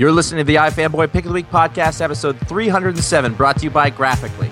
You're 0.00 0.12
listening 0.12 0.38
to 0.38 0.44
the 0.44 0.54
iFanboy 0.54 1.12
Pick 1.12 1.26
of 1.26 1.28
the 1.28 1.34
Week 1.34 1.50
podcast, 1.50 2.00
episode 2.00 2.40
307, 2.48 3.34
brought 3.34 3.58
to 3.58 3.64
you 3.64 3.70
by 3.70 3.90
Graphicly. 3.90 4.50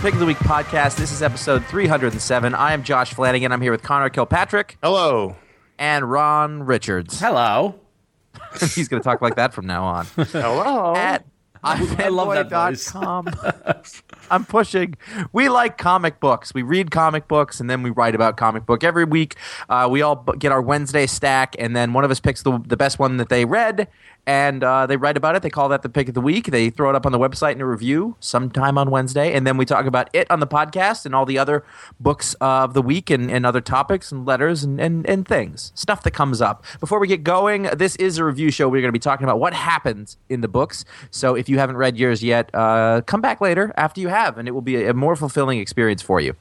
Pick 0.00 0.14
of 0.14 0.20
the 0.20 0.24
Week 0.26 0.38
podcast. 0.38 0.96
This 0.96 1.12
is 1.12 1.22
episode 1.22 1.62
307. 1.66 2.54
I 2.54 2.72
am 2.72 2.82
Josh 2.82 3.12
Flanagan. 3.12 3.52
I'm 3.52 3.60
here 3.60 3.70
with 3.70 3.82
Conor 3.82 4.08
Kilpatrick 4.08 4.78
Hello. 4.82 5.36
and 5.78 6.10
Ron 6.10 6.62
Richards. 6.62 7.20
Hello. 7.20 7.78
He's 8.74 8.88
going 8.88 9.02
to 9.02 9.04
talk 9.04 9.20
like 9.20 9.36
that 9.36 9.52
from 9.52 9.66
now 9.66 9.84
on. 9.84 10.06
Hello. 10.16 10.94
At 10.96 11.26
I 11.62 12.08
love 12.08 12.32
that 12.32 12.48
voice. 12.48 12.90
ifanboy.com. 12.90 13.82
I'm 14.30 14.46
pushing. 14.46 14.94
We 15.34 15.50
like 15.50 15.76
comic 15.76 16.18
books. 16.18 16.54
We 16.54 16.62
read 16.62 16.90
comic 16.90 17.28
books 17.28 17.60
and 17.60 17.68
then 17.68 17.82
we 17.82 17.90
write 17.90 18.14
about 18.14 18.38
comic 18.38 18.64
book 18.64 18.82
every 18.82 19.04
week. 19.04 19.34
Uh, 19.68 19.86
we 19.90 20.00
all 20.00 20.16
b- 20.16 20.32
get 20.38 20.52
our 20.52 20.62
Wednesday 20.62 21.06
stack, 21.06 21.54
and 21.58 21.76
then 21.76 21.92
one 21.92 22.04
of 22.04 22.10
us 22.10 22.20
picks 22.20 22.42
the, 22.42 22.58
the 22.66 22.76
best 22.78 22.98
one 22.98 23.18
that 23.18 23.28
they 23.28 23.44
read, 23.44 23.88
and 24.26 24.62
uh, 24.62 24.86
they 24.86 24.96
write 24.96 25.16
about 25.16 25.36
it. 25.36 25.42
They 25.42 25.50
call 25.50 25.68
that 25.70 25.82
the 25.82 25.88
pick 25.88 26.08
of 26.08 26.14
the 26.14 26.20
week. 26.20 26.46
They 26.46 26.70
throw 26.70 26.90
it 26.90 26.96
up 26.96 27.06
on 27.06 27.12
the 27.12 27.18
website 27.18 27.52
in 27.52 27.60
a 27.60 27.66
review 27.66 28.16
sometime 28.20 28.78
on 28.78 28.90
Wednesday, 28.90 29.32
and 29.32 29.46
then 29.46 29.56
we 29.56 29.64
talk 29.64 29.86
about 29.86 30.10
it 30.12 30.30
on 30.30 30.40
the 30.40 30.46
podcast 30.46 31.06
and 31.06 31.14
all 31.14 31.26
the 31.26 31.38
other 31.38 31.64
books 31.98 32.34
of 32.40 32.74
the 32.74 32.82
week 32.82 33.10
and, 33.10 33.30
and 33.30 33.46
other 33.46 33.60
topics 33.60 34.12
and 34.12 34.26
letters 34.26 34.62
and, 34.62 34.80
and, 34.80 35.08
and 35.08 35.26
things, 35.26 35.72
stuff 35.74 36.02
that 36.02 36.12
comes 36.12 36.40
up. 36.40 36.64
Before 36.80 36.98
we 36.98 37.08
get 37.08 37.24
going, 37.24 37.64
this 37.74 37.96
is 37.96 38.18
a 38.18 38.24
review 38.24 38.50
show. 38.50 38.68
We're 38.68 38.82
going 38.82 38.88
to 38.88 38.92
be 38.92 38.98
talking 38.98 39.24
about 39.24 39.40
what 39.40 39.54
happens 39.54 40.16
in 40.28 40.40
the 40.40 40.48
books. 40.48 40.84
So 41.10 41.34
if 41.34 41.48
you 41.48 41.58
haven't 41.58 41.76
read 41.76 41.96
yours 41.96 42.22
yet, 42.22 42.54
uh, 42.54 43.02
come 43.06 43.20
back 43.20 43.40
later 43.40 43.72
after 43.76 44.00
you 44.00 44.08
have, 44.08 44.38
and 44.38 44.46
it 44.46 44.52
will 44.52 44.60
be 44.60 44.76
a, 44.76 44.90
a 44.90 44.94
more 44.94 45.16
fulfilling 45.16 45.58
experience 45.58 46.02
for 46.02 46.20
you. 46.20 46.36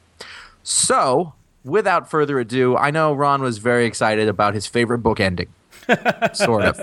So 0.64 1.34
without 1.64 2.10
further 2.10 2.40
ado, 2.40 2.76
I 2.78 2.92
know 2.92 3.14
Ron 3.14 3.42
was 3.42 3.58
very 3.58 3.86
excited 3.86 4.28
about 4.28 4.54
his 4.54 4.68
favorite 4.68 5.00
book 5.00 5.20
ending. 5.20 5.48
sort 6.34 6.66
of. 6.66 6.80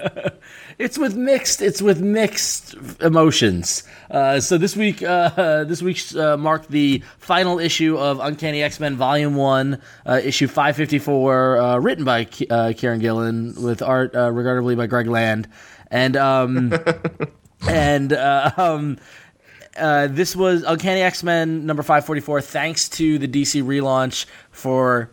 It's 0.78 0.98
with 0.98 1.16
mixed. 1.16 1.62
It's 1.62 1.80
with 1.80 2.00
mixed 2.00 2.74
emotions. 3.00 3.82
Uh, 4.10 4.40
so 4.40 4.58
this 4.58 4.76
week, 4.76 5.02
uh, 5.02 5.64
this 5.64 5.80
week 5.80 5.98
uh, 6.14 6.36
marked 6.36 6.70
the 6.70 7.02
final 7.18 7.58
issue 7.58 7.96
of 7.96 8.20
Uncanny 8.20 8.62
X 8.62 8.78
Men 8.78 8.96
Volume 8.96 9.36
One, 9.36 9.80
uh, 10.04 10.20
issue 10.22 10.48
five 10.48 10.76
fifty 10.76 10.98
four, 10.98 11.56
uh, 11.56 11.78
written 11.78 12.04
by 12.04 12.24
K- 12.24 12.46
uh, 12.48 12.68
Kieron 12.72 13.00
Gillen 13.00 13.54
with 13.62 13.80
art 13.80 14.14
uh, 14.14 14.30
regrettably 14.30 14.74
by 14.74 14.86
Greg 14.86 15.06
Land, 15.06 15.48
and 15.90 16.14
um, 16.16 16.74
and 17.68 18.12
uh, 18.12 18.50
um, 18.58 18.98
uh, 19.78 20.08
this 20.08 20.36
was 20.36 20.62
Uncanny 20.62 21.02
X 21.02 21.22
Men 21.22 21.66
number 21.66 21.82
544. 21.82 22.40
Thanks 22.42 22.88
to 22.90 23.18
the 23.18 23.28
DC 23.28 23.62
relaunch 23.62 24.26
for 24.50 25.10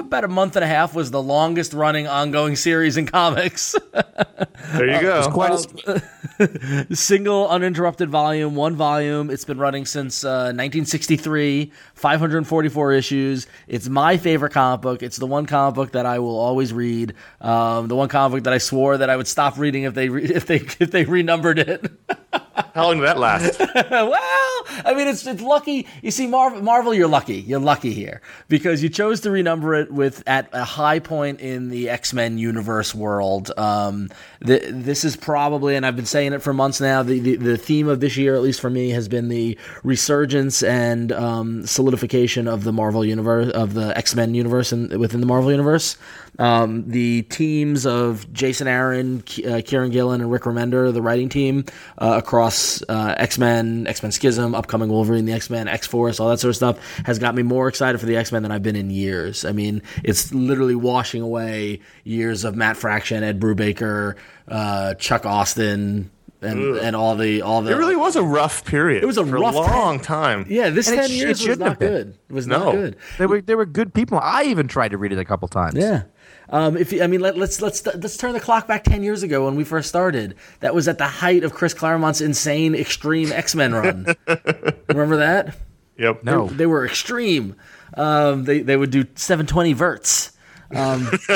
about 0.00 0.24
a 0.24 0.28
month 0.28 0.56
and 0.56 0.64
a 0.64 0.68
half, 0.68 0.94
was 0.94 1.10
the 1.10 1.22
longest 1.22 1.72
running 1.72 2.06
ongoing 2.06 2.56
series 2.56 2.96
in 2.96 3.06
comics. 3.06 3.74
There 4.72 4.94
you 4.94 5.00
go. 5.00 5.30
Quite 5.30 5.66
Single 6.92 7.48
uninterrupted 7.48 8.10
volume, 8.10 8.54
one 8.54 8.76
volume. 8.76 9.30
It's 9.30 9.44
been 9.44 9.58
running 9.58 9.86
since 9.86 10.24
uh, 10.24 10.52
1963, 10.54 11.72
544 11.94 12.92
issues. 12.92 13.46
It's 13.68 13.88
my 13.88 14.16
favorite 14.16 14.52
comic 14.52 14.80
book. 14.80 15.02
It's 15.02 15.16
the 15.16 15.26
one 15.26 15.46
comic 15.46 15.74
book 15.74 15.92
that 15.92 16.06
I 16.06 16.18
will 16.18 16.38
always 16.38 16.72
read. 16.72 17.14
Um, 17.40 17.88
the 17.88 17.96
one 17.96 18.08
comic 18.08 18.38
book 18.38 18.44
that 18.44 18.52
I 18.52 18.58
swore 18.58 18.98
that 18.98 19.10
I 19.10 19.16
would 19.16 19.28
stop 19.28 19.58
reading 19.58 19.84
if 19.84 19.94
they 19.94 20.08
re- 20.08 20.24
if 20.34 20.46
they 20.46 20.56
if 20.56 20.90
they 20.90 21.04
renumbered 21.04 21.58
it. 21.58 21.92
How 22.74 22.86
long 22.86 22.98
did 22.98 23.06
that 23.06 23.18
last? 23.18 23.58
well, 23.90 24.12
I 24.84 24.94
mean, 24.96 25.08
it's 25.08 25.26
it's 25.26 25.42
lucky. 25.42 25.86
You 26.02 26.10
see, 26.10 26.26
Marvel, 26.26 26.62
Marvel, 26.62 26.94
you're 26.94 27.08
lucky. 27.08 27.40
You're 27.40 27.60
lucky 27.60 27.92
here 27.92 28.20
because 28.48 28.82
you 28.82 28.88
chose 28.88 29.20
to 29.22 29.30
renumber 29.30 29.80
it 29.80 29.90
with 29.90 30.22
at 30.26 30.48
a 30.52 30.64
high 30.64 30.98
point 30.98 31.40
in 31.40 31.68
the 31.68 31.88
X 31.88 32.12
Men 32.12 32.38
universe 32.38 32.94
world. 32.94 33.50
Um, 33.56 34.10
th- 34.44 34.64
this 34.66 35.04
is 35.04 35.16
probably, 35.16 35.76
and 35.76 35.84
I've 35.84 35.96
been 35.96 36.06
saying 36.06 36.32
it 36.32 36.42
for 36.42 36.52
months 36.52 36.80
now. 36.80 37.02
The, 37.02 37.18
the 37.20 37.36
the 37.36 37.56
theme 37.56 37.88
of 37.88 38.00
this 38.00 38.16
year, 38.16 38.34
at 38.34 38.42
least 38.42 38.60
for 38.60 38.70
me, 38.70 38.90
has 38.90 39.08
been 39.08 39.28
the 39.28 39.58
resurgence 39.82 40.62
and 40.62 41.12
um, 41.12 41.66
solidification 41.66 42.48
of 42.48 42.64
the 42.64 42.72
Marvel 42.72 43.04
universe, 43.04 43.52
of 43.52 43.74
the 43.74 43.96
X 43.96 44.14
Men 44.14 44.34
universe, 44.34 44.72
and 44.72 44.98
within 44.98 45.20
the 45.20 45.26
Marvel 45.26 45.50
universe. 45.50 45.96
Um, 46.38 46.88
the 46.88 47.22
teams 47.22 47.86
of 47.86 48.32
Jason 48.32 48.66
Aaron, 48.68 49.22
K- 49.22 49.44
uh, 49.44 49.56
Kieron 49.58 49.90
Gillen, 49.92 50.20
and 50.20 50.30
Rick 50.30 50.42
Remender, 50.42 50.92
the 50.92 51.02
writing 51.02 51.28
team 51.28 51.64
uh, 51.98 52.14
across 52.16 52.82
uh, 52.88 53.14
X 53.16 53.38
Men, 53.38 53.86
X 53.86 54.02
Men 54.02 54.12
Schism, 54.12 54.54
upcoming 54.54 54.88
Wolverine, 54.88 55.24
the 55.24 55.32
X 55.32 55.50
Men, 55.50 55.68
X 55.68 55.86
Force, 55.86 56.20
all 56.20 56.28
that 56.30 56.40
sort 56.40 56.50
of 56.50 56.56
stuff, 56.56 56.78
has 57.04 57.18
got 57.18 57.34
me 57.34 57.42
more 57.42 57.68
excited 57.68 57.98
for 57.98 58.06
the 58.06 58.16
X 58.16 58.32
Men 58.32 58.42
than 58.42 58.52
I've 58.52 58.62
been 58.62 58.76
in 58.76 58.90
years. 58.90 59.44
I 59.44 59.52
mean, 59.52 59.82
it's 60.02 60.32
literally 60.32 60.74
washing 60.74 61.22
away 61.22 61.80
years 62.04 62.44
of 62.44 62.56
Matt 62.56 62.76
Fraction, 62.76 63.22
Ed 63.22 63.40
Brubaker, 63.40 64.16
Chuck 64.98 65.26
Austin. 65.26 66.10
And, 66.42 66.76
and 66.78 66.96
all 66.96 67.16
the 67.16 67.42
all 67.42 67.60
the 67.60 67.72
It 67.72 67.76
really 67.76 67.96
was 67.96 68.16
a 68.16 68.22
rough 68.22 68.64
period. 68.64 69.02
It 69.02 69.06
was 69.06 69.18
a 69.18 69.26
for 69.26 69.36
rough 69.38 69.54
a 69.54 69.58
long 69.58 70.00
time. 70.00 70.46
yeah 70.48 70.70
this 70.70 70.88
And 70.88 70.98
it 70.98 71.00
ten 71.02 71.08
sh- 71.10 71.12
it 71.12 71.16
years 71.16 71.28
was 71.30 71.40
shouldn't 71.40 71.60
not 71.60 71.68
have 71.70 71.78
been. 71.78 71.88
good 71.90 72.18
it 72.30 72.32
was 72.32 72.46
No. 72.46 72.58
not 72.64 72.72
good 72.72 72.96
They 73.18 73.26
were 73.26 73.40
they 73.42 73.54
were 73.54 73.66
good 73.66 73.92
people. 73.92 74.18
I 74.22 74.44
even 74.44 74.66
tried 74.66 74.92
to 74.92 74.96
read 74.98 75.12
it 75.12 75.18
a 75.18 75.24
couple 75.24 75.48
times. 75.48 75.74
Yeah. 75.76 76.04
Um, 76.48 76.76
if 76.76 76.92
you, 76.92 77.02
I 77.02 77.06
mean, 77.06 77.20
let, 77.20 77.36
let's 77.36 77.60
let's 77.62 77.84
let's 77.86 78.16
turn 78.16 78.32
the 78.32 78.40
clock 78.40 78.66
back 78.66 78.82
ten 78.84 79.02
years 79.04 79.22
ago 79.22 79.44
when 79.44 79.54
we 79.54 79.62
first 79.64 79.88
started. 79.88 80.34
That 80.60 80.74
was 80.74 80.88
at 80.88 80.98
the 80.98 81.06
height 81.06 81.44
of 81.44 81.52
Chris 81.52 81.74
Claremont's 81.74 82.20
insane 82.20 82.74
extreme 82.74 83.30
X 83.30 83.54
Men 83.54 83.72
run. 83.72 84.06
Remember 84.88 85.18
that? 85.18 85.56
Yep. 85.98 86.24
No. 86.24 86.46
They 86.48 86.66
were 86.66 86.84
extreme. 86.86 87.54
Um, 87.94 88.44
they 88.44 88.60
they 88.62 88.76
would 88.76 88.90
do 88.90 89.04
seven 89.14 89.46
twenty 89.46 89.74
verts. 89.74 90.32
Um, 90.72 91.10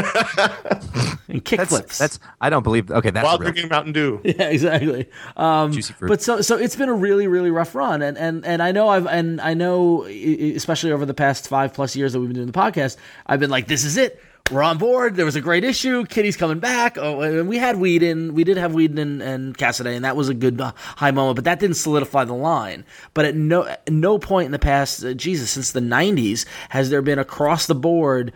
and 1.29 1.45
kick 1.45 1.59
That's, 1.59 1.71
flips. 1.71 1.99
that's 1.99 2.19
I 2.41 2.51
don't 2.51 2.63
believe. 2.63 2.91
Okay, 2.91 3.11
that's 3.11 3.25
While 3.25 3.39
real. 3.39 3.51
drinking 3.51 3.69
Mountain 3.69 3.93
Dew. 3.93 4.21
yeah, 4.25 4.49
exactly. 4.49 5.09
Um, 5.37 5.73
Juicy 5.73 5.93
fruit. 5.95 6.09
But 6.09 6.23
so 6.23 6.41
so 6.41 6.57
it's 6.57 6.77
been 6.77 6.89
a 6.89 6.95
really 6.95 7.27
really 7.27 7.51
rough 7.51 7.75
run, 7.75 8.03
and 8.03 8.17
and 8.17 8.45
and 8.45 8.63
I 8.63 8.73
know 8.73 8.89
I've 8.89 9.07
and 9.07 9.41
I 9.41 9.55
know 9.55 10.05
especially 10.05 10.93
over 10.93 11.05
the 11.07 11.15
past 11.15 11.49
five 11.49 11.75
plus 11.75 11.97
years 11.97 12.13
that 12.13 12.21
we've 12.21 12.29
been 12.29 12.37
doing 12.37 12.47
the 12.47 12.53
podcast, 12.53 12.97
I've 13.27 13.41
been 13.41 13.51
like, 13.51 13.67
this 13.67 13.85
is 13.85 13.97
it. 13.97 14.21
We're 14.53 14.63
on 14.63 14.77
board. 14.77 15.17
There 15.17 15.25
was 15.25 15.37
a 15.37 15.41
great 15.41 15.65
issue. 15.65 16.05
Kitty's 16.05 16.37
coming 16.37 16.59
back. 16.59 16.99
Oh, 16.99 17.23
and 17.23 17.49
we 17.49 17.57
had 17.57 17.79
Whedon. 17.79 18.35
We 18.35 18.45
did 18.45 18.59
have 18.59 18.75
Whedon 18.75 18.99
and, 18.99 19.23
and 19.23 19.57
Cassidy, 19.57 19.95
and 19.95 20.05
that 20.05 20.17
was 20.17 20.29
a 20.29 20.35
good 20.35 20.61
uh, 20.61 20.73
high 20.77 21.13
moment. 21.13 21.37
But 21.37 21.45
that 21.47 21.61
didn't 21.61 21.77
solidify 21.77 22.25
the 22.25 22.35
line. 22.35 22.85
But 23.15 23.25
at 23.25 23.35
no 23.35 23.65
at 23.65 23.91
no 23.91 24.19
point 24.19 24.45
in 24.45 24.53
the 24.53 24.59
past, 24.59 25.03
uh, 25.03 25.15
Jesus, 25.15 25.51
since 25.51 25.73
the 25.73 25.81
'90s, 25.81 26.45
has 26.69 26.91
there 26.91 27.01
been 27.01 27.19
across 27.19 27.65
the 27.67 27.75
board 27.75 28.35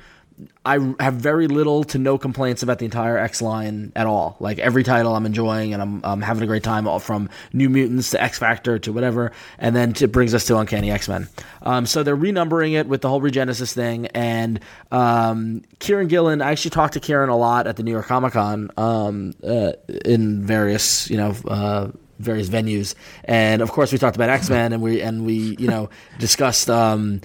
I 0.64 0.94
have 1.00 1.14
very 1.14 1.48
little 1.48 1.84
to 1.84 1.98
no 1.98 2.18
complaints 2.18 2.62
about 2.62 2.78
the 2.78 2.84
entire 2.84 3.18
X 3.18 3.42
line 3.42 3.92
at 3.96 4.06
all. 4.06 4.36
Like 4.38 4.58
every 4.58 4.84
title 4.84 5.14
I'm 5.14 5.26
enjoying 5.26 5.72
and 5.72 5.82
I'm, 5.82 6.00
I'm 6.04 6.22
having 6.22 6.42
a 6.42 6.46
great 6.46 6.62
time 6.62 6.86
all 6.86 7.00
from 7.00 7.28
New 7.52 7.68
Mutants 7.68 8.10
to 8.10 8.22
X 8.22 8.38
Factor 8.38 8.78
to 8.80 8.92
whatever. 8.92 9.32
And 9.58 9.74
then 9.74 9.94
it 10.00 10.12
brings 10.12 10.34
us 10.34 10.44
to 10.46 10.58
Uncanny 10.58 10.90
X 10.90 11.08
Men. 11.08 11.28
Um, 11.62 11.86
so 11.86 12.02
they're 12.02 12.16
renumbering 12.16 12.74
it 12.74 12.86
with 12.86 13.00
the 13.00 13.08
whole 13.08 13.20
Regenesis 13.20 13.72
thing. 13.72 14.06
And 14.08 14.60
um, 14.92 15.62
Kieron 15.80 16.08
Gillen, 16.08 16.42
I 16.42 16.52
actually 16.52 16.70
talked 16.70 16.94
to 16.94 17.00
Kieron 17.00 17.30
a 17.30 17.34
lot 17.34 17.66
at 17.66 17.76
the 17.76 17.82
New 17.82 17.92
York 17.92 18.06
Comic 18.06 18.34
Con 18.34 18.70
um, 18.76 19.32
uh, 19.42 19.72
in 20.04 20.42
various, 20.42 21.10
you 21.10 21.16
know, 21.16 21.34
uh, 21.48 21.90
various 22.18 22.48
venues. 22.48 22.94
And 23.24 23.62
of 23.62 23.72
course, 23.72 23.92
we 23.92 23.98
talked 23.98 24.16
about 24.16 24.28
X 24.28 24.50
Men 24.50 24.72
and 24.72 24.82
we, 24.82 25.00
and 25.00 25.24
we, 25.24 25.56
you 25.58 25.68
know, 25.68 25.90
discussed. 26.18 26.70
Um, 26.70 27.22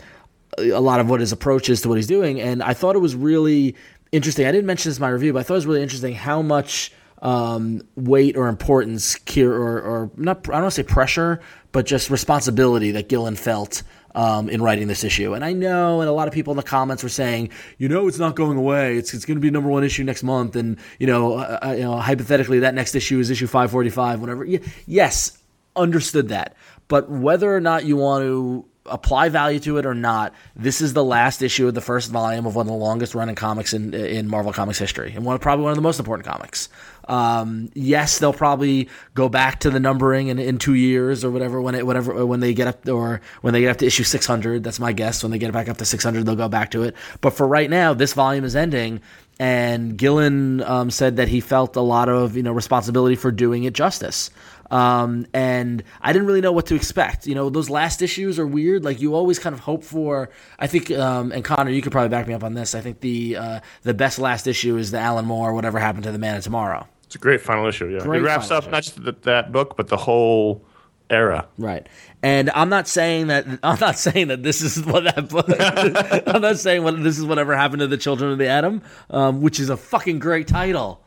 a 0.57 0.79
lot 0.79 0.99
of 0.99 1.09
what 1.09 1.19
his 1.19 1.31
approach 1.31 1.69
is 1.69 1.81
to 1.81 1.89
what 1.89 1.95
he's 1.97 2.07
doing. 2.07 2.39
And 2.39 2.61
I 2.63 2.73
thought 2.73 2.95
it 2.95 2.99
was 2.99 3.15
really 3.15 3.75
interesting. 4.11 4.45
I 4.45 4.51
didn't 4.51 4.67
mention 4.67 4.89
this 4.89 4.97
in 4.97 5.01
my 5.01 5.09
review, 5.09 5.33
but 5.33 5.39
I 5.39 5.43
thought 5.43 5.55
it 5.55 5.57
was 5.57 5.65
really 5.65 5.83
interesting 5.83 6.13
how 6.13 6.41
much 6.41 6.91
um, 7.21 7.81
weight 7.95 8.35
or 8.35 8.47
importance, 8.49 9.17
Kier, 9.17 9.49
or, 9.49 9.79
or 9.81 10.11
not, 10.17 10.39
I 10.49 10.53
don't 10.53 10.63
want 10.63 10.73
to 10.73 10.83
say 10.83 10.83
pressure, 10.83 11.39
but 11.71 11.85
just 11.85 12.09
responsibility 12.09 12.91
that 12.91 13.07
Gillen 13.07 13.35
felt 13.35 13.81
um, 14.13 14.49
in 14.49 14.61
writing 14.61 14.87
this 14.87 15.03
issue. 15.03 15.33
And 15.33 15.43
I 15.43 15.53
know, 15.53 16.01
and 16.01 16.09
a 16.09 16.11
lot 16.11 16.27
of 16.27 16.33
people 16.33 16.51
in 16.51 16.57
the 16.57 16.63
comments 16.63 17.01
were 17.01 17.09
saying, 17.09 17.49
you 17.77 17.87
know, 17.89 18.07
it's 18.07 18.19
not 18.19 18.35
going 18.35 18.57
away. 18.57 18.97
It's, 18.97 19.13
it's 19.13 19.25
going 19.25 19.37
to 19.37 19.41
be 19.41 19.49
number 19.49 19.69
one 19.69 19.83
issue 19.83 20.03
next 20.03 20.21
month. 20.21 20.55
And, 20.55 20.77
you 20.99 21.07
know, 21.07 21.35
uh, 21.35 21.59
uh, 21.65 21.71
you 21.71 21.81
know, 21.83 21.97
hypothetically, 21.97 22.59
that 22.59 22.75
next 22.75 22.93
issue 22.93 23.19
is 23.19 23.31
issue 23.31 23.47
545, 23.47 24.19
whatever. 24.19 24.45
Y- 24.45 24.59
Yes, 24.85 25.37
understood 25.75 26.27
that. 26.29 26.55
But 26.89 27.09
whether 27.09 27.53
or 27.55 27.61
not 27.61 27.85
you 27.85 27.97
want 27.97 28.23
to 28.23 28.65
apply 28.85 29.29
value 29.29 29.59
to 29.59 29.77
it 29.77 29.85
or 29.85 29.93
not, 29.93 30.33
this 30.55 30.81
is 30.81 30.93
the 30.93 31.03
last 31.03 31.41
issue 31.41 31.67
of 31.67 31.73
the 31.73 31.81
first 31.81 32.11
volume 32.11 32.45
of 32.45 32.55
one 32.55 32.67
of 32.67 32.71
the 32.71 32.77
longest 32.77 33.15
running 33.15 33.35
comics 33.35 33.73
in 33.73 33.93
in 33.93 34.27
Marvel 34.27 34.51
Comics 34.51 34.79
history, 34.79 35.13
and 35.15 35.25
one 35.25 35.39
probably 35.39 35.63
one 35.63 35.71
of 35.71 35.77
the 35.77 35.81
most 35.81 35.99
important 35.99 36.27
comics. 36.27 36.69
Um, 37.07 37.69
yes, 37.73 38.19
they'll 38.19 38.33
probably 38.33 38.89
go 39.13 39.27
back 39.27 39.59
to 39.61 39.69
the 39.69 39.79
numbering 39.79 40.27
in, 40.27 40.39
in 40.39 40.57
two 40.57 40.73
years 40.73 41.25
or 41.25 41.31
whatever 41.31 41.61
when 41.61 41.75
it 41.75 41.85
whatever 41.85 42.25
when 42.25 42.39
they 42.39 42.53
get 42.53 42.67
up 42.67 42.87
or 42.87 43.21
when 43.41 43.53
they 43.53 43.61
get 43.61 43.71
up 43.71 43.77
to 43.77 43.85
issue 43.85 44.03
six 44.03 44.25
hundred. 44.25 44.63
That's 44.63 44.79
my 44.79 44.93
guess. 44.93 45.23
When 45.23 45.31
they 45.31 45.37
get 45.37 45.51
back 45.51 45.69
up 45.69 45.77
to 45.77 45.85
six 45.85 46.03
hundred, 46.03 46.25
they'll 46.25 46.35
go 46.35 46.49
back 46.49 46.71
to 46.71 46.83
it. 46.83 46.95
But 47.21 47.33
for 47.33 47.47
right 47.47 47.69
now, 47.69 47.93
this 47.93 48.13
volume 48.13 48.43
is 48.43 48.55
ending. 48.55 49.01
And 49.39 49.97
Gillen 49.97 50.61
um, 50.63 50.91
said 50.91 51.17
that 51.17 51.27
he 51.27 51.41
felt 51.41 51.75
a 51.75 51.81
lot 51.81 52.07
of 52.09 52.37
you 52.37 52.43
know 52.43 52.51
responsibility 52.51 53.15
for 53.15 53.31
doing 53.31 53.63
it 53.63 53.73
justice. 53.73 54.29
Um, 54.71 55.27
and 55.33 55.83
I 56.01 56.13
didn't 56.13 56.27
really 56.27 56.41
know 56.41 56.51
what 56.51 56.65
to 56.67 56.75
expect. 56.75 57.27
You 57.27 57.35
know, 57.35 57.49
those 57.49 57.69
last 57.69 58.01
issues 58.01 58.39
are 58.39 58.47
weird. 58.47 58.83
Like 58.83 59.01
you 59.01 59.13
always 59.13 59.37
kind 59.37 59.53
of 59.53 59.59
hope 59.59 59.83
for. 59.83 60.29
I 60.57 60.67
think, 60.67 60.89
um, 60.91 61.31
and 61.31 61.43
Conor, 61.43 61.69
you 61.71 61.81
could 61.81 61.91
probably 61.91 62.09
back 62.09 62.27
me 62.27 62.33
up 62.33 62.43
on 62.43 62.53
this. 62.53 62.73
I 62.73 62.81
think 62.81 62.99
the 63.01 63.37
uh, 63.37 63.59
the 63.83 63.93
best 63.93 64.17
last 64.19 64.47
issue 64.47 64.77
is 64.77 64.91
the 64.91 64.99
Alan 64.99 65.25
Moore, 65.25 65.53
whatever 65.53 65.79
happened 65.79 66.05
to 66.05 66.11
the 66.11 66.17
Man 66.17 66.35
of 66.35 66.43
Tomorrow. 66.43 66.87
It's 67.03 67.15
a 67.15 67.19
great 67.19 67.41
final 67.41 67.67
issue. 67.67 67.87
Yeah, 67.87 67.99
Great 68.03 68.21
it 68.21 68.25
wraps 68.25 68.49
up 68.49 68.63
issue. 68.63 68.71
not 68.71 68.83
just 68.83 69.03
the, 69.03 69.15
that 69.23 69.51
book, 69.51 69.77
but 69.77 69.87
the 69.89 69.97
whole 69.97 70.65
era. 71.09 71.47
Right. 71.57 71.87
And 72.21 72.49
I'm 72.51 72.69
not 72.69 72.87
saying 72.87 73.27
that 73.27 73.45
I'm 73.63 73.79
not 73.79 73.97
saying 73.97 74.27
that 74.29 74.43
this 74.43 74.61
is 74.61 74.83
what 74.85 75.03
that 75.03 76.23
I'm 76.27 76.41
not 76.41 76.57
saying 76.57 76.83
what 76.83 77.01
this 77.03 77.17
is 77.17 77.25
whatever 77.25 77.55
happened 77.55 77.81
to 77.81 77.87
the 77.87 77.97
Children 77.97 78.31
of 78.31 78.37
the 78.37 78.47
Atom, 78.47 78.81
um, 79.09 79.41
which 79.41 79.59
is 79.59 79.69
a 79.69 79.77
fucking 79.77 80.19
great 80.19 80.47
title. 80.47 81.03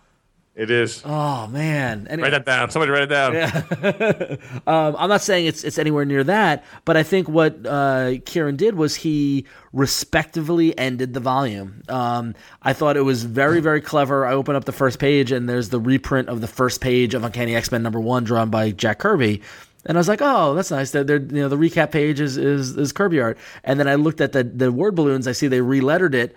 It 0.56 0.70
is. 0.70 1.02
Oh 1.04 1.46
man. 1.48 2.06
Anyway. 2.08 2.30
Write 2.30 2.44
that 2.44 2.46
down. 2.46 2.70
Somebody 2.70 2.90
write 2.90 3.02
it 3.02 3.06
down. 3.08 4.38
Um, 4.66 4.96
I'm 4.98 5.08
not 5.08 5.20
saying 5.20 5.46
it's 5.46 5.64
it's 5.64 5.78
anywhere 5.78 6.04
near 6.06 6.24
that, 6.24 6.64
but 6.84 6.96
I 6.96 7.02
think 7.02 7.28
what 7.28 7.54
uh, 7.66 8.16
Kieron 8.24 8.56
did 8.56 8.74
was 8.74 8.96
he 8.96 9.44
respectively 9.72 10.76
ended 10.78 11.12
the 11.12 11.20
volume. 11.20 11.82
Um, 11.88 12.34
I 12.62 12.72
thought 12.72 12.96
it 12.96 13.02
was 13.02 13.22
very 13.22 13.60
very 13.60 13.82
clever. 13.82 14.24
I 14.24 14.32
open 14.32 14.56
up 14.56 14.64
the 14.64 14.72
first 14.72 14.98
page 14.98 15.30
and 15.30 15.46
there's 15.46 15.68
the 15.68 15.78
reprint 15.78 16.28
of 16.30 16.40
the 16.40 16.48
first 16.48 16.80
page 16.80 17.12
of 17.12 17.22
Uncanny 17.22 17.54
X 17.54 17.70
Men 17.70 17.82
number 17.82 18.00
one, 18.00 18.24
drawn 18.24 18.48
by 18.48 18.70
Jack 18.70 18.98
Kirby. 18.98 19.42
And 19.86 19.96
I 19.96 20.00
was 20.00 20.08
like, 20.08 20.20
"Oh, 20.22 20.54
that's 20.54 20.70
nice." 20.70 20.90
They're, 20.90 21.04
they're, 21.04 21.20
you 21.20 21.40
know, 21.42 21.48
the 21.48 21.56
recap 21.56 21.92
page 21.92 22.20
is, 22.20 22.36
is 22.36 22.76
is 22.76 22.92
Kirby 22.92 23.20
art. 23.20 23.38
And 23.64 23.80
then 23.80 23.88
I 23.88 23.94
looked 23.94 24.20
at 24.20 24.32
the 24.32 24.44
the 24.44 24.70
word 24.70 24.94
balloons. 24.94 25.26
I 25.26 25.32
see 25.32 25.48
they 25.48 25.60
relettered 25.60 26.14
it 26.14 26.36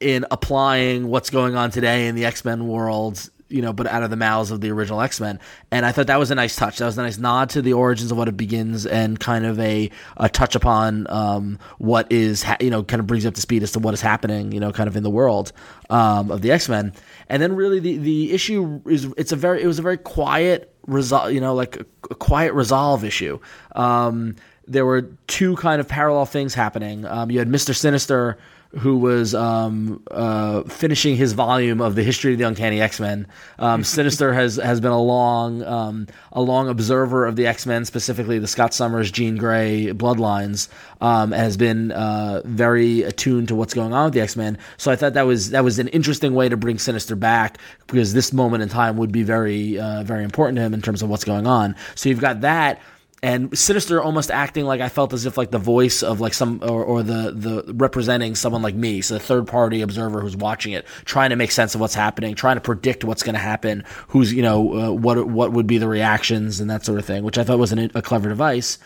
in 0.00 0.24
applying 0.30 1.08
what's 1.08 1.30
going 1.30 1.56
on 1.56 1.70
today 1.70 2.06
in 2.06 2.14
the 2.14 2.24
X 2.24 2.44
Men 2.44 2.68
world 2.68 3.30
you 3.50 3.62
know, 3.62 3.72
but 3.72 3.86
out 3.88 4.02
of 4.02 4.10
the 4.10 4.16
mouths 4.16 4.50
of 4.50 4.60
the 4.60 4.70
original 4.70 5.00
X 5.00 5.20
Men. 5.20 5.40
And 5.70 5.84
I 5.84 5.92
thought 5.92 6.06
that 6.06 6.18
was 6.18 6.30
a 6.30 6.34
nice 6.34 6.56
touch. 6.56 6.78
That 6.78 6.86
was 6.86 6.96
a 6.96 7.02
nice 7.02 7.18
nod 7.18 7.50
to 7.50 7.62
the 7.62 7.72
origins 7.72 8.10
of 8.12 8.16
what 8.16 8.28
it 8.28 8.36
begins, 8.36 8.86
and 8.86 9.18
kind 9.18 9.44
of 9.44 9.58
a, 9.58 9.90
a 10.16 10.28
touch 10.28 10.54
upon 10.54 11.06
um, 11.10 11.58
what 11.78 12.10
is, 12.10 12.42
ha- 12.42 12.56
you 12.60 12.70
know, 12.70 12.82
kind 12.82 13.00
of 13.00 13.06
brings 13.06 13.24
you 13.24 13.28
up 13.28 13.34
to 13.34 13.40
speed 13.40 13.62
as 13.62 13.72
to 13.72 13.80
what 13.80 13.92
is 13.92 14.00
happening, 14.00 14.52
you 14.52 14.60
know, 14.60 14.72
kind 14.72 14.88
of 14.88 14.96
in 14.96 15.02
the 15.02 15.10
world 15.10 15.52
um, 15.90 16.30
of 16.30 16.40
the 16.42 16.52
X 16.52 16.68
Men. 16.68 16.92
And 17.28 17.42
then 17.42 17.54
really 17.54 17.80
the 17.80 17.98
the 17.98 18.32
issue 18.32 18.80
is 18.86 19.06
it's 19.16 19.32
a 19.32 19.36
very 19.36 19.62
it 19.62 19.66
was 19.66 19.78
a 19.78 19.82
very 19.82 19.98
quiet 19.98 20.69
resolve, 20.86 21.32
you 21.32 21.40
know, 21.40 21.54
like 21.54 21.76
a, 21.76 21.86
a 22.10 22.14
quiet 22.14 22.54
resolve 22.54 23.04
issue. 23.04 23.38
Um, 23.76 24.36
there 24.66 24.86
were 24.86 25.02
two 25.26 25.56
kind 25.56 25.80
of 25.80 25.88
parallel 25.88 26.26
things 26.26 26.54
happening. 26.54 27.04
Um, 27.04 27.30
you 27.30 27.38
had 27.38 27.48
Mister 27.48 27.74
Sinister 27.74 28.38
who 28.78 28.96
was 28.98 29.34
um, 29.34 30.02
uh, 30.10 30.62
finishing 30.62 31.16
his 31.16 31.32
volume 31.32 31.80
of 31.80 31.96
the 31.96 32.02
history 32.04 32.32
of 32.32 32.38
the 32.38 32.46
Uncanny 32.46 32.80
X 32.80 33.00
Men. 33.00 33.26
Um, 33.58 33.82
Sinister 34.00 34.32
has 34.32 34.56
has 34.56 34.80
been 34.80 34.92
a 34.92 35.00
long 35.00 35.62
um, 35.64 36.06
a 36.32 36.40
long 36.40 36.68
observer 36.68 37.26
of 37.26 37.36
the 37.36 37.46
X 37.46 37.66
Men, 37.66 37.84
specifically 37.84 38.38
the 38.38 38.46
Scott 38.46 38.72
Summers, 38.72 39.10
Jean 39.10 39.36
Grey 39.36 39.88
bloodlines, 39.88 40.68
um, 41.00 41.32
and 41.32 41.42
has 41.42 41.56
been 41.56 41.90
uh, 41.92 42.42
very 42.44 43.02
attuned 43.02 43.48
to 43.48 43.54
what's 43.54 43.74
going 43.74 43.92
on 43.92 44.04
with 44.06 44.14
the 44.14 44.20
X 44.20 44.36
Men. 44.36 44.56
So 44.76 44.92
I 44.92 44.96
thought 44.96 45.14
that 45.14 45.26
was 45.26 45.50
that 45.50 45.64
was 45.64 45.78
an 45.78 45.88
interesting 45.88 46.34
way 46.34 46.48
to 46.48 46.56
bring 46.56 46.78
Sinister 46.78 47.16
back 47.16 47.58
because 47.88 48.12
this 48.12 48.32
moment 48.32 48.62
in 48.62 48.68
time 48.68 48.96
would 48.98 49.12
be 49.12 49.24
very 49.24 49.78
uh, 49.78 50.04
very 50.04 50.22
important 50.22 50.56
to 50.56 50.62
him 50.62 50.74
in 50.74 50.82
terms 50.82 51.02
of 51.02 51.08
what's 51.08 51.24
going 51.24 51.46
on. 51.46 51.74
So 51.96 52.08
you've 52.08 52.20
got 52.20 52.42
that 52.42 52.80
and 53.22 53.56
Sinister 53.56 54.02
almost 54.02 54.30
acting 54.30 54.64
like 54.64 54.80
I 54.80 54.88
felt 54.88 55.12
as 55.12 55.26
if 55.26 55.36
like 55.36 55.50
the 55.50 55.58
voice 55.58 56.02
of 56.02 56.20
like 56.20 56.32
some 56.32 56.60
or, 56.62 56.82
or 56.82 57.02
the 57.02 57.32
the 57.32 57.74
representing 57.74 58.34
someone 58.34 58.62
like 58.62 58.74
me, 58.74 59.02
so 59.02 59.14
the 59.14 59.20
third 59.20 59.46
party 59.46 59.82
observer 59.82 60.20
who's 60.20 60.36
watching 60.36 60.72
it, 60.72 60.86
trying 61.04 61.30
to 61.30 61.36
make 61.36 61.50
sense 61.50 61.74
of 61.74 61.80
what's 61.80 61.94
happening, 61.94 62.34
trying 62.34 62.56
to 62.56 62.62
predict 62.62 63.04
what's 63.04 63.22
going 63.22 63.34
to 63.34 63.40
happen, 63.40 63.84
who's 64.08 64.32
you 64.32 64.42
know 64.42 64.74
uh, 64.74 64.92
what 64.92 65.26
what 65.26 65.52
would 65.52 65.66
be 65.66 65.76
the 65.76 65.88
reactions 65.88 66.60
and 66.60 66.70
that 66.70 66.84
sort 66.84 66.98
of 66.98 67.04
thing, 67.04 67.22
which 67.22 67.36
I 67.36 67.44
thought 67.44 67.58
was 67.58 67.72
an, 67.72 67.90
a 67.94 68.02
clever 68.02 68.28
device. 68.28 68.78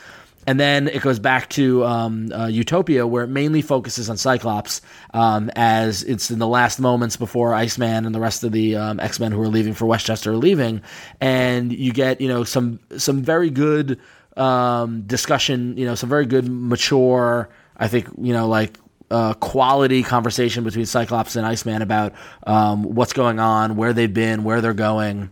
And 0.47 0.61
then 0.61 0.89
it 0.89 1.01
goes 1.01 1.19
back 1.19 1.49
to 1.51 1.85
um, 1.87 2.31
uh, 2.31 2.49
Utopia, 2.49 3.07
where 3.07 3.25
it 3.25 3.29
mainly 3.29 3.63
focuses 3.63 4.11
on 4.11 4.19
Cyclops, 4.19 4.83
um, 5.15 5.51
as 5.57 6.03
it's 6.03 6.31
in 6.31 6.39
the 6.39 6.47
last 6.47 6.79
moments 6.79 7.17
before 7.17 7.55
Iceman 7.55 8.05
and 8.05 8.15
the 8.15 8.21
rest 8.21 8.45
of 8.45 8.53
the 8.53 8.77
um, 8.77 9.01
X 9.01 9.19
Men 9.19 9.33
who 9.33 9.41
are 9.41 9.49
leaving 9.49 9.73
for 9.73 9.87
Westchester 9.87 10.33
are 10.33 10.37
leaving, 10.37 10.83
and 11.21 11.73
you 11.73 11.93
get 11.93 12.21
you 12.21 12.29
know 12.29 12.45
some 12.45 12.79
some 12.99 13.23
very 13.23 13.49
good 13.49 13.99
um, 14.37 15.03
discussion, 15.03 15.77
you 15.77 15.87
know, 15.87 15.95
some 15.95 16.09
very 16.09 16.27
good, 16.27 16.49
mature, 16.49 17.49
I 17.77 17.89
think, 17.89 18.09
you 18.21 18.33
know, 18.33 18.49
like 18.49 18.79
uh, 19.11 19.35
quality 19.35 20.03
conversation 20.03 20.65
between 20.65 20.87
Cyclops 20.87 21.37
and 21.37 21.47
Iceman 21.47 21.83
about 21.83 22.15
um, 22.47 22.83
what's 22.83 23.13
going 23.13 23.39
on, 23.39 23.77
where 23.77 23.93
they've 23.93 24.13
been, 24.13 24.45
where 24.45 24.61
they're 24.61 24.75
going. 24.75 25.31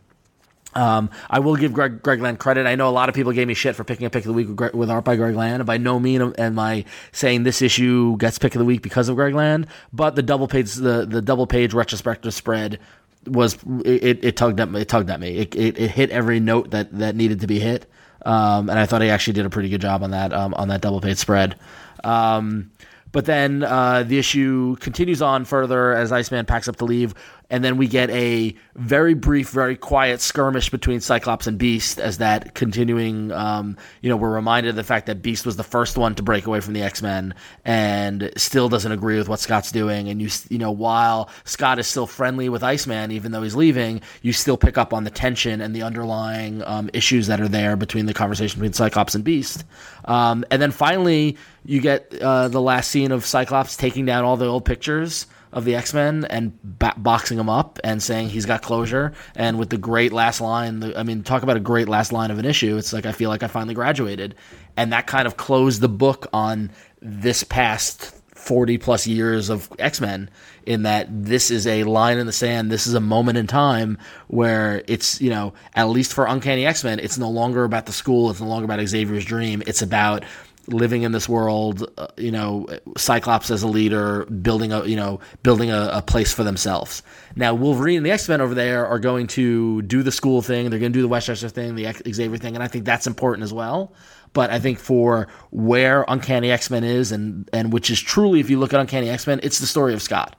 Um, 0.74 1.10
I 1.28 1.40
will 1.40 1.56
give 1.56 1.72
Greg, 1.72 2.02
Greg 2.02 2.20
Land 2.20 2.38
credit. 2.38 2.66
I 2.66 2.76
know 2.76 2.88
a 2.88 2.90
lot 2.90 3.08
of 3.08 3.14
people 3.14 3.32
gave 3.32 3.46
me 3.46 3.54
shit 3.54 3.76
for 3.76 3.84
picking 3.84 4.06
a 4.06 4.10
pick 4.10 4.22
of 4.22 4.28
the 4.28 4.32
week 4.32 4.48
with, 4.48 4.56
Greg, 4.56 4.74
with 4.74 4.90
art 4.90 5.04
by 5.04 5.16
Greg 5.16 5.34
Land. 5.34 5.56
And 5.56 5.66
by 5.66 5.76
no 5.76 6.00
means 6.00 6.34
am 6.38 6.58
I 6.58 6.84
saying 7.12 7.42
this 7.42 7.60
issue 7.60 8.16
gets 8.16 8.38
pick 8.38 8.54
of 8.54 8.58
the 8.58 8.64
week 8.64 8.82
because 8.82 9.08
of 9.08 9.16
Greg 9.16 9.34
Land. 9.34 9.66
But 9.92 10.16
the 10.16 10.22
double 10.22 10.48
page 10.48 10.72
the, 10.74 11.04
the 11.04 11.20
double 11.20 11.46
page 11.46 11.74
retrospective 11.74 12.32
spread 12.32 12.78
was 13.26 13.58
it, 13.84 14.24
it 14.24 14.36
tugged 14.36 14.60
at 14.60 14.70
me. 14.70 14.80
It 14.80 14.88
tugged 14.88 15.10
at 15.10 15.20
me. 15.20 15.38
It, 15.38 15.54
it, 15.54 15.78
it 15.78 15.90
hit 15.90 16.10
every 16.10 16.40
note 16.40 16.70
that 16.70 16.96
that 16.98 17.16
needed 17.16 17.40
to 17.40 17.46
be 17.46 17.60
hit. 17.60 17.86
Um, 18.24 18.70
and 18.70 18.78
I 18.78 18.86
thought 18.86 19.02
he 19.02 19.10
actually 19.10 19.34
did 19.34 19.46
a 19.46 19.50
pretty 19.50 19.68
good 19.68 19.80
job 19.80 20.02
on 20.02 20.12
that 20.12 20.32
um, 20.32 20.54
on 20.54 20.68
that 20.68 20.80
double 20.80 21.00
page 21.00 21.18
spread. 21.18 21.56
Um, 22.04 22.70
but 23.12 23.26
then 23.26 23.62
uh, 23.62 24.04
the 24.04 24.18
issue 24.18 24.76
continues 24.76 25.20
on 25.20 25.44
further 25.44 25.92
as 25.92 26.12
Iceman 26.12 26.46
packs 26.46 26.66
up 26.66 26.76
to 26.76 26.86
leave, 26.86 27.14
and 27.52 27.62
then 27.62 27.76
we 27.76 27.86
get 27.86 28.08
a 28.08 28.54
very 28.76 29.12
brief, 29.12 29.50
very 29.50 29.76
quiet 29.76 30.22
skirmish 30.22 30.70
between 30.70 31.00
Cyclops 31.00 31.46
and 31.46 31.58
Beast 31.58 32.00
as 32.00 32.16
that 32.16 32.54
continuing. 32.54 33.30
Um, 33.30 33.76
you 34.00 34.08
know, 34.08 34.16
we're 34.16 34.34
reminded 34.34 34.70
of 34.70 34.76
the 34.76 34.84
fact 34.84 35.04
that 35.04 35.20
Beast 35.20 35.44
was 35.44 35.56
the 35.56 35.62
first 35.62 35.98
one 35.98 36.14
to 36.14 36.22
break 36.22 36.46
away 36.46 36.60
from 36.60 36.72
the 36.72 36.82
X 36.82 37.02
Men 37.02 37.34
and 37.66 38.32
still 38.38 38.70
doesn't 38.70 38.90
agree 38.90 39.18
with 39.18 39.28
what 39.28 39.38
Scott's 39.38 39.70
doing. 39.70 40.08
And 40.08 40.22
you, 40.22 40.30
you 40.48 40.56
know, 40.56 40.70
while 40.70 41.28
Scott 41.44 41.78
is 41.78 41.86
still 41.86 42.06
friendly 42.06 42.48
with 42.48 42.64
Iceman, 42.64 43.10
even 43.10 43.32
though 43.32 43.42
he's 43.42 43.54
leaving, 43.54 44.00
you 44.22 44.32
still 44.32 44.56
pick 44.56 44.78
up 44.78 44.94
on 44.94 45.04
the 45.04 45.10
tension 45.10 45.60
and 45.60 45.76
the 45.76 45.82
underlying 45.82 46.62
um, 46.64 46.88
issues 46.94 47.26
that 47.26 47.38
are 47.38 47.48
there 47.48 47.76
between 47.76 48.06
the 48.06 48.14
conversation 48.14 48.60
between 48.60 48.72
Cyclops 48.72 49.14
and 49.14 49.24
Beast. 49.24 49.64
Um, 50.06 50.46
and 50.50 50.62
then 50.62 50.70
finally, 50.70 51.36
you 51.66 51.82
get 51.82 52.14
uh, 52.18 52.48
the 52.48 52.62
last 52.62 52.90
scene 52.90 53.12
of 53.12 53.26
Cyclops 53.26 53.76
taking 53.76 54.06
down 54.06 54.24
all 54.24 54.38
the 54.38 54.46
old 54.46 54.64
pictures 54.64 55.26
of 55.52 55.64
the 55.64 55.74
X 55.74 55.92
Men 55.92 56.24
and 56.24 56.58
ba- 56.62 56.94
boxing 56.96 57.38
him 57.38 57.48
up 57.48 57.78
and 57.84 58.02
saying 58.02 58.30
he's 58.30 58.46
got 58.46 58.62
closure. 58.62 59.12
And 59.34 59.58
with 59.58 59.70
the 59.70 59.78
great 59.78 60.12
last 60.12 60.40
line, 60.40 60.80
the, 60.80 60.98
I 60.98 61.02
mean, 61.02 61.22
talk 61.22 61.42
about 61.42 61.56
a 61.56 61.60
great 61.60 61.88
last 61.88 62.12
line 62.12 62.30
of 62.30 62.38
an 62.38 62.44
issue. 62.44 62.76
It's 62.76 62.92
like 62.92 63.06
I 63.06 63.12
feel 63.12 63.28
like 63.28 63.42
I 63.42 63.48
finally 63.48 63.74
graduated, 63.74 64.34
and 64.76 64.92
that 64.92 65.06
kind 65.06 65.26
of 65.26 65.36
closed 65.36 65.80
the 65.80 65.88
book 65.88 66.26
on 66.32 66.70
this 67.00 67.44
past. 67.44 68.18
40 68.34 68.78
plus 68.78 69.06
years 69.06 69.50
of 69.50 69.70
X 69.78 70.00
Men, 70.00 70.28
in 70.66 70.82
that 70.82 71.06
this 71.08 71.52
is 71.52 71.64
a 71.64 71.84
line 71.84 72.18
in 72.18 72.26
the 72.26 72.32
sand. 72.32 72.72
This 72.72 72.88
is 72.88 72.94
a 72.94 73.00
moment 73.00 73.38
in 73.38 73.46
time 73.46 73.98
where 74.26 74.82
it's, 74.88 75.20
you 75.20 75.30
know, 75.30 75.54
at 75.74 75.88
least 75.88 76.12
for 76.12 76.26
Uncanny 76.26 76.66
X 76.66 76.82
Men, 76.82 76.98
it's 76.98 77.18
no 77.18 77.30
longer 77.30 77.62
about 77.62 77.86
the 77.86 77.92
school. 77.92 78.30
It's 78.30 78.40
no 78.40 78.48
longer 78.48 78.64
about 78.64 78.84
Xavier's 78.84 79.24
dream. 79.24 79.62
It's 79.68 79.80
about 79.80 80.24
living 80.72 81.02
in 81.02 81.12
this 81.12 81.28
world, 81.28 81.90
uh, 81.98 82.08
you 82.16 82.30
know, 82.30 82.66
Cyclops 82.96 83.50
as 83.50 83.62
a 83.62 83.68
leader, 83.68 84.24
building 84.26 84.72
a, 84.72 84.84
you 84.84 84.96
know, 84.96 85.20
building 85.42 85.70
a, 85.70 85.90
a 85.92 86.02
place 86.02 86.32
for 86.32 86.44
themselves. 86.44 87.02
Now, 87.36 87.54
Wolverine 87.54 87.98
and 87.98 88.06
the 88.06 88.10
X 88.10 88.28
Men 88.28 88.40
over 88.40 88.54
there 88.54 88.86
are 88.86 88.98
going 88.98 89.26
to 89.28 89.82
do 89.82 90.02
the 90.02 90.12
school 90.12 90.42
thing. 90.42 90.70
They're 90.70 90.80
going 90.80 90.92
to 90.92 90.98
do 90.98 91.02
the 91.02 91.08
Westchester 91.08 91.48
thing, 91.48 91.74
the 91.74 91.92
Xavier 92.12 92.38
thing, 92.38 92.54
and 92.54 92.62
I 92.62 92.68
think 92.68 92.84
that's 92.84 93.06
important 93.06 93.44
as 93.44 93.52
well. 93.52 93.94
But 94.32 94.50
I 94.50 94.58
think 94.58 94.78
for 94.78 95.28
where 95.50 96.04
Uncanny 96.08 96.50
X 96.50 96.70
Men 96.70 96.84
is, 96.84 97.12
and 97.12 97.48
and 97.52 97.72
which 97.72 97.90
is 97.90 98.00
truly, 98.00 98.40
if 98.40 98.48
you 98.48 98.58
look 98.58 98.72
at 98.72 98.80
Uncanny 98.80 99.10
X 99.10 99.26
Men, 99.26 99.40
it's 99.42 99.58
the 99.58 99.66
story 99.66 99.94
of 99.94 100.02
Scott. 100.02 100.36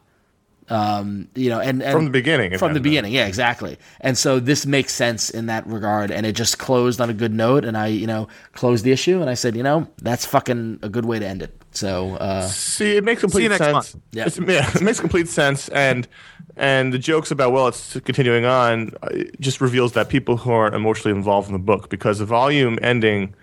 Um, 0.70 1.28
you 1.36 1.50
know, 1.50 1.60
and, 1.60 1.84
and 1.84 1.92
From 1.92 2.06
the 2.06 2.12
beginning, 2.12 2.58
From 2.58 2.70
the 2.70 2.80
has 2.80 2.84
beginning, 2.84 3.12
yeah, 3.12 3.28
exactly. 3.28 3.78
And 4.00 4.18
so 4.18 4.40
this 4.40 4.66
makes 4.66 4.94
sense 4.94 5.30
in 5.30 5.48
that 5.48 5.68
regard, 5.68 6.10
and 6.10 6.26
it 6.26 6.34
just 6.34 6.58
closed 6.58 7.02
on 7.02 7.10
a 7.10 7.14
good 7.14 7.34
note. 7.34 7.66
And 7.66 7.78
I, 7.78 7.88
you 7.88 8.08
know, 8.08 8.30
closed 8.54 8.86
the 8.86 8.92
issue, 8.92 9.20
and 9.20 9.30
I 9.30 9.34
said, 9.34 9.56
you 9.56 9.64
know, 9.64 9.88
that's 10.02 10.26
fucking 10.26 10.80
a 10.82 10.90
good 10.90 11.06
way 11.06 11.20
to 11.20 11.28
end 11.28 11.42
it. 11.42 11.54
So, 11.72 12.16
uh, 12.16 12.48
See, 12.48 12.96
it 12.96 13.04
makes 13.04 13.22
complete 13.22 13.44
you 13.44 13.50
next 13.50 13.60
sense. 13.60 13.74
month. 13.74 13.96
Yeah. 14.12 14.30
Yeah, 14.48 14.70
it 14.74 14.82
makes 14.82 15.00
complete 15.00 15.28
sense, 15.28 15.70
and 15.70 16.08
and 16.56 16.94
the 16.94 17.00
jokes 17.00 17.32
about 17.32 17.52
well, 17.52 17.68
it's 17.68 18.00
continuing 18.02 18.46
on, 18.46 18.92
uh, 19.02 19.08
it 19.12 19.42
just 19.42 19.60
reveals 19.60 19.94
that 19.94 20.08
people 20.08 20.38
who 20.38 20.52
aren't 20.52 20.76
emotionally 20.76 21.18
involved 21.18 21.48
in 21.48 21.54
the 21.54 21.60
book, 21.60 21.90
because 21.90 22.20
the 22.20 22.26
volume 22.26 22.78
ending 22.82 23.34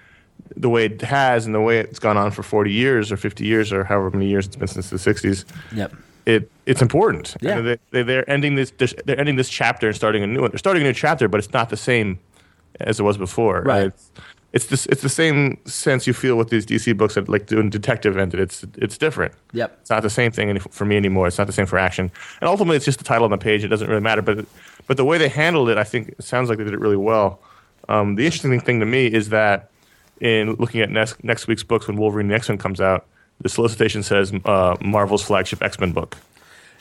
the 0.57 0.69
way 0.69 0.87
it 0.87 1.03
has 1.03 1.45
and 1.45 1.55
the 1.55 1.61
way 1.61 1.79
it's 1.79 1.99
gone 1.99 2.17
on 2.17 2.31
for 2.31 2.43
forty 2.43 2.73
years 2.73 3.13
or 3.13 3.17
fifty 3.17 3.45
years 3.45 3.73
or 3.73 3.85
however 3.85 4.11
many 4.11 4.27
years 4.29 4.47
it's 4.47 4.57
been 4.57 4.69
since 4.69 4.91
the 4.91 4.99
sixties, 4.99 5.45
yep, 5.75 5.93
it 6.37 6.51
it's 6.67 6.83
important. 6.83 7.37
Yeah. 7.41 7.59
And 7.59 7.67
they, 7.67 7.79
they, 7.91 8.03
they're 8.03 8.31
ending 8.31 8.55
this, 8.55 8.71
this. 8.73 8.95
They're 9.05 9.19
ending 9.19 9.37
this 9.37 9.49
chapter 9.49 9.89
and 9.89 9.97
starting 9.97 10.23
a 10.23 10.27
new 10.27 10.43
one. 10.43 10.51
They're 10.51 10.59
starting 10.59 10.83
a 10.83 10.87
new 10.87 10.93
chapter, 10.93 11.29
but 11.29 11.39
it's 11.39 11.53
not 11.53 11.71
the 11.71 11.77
same 11.77 12.19
as 12.81 13.01
it 13.01 13.03
was 13.03 13.19
before. 13.19 13.63
Right. 13.63 13.87
It's, 13.87 14.11
it's 14.53 14.67
this. 14.67 14.87
It's 14.87 15.03
the 15.03 15.09
same 15.09 15.59
sense 15.65 16.07
you 16.07 16.13
feel 16.13 16.37
with 16.37 16.49
these 16.51 16.67
DC 16.67 16.97
books 16.97 17.15
that 17.15 17.29
like 17.29 17.47
doing 17.47 17.71
detective 17.71 18.17
ended. 18.17 18.41
It's 18.41 18.65
it's 18.77 18.99
different. 18.99 19.33
Yep. 19.53 19.79
It's 19.81 19.91
not 19.91 20.03
the 20.03 20.11
same 20.11 20.33
thing 20.33 20.59
for 20.59 20.85
me 20.85 20.97
anymore. 20.97 21.29
It's 21.29 21.39
not 21.39 21.47
the 21.47 21.53
same 21.53 21.67
for 21.67 21.79
action. 21.79 22.11
And 22.41 22.49
ultimately, 22.49 22.77
it's 22.77 22.85
just 22.85 22.99
the 22.99 23.05
title 23.05 23.25
on 23.25 23.31
the 23.31 23.39
page. 23.39 23.63
It 23.63 23.69
doesn't 23.69 23.89
really 23.89 24.01
matter. 24.01 24.23
But 24.23 24.47
but 24.87 24.97
the 24.97 25.05
way 25.05 25.19
they 25.19 25.29
handled 25.29 25.69
it, 25.69 25.79
I 25.79 25.85
think 25.85 26.09
it 26.09 26.25
sounds 26.25 26.49
like 26.49 26.59
they 26.59 26.65
did 26.65 26.75
it 26.75 26.81
really 26.81 26.97
well. 26.97 27.41
Um, 27.89 28.17
the 28.17 28.25
interesting 28.25 28.59
thing 28.61 28.81
to 28.81 28.87
me 28.87 29.07
is 29.07 29.29
that 29.29 29.71
in 30.21 30.55
looking 30.55 30.81
at 30.81 30.91
next 30.91 31.23
next 31.23 31.47
week's 31.47 31.63
books 31.63 31.87
when 31.87 31.97
Wolverine 31.97 32.27
and 32.27 32.35
X 32.35 32.49
Men 32.49 32.59
comes 32.59 32.81
out, 32.81 33.07
the 33.41 33.49
solicitation 33.49 34.03
says 34.03 34.33
uh, 34.45 34.77
Marvel's 34.81 35.23
flagship 35.23 35.63
X 35.63 35.79
Men 35.81 35.93
book. 35.93 36.17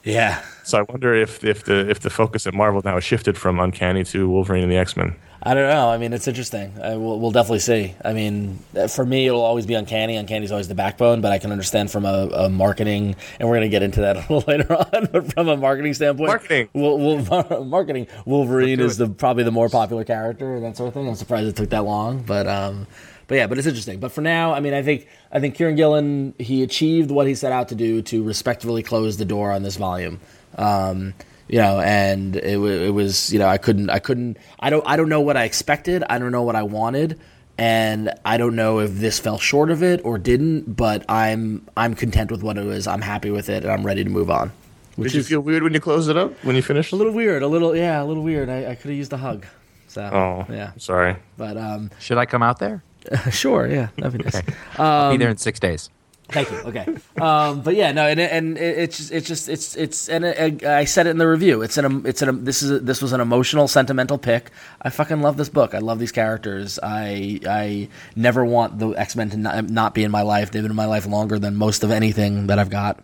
yeah. 0.04 0.42
So 0.64 0.78
I 0.80 0.82
wonder 0.84 1.16
if 1.16 1.44
if 1.44 1.64
the 1.64 1.90
if 1.90 2.00
the 2.02 2.10
focus 2.10 2.46
at 2.46 2.54
Marvel 2.54 2.82
now 2.86 2.94
has 2.96 3.04
shifted 3.04 3.38
from 3.38 3.60
Uncanny 3.60 4.04
to 4.06 4.30
Wolverine 4.30 4.64
and 4.64 4.72
the 4.72 4.78
X 4.78 4.96
Men. 4.96 5.16
I 5.42 5.54
don't 5.54 5.70
know. 5.70 5.90
I 5.90 5.98
mean, 5.98 6.12
it's 6.12 6.28
interesting. 6.28 6.74
I, 6.84 6.98
we'll, 6.98 7.18
we'll 7.18 7.32
definitely 7.32 7.60
see. 7.60 7.96
I 8.04 8.12
mean, 8.12 8.60
for 8.90 9.06
me, 9.06 9.26
it'll 9.26 9.40
always 9.40 9.66
be 9.66 9.74
uncanny. 9.74 10.18
Uncanny's 10.18 10.52
always 10.52 10.68
the 10.68 10.76
backbone, 10.76 11.22
but 11.22 11.32
I 11.32 11.38
can 11.40 11.54
understand 11.54 11.90
from 11.90 12.04
a, 12.04 12.28
a 12.34 12.50
marketing, 12.50 13.16
and 13.40 13.48
we're 13.48 13.56
going 13.56 13.62
to 13.62 13.70
get 13.70 13.82
into 13.82 14.02
that 14.02 14.18
a 14.30 14.34
little 14.34 14.44
later 14.46 14.74
on. 14.76 15.08
But 15.14 15.32
from 15.34 15.48
a 15.48 15.56
marketing 15.56 15.94
standpoint, 15.94 16.28
Marketing. 16.28 16.68
We'll, 16.74 16.98
we'll, 17.00 17.64
marketing. 17.66 18.08
Wolverine 18.26 18.82
is 18.82 18.98
the 18.98 19.08
probably 19.08 19.46
the 19.46 19.52
more 19.52 19.70
popular 19.70 20.04
character 20.04 20.56
and 20.58 20.66
that 20.66 20.76
sort 20.76 20.90
of 20.90 20.94
thing. 20.94 21.08
I'm 21.08 21.16
surprised 21.16 21.48
it 21.48 21.56
took 21.56 21.70
that 21.70 21.86
long, 21.86 22.22
but 22.24 22.46
um, 22.46 22.86
but 23.30 23.36
yeah, 23.36 23.48
but 23.48 23.58
it's 23.58 23.66
interesting. 23.68 24.00
But 24.02 24.12
for 24.12 24.20
now, 24.20 24.54
I 24.54 24.60
mean, 24.60 24.74
I 24.74 24.82
think 24.82 25.08
I 25.32 25.40
think 25.40 25.56
Kieron 25.56 25.78
Gillen 25.78 26.34
he 26.38 26.64
achieved 26.64 27.12
what 27.12 27.28
he 27.28 27.36
set 27.36 27.54
out 27.54 27.70
to 27.70 27.76
do 27.76 28.02
to 28.02 28.22
respectfully 28.24 28.84
close 28.84 29.16
the 29.16 29.24
door 29.26 29.52
on 29.54 29.64
this 29.64 29.78
volume. 29.78 30.20
Um, 30.58 31.14
you 31.48 31.60
know, 31.60 31.80
and 31.80 32.36
it, 32.36 32.58
it 32.60 32.94
was 32.94 33.32
you 33.32 33.40
know 33.40 33.48
I 33.48 33.58
couldn't 33.58 33.90
I 33.90 34.00
couldn't 34.00 34.38
I 34.60 34.70
don't 34.70 34.84
I 34.86 34.98
don't 34.98 35.10
know 35.10 35.22
what 35.22 35.38
I 35.38 35.46
expected. 35.46 36.04
I 36.10 36.20
don't 36.20 36.32
know 36.34 36.44
what 36.44 36.56
I 36.58 36.64
wanted. 36.64 37.18
And 37.58 38.12
I 38.24 38.38
don't 38.38 38.56
know 38.56 38.80
if 38.80 38.92
this 38.96 39.20
fell 39.20 39.38
short 39.38 39.70
of 39.70 39.84
it 39.84 40.00
or 40.06 40.18
didn't, 40.18 40.76
but 40.78 41.04
I'm 41.10 41.68
I'm 41.76 41.94
content 41.94 42.32
with 42.32 42.42
what 42.42 42.58
it 42.58 42.64
was. 42.66 42.88
I'm 42.88 43.02
happy 43.02 43.32
with 43.32 43.50
it, 43.50 43.64
and 43.64 43.72
I'm 43.72 43.86
ready 43.86 44.04
to 44.06 44.10
move 44.10 44.30
on. 44.32 44.52
which 44.96 45.12
Did 45.12 45.16
you 45.16 45.20
is 45.22 45.28
feel 45.28 45.42
weird 45.42 45.64
when 45.64 45.74
you 45.74 45.82
closed 45.82 46.10
it 46.10 46.16
up 46.18 46.32
when 46.46 46.56
you 46.56 46.62
finished? 46.62 46.94
a 46.94 46.96
little 46.96 47.12
weird. 47.14 47.44
A 47.44 47.48
little 47.48 47.76
yeah, 47.76 48.02
a 48.02 48.06
little 48.06 48.24
weird. 48.24 48.50
I, 48.50 48.72
I 48.72 48.76
could 48.76 48.90
have 48.92 48.98
used 48.98 49.12
a 49.14 49.18
hug. 49.18 49.46
So 49.90 50.04
Oh, 50.04 50.46
yeah, 50.54 50.72
Sorry. 50.78 51.16
but 51.36 51.58
um, 51.58 51.90
Should 52.00 52.18
I 52.20 52.26
come 52.28 52.44
out 52.44 52.60
there? 52.60 52.82
sure, 53.32 53.68
yeah, 53.68 53.90
that'd 53.98 54.18
be 54.18 54.24
nice. 54.24 54.42
I'll 54.78 55.12
be 55.12 55.18
there 55.18 55.30
in 55.30 55.38
six 55.38 55.60
days. 55.60 55.90
Thank 56.32 56.52
you. 56.52 56.58
Okay. 56.58 56.86
Um, 57.20 57.62
but 57.62 57.76
yeah, 57.76 57.92
no, 57.92 58.08
and 58.08 58.20
and 58.20 58.58
it's 58.58 58.98
just, 58.98 59.12
it's 59.12 59.28
just 59.28 59.50
it's 59.50 59.76
it's 59.76 60.10
and 60.10 60.24
it, 60.24 60.64
I 60.64 60.86
said 60.86 61.08
it 61.08 61.12
in 61.12 61.18
the 61.18 61.28
review. 61.28 61.62
It's 61.64 61.78
an 61.78 62.06
it's 62.06 62.22
an 62.22 62.44
this 62.44 62.62
is 62.62 62.84
this 62.84 63.02
was 63.02 63.14
an 63.14 63.22
emotional, 63.22 63.68
sentimental 63.68 64.18
pick. 64.18 64.52
I 64.82 64.90
fucking 64.90 65.22
love 65.22 65.38
this 65.38 65.50
book. 65.50 65.74
I 65.74 65.80
love 65.80 65.98
these 65.98 66.12
characters. 66.12 66.78
I 66.84 67.40
I 67.48 67.90
never 68.16 68.46
want 68.46 68.78
the 68.78 68.90
X 68.92 69.16
Men 69.16 69.32
to 69.32 69.38
not, 69.38 69.70
not 69.70 69.94
be 69.96 70.04
in 70.04 70.12
my 70.12 70.22
life. 70.22 70.52
They've 70.52 70.62
been 70.62 70.72
in 70.72 70.76
my 70.76 70.86
life 70.86 71.08
longer 71.08 71.40
than 71.40 71.56
most 71.56 71.84
of 71.84 71.90
anything 71.90 72.48
that 72.48 72.60
I've 72.60 72.70
got. 72.70 73.04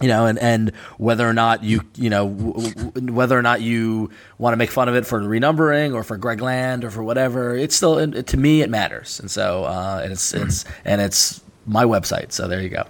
You 0.00 0.08
know, 0.08 0.24
and, 0.26 0.38
and 0.38 0.72
whether 0.96 1.28
or 1.28 1.34
not 1.34 1.62
you, 1.62 1.82
you 1.94 2.08
know, 2.08 2.26
w- 2.28 2.70
w- 2.72 3.12
whether 3.12 3.38
or 3.38 3.42
not 3.42 3.60
you 3.60 4.08
want 4.38 4.54
to 4.54 4.56
make 4.56 4.70
fun 4.70 4.88
of 4.88 4.94
it 4.94 5.04
for 5.06 5.20
renumbering 5.20 5.92
or 5.94 6.02
for 6.02 6.16
Greg 6.16 6.40
Land 6.40 6.84
or 6.84 6.90
for 6.90 7.02
whatever, 7.02 7.54
it's 7.54 7.76
still, 7.76 7.98
it, 7.98 8.26
to 8.28 8.36
me, 8.38 8.62
it 8.62 8.70
matters. 8.70 9.20
And 9.20 9.30
so, 9.30 9.64
uh, 9.64 10.00
and 10.02 10.10
it's, 10.12 10.32
it's, 10.32 10.64
and 10.86 11.02
it's 11.02 11.42
my 11.66 11.84
website. 11.84 12.32
So 12.32 12.48
there 12.48 12.62
you 12.62 12.70
go. 12.70 12.84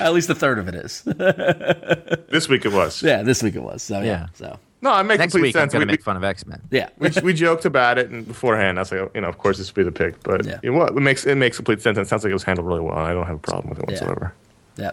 At 0.00 0.12
least 0.12 0.28
a 0.30 0.34
third 0.34 0.58
of 0.58 0.68
it 0.68 0.74
is. 0.74 1.02
This 2.30 2.48
week 2.48 2.64
it 2.64 2.72
was. 2.72 3.02
yeah, 3.02 3.22
this 3.22 3.42
week 3.42 3.56
it 3.56 3.62
was. 3.62 3.82
So 3.82 3.98
yeah. 4.00 4.04
Yeah. 4.04 4.26
So 4.34 4.58
No, 4.82 4.98
it 4.98 5.04
makes 5.04 5.18
Next 5.18 5.32
complete 5.32 5.48
week, 5.48 5.56
I'm 5.56 5.60
sense. 5.62 5.72
going 5.74 5.80
We, 5.82 5.86
to 5.86 5.92
make 5.92 6.02
fun 6.02 6.16
of 6.16 6.24
X 6.24 6.46
Men. 6.46 6.62
yeah. 6.70 6.88
we, 6.98 7.10
we 7.22 7.32
joked 7.34 7.64
about 7.66 7.98
it 7.98 8.08
and 8.10 8.26
beforehand. 8.26 8.78
I 8.78 8.82
was 8.82 8.90
like, 8.92 9.10
you 9.14 9.20
know, 9.20 9.28
of 9.28 9.36
course 9.38 9.58
this 9.58 9.68
would 9.68 9.74
be 9.78 9.82
the 9.84 9.92
pick, 9.92 10.22
but 10.22 10.46
Yeah. 10.46 10.58
it, 10.62 10.70
it 10.70 10.94
makes 10.94 11.26
it 11.26 11.34
makes 11.36 11.56
complete 11.56 11.82
sense. 11.82 11.98
And 11.98 12.06
it 12.06 12.08
sounds 12.08 12.24
like 12.24 12.30
it 12.30 12.34
was 12.34 12.44
handled 12.44 12.66
really 12.66 12.80
well. 12.80 12.96
I 12.96 13.12
don't 13.12 13.26
have 13.26 13.36
a 13.36 13.38
problem 13.40 13.70
with 13.70 13.78
it 13.80 13.84
Yeah. 13.90 13.92
whatsoever. 14.06 14.34
yeah. 14.76 14.92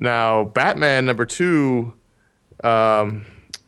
Now, 0.00 0.44
Batman 0.44 1.04
number 1.06 1.26
two. 1.26 1.92
Um, 2.64 3.26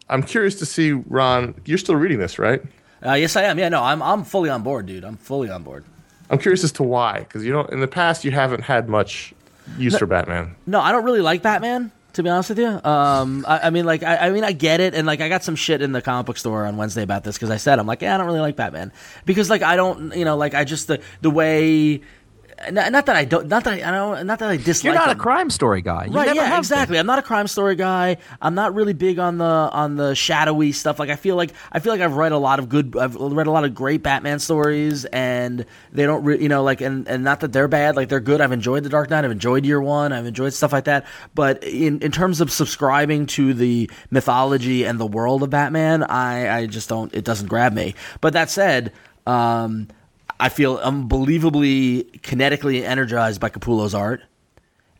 I'm 0.09 0.23
curious 0.23 0.54
to 0.57 0.66
see 0.66 0.93
Ron. 0.93 1.54
You're 1.64 1.78
still 1.78 1.97
reading 1.97 2.19
this, 2.19 2.38
right? 2.38 2.62
Uh, 3.04 3.12
yes, 3.14 3.37
I 3.37 3.43
am. 3.43 3.59
Yeah, 3.59 3.69
no, 3.69 3.83
I'm, 3.83 4.02
I'm 4.02 4.25
fully 4.25 4.49
on 4.50 4.62
board, 4.62 4.87
dude. 4.87 5.04
I'm 5.04 5.16
fully 5.16 5.50
on 5.50 5.62
board. 5.62 5.85
I'm 6.31 6.38
curious 6.38 6.64
as 6.64 6.73
to 6.73 6.83
why, 6.83 7.21
because 7.21 7.45
you 7.45 7.52
don't. 7.52 7.69
In 7.71 7.81
the 7.81 7.88
past, 7.88 8.25
you 8.25 8.31
haven't 8.31 8.62
had 8.62 8.88
much 8.88 9.35
use 9.76 9.97
for 9.99 10.07
Batman. 10.07 10.54
No, 10.66 10.81
I 10.81 10.93
don't 10.93 11.04
really 11.04 11.21
like 11.21 11.43
Batman. 11.43 11.90
To 12.14 12.23
be 12.23 12.28
honest 12.28 12.49
with 12.49 12.61
you, 12.61 12.80
um, 12.85 13.44
I, 13.47 13.59
I 13.64 13.71
mean, 13.71 13.85
like, 13.85 14.04
I, 14.04 14.16
I 14.16 14.30
mean, 14.30 14.44
I 14.44 14.52
get 14.52 14.80
it, 14.80 14.94
and 14.94 15.04
like, 15.04 15.21
I 15.21 15.28
got 15.28 15.42
some 15.42 15.56
shit 15.56 15.83
in 15.83 15.90
the 15.90 16.00
comic 16.00 16.26
book 16.26 16.37
store 16.37 16.64
on 16.64 16.76
Wednesday 16.76 17.02
about 17.02 17.25
this 17.25 17.37
because 17.37 17.50
I 17.50 17.56
said 17.56 17.80
I'm 17.80 17.88
like, 17.88 18.02
yeah, 18.02 18.14
I 18.14 18.18
don't 18.18 18.26
really 18.26 18.40
like 18.40 18.54
Batman. 18.54 18.92
Because, 19.25 19.50
like, 19.50 19.62
I 19.62 19.75
don't, 19.75 20.14
you 20.16 20.25
know, 20.25 20.37
like, 20.37 20.54
I 20.54 20.62
just 20.62 20.87
the 20.87 21.00
the 21.23 21.30
way, 21.30 22.02
not, 22.70 22.92
not 22.92 23.06
that 23.06 23.16
I 23.16 23.25
don't, 23.25 23.49
not 23.49 23.64
that 23.64 23.75
I, 23.75 23.88
I 23.88 23.90
don't, 23.90 24.26
not 24.26 24.38
that 24.38 24.49
I 24.49 24.56
dislike. 24.56 24.84
You're 24.84 24.94
not 24.94 25.11
a 25.11 25.14
crime 25.18 25.50
story 25.50 25.82
guy. 25.82 26.06
You 26.06 26.12
Right, 26.12 26.26
never 26.26 26.37
yeah, 26.37 26.42
have 26.44 26.52
been. 26.52 26.58
exactly. 26.58 26.99
I'm 26.99 27.06
not 27.06 27.18
a 27.18 27.23
crime 27.23 27.46
story 27.49 27.75
guy. 27.76 28.16
I'm 28.40 28.54
not 28.54 28.75
really 28.75 28.92
big 28.92 29.18
on 29.18 29.38
the 29.38 29.44
on 29.44 29.96
the 29.96 30.14
shadowy 30.14 30.73
stuff. 30.73 30.99
Like 30.99 31.11
I 31.11 31.16
feel 31.16 31.37
like 31.37 31.52
I 31.73 31.80
feel 31.80 31.92
like 31.92 32.00
I've 32.00 32.16
read 32.16 32.32
a 32.32 32.38
lot 32.38 32.58
of 32.58 32.68
good 32.68 32.96
I've 32.96 33.14
read 33.16 33.46
a 33.46 33.50
lot 33.50 33.64
of 33.64 33.75
great 33.75 34.02
Batman 34.02 34.38
stories 34.38 35.04
and 35.06 35.66
they 35.92 36.04
don't 36.06 36.25
re- 36.25 36.40
you 36.40 36.49
know 36.49 36.62
like 36.62 36.80
and 36.80 37.06
and 37.08 37.25
not 37.25 37.40
that 37.40 37.52
they're 37.52 37.68
bad, 37.68 37.96
like 37.96 38.08
they're 38.08 38.20
good. 38.20 38.40
I've 38.40 38.52
enjoyed 38.52 38.82
The 38.84 38.88
Dark 38.88 39.11
Knight, 39.11 39.25
I've 39.25 39.30
enjoyed 39.30 39.64
Year 39.64 39.80
1, 39.80 40.12
I've 40.12 40.26
enjoyed 40.26 40.52
stuff 40.52 40.73
like 40.73 40.84
that. 40.84 41.06
But 41.34 41.62
in 41.64 42.00
in 42.00 42.12
terms 42.12 42.40
of 42.40 42.50
subscribing 42.52 43.26
to 43.26 43.52
the 43.54 43.90
mythology 44.11 44.84
and 44.84 44.99
the 45.00 45.06
world 45.06 45.42
of 45.42 45.50
Batman, 45.50 46.02
I 46.04 46.58
I 46.61 46.66
just 46.66 46.88
don't 46.88 47.12
it 47.14 47.25
doesn't 47.25 47.49
grab 47.49 47.73
me. 47.73 47.94
But 48.20 48.32
that 48.34 48.50
said, 48.50 48.92
um 49.26 49.88
I 50.44 50.50
feel 50.50 50.76
unbelievably 50.76 52.04
kinetically 52.22 52.82
energized 52.82 53.40
by 53.40 53.48
Capullo's 53.48 53.94
art. 53.94 54.20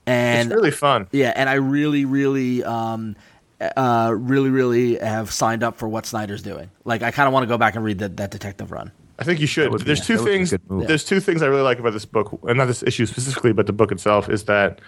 And 0.06 0.48
It's 0.50 0.54
really 0.56 0.70
fun. 0.70 1.06
yeah, 1.12 1.34
and 1.36 1.50
I 1.50 1.54
really, 1.54 2.06
really, 2.06 2.64
um, 2.64 3.14
uh, 3.60 4.14
really, 4.16 4.48
really 4.48 4.96
have 4.96 5.30
signed 5.30 5.62
up 5.62 5.76
for 5.76 5.86
what 5.86 6.06
Snyder's 6.06 6.40
doing. 6.40 6.70
Like, 6.86 7.02
I 7.02 7.10
kind 7.10 7.26
of 7.26 7.34
want 7.34 7.44
to 7.44 7.46
go 7.48 7.58
back 7.58 7.74
and 7.76 7.84
read 7.84 7.98
that, 7.98 8.16
that 8.16 8.30
detective 8.30 8.70
run. 8.70 8.90
I 9.18 9.24
think 9.24 9.38
you 9.38 9.46
should. 9.46 9.70
be- 9.70 9.84
There's 9.84 10.06
two 10.06 10.16
that 10.16 10.22
would 10.22 10.26
be 10.30 10.32
a 10.32 10.38
things. 10.46 10.86
There's 10.88 11.04
two 11.04 11.20
things 11.20 11.42
I 11.42 11.46
really 11.46 11.62
like 11.62 11.78
about 11.78 11.92
this 11.92 12.06
book, 12.06 12.38
and 12.48 12.56
not 12.56 12.64
this 12.66 12.82
issue 12.82 13.04
specifically, 13.04 13.52
but 13.52 13.66
the 13.66 13.72
book 13.74 13.92
itself. 13.92 14.30
Is 14.30 14.44
that 14.44 14.80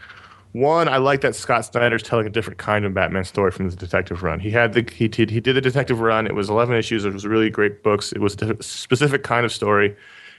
one? 0.52 0.88
I 0.88 0.96
like 0.96 1.20
that 1.20 1.34
Scott 1.34 1.66
Snyder's 1.66 2.02
telling 2.02 2.26
a 2.26 2.30
different 2.30 2.58
kind 2.58 2.86
of 2.86 2.94
Batman 2.94 3.24
story 3.24 3.50
from 3.50 3.68
the 3.68 3.76
detective 3.76 4.22
run. 4.22 4.40
He 4.40 4.50
had 4.50 4.72
the 4.72 4.88
he 4.90 5.06
did 5.06 5.28
he 5.30 5.40
did 5.40 5.54
the 5.54 5.60
detective 5.60 6.00
run. 6.00 6.26
It 6.26 6.34
was 6.34 6.48
11 6.48 6.74
issues. 6.76 7.04
It 7.04 7.12
was 7.12 7.26
really 7.26 7.50
great 7.50 7.82
books. 7.82 8.10
It 8.12 8.20
was 8.20 8.34
a 8.42 8.56
specific 8.62 9.22
kind 9.22 9.44
of 9.46 9.52
story. 9.52 9.94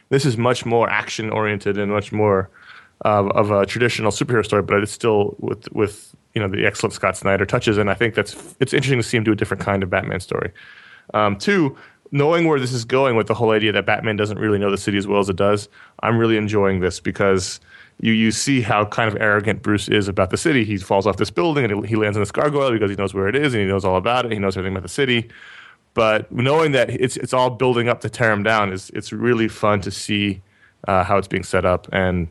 This 0.10 0.26
is 0.26 0.38
much 0.38 0.65
more 0.65 0.89
action 0.89 1.30
oriented 1.30 1.78
and 1.78 1.91
much 1.91 2.12
more 2.12 2.50
of, 3.02 3.30
of 3.32 3.52
a 3.52 3.65
traditional 3.65 4.12
superhero 4.12 4.46
story, 4.46 4.63
but 4.63 4.82
it's 4.82 4.91
still 4.91 5.36
with 5.39 5.72
with 5.72 6.15
you 6.34 6.41
know 6.41 6.48
the 6.48 6.65
excellent 6.65 6.93
Scott 6.93 7.17
Snyder 7.17 7.46
touches. 7.46 7.78
And 7.78 7.89
I 7.89 7.93
think 7.93 8.15
that's 8.15 8.56
it's 8.60 8.74
interesting 8.74 9.00
to 9.00 9.04
see 9.04 9.17
him 9.17 9.24
do 9.24 9.32
a 9.32 9.36
different 9.36 9.63
kind 9.63 9.84
of 9.84 9.89
Batman 9.89 10.20
story. 10.20 10.52
Um, 11.13 11.38
two, 11.38 11.78
knowing 12.12 12.48
where 12.48 12.60
this 12.60 12.74
is 12.74 12.86
going 12.86 13.15
with 13.15 13.28
the 13.28 13.34
whole 13.34 13.52
idea 13.52 13.72
that 13.72 13.86
Batman 13.86 14.15
doesn't 14.15 14.39
really 14.39 14.60
know 14.60 14.72
the 14.72 14.78
city 14.78 14.98
as 14.98 15.08
well 15.08 15.20
as 15.20 15.30
it 15.30 15.36
does, 15.36 15.70
I'm 16.02 16.17
really 16.17 16.38
enjoying 16.38 16.80
this 16.80 17.00
because 17.00 17.60
you 18.00 18.13
you 18.13 18.32
see 18.32 18.62
how 18.62 18.86
kind 18.86 19.12
of 19.12 19.20
arrogant 19.22 19.62
Bruce 19.62 19.88
is 19.88 20.08
about 20.08 20.30
the 20.30 20.38
city. 20.38 20.63
He 20.63 20.78
falls 20.78 21.08
off 21.08 21.17
this 21.17 21.32
building 21.32 21.65
and 21.65 21.86
he 21.86 21.96
lands 21.96 22.17
in 22.17 22.22
this 22.22 22.32
gargoyle 22.32 22.72
because 22.72 22.89
he 22.89 22.96
knows 22.96 23.13
where 23.13 23.28
it 23.28 23.36
is 23.36 23.54
and 23.54 23.62
he 23.62 23.67
knows 23.67 23.86
all 23.86 23.98
about 23.98 24.26
it. 24.26 24.32
He 24.32 24.39
knows 24.39 24.58
everything 24.58 24.76
about 24.76 24.84
the 24.84 24.89
city. 24.89 25.30
But 25.98 26.32
knowing 26.32 26.74
that 26.74 26.92
it's 26.92 27.18
it's 27.18 27.34
all 27.34 27.50
building 27.50 27.90
up 27.90 28.02
to 28.02 28.10
tear 28.10 28.32
him 28.32 28.44
down 28.44 28.72
is 28.72 28.92
it's 28.92 29.12
really 29.12 29.48
fun 29.48 29.82
to 29.82 29.90
see 29.90 30.44
uh, 30.88 31.04
how 31.04 31.18
it's 31.18 31.28
being 31.28 31.42
set 31.44 31.66
up, 31.66 31.88
and 31.92 32.28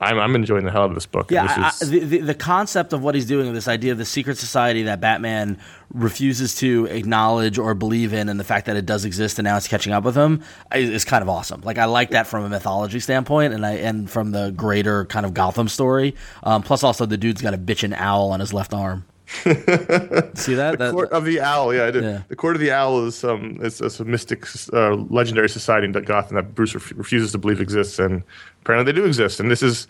I'm 0.00 0.20
I'm 0.20 0.36
enjoying 0.36 0.64
the 0.64 0.70
hell 0.70 0.82
out 0.82 0.90
of 0.90 0.94
this 0.94 1.06
book. 1.06 1.28
Yeah, 1.28 1.42
This 1.42 1.82
I, 1.82 1.84
I, 1.84 1.88
the, 1.88 1.98
the 1.98 2.18
the 2.20 2.34
concept 2.34 2.92
of 2.92 3.02
what 3.02 3.16
he's 3.16 3.26
doing, 3.26 3.52
this 3.52 3.66
idea 3.66 3.90
of 3.90 3.98
the 3.98 4.04
secret 4.04 4.38
society 4.38 4.84
that 4.84 5.00
Batman 5.00 5.58
refuses 5.92 6.54
to 6.58 6.86
acknowledge 6.86 7.58
or 7.58 7.74
believe 7.74 8.12
in, 8.12 8.28
and 8.28 8.38
the 8.38 8.44
fact 8.44 8.66
that 8.66 8.76
it 8.76 8.86
does 8.86 9.04
exist 9.04 9.40
and 9.40 9.46
now 9.46 9.56
it's 9.56 9.66
catching 9.66 9.92
up 9.92 10.04
with 10.04 10.14
him, 10.14 10.44
is, 10.72 10.88
is 10.88 11.04
kind 11.04 11.20
of 11.20 11.28
awesome. 11.28 11.60
Like 11.62 11.76
I 11.76 11.86
like 11.86 12.10
that 12.10 12.28
from 12.28 12.44
a 12.44 12.48
mythology 12.48 13.00
standpoint, 13.00 13.52
and 13.52 13.66
I 13.66 13.72
and 13.72 14.08
from 14.08 14.30
the 14.30 14.52
greater 14.52 15.06
kind 15.06 15.26
of 15.26 15.34
Gotham 15.34 15.66
story. 15.66 16.14
Um, 16.44 16.62
plus, 16.62 16.84
also 16.84 17.04
the 17.04 17.18
dude's 17.18 17.42
got 17.42 17.52
a 17.52 17.58
bitchin' 17.58 17.94
owl 17.96 18.30
on 18.30 18.38
his 18.38 18.54
left 18.54 18.72
arm. 18.72 19.06
See 20.34 20.54
that? 20.54 20.76
that 20.78 20.92
Court 20.92 21.10
of 21.12 21.24
the 21.24 21.40
Owl, 21.40 21.74
yeah, 21.74 21.84
I 21.84 21.90
did. 21.90 22.02
Yeah. 22.02 22.22
The 22.28 22.36
Court 22.36 22.56
of 22.56 22.60
the 22.60 22.72
Owl 22.72 23.04
is 23.06 23.22
um, 23.24 23.58
it's, 23.60 23.80
it's 23.80 24.00
a 24.00 24.04
mystic, 24.04 24.46
uh, 24.72 24.94
legendary 24.94 25.50
society 25.50 25.84
in 25.84 25.92
Gotham 25.92 26.36
that 26.36 26.54
Bruce 26.54 26.74
ref- 26.74 26.92
refuses 26.96 27.32
to 27.32 27.38
believe 27.38 27.60
exists, 27.60 27.98
and 27.98 28.22
apparently 28.62 28.90
they 28.90 28.98
do 28.98 29.04
exist. 29.04 29.38
And 29.38 29.50
this 29.50 29.62
is, 29.62 29.86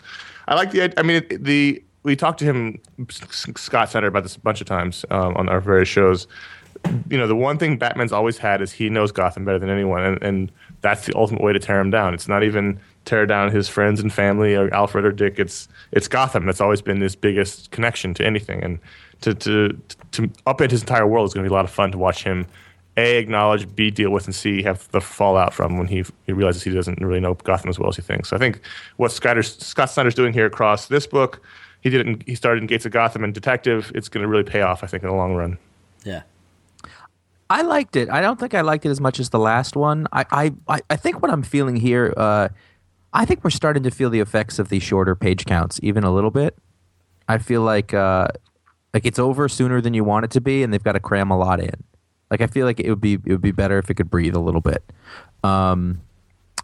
I 0.49 0.55
like 0.55 0.71
the, 0.71 0.93
I 0.99 1.03
mean, 1.03 1.17
it, 1.17 1.43
the 1.43 1.81
we 2.03 2.15
talked 2.15 2.39
to 2.39 2.45
him, 2.45 2.79
Scott 3.09 3.89
Snyder, 3.89 4.07
about 4.07 4.23
this 4.23 4.35
a 4.35 4.39
bunch 4.39 4.61
of 4.61 4.67
times 4.67 5.05
um, 5.09 5.35
on 5.35 5.49
our 5.49 5.59
various 5.59 5.89
shows. 5.89 6.27
You 7.09 7.17
know, 7.17 7.27
the 7.27 7.35
one 7.35 7.57
thing 7.57 7.77
Batman's 7.77 8.13
always 8.13 8.37
had 8.37 8.61
is 8.61 8.71
he 8.71 8.89
knows 8.89 9.11
Gotham 9.11 9.43
better 9.43 9.59
than 9.59 9.69
anyone, 9.69 10.03
and, 10.03 10.23
and 10.23 10.51
that's 10.81 11.05
the 11.05 11.15
ultimate 11.15 11.43
way 11.43 11.51
to 11.51 11.59
tear 11.59 11.79
him 11.79 11.91
down. 11.91 12.13
It's 12.13 12.27
not 12.27 12.43
even 12.43 12.79
tear 13.03 13.25
down 13.25 13.51
his 13.51 13.67
friends 13.67 13.99
and 13.99 14.13
family 14.13 14.55
or 14.55 14.73
Alfred 14.73 15.03
or 15.03 15.11
Dick. 15.11 15.39
It's 15.39 15.67
it's 15.91 16.07
Gotham 16.07 16.45
that's 16.45 16.61
always 16.61 16.81
been 16.81 17.01
his 17.01 17.15
biggest 17.15 17.71
connection 17.71 18.13
to 18.13 18.25
anything, 18.25 18.63
and 18.63 18.79
to 19.21 19.33
to 19.33 19.79
to 20.11 20.27
upend 20.47 20.71
his 20.71 20.81
entire 20.81 21.07
world 21.07 21.27
is 21.27 21.33
going 21.33 21.43
to 21.43 21.49
be 21.49 21.53
a 21.53 21.55
lot 21.55 21.65
of 21.65 21.71
fun 21.71 21.91
to 21.91 21.97
watch 21.97 22.23
him 22.23 22.45
a 22.99 23.17
acknowledge, 23.17 23.73
b 23.75 23.89
deal 23.91 24.09
with, 24.09 24.25
and 24.25 24.35
c 24.35 24.61
have 24.61 24.89
the 24.91 25.01
fallout 25.01 25.53
from 25.53 25.77
when 25.77 25.87
he 25.87 26.03
he 26.25 26.33
realizes 26.33 26.63
he 26.63 26.71
doesn't 26.71 26.99
really 26.99 27.19
know 27.19 27.33
Gotham 27.33 27.69
as 27.69 27.79
well 27.79 27.89
as 27.89 27.95
he 27.95 28.01
thinks. 28.01 28.29
So 28.29 28.35
I 28.35 28.39
think 28.39 28.59
what 28.97 29.11
Scott 29.11 29.89
Snyder's 29.89 30.15
doing 30.15 30.33
here 30.33 30.45
across 30.45 30.87
this 30.87 31.07
book, 31.07 31.41
he 31.81 31.89
did 31.89 32.01
it. 32.01 32.07
In, 32.07 32.21
he 32.25 32.35
started 32.35 32.61
in 32.61 32.67
Gates 32.67 32.85
of 32.85 32.91
Gotham 32.91 33.23
and 33.23 33.33
Detective. 33.33 33.91
It's 33.95 34.09
going 34.09 34.23
to 34.23 34.27
really 34.27 34.43
pay 34.43 34.61
off, 34.61 34.83
I 34.83 34.87
think, 34.87 35.03
in 35.03 35.09
the 35.09 35.15
long 35.15 35.33
run. 35.33 35.57
yeah. 36.03 36.23
I 37.51 37.63
liked 37.63 37.95
it. 37.95 38.11
I 38.11 38.21
don't 38.21 38.39
think 38.39 38.53
I 38.53 38.61
liked 38.61 38.85
it 38.85 38.89
as 38.89 39.01
much 39.01 39.19
as 39.19 39.29
the 39.31 39.39
last 39.39 39.75
one. 39.75 40.05
I 40.11 40.51
I, 40.67 40.81
I, 40.87 40.95
think 40.95 41.19
what 41.23 41.31
I'm 41.31 41.41
feeling 41.41 41.77
here, 41.77 42.13
uh, 42.15 42.49
I 43.11 43.25
think 43.25 43.43
we're 43.43 43.49
starting 43.49 43.81
to 43.81 43.89
feel 43.89 44.11
the 44.11 44.19
effects 44.19 44.59
of 44.59 44.69
these 44.69 44.83
shorter 44.83 45.15
page 45.15 45.45
counts 45.45 45.79
even 45.81 46.03
a 46.03 46.13
little 46.13 46.29
bit. 46.29 46.55
I 47.27 47.39
feel 47.39 47.63
like 47.63 47.91
uh, 47.91 48.27
like 48.93 49.05
it's 49.05 49.19
over 49.19 49.47
sooner 49.47 49.81
than 49.81 49.93
you 49.93 50.03
want 50.03 50.25
it 50.25 50.31
to 50.31 50.41
be, 50.41 50.63
and 50.63 50.73
they've 50.73 50.83
got 50.83 50.93
to 50.93 50.99
cram 50.99 51.31
a 51.31 51.37
lot 51.37 51.59
in. 51.59 51.83
Like 52.31 52.41
I 52.41 52.47
feel 52.47 52.65
like 52.65 52.79
it 52.79 52.89
would 52.89 53.01
be 53.01 53.13
it 53.13 53.27
would 53.29 53.41
be 53.41 53.51
better 53.51 53.77
if 53.79 53.89
it 53.89 53.95
could 53.95 54.09
breathe 54.09 54.35
a 54.35 54.39
little 54.39 54.61
bit. 54.61 54.83
Um, 55.43 56.01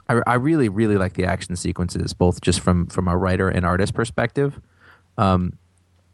I, 0.07 0.21
I 0.27 0.33
really 0.35 0.69
really 0.69 0.97
like 0.97 1.13
the 1.13 1.25
action 1.25 1.55
sequences, 1.55 2.13
both 2.13 2.41
just 2.41 2.59
from 2.59 2.87
from 2.87 3.07
a 3.07 3.17
writer 3.17 3.49
and 3.49 3.65
artist 3.65 3.93
perspective. 3.93 4.59
Um, 5.17 5.57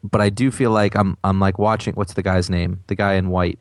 but 0.04 0.20
I 0.20 0.30
do 0.30 0.50
feel 0.50 0.70
like 0.70 0.94
I'm 0.94 1.16
I'm 1.22 1.38
like 1.40 1.58
watching 1.58 1.94
what's 1.94 2.14
the 2.14 2.22
guy's 2.22 2.48
name? 2.50 2.80
The 2.86 2.94
guy 2.94 3.14
in 3.14 3.28
white. 3.28 3.58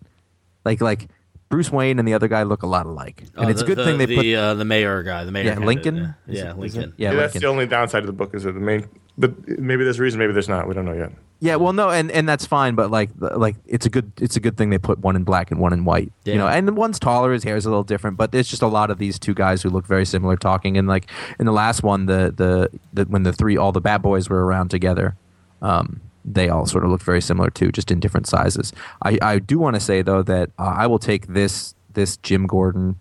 Like 0.63 0.79
like 0.81 1.09
Bruce 1.49 1.71
Wayne 1.71 1.99
and 1.99 2.07
the 2.07 2.13
other 2.13 2.29
guy 2.29 2.43
look 2.43 2.63
a 2.63 2.67
lot 2.67 2.85
alike. 2.85 3.23
And 3.35 3.49
it's 3.49 3.61
a 3.61 3.65
good 3.65 3.77
thing 3.77 3.97
they 3.97 4.05
the, 4.05 4.15
put 4.15 4.25
uh, 4.33 4.53
the 4.53 4.63
mayor 4.65 5.03
guy, 5.03 5.25
the 5.25 5.31
mayor. 5.33 5.43
Yeah, 5.43 5.59
Lincoln? 5.59 5.97
Yeah, 5.97 6.33
Is 6.33 6.39
yeah 6.39 6.43
it- 6.45 6.49
is 6.51 6.57
Lincoln. 6.57 6.81
it? 6.83 6.93
Yeah, 6.97 7.11
Yeah, 7.11 7.17
that's 7.17 7.33
the 7.39 7.47
only 7.47 7.67
downside 7.67 8.03
of 8.03 8.07
the 8.07 8.13
book 8.13 8.33
is 8.33 8.43
that 8.43 8.53
the 8.53 8.59
main. 8.61 8.87
But 9.17 9.59
maybe 9.59 9.83
there's 9.83 9.99
a 9.99 10.01
reason, 10.01 10.19
maybe 10.19 10.31
there's 10.31 10.47
not. 10.47 10.67
We 10.69 10.73
don't 10.73 10.85
know 10.85 10.93
yet. 10.93 11.11
Yeah, 11.43 11.55
well, 11.55 11.73
no, 11.73 11.89
and, 11.89 12.11
and 12.11 12.29
that's 12.29 12.45
fine, 12.45 12.75
but 12.75 12.91
like 12.91 13.09
like 13.19 13.55
it's 13.65 13.87
a 13.87 13.89
good 13.89 14.11
it's 14.21 14.35
a 14.35 14.39
good 14.39 14.57
thing 14.57 14.69
they 14.69 14.77
put 14.77 14.99
one 14.99 15.15
in 15.15 15.23
black 15.23 15.49
and 15.49 15.59
one 15.59 15.73
in 15.73 15.85
white. 15.85 16.13
You 16.33 16.37
know, 16.37 16.47
and 16.47 16.77
one's 16.77 16.99
taller, 16.99 17.33
his 17.33 17.43
hair's 17.43 17.65
a 17.65 17.69
little 17.69 17.83
different, 17.83 18.15
but 18.15 18.31
there's 18.31 18.47
just 18.47 18.61
a 18.61 18.67
lot 18.67 18.91
of 18.91 18.99
these 18.99 19.17
two 19.17 19.33
guys 19.33 19.63
who 19.63 19.71
look 19.71 19.87
very 19.87 20.05
similar 20.05 20.37
talking. 20.37 20.77
And 20.77 20.87
like 20.87 21.09
in 21.39 21.47
the 21.47 21.51
last 21.51 21.81
one, 21.81 22.05
the 22.05 22.31
the, 22.35 22.79
the 22.93 23.05
when 23.05 23.23
the 23.23 23.33
three 23.33 23.57
all 23.57 23.71
the 23.71 23.81
bad 23.81 24.03
Boys 24.03 24.29
were 24.29 24.45
around 24.45 24.69
together, 24.69 25.15
um, 25.63 25.99
they 26.23 26.47
all 26.47 26.67
sort 26.67 26.83
of 26.83 26.91
looked 26.91 27.03
very 27.03 27.21
similar 27.21 27.49
too, 27.49 27.71
just 27.71 27.89
in 27.89 27.99
different 27.99 28.27
sizes. 28.27 28.71
I 29.01 29.17
I 29.23 29.39
do 29.39 29.57
want 29.57 29.73
to 29.75 29.79
say 29.79 30.03
though 30.03 30.21
that 30.21 30.51
uh, 30.59 30.75
I 30.77 30.85
will 30.85 30.99
take 30.99 31.25
this 31.25 31.73
this 31.91 32.17
Jim 32.17 32.45
Gordon 32.45 32.99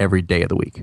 every 0.00 0.20
day 0.20 0.42
of 0.42 0.48
the 0.48 0.56
week. 0.56 0.82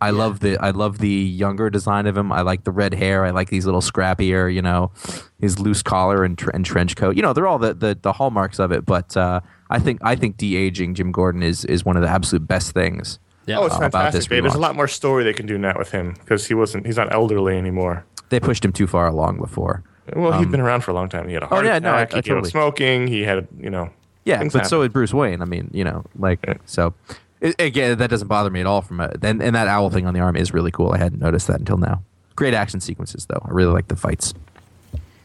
I 0.00 0.10
love 0.10 0.40
the 0.40 0.56
I 0.58 0.70
love 0.70 0.98
the 0.98 1.08
younger 1.08 1.70
design 1.70 2.06
of 2.06 2.16
him. 2.16 2.30
I 2.32 2.42
like 2.42 2.64
the 2.64 2.70
red 2.70 2.94
hair. 2.94 3.24
I 3.24 3.30
like 3.30 3.50
these 3.50 3.64
little 3.64 3.80
scrappier, 3.80 4.52
you 4.52 4.62
know, 4.62 4.92
his 5.40 5.58
loose 5.58 5.82
collar 5.82 6.24
and, 6.24 6.38
tr- 6.38 6.50
and 6.50 6.64
trench 6.64 6.94
coat. 6.96 7.16
You 7.16 7.22
know, 7.22 7.32
they're 7.32 7.46
all 7.48 7.58
the, 7.58 7.74
the, 7.74 7.98
the 8.00 8.12
hallmarks 8.12 8.58
of 8.58 8.70
it. 8.72 8.86
But 8.86 9.16
uh, 9.16 9.40
I 9.70 9.78
think 9.78 10.00
I 10.02 10.14
think 10.14 10.36
de 10.36 10.56
aging 10.56 10.94
Jim 10.94 11.10
Gordon 11.12 11.42
is 11.42 11.64
is 11.64 11.84
one 11.84 11.96
of 11.96 12.02
the 12.02 12.08
absolute 12.08 12.46
best 12.46 12.72
things. 12.72 13.18
Yeah. 13.46 13.58
Oh, 13.58 13.66
it's 13.66 13.74
uh, 13.74 13.78
about 13.78 14.12
this 14.12 14.26
fantastic. 14.26 14.30
Dave. 14.30 14.42
There's 14.44 14.54
a 14.54 14.58
lot 14.58 14.76
more 14.76 14.88
story 14.88 15.24
they 15.24 15.32
can 15.32 15.46
do 15.46 15.56
now 15.58 15.74
with 15.78 15.90
him 15.90 16.14
because 16.20 16.46
he 16.46 16.54
wasn't. 16.54 16.86
He's 16.86 16.96
not 16.96 17.12
elderly 17.12 17.56
anymore. 17.56 18.04
They 18.28 18.38
pushed 18.40 18.64
him 18.64 18.72
too 18.72 18.86
far 18.86 19.06
along 19.08 19.38
before. 19.38 19.82
Well, 20.14 20.38
he'd 20.38 20.50
been 20.50 20.60
around 20.60 20.82
for 20.82 20.90
a 20.90 20.94
long 20.94 21.08
time. 21.08 21.28
He 21.28 21.34
had 21.34 21.42
a 21.42 21.46
heart 21.46 21.60
Um, 21.60 21.66
yeah, 21.66 21.78
no, 21.80 21.92
I- 21.92 22.02
attack. 22.02 22.14
I 22.14 22.16
he 22.18 22.22
gave 22.22 22.32
up 22.32 22.36
totally- 22.36 22.50
smoking. 22.50 23.06
He 23.08 23.22
had, 23.22 23.48
you 23.58 23.68
know. 23.70 23.90
Yeah, 24.24 24.38
things 24.38 24.52
but 24.52 24.66
so 24.66 24.82
did 24.82 24.92
Bruce 24.92 25.12
Wayne. 25.14 25.40
I 25.40 25.46
mean, 25.46 25.70
you 25.72 25.84
know, 25.84 26.04
like 26.18 26.38
Yeah. 26.46 26.54
so. 26.66 26.94
It, 27.40 27.54
again, 27.60 27.98
that 27.98 28.10
doesn't 28.10 28.28
bother 28.28 28.50
me 28.50 28.60
at 28.60 28.66
all. 28.66 28.82
From 28.82 29.00
a, 29.00 29.10
and, 29.22 29.42
and 29.42 29.54
that 29.54 29.68
owl 29.68 29.90
thing 29.90 30.06
on 30.06 30.14
the 30.14 30.20
arm 30.20 30.36
is 30.36 30.52
really 30.52 30.70
cool. 30.70 30.92
I 30.92 30.98
hadn't 30.98 31.20
noticed 31.20 31.46
that 31.46 31.60
until 31.60 31.76
now. 31.76 32.02
Great 32.36 32.54
action 32.54 32.80
sequences, 32.80 33.26
though. 33.26 33.40
I 33.44 33.50
really 33.50 33.72
like 33.72 33.88
the 33.88 33.96
fights. 33.96 34.34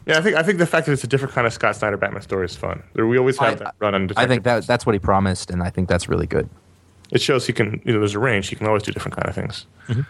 Yeah, 0.05 0.17
I 0.17 0.21
think 0.21 0.35
I 0.35 0.43
think 0.43 0.57
the 0.57 0.65
fact 0.65 0.85
that 0.87 0.91
it's 0.91 1.03
a 1.03 1.07
different 1.07 1.33
kind 1.33 1.47
of 1.47 1.53
Scott 1.53 1.75
Snyder 1.75 1.95
Batman 1.97 2.21
story 2.21 2.45
is 2.45 2.55
fun. 2.55 2.83
We 2.93 3.17
always 3.17 3.37
have 3.37 3.53
I- 3.53 3.63
that 3.63 3.75
run 3.79 3.95
on. 3.95 4.09
I 4.17 4.27
think 4.27 4.43
that 4.43 4.67
that's 4.67 4.85
what 4.85 4.93
he 4.93 4.99
promised, 4.99 5.49
and 5.49 5.63
I 5.63 5.69
think 5.69 5.87
that's 5.87 6.09
really 6.09 6.27
good. 6.27 6.49
it 7.11 7.21
shows 7.21 7.47
he 7.47 7.53
can. 7.53 7.81
You 7.85 7.93
know, 7.93 7.99
there's 7.99 8.15
a 8.15 8.19
range. 8.19 8.49
He 8.49 8.55
can 8.55 8.67
always 8.67 8.83
do 8.83 8.91
different 8.91 9.15
kind 9.15 9.29
of 9.29 9.35
things. 9.35 9.65
Mm-hmm. 9.87 10.01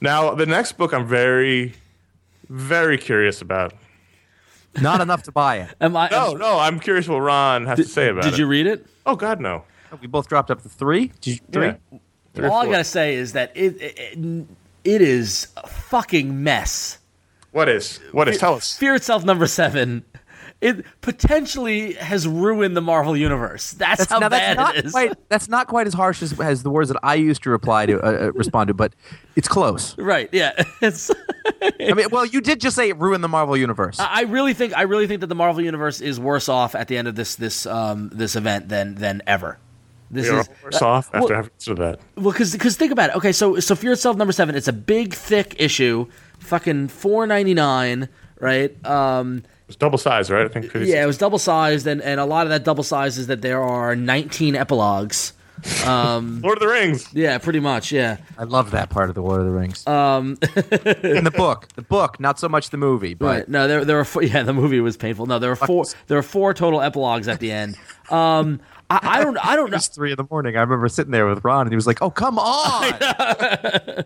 Now, 0.00 0.34
the 0.34 0.46
next 0.46 0.72
book, 0.72 0.92
I'm 0.94 1.06
very, 1.06 1.74
very 2.48 2.96
curious 2.98 3.42
about. 3.42 3.74
Not 4.80 5.00
enough 5.02 5.22
to 5.24 5.32
buy 5.32 5.58
it. 5.58 5.74
Am 5.82 5.94
I? 5.96 6.08
No, 6.08 6.32
no, 6.32 6.58
I'm 6.58 6.80
curious 6.80 7.06
what 7.06 7.18
Ron 7.18 7.66
has 7.66 7.78
to 7.78 7.84
say 7.84 8.08
about 8.08 8.22
did 8.22 8.28
it. 8.28 8.30
Did 8.32 8.38
you 8.38 8.46
read 8.46 8.66
it? 8.66 8.86
Oh 9.04 9.16
God, 9.16 9.38
no. 9.38 9.64
We 10.00 10.06
both 10.06 10.28
dropped 10.28 10.50
up 10.50 10.62
to 10.62 10.68
three. 10.68 11.12
Did 11.20 11.26
you, 11.26 11.40
three? 11.52 11.66
Yeah. 11.66 11.98
Three 12.34 12.46
or 12.46 12.50
All 12.50 12.62
I 12.62 12.66
gotta 12.66 12.84
say 12.84 13.14
is 13.14 13.34
that 13.34 13.52
it 13.54 13.80
it, 13.80 14.46
it 14.84 15.02
is 15.02 15.48
a 15.56 15.66
fucking 15.66 16.42
mess. 16.42 16.98
What 17.50 17.68
is? 17.68 17.98
What 18.12 18.28
is? 18.28 18.38
Tell 18.38 18.54
us. 18.54 18.78
Fear 18.78 18.94
itself, 18.94 19.24
number 19.24 19.46
seven. 19.46 20.04
It 20.62 20.86
potentially 21.00 21.94
has 21.94 22.26
ruined 22.26 22.76
the 22.76 22.80
Marvel 22.80 23.16
universe. 23.16 23.72
That's, 23.72 24.08
how 24.08 24.20
now, 24.20 24.28
bad 24.28 24.56
that's 24.56 24.68
not 24.68 24.76
it 24.76 24.84
is. 24.86 24.92
quite. 24.92 25.28
That's 25.28 25.48
not 25.48 25.66
quite 25.66 25.88
as 25.88 25.92
harsh 25.92 26.22
as, 26.22 26.38
as 26.40 26.62
the 26.62 26.70
words 26.70 26.88
that 26.88 27.00
I 27.02 27.16
used 27.16 27.42
to 27.42 27.50
reply 27.50 27.86
to, 27.86 28.00
uh, 28.00 28.26
uh, 28.26 28.32
respond 28.32 28.68
to, 28.68 28.74
but 28.74 28.94
it's 29.34 29.48
close. 29.48 29.98
Right? 29.98 30.28
Yeah. 30.32 30.52
It's. 30.80 31.10
I 31.62 31.94
mean, 31.94 32.06
well, 32.10 32.24
you 32.24 32.40
did 32.40 32.60
just 32.60 32.76
say 32.76 32.88
it 32.88 32.96
ruined 32.98 33.22
the 33.22 33.28
Marvel 33.28 33.56
universe. 33.56 33.98
I 34.00 34.22
really 34.22 34.54
think 34.54 34.76
I 34.76 34.82
really 34.82 35.06
think 35.06 35.20
that 35.20 35.26
the 35.26 35.34
Marvel 35.34 35.62
universe 35.62 36.00
is 36.00 36.18
worse 36.18 36.48
off 36.48 36.74
at 36.74 36.88
the 36.88 36.96
end 36.96 37.08
of 37.08 37.16
this 37.16 37.34
this 37.34 37.66
um 37.66 38.10
this 38.12 38.36
event 38.36 38.68
than 38.68 38.94
than 38.94 39.22
ever. 39.26 39.58
This 40.12 40.26
You're 40.26 40.40
is 40.40 40.48
worse 40.62 40.82
off 40.82 41.06
after 41.14 41.20
well- 41.20 41.36
having 41.36 41.50
to 41.60 41.74
that. 41.76 42.00
well 42.16 42.32
because 42.32 42.52
because 42.52 42.76
think 42.76 42.92
about 42.92 43.10
it. 43.10 43.16
Okay, 43.16 43.32
so 43.32 43.58
so 43.60 43.74
Fear 43.74 43.92
itself 43.92 44.16
number 44.16 44.32
seven. 44.32 44.54
It's 44.54 44.68
a 44.68 44.72
big 44.72 45.14
thick 45.14 45.56
issue, 45.58 46.06
fucking 46.38 46.88
four 46.88 47.26
ninety 47.26 47.54
nine. 47.54 48.08
Right. 48.38 48.72
Um. 48.86 49.42
It's 49.68 49.76
double 49.76 49.96
size, 49.98 50.30
right? 50.30 50.44
I 50.44 50.48
think. 50.48 50.72
Yeah, 50.74 51.02
it 51.02 51.06
was 51.06 51.16
double 51.16 51.38
sized, 51.38 51.86
and, 51.86 52.02
and 52.02 52.20
a 52.20 52.26
lot 52.26 52.44
of 52.46 52.50
that 52.50 52.62
double 52.62 52.84
size 52.84 53.16
is 53.16 53.28
that 53.28 53.40
there 53.40 53.62
are 53.62 53.96
19 53.96 54.54
epilogues. 54.54 55.32
Um, 55.86 56.40
Lord 56.44 56.58
of 56.58 56.60
the 56.60 56.68
Rings. 56.68 57.08
Yeah, 57.14 57.38
pretty 57.38 57.60
much. 57.60 57.90
Yeah. 57.90 58.18
I 58.36 58.44
love 58.44 58.72
that 58.72 58.90
part 58.90 59.08
of 59.08 59.14
the 59.14 59.22
Lord 59.22 59.40
of 59.40 59.46
the 59.46 59.52
Rings. 59.52 59.86
Um, 59.86 60.36
in 61.02 61.24
the 61.24 61.30
book, 61.36 61.68
the 61.74 61.80
book, 61.82 62.20
not 62.20 62.38
so 62.38 62.50
much 62.50 62.68
the 62.68 62.76
movie, 62.76 63.14
but 63.14 63.26
Right. 63.26 63.48
No, 63.48 63.66
there 63.66 63.84
there 63.86 63.96
were 63.96 64.04
four, 64.04 64.22
yeah, 64.22 64.42
the 64.42 64.52
movie 64.52 64.80
was 64.80 64.98
painful. 64.98 65.24
No, 65.24 65.38
there 65.38 65.48
were 65.50 65.56
four 65.56 65.84
there 66.08 66.18
were 66.18 66.22
four 66.22 66.52
total 66.52 66.82
epilogues 66.82 67.28
at 67.28 67.40
the 67.40 67.50
end. 67.52 67.78
Um, 68.10 68.60
I, 69.02 69.18
I 69.18 69.24
don't 69.24 69.36
I 69.44 69.56
don't 69.56 69.70
know 69.70 69.76
It's 69.76 69.88
three 69.88 70.10
in 70.12 70.16
the 70.16 70.26
morning. 70.30 70.56
I 70.56 70.60
remember 70.60 70.88
sitting 70.88 71.12
there 71.12 71.26
with 71.26 71.44
Ron, 71.44 71.62
and 71.66 71.70
he 71.72 71.76
was 71.76 71.86
like, 71.86 72.02
"Oh, 72.02 72.10
come 72.10 72.38
on!" 72.38 72.92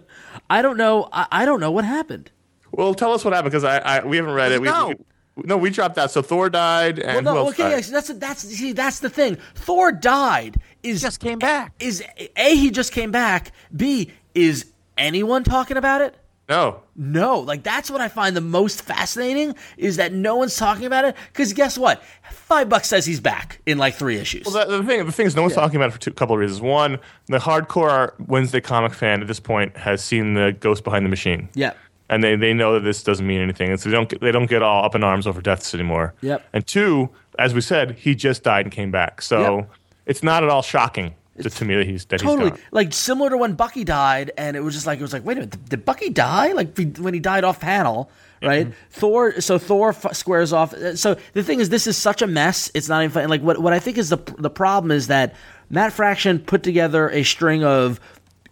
I 0.51 0.63
don't 0.63 0.77
know 0.77 1.09
I, 1.13 1.27
I 1.33 1.45
don't 1.45 1.61
know 1.61 1.71
what 1.71 1.85
happened. 1.85 2.31
Well, 2.73 2.95
tell 2.95 3.13
us 3.13 3.25
what 3.25 3.33
happened 3.35 3.53
because 3.53 3.65
I, 3.65 3.79
I 3.79 4.05
we 4.05 4.17
haven't 4.17 4.35
read 4.35 4.53
it. 4.53 4.61
We, 4.61 4.69
No. 4.69 4.89
we- 4.89 4.97
no, 5.45 5.59
we 5.59 5.69
dropped 5.69 5.97
that. 5.97 6.11
So 6.11 6.23
Thor 6.23 6.49
died, 6.49 6.99
and 6.99 7.27
Well, 7.27 7.35
who 7.35 7.41
no, 7.41 7.47
else 7.47 7.51
okay, 7.51 7.65
died? 7.65 7.71
yes, 7.73 7.91
that's 7.91 8.09
that's 8.15 8.41
see 8.43 8.73
that's 8.73 9.01
the 9.01 9.11
thing. 9.11 9.37
Thor 9.55 9.93
died. 9.93 10.57
Is 10.83 11.03
just 11.03 11.21
came 11.21 11.39
back. 11.39 11.75
is 11.79 12.03
a 12.39 12.57
he 12.57 12.71
just 12.71 12.91
came 12.91 13.11
back. 13.11 13.53
B 13.77 14.11
is 14.35 14.73
anyone 14.97 15.45
talking 15.45 15.77
about 15.77 16.01
it? 16.01 16.15
No, 16.49 16.83
No, 16.95 17.41
like 17.41 17.63
that's 17.65 17.91
what 17.91 18.01
I 18.01 18.09
find 18.09 18.37
the 18.37 18.41
most 18.41 18.83
fascinating 18.83 19.55
is 19.77 19.97
that 19.97 20.13
no 20.13 20.37
one's 20.37 20.57
talking 20.57 20.87
about 20.87 21.05
it. 21.05 21.17
Because 21.33 21.53
guess 21.53 21.77
what? 21.77 22.03
Five 22.31 22.69
bucks 22.69 22.87
says 22.89 23.05
he's 23.05 23.19
back 23.21 23.61
in 23.67 23.79
like 23.79 23.95
three 23.95 24.17
issues. 24.17 24.47
Well, 24.47 24.67
the, 24.69 24.79
the 24.79 24.85
thing, 24.85 25.05
the 25.07 25.11
thing 25.13 25.27
is, 25.27 25.35
no 25.35 25.43
one's 25.43 25.55
talking 25.55 25.75
about 25.77 25.89
it 25.89 25.93
for 25.95 25.99
two 25.99 26.13
couple 26.13 26.35
of 26.37 26.41
reasons. 26.41 26.61
One, 26.61 26.99
the 27.27 27.39
hardcore 27.39 28.13
Wednesday 28.29 28.61
comic 28.61 28.95
fan 28.95 29.21
at 29.23 29.27
this 29.27 29.41
point 29.41 29.77
has 29.77 30.05
seen 30.05 30.35
the 30.35 30.57
ghost 30.61 30.85
behind 30.85 31.05
the 31.05 31.11
machine. 31.11 31.49
yeah, 31.55 31.73
and 32.09 32.23
they, 32.23 32.37
they 32.37 32.55
know 32.55 32.75
that 32.75 32.81
this 32.85 33.03
doesn't 33.03 33.27
mean 33.27 33.41
anything, 33.41 33.71
and 33.71 33.81
so 33.81 33.89
they 33.91 33.97
don't 33.97 34.09
get, 34.09 34.21
they 34.21 34.31
don't 34.31 34.47
get 34.49 34.63
all 34.63 34.85
up 34.85 34.95
in 34.95 35.03
arms 35.03 35.27
over 35.27 35.41
deaths 35.43 35.75
anymore. 35.75 36.15
Yep. 36.21 36.47
And 36.53 36.65
two, 36.65 37.11
as 37.41 37.53
we 37.55 37.61
said, 37.61 37.93
he 37.99 38.15
just 38.15 38.45
died 38.45 38.65
and 38.67 38.73
came 38.73 38.93
back, 38.93 39.21
so 39.23 39.57
Yep. 39.59 39.71
it's 40.07 40.23
not 40.23 40.45
at 40.45 40.49
all 40.49 40.63
shocking 40.63 41.15
to, 41.43 41.51
to 41.51 41.65
me 41.65 41.77
that 41.77 41.87
he's 41.87 42.05
that 42.07 42.21
totally. 42.21 42.51
he's. 42.51 42.61
Like 42.71 42.93
similar 42.93 43.31
to 43.31 43.37
when 43.37 43.55
Bucky 43.55 43.85
died, 43.85 44.33
and 44.37 44.57
it 44.57 44.61
was 44.61 44.75
just 44.75 44.87
like 44.87 44.99
it 44.99 45.03
was 45.03 45.13
like, 45.13 45.25
wait 45.25 45.39
a 45.39 45.41
minute, 45.41 45.69
did, 45.69 45.85
Bucky 45.85 46.11
die? 46.11 46.53
Like 46.53 46.77
when 46.99 47.15
he 47.15 47.21
died 47.21 47.45
off 47.45 47.61
panel, 47.61 48.11
right? 48.43 48.67
Mm-hmm. 48.67 48.77
Thor. 48.91 49.41
So 49.41 49.59
Thor 49.59 49.91
f- 49.91 50.15
squares 50.17 50.53
off. 50.53 50.75
Uh, 50.75 50.97
so 50.97 51.17
the 51.33 51.43
thing 51.43 51.61
is, 51.61 51.69
this 51.69 51.87
is 51.87 51.97
such 51.97 52.23
a 52.23 52.27
mess. 52.27 52.71
It's 52.75 52.89
not 52.89 53.03
even 53.03 53.11
funny. 53.11 53.27
Like 53.27 53.43
what 53.43 53.59
what 53.59 53.73
I 53.73 53.79
think 53.79 53.99
is 53.99 54.09
the 54.09 54.19
the 54.39 54.51
problem 54.51 54.91
is 54.91 55.09
that 55.09 55.35
Matt 55.71 55.93
Fraction 55.93 56.39
put 56.39 56.63
together 56.63 57.11
a 57.11 57.23
string 57.23 57.65
of 57.65 58.01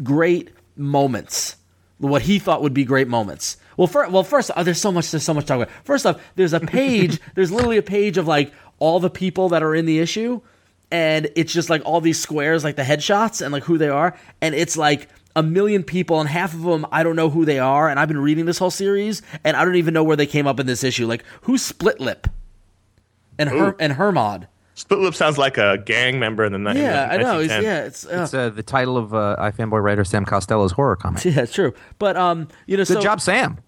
great 0.03 0.51
moments. 0.77 1.57
What 1.99 2.23
he 2.23 2.39
thought 2.39 2.63
would 2.63 2.75
be 2.75 2.85
great 2.85 3.09
moments. 3.09 3.57
Well, 3.77 3.87
for, 3.87 4.09
well, 4.09 4.25
first, 4.25 4.51
oh, 4.57 4.63
there's 4.63 4.81
so 4.81 4.93
much. 4.93 5.11
There's 5.11 5.25
so 5.25 5.35
much 5.35 5.45
to 5.45 5.49
talk 5.49 5.57
about. 5.63 5.71
First 5.85 6.07
off, 6.07 6.23
there's 6.37 6.53
a 6.53 6.61
page. 6.61 7.21
there's 7.35 7.51
literally 7.51 7.79
a 7.79 7.83
page 7.83 8.19
of 8.19 8.27
like 8.27 8.53
all 8.79 9.01
the 9.01 9.11
people 9.11 9.49
that 9.51 9.63
are 9.63 9.75
in 9.75 9.87
the 9.87 9.99
issue, 9.99 10.41
and 10.91 11.31
it's 11.37 11.53
just 11.53 11.71
like 11.71 11.83
all 11.85 12.01
these 12.01 12.21
squares, 12.21 12.65
like 12.65 12.77
the 12.77 12.83
headshots 12.83 13.43
and 13.43 13.53
like 13.53 13.65
who 13.65 13.79
they 13.79 13.89
are, 13.89 14.17
and 14.41 14.55
it's 14.55 14.77
like 14.77 15.09
a 15.37 15.43
million 15.43 15.83
people, 15.83 16.21
and 16.21 16.29
half 16.29 16.55
of 16.55 16.63
them 16.63 16.87
I 16.93 17.03
don't 17.03 17.17
know 17.17 17.31
who 17.31 17.45
they 17.45 17.59
are, 17.59 17.89
and 17.89 17.99
I've 17.99 18.09
been 18.09 18.21
reading 18.21 18.47
this 18.47 18.59
whole 18.59 18.71
series, 18.71 19.23
and 19.43 19.57
I 19.57 19.65
don't 19.65 19.77
even 19.77 19.95
know 19.95 20.05
where 20.05 20.17
they 20.17 20.27
came 20.27 20.47
up 20.47 20.61
in 20.61 20.67
this 20.67 20.85
issue. 20.85 21.07
Like 21.07 21.25
who's 21.43 21.63
Split 21.63 22.01
Lip, 22.01 22.29
and 23.39 23.49
Her 23.49 23.71
Ooh. 23.71 23.77
and 23.79 23.95
Hermod. 23.95 24.49
Split 24.77 25.01
Lip 25.01 25.15
sounds 25.15 25.39
like 25.39 25.57
a 25.57 25.79
gang 25.79 26.19
member 26.19 26.45
in 26.45 26.53
the 26.53 26.59
night. 26.59 26.77
Yeah, 26.77 27.09
I 27.09 27.17
know. 27.17 27.39
It's, 27.39 27.49
yeah, 27.49 27.85
it's, 27.85 28.05
uh, 28.05 28.23
It's 28.23 28.35
uh, 28.35 28.51
the 28.51 28.63
title 28.65 28.97
of 28.97 29.15
uh, 29.15 29.37
iFanboy 29.39 29.81
writer 29.81 30.03
Sam 30.03 30.25
Costello's 30.25 30.73
horror 30.73 30.97
comic. 30.97 31.25
yeah, 31.25 31.43
it's 31.43 31.53
true. 31.53 31.73
But 32.01 32.17
um, 32.17 32.49
you 32.67 32.77
know, 32.77 32.85
Good 32.85 32.95
so, 32.95 33.01
job, 33.01 33.21
Sam. 33.21 33.59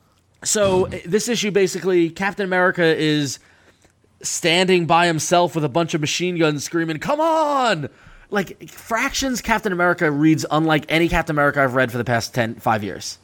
So 0.42 0.86
this 1.04 1.28
issue 1.28 1.50
basically, 1.50 2.10
Captain 2.10 2.44
America 2.44 2.84
is 2.84 3.38
standing 4.26 4.86
by 4.86 5.06
himself 5.06 5.54
with 5.54 5.64
a 5.64 5.68
bunch 5.68 5.94
of 5.94 6.00
machine 6.00 6.36
guns, 6.38 6.64
screaming, 6.64 6.98
"Come 6.98 7.20
on!" 7.20 7.88
Like 8.30 8.68
Fraction's, 8.68 9.40
Captain 9.40 9.72
America 9.72 10.10
reads 10.10 10.44
unlike 10.50 10.84
any 10.88 11.08
Captain 11.08 11.34
America 11.34 11.62
I've 11.62 11.74
read 11.74 11.92
for 11.92 11.98
the 11.98 12.04
past 12.04 12.34
10, 12.34 12.56
five 12.56 12.82
years. 12.82 13.18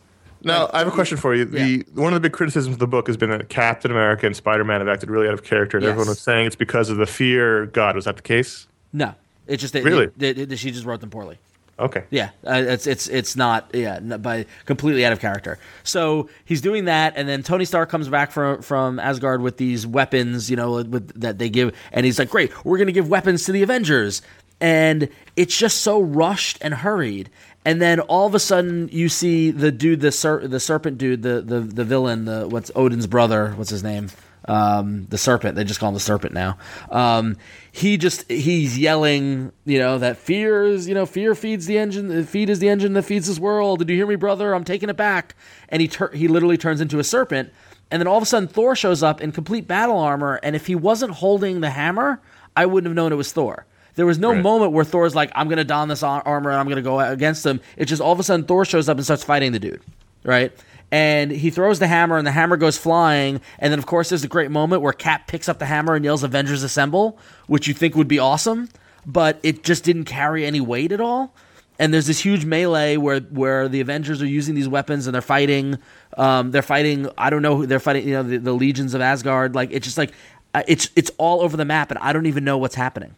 Now, 0.45 0.69
I 0.73 0.79
have 0.79 0.88
a 0.88 0.93
question 0.93 1.19
for 1.19 1.35
you. 1.35 1.45
The 1.45 1.85
one 1.95 2.12
of 2.12 2.15
the 2.15 2.21
big 2.29 2.33
criticisms 2.33 2.75
of 2.75 2.79
the 2.81 2.87
book 2.87 3.07
has 3.07 3.17
been 3.17 3.31
that 3.31 3.49
Captain 3.49 3.91
America 3.91 4.27
and 4.27 4.35
Spider 4.35 4.65
Man 4.65 4.81
have 4.81 4.88
acted 4.88 5.11
really 5.11 5.29
out 5.29 5.35
of 5.35 5.45
character, 5.45 5.77
and 5.77 5.85
Yes. 5.85 5.91
everyone 5.91 6.09
was 6.09 6.21
saying 6.21 6.47
it's 6.47 6.57
because 6.57 6.88
of 6.91 6.97
the 6.97 7.07
fear 7.07 7.67
God. 7.67 7.95
Was 7.97 8.07
that 8.07 8.17
the 8.17 8.23
case? 8.23 8.67
No, 8.93 9.15
it's 9.47 9.61
just 9.61 9.73
that 9.75 9.85
Really? 9.85 10.09
they- 10.17 10.33
they- 10.33 10.45
they- 10.45 10.57
she 10.57 10.71
just 10.73 10.85
wrote 10.85 11.01
them 11.01 11.11
poorly. 11.11 11.38
Okay. 11.83 12.05
Yeah, 12.11 12.31
uh, 12.47 12.62
it's 12.64 12.87
it's 12.87 13.09
it's 13.09 13.35
not 13.35 13.71
yeah 13.75 13.99
by 13.99 14.47
completely 14.66 15.05
out 15.05 15.12
of 15.12 15.18
character. 15.18 15.59
So 15.83 16.31
he's 16.45 16.61
doing 16.61 16.85
that, 16.85 17.14
and 17.16 17.29
then 17.29 17.42
Tony 17.42 17.64
Stark 17.64 17.90
comes 17.90 18.09
back 18.09 18.31
from 18.31 18.62
from 18.62 19.01
Asgard 19.01 19.42
with 19.42 19.57
these 19.57 19.85
weapons, 19.85 20.49
you 20.49 20.57
know, 20.57 20.75
with, 20.75 21.21
that 21.21 21.38
they 21.38 21.51
give, 21.51 21.77
and 21.92 22.07
he's 22.07 22.21
like, 22.21 22.31
"Great, 22.31 22.64
we're 22.64 22.79
gonna 22.79 22.92
give 22.92 23.09
weapons 23.09 23.45
to 23.47 23.53
the 23.53 23.64
Avengers," 23.64 24.23
and 24.61 25.09
it's 25.37 25.59
just 25.59 25.81
so 25.81 26.01
rushed 26.01 26.59
and 26.61 26.73
hurried. 26.73 27.31
And 27.64 27.83
then 27.83 27.99
all 28.01 28.27
of 28.29 28.35
a 28.35 28.40
sudden, 28.40 28.88
you 28.92 29.09
see 29.09 29.51
the 29.51 29.73
dude, 29.73 30.01
the 30.01 30.12
ser- 30.12 30.47
the 30.47 30.61
serpent 30.61 30.99
dude, 30.99 31.23
the 31.23 31.40
the 31.40 31.61
the 31.61 31.85
villain, 31.85 32.27
the 32.27 32.47
what's 32.49 32.71
Odin's 32.77 33.09
brother, 33.09 33.55
what's 33.57 33.71
his 33.71 33.83
name? 33.83 34.09
Um, 34.48 35.07
the 35.09 35.18
serpent. 35.18 35.55
They 35.55 35.64
just 35.64 35.78
call 35.78 35.90
him 35.90 35.94
the 35.94 36.00
serpent 36.00 36.35
now. 36.35 36.59
Um, 36.90 37.37
he 37.70 37.96
just 37.96 38.28
he's 38.31 38.76
yelling, 38.78 39.52
you 39.64 39.78
know, 39.78 39.98
that 39.98 40.16
fear 40.16 40.64
is, 40.64 40.88
you 40.88 40.94
know, 40.94 41.07
fear 41.07 41.35
feeds 41.35 41.66
the 41.66 41.78
engine. 41.78 42.24
Feed 42.24 42.50
is 42.50 42.59
the 42.59 42.68
engine 42.68 42.92
that 42.94 43.02
feeds 43.05 43.28
this 43.28 43.38
world. 43.38 43.78
Did 43.78 43.88
you 43.90 43.96
hear 43.96 44.07
me, 44.07 44.16
brother? 44.16 44.52
I'm 44.55 44.64
taking 44.64 44.88
it 44.88 44.96
back. 44.96 45.37
And 45.68 45.81
he 45.81 45.88
tur- 45.88 46.11
he 46.12 46.26
literally 46.28 46.57
turns 46.59 46.81
into 46.81 46.98
a 46.98 47.05
serpent. 47.05 47.52
And 47.90 48.00
then 48.00 48.07
all 48.09 48.16
of 48.16 48.22
a 48.22 48.26
sudden, 48.26 48.48
Thor 48.48 48.74
shows 48.74 49.02
up 49.02 49.20
in 49.20 49.33
complete 49.33 49.68
battle 49.68 49.98
armor. 49.98 50.40
And 50.42 50.57
if 50.57 50.66
he 50.66 50.74
wasn't 50.74 51.12
holding 51.12 51.61
the 51.61 51.70
hammer, 51.70 52.20
I 52.57 52.66
wouldn't 52.66 52.88
have 52.88 52.96
known 52.96 53.12
it 53.12 53.16
was 53.16 53.33
Thor. 53.33 53.66
There 53.94 54.07
was 54.07 54.18
no 54.18 54.33
Right. 54.33 54.42
moment 54.42 54.72
where 54.72 54.85
Thor's 54.85 55.14
like, 55.14 55.31
I'm 55.35 55.46
going 55.48 55.59
to 55.59 55.64
don 55.64 55.88
this 55.88 56.02
armor 56.02 56.50
and 56.50 56.59
I'm 56.59 56.64
going 56.66 56.76
to 56.76 56.83
go 56.83 56.98
against 56.98 57.44
him. 57.44 57.61
It's 57.76 57.90
just 57.90 58.00
all 58.00 58.12
of 58.12 58.18
a 58.18 58.22
sudden 58.22 58.46
Thor 58.46 58.64
shows 58.64 58.88
up 58.88 58.96
and 58.96 59.05
starts 59.05 59.22
fighting 59.22 59.52
the 59.52 59.59
dude, 59.61 59.83
right? 60.24 60.50
And 60.92 61.31
he 61.31 61.48
throws 61.48 61.78
the 61.78 61.87
hammer 61.87 62.18
and 62.18 62.26
the 62.26 62.33
hammer 62.33 62.59
goes 62.59 62.76
flying. 62.76 63.40
And 63.59 63.72
then, 63.72 63.78
of 63.78 63.87
course, 63.87 64.11
there's 64.11 64.24
a 64.24 64.28
great 64.28 64.50
moment 64.50 64.83
where 64.83 64.92
Cap 64.92 65.26
picks 65.26 65.48
up 65.48 65.59
the 65.59 65.64
hammer 65.64 65.94
and 65.94 66.05
yells, 66.05 66.22
Avengers 66.22 66.62
Assemble, 66.62 67.18
which 67.46 67.66
you 67.66 67.72
think 67.72 67.96
would 67.96 68.09
be 68.09 68.18
awesome, 68.18 68.68
but 69.07 69.40
it 69.42 69.64
just 69.64 69.85
didn't 69.85 70.05
carry 70.05 70.44
any 70.44 70.61
weight 70.61 70.92
at 70.92 71.00
all. 71.00 71.35
And 71.78 71.94
there's 71.94 72.07
this 72.07 72.20
huge 72.20 72.44
melee 72.44 72.98
where 72.98 73.20
where 73.20 73.66
the 73.66 73.81
Avengers 73.81 74.20
are 74.20 74.26
using 74.26 74.55
these 74.55 74.68
weapons 74.68 75.07
and 75.07 75.14
they're 75.14 75.22
fighting. 75.22 75.78
Um, 76.18 76.50
they're 76.50 76.61
fighting. 76.61 77.09
I 77.16 77.31
don't 77.31 77.40
know 77.40 77.57
who 77.57 77.66
they're 77.66 77.81
fighting. 77.81 78.07
You 78.07 78.14
know, 78.14 78.22
the, 78.22 78.37
the 78.37 78.52
legions 78.52 78.92
of 78.92 79.00
Asgard. 79.00 79.55
Like 79.55 79.70
it's 79.72 79.87
just 79.87 79.96
like 79.96 80.12
uh, 80.55 80.62
it's 80.68 80.90
it's 80.94 81.11
all 81.16 81.40
over 81.40 81.57
the 81.57 81.64
map, 81.64 81.90
and 81.90 81.98
I 81.98 82.12
don't 82.12 82.26
even 82.26 82.44
know 82.44 82.59
what's 82.59 82.74
happening 82.74 83.16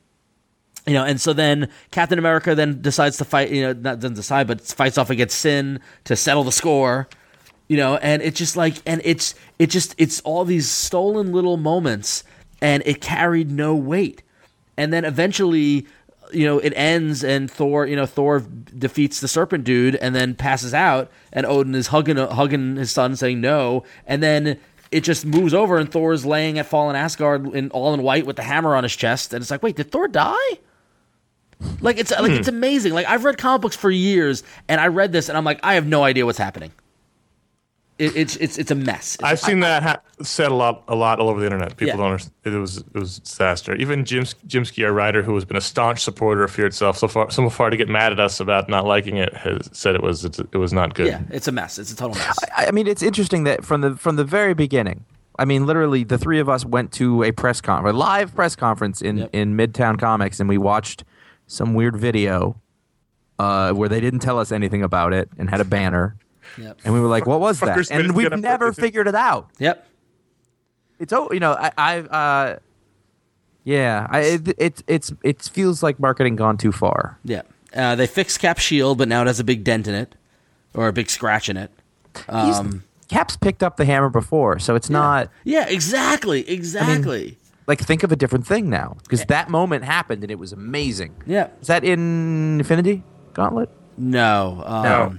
you 0.86 0.92
know, 0.92 1.04
and 1.04 1.20
so 1.20 1.32
then 1.32 1.70
Captain 1.90 2.18
America 2.18 2.54
then 2.54 2.82
decides 2.82 3.16
to 3.16 3.24
fight, 3.24 3.50
you 3.50 3.62
know, 3.62 3.72
not 3.72 4.00
doesn't 4.00 4.16
decide, 4.16 4.46
but 4.46 4.60
fights 4.60 4.98
off 4.98 5.08
against 5.08 5.38
Sin 5.38 5.80
to 6.04 6.14
settle 6.14 6.44
the 6.44 6.52
score, 6.52 7.08
you 7.68 7.76
know, 7.76 7.96
and 7.96 8.22
it's 8.22 8.38
just 8.38 8.56
like, 8.56 8.76
and 8.86 9.00
it's, 9.04 9.34
it 9.58 9.70
just, 9.70 9.94
it's 9.98 10.20
all 10.20 10.44
these 10.44 10.70
stolen 10.70 11.32
little 11.32 11.56
moments, 11.56 12.24
and 12.60 12.82
it 12.86 13.00
carried 13.00 13.50
no 13.50 13.74
weight, 13.74 14.22
and 14.76 14.92
then 14.92 15.04
eventually, 15.04 15.86
you 16.32 16.44
know, 16.44 16.58
it 16.58 16.72
ends, 16.76 17.24
and 17.24 17.50
Thor, 17.50 17.86
you 17.86 17.96
know, 17.96 18.06
Thor 18.06 18.40
defeats 18.40 19.20
the 19.20 19.28
Serpent 19.28 19.64
Dude, 19.64 19.96
and 19.96 20.14
then 20.14 20.34
passes 20.34 20.74
out, 20.74 21.10
and 21.32 21.46
Odin 21.46 21.74
is 21.74 21.88
hugging, 21.88 22.16
hugging 22.16 22.76
his 22.76 22.90
son, 22.90 23.16
saying 23.16 23.40
no, 23.40 23.84
and 24.06 24.22
then. 24.22 24.58
It 24.90 25.02
just 25.02 25.26
moves 25.26 25.52
over, 25.52 25.76
and 25.76 25.90
Thor's 25.90 26.24
laying 26.24 26.56
at 26.56 26.66
fallen 26.66 26.94
Asgard 26.94 27.52
in 27.52 27.68
all 27.70 27.94
in 27.94 28.02
white 28.04 28.26
with 28.26 28.36
the 28.36 28.44
hammer 28.44 28.76
on 28.76 28.84
his 28.84 28.94
chest, 28.94 29.34
and 29.34 29.42
it's 29.42 29.50
like, 29.50 29.60
wait, 29.60 29.74
did 29.74 29.90
Thor 29.90 30.06
die? 30.06 30.58
Like 31.80 31.98
it's 31.98 32.10
like 32.10 32.30
hmm. 32.30 32.38
it's 32.38 32.48
amazing. 32.48 32.92
Like 32.92 33.06
I've 33.06 33.24
read 33.24 33.38
comic 33.38 33.62
books 33.62 33.76
for 33.76 33.90
years, 33.90 34.42
and 34.68 34.80
I 34.80 34.88
read 34.88 35.12
this, 35.12 35.28
and 35.28 35.38
I'm 35.38 35.44
like, 35.44 35.60
I 35.62 35.74
have 35.74 35.86
no 35.86 36.04
idea 36.04 36.26
what's 36.26 36.38
happening. 36.38 36.72
It, 37.96 38.16
it's 38.16 38.34
it's 38.36 38.58
it's 38.58 38.70
a 38.72 38.74
mess. 38.74 39.14
It's- 39.14 39.30
I've 39.30 39.38
seen 39.38 39.60
that 39.60 39.82
ha- 39.84 40.00
said 40.20 40.50
a 40.50 40.54
lot, 40.54 40.82
a 40.88 40.96
lot 40.96 41.20
all 41.20 41.28
over 41.28 41.38
the 41.38 41.46
internet. 41.46 41.76
People 41.76 41.86
Yeah. 41.88 41.96
don't 41.96 42.06
understand. 42.06 42.34
It 42.44 42.58
was, 42.58 42.78
it 42.78 42.94
was 42.94 43.18
a 43.18 43.20
disaster. 43.20 43.74
Even 43.76 44.04
Jim, 44.04 44.24
Jimsky, 44.48 44.84
our 44.84 44.92
writer, 44.92 45.22
who 45.22 45.32
has 45.36 45.44
been 45.44 45.56
a 45.56 45.60
staunch 45.60 46.00
supporter 46.02 46.42
of 46.42 46.50
Fear 46.50 46.66
itself, 46.66 46.98
so 46.98 47.06
far, 47.06 47.30
so 47.30 47.48
far 47.48 47.70
to 47.70 47.76
get 47.76 47.88
mad 47.88 48.10
at 48.10 48.18
us 48.18 48.40
about 48.40 48.68
not 48.68 48.84
liking 48.84 49.16
it, 49.16 49.32
has 49.34 49.70
said 49.72 49.94
it 49.94 50.02
was, 50.02 50.24
it, 50.24 50.38
it 50.40 50.56
was 50.56 50.72
not 50.72 50.94
good. 50.94 51.06
yeah, 51.06 51.20
it's 51.30 51.46
a 51.46 51.52
mess. 51.52 51.78
It's 51.78 51.92
a 51.92 51.96
total 51.96 52.16
mess. 52.16 52.36
I 52.56 52.66
I 52.66 52.70
mean, 52.72 52.86
it's 52.88 53.02
interesting 53.02 53.44
that 53.44 53.64
from 53.64 53.80
the 53.80 53.94
from 53.96 54.16
the 54.16 54.24
very 54.24 54.54
beginning. 54.54 55.04
I 55.38 55.44
mean, 55.44 55.64
literally, 55.66 56.02
the 56.04 56.18
three 56.18 56.38
of 56.40 56.48
us 56.48 56.64
went 56.64 56.90
to 56.92 57.22
a 57.24 57.30
press 57.32 57.60
conference, 57.60 57.94
a 57.94 57.98
live 57.98 58.34
press 58.34 58.54
conference 58.56 59.02
in 59.02 59.18
Yep. 59.18 59.30
in 59.32 59.56
Midtown 59.56 59.98
Comics, 60.00 60.38
and 60.40 60.48
we 60.48 60.58
watched 60.58 61.04
some 61.46 61.74
weird 61.74 61.96
video 61.96 62.60
uh, 63.38 63.72
where 63.72 63.88
they 63.88 64.00
didn't 64.00 64.20
tell 64.20 64.38
us 64.38 64.50
anything 64.52 64.82
about 64.82 65.12
it 65.12 65.28
and 65.38 65.50
had 65.50 65.60
a 65.60 65.64
banner, 65.64 66.16
Yep. 66.58 66.80
and 66.84 66.94
we 66.94 67.00
were 67.00 67.08
like, 67.08 67.26
"What 67.26 67.40
was 67.40 67.60
that?" 67.60 67.76
Fuckers 67.76 67.90
And 67.90 68.14
we've 68.14 68.32
up- 68.32 68.38
never 68.38 68.72
figured 68.72 69.06
it 69.08 69.14
out. 69.14 69.50
Yep. 69.58 69.86
It's 71.00 71.12
oh, 71.12 71.30
you 71.32 71.40
know, 71.40 71.52
I, 71.52 71.72
I 71.76 71.98
uh, 72.00 72.58
yeah, 73.64 74.06
I 74.10 74.20
it, 74.20 74.48
it 74.58 74.82
it's 74.86 75.12
it 75.22 75.42
feels 75.42 75.82
like 75.82 75.98
marketing 75.98 76.36
gone 76.36 76.56
too 76.56 76.72
far. 76.72 77.18
Yeah. 77.24 77.42
Uh, 77.74 77.96
they 77.96 78.06
fixed 78.06 78.38
Cap 78.40 78.58
shield, 78.58 78.98
but 78.98 79.08
now 79.08 79.22
it 79.22 79.26
has 79.26 79.40
a 79.40 79.44
big 79.44 79.64
dent 79.64 79.88
in 79.88 79.94
it, 79.94 80.14
or 80.74 80.86
a 80.86 80.92
big 80.92 81.10
scratch 81.10 81.48
in 81.48 81.56
it. 81.56 81.70
Um, 82.28 82.84
Cap's 83.08 83.36
picked 83.36 83.62
up 83.64 83.76
the 83.76 83.84
hammer 83.84 84.08
before, 84.10 84.58
so 84.60 84.76
it's 84.76 84.88
not 84.88 85.28
yeah, 85.42 85.66
exactly, 85.68 86.48
exactly. 86.48 87.36
like 87.66 87.80
think 87.80 88.04
of 88.04 88.12
a 88.12 88.16
different 88.16 88.46
thing 88.46 88.70
now 88.70 88.96
because 89.02 89.24
that 89.24 89.50
moment 89.50 89.84
happened 89.84 90.22
and 90.22 90.30
it 90.30 90.38
was 90.38 90.52
amazing. 90.52 91.14
yeah. 91.26 91.48
Is 91.60 91.66
that 91.66 91.82
in 91.82 92.58
Infinity 92.60 93.02
Gauntlet? 93.32 93.68
No. 93.98 94.62
Um, 94.64 94.82
No. 94.84 95.16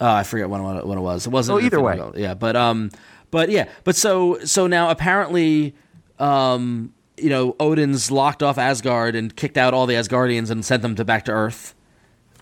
Oh, 0.00 0.10
I 0.10 0.22
forget 0.22 0.48
when 0.48 0.62
what 0.62 0.76
it, 0.76 0.86
what 0.86 0.98
it 0.98 1.02
was. 1.02 1.26
It 1.26 1.30
wasn't. 1.30 1.58
Oh, 1.58 1.64
either 1.64 1.80
way. 1.80 2.00
Yeah, 2.16 2.34
but 2.34 2.56
um, 2.56 2.90
but 3.30 3.50
yeah, 3.50 3.68
but 3.84 3.96
so 3.96 4.38
so 4.44 4.66
now 4.66 4.90
apparently, 4.90 5.74
um, 6.18 6.92
you 7.16 7.30
know, 7.30 7.56
Odin's 7.60 8.10
locked 8.10 8.42
off 8.42 8.58
Asgard 8.58 9.14
and 9.14 9.34
kicked 9.34 9.56
out 9.56 9.74
all 9.74 9.86
the 9.86 9.94
Asgardians 9.94 10.50
and 10.50 10.64
sent 10.64 10.82
them 10.82 10.94
to 10.96 11.04
back 11.04 11.24
to 11.26 11.32
Earth, 11.32 11.74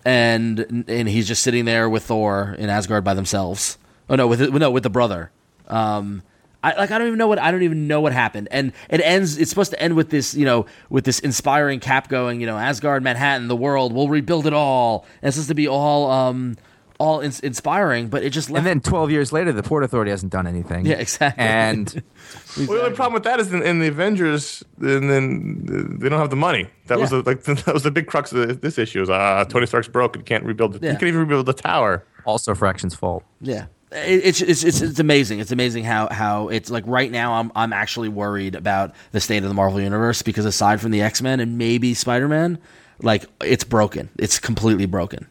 and 0.05 0.85
and 0.87 1.09
he's 1.09 1.27
just 1.27 1.43
sitting 1.43 1.65
there 1.65 1.89
with 1.89 2.03
Thor 2.03 2.55
in 2.57 2.69
Asgard 2.69 3.03
by 3.03 3.13
themselves. 3.13 3.77
Oh 4.09 4.15
no, 4.15 4.27
with 4.27 4.41
no 4.53 4.71
with 4.71 4.83
the 4.83 4.89
brother. 4.89 5.31
Um, 5.67 6.23
I 6.63 6.75
like 6.75 6.91
I 6.91 6.97
don't 6.97 7.07
even 7.07 7.17
know 7.17 7.27
what 7.27 7.39
I 7.39 7.51
don't 7.51 7.63
even 7.63 7.87
know 7.87 8.01
what 8.01 8.13
happened. 8.13 8.47
And 8.51 8.73
it 8.89 9.01
ends. 9.01 9.37
It's 9.37 9.49
supposed 9.49 9.71
to 9.71 9.81
end 9.81 9.95
with 9.95 10.09
this, 10.09 10.35
you 10.35 10.45
know, 10.45 10.65
with 10.89 11.05
this 11.05 11.19
inspiring 11.19 11.79
cap 11.79 12.07
going, 12.07 12.39
you 12.39 12.47
know, 12.47 12.57
Asgard, 12.57 13.03
Manhattan, 13.03 13.47
the 13.47 13.55
world, 13.55 13.93
we'll 13.93 14.09
rebuild 14.09 14.45
it 14.45 14.53
all. 14.53 15.05
And 15.21 15.29
it's 15.29 15.37
supposed 15.37 15.49
to 15.49 15.55
be 15.55 15.67
all, 15.67 16.11
um, 16.11 16.57
all 17.01 17.19
ins- 17.21 17.39
inspiring. 17.39 18.07
But 18.09 18.23
it 18.23 18.29
just 18.29 18.49
left. 18.49 18.59
And 18.59 18.67
then 18.67 18.79
12 18.81 19.11
years 19.11 19.33
later, 19.33 19.51
the 19.51 19.63
Port 19.63 19.83
Authority 19.83 20.11
hasn't 20.11 20.31
done 20.31 20.45
anything. 20.45 20.85
Yeah, 20.85 20.95
exactly. 20.95 21.43
And 21.43 22.03
Well, 22.57 22.67
the 22.67 22.83
only 22.83 22.95
problem 22.95 23.13
with 23.13 23.23
that 23.23 23.39
is 23.39 23.51
in, 23.53 23.63
in 23.63 23.79
the 23.79 23.87
Avengers, 23.87 24.63
and 24.79 25.09
then 25.09 25.97
they 25.99 26.09
don't 26.09 26.19
have 26.19 26.29
the 26.29 26.35
money. 26.35 26.67
That 26.87 26.99
was 26.99 27.09
the, 27.09 27.23
like 27.23 27.43
that 27.43 27.73
was 27.73 27.83
the 27.83 27.91
big 27.91 28.07
crux 28.07 28.31
of 28.31 28.47
the, 28.47 28.53
this 28.53 28.77
issue. 28.77 29.01
Is 29.01 29.09
uh, 29.09 29.45
Tony 29.49 29.65
Stark's 29.65 29.87
broke 29.87 30.15
and 30.15 30.25
can't 30.25 30.43
rebuild. 30.43 30.73
The, 30.73 30.79
Yeah. 30.85 30.91
He 30.91 30.97
can't 30.97 31.07
even 31.07 31.21
rebuild 31.21 31.45
the 31.47 31.53
tower. 31.53 32.05
also 32.25 32.53
Fraction's 32.53 32.95
fault. 32.95 33.23
Yeah. 33.41 33.65
It's, 33.93 34.39
it's 34.41 34.63
it's 34.63 34.81
it's 34.81 34.99
amazing. 34.99 35.39
It's 35.39 35.51
amazing 35.51 35.83
how 35.83 36.07
how 36.07 36.47
it's 36.47 36.69
like 36.69 36.85
right 36.87 37.11
now 37.11 37.33
I'm 37.33 37.51
I'm 37.55 37.73
actually 37.73 38.07
worried 38.07 38.55
about 38.55 38.93
the 39.11 39.19
state 39.19 39.43
of 39.43 39.49
the 39.49 39.53
Marvel 39.53 39.81
universe 39.81 40.21
because 40.21 40.45
aside 40.45 40.79
from 40.79 40.91
the 40.91 41.01
X 41.01 41.21
Men 41.21 41.41
and 41.41 41.57
maybe 41.57 41.93
Spider 41.93 42.29
Man, 42.29 42.57
like 43.01 43.25
it's 43.43 43.65
broken. 43.65 44.09
It's 44.17 44.39
completely 44.39 44.85
broken. 44.85 45.27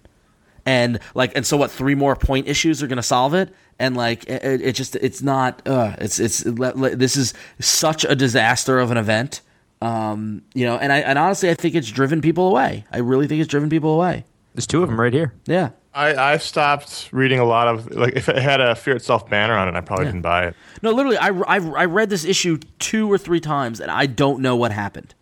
And 0.66 0.98
like 1.14 1.32
and 1.36 1.46
so 1.46 1.56
what? 1.56 1.70
Three 1.70 1.94
more 1.94 2.14
point 2.16 2.48
issues 2.48 2.82
are 2.82 2.86
going 2.86 2.96
to 2.96 3.02
solve 3.02 3.34
it. 3.34 3.54
And 3.78 3.96
like 3.96 4.24
it, 4.24 4.44
it 4.44 4.60
it 4.60 4.72
just 4.74 4.96
it's 4.96 5.22
not. 5.22 5.66
Uh, 5.66 5.94
it's 5.98 6.18
it's 6.20 6.44
le- 6.44 6.72
le- 6.76 6.96
this 6.96 7.16
is 7.16 7.32
such 7.60 8.04
a 8.04 8.14
disaster 8.14 8.78
of 8.78 8.90
an 8.90 8.96
event. 8.98 9.40
Um, 9.82 10.42
you 10.54 10.66
know, 10.66 10.76
and 10.76 10.92
I 10.92 10.98
and 10.98 11.18
honestly 11.18 11.48
I 11.48 11.54
think 11.54 11.74
it's 11.74 11.90
driven 11.90 12.20
people 12.20 12.48
away. 12.48 12.84
I 12.92 12.98
really 12.98 13.26
think 13.26 13.40
it's 13.40 13.48
driven 13.50 13.70
people 13.70 13.94
away. 13.94 14.24
There's 14.54 14.66
two 14.66 14.82
of 14.82 14.88
them 14.90 15.00
right 15.00 15.12
here. 15.12 15.32
Yeah. 15.46 15.70
I 15.94 16.14
I've 16.14 16.42
stopped 16.42 17.08
reading 17.12 17.38
a 17.40 17.44
lot 17.44 17.66
of 17.68 17.90
like 17.94 18.14
if 18.14 18.28
it 18.28 18.36
had 18.36 18.60
a 18.60 18.74
Fear 18.74 18.96
Itself 18.96 19.28
banner 19.30 19.54
on 19.56 19.68
it, 19.68 19.74
I 19.74 19.80
probably 19.80 20.04
Yeah. 20.04 20.10
didn't 20.12 20.22
buy 20.22 20.46
it. 20.48 20.54
No, 20.82 20.90
literally, 20.92 21.16
I, 21.16 21.28
I, 21.28 21.56
I 21.56 21.84
read 21.86 22.10
this 22.10 22.24
issue 22.24 22.58
two 22.78 23.10
or 23.10 23.16
three 23.18 23.40
times, 23.40 23.80
and 23.80 23.90
I 23.90 24.06
don't 24.06 24.40
know 24.40 24.54
what 24.56 24.70
happened. 24.72 25.14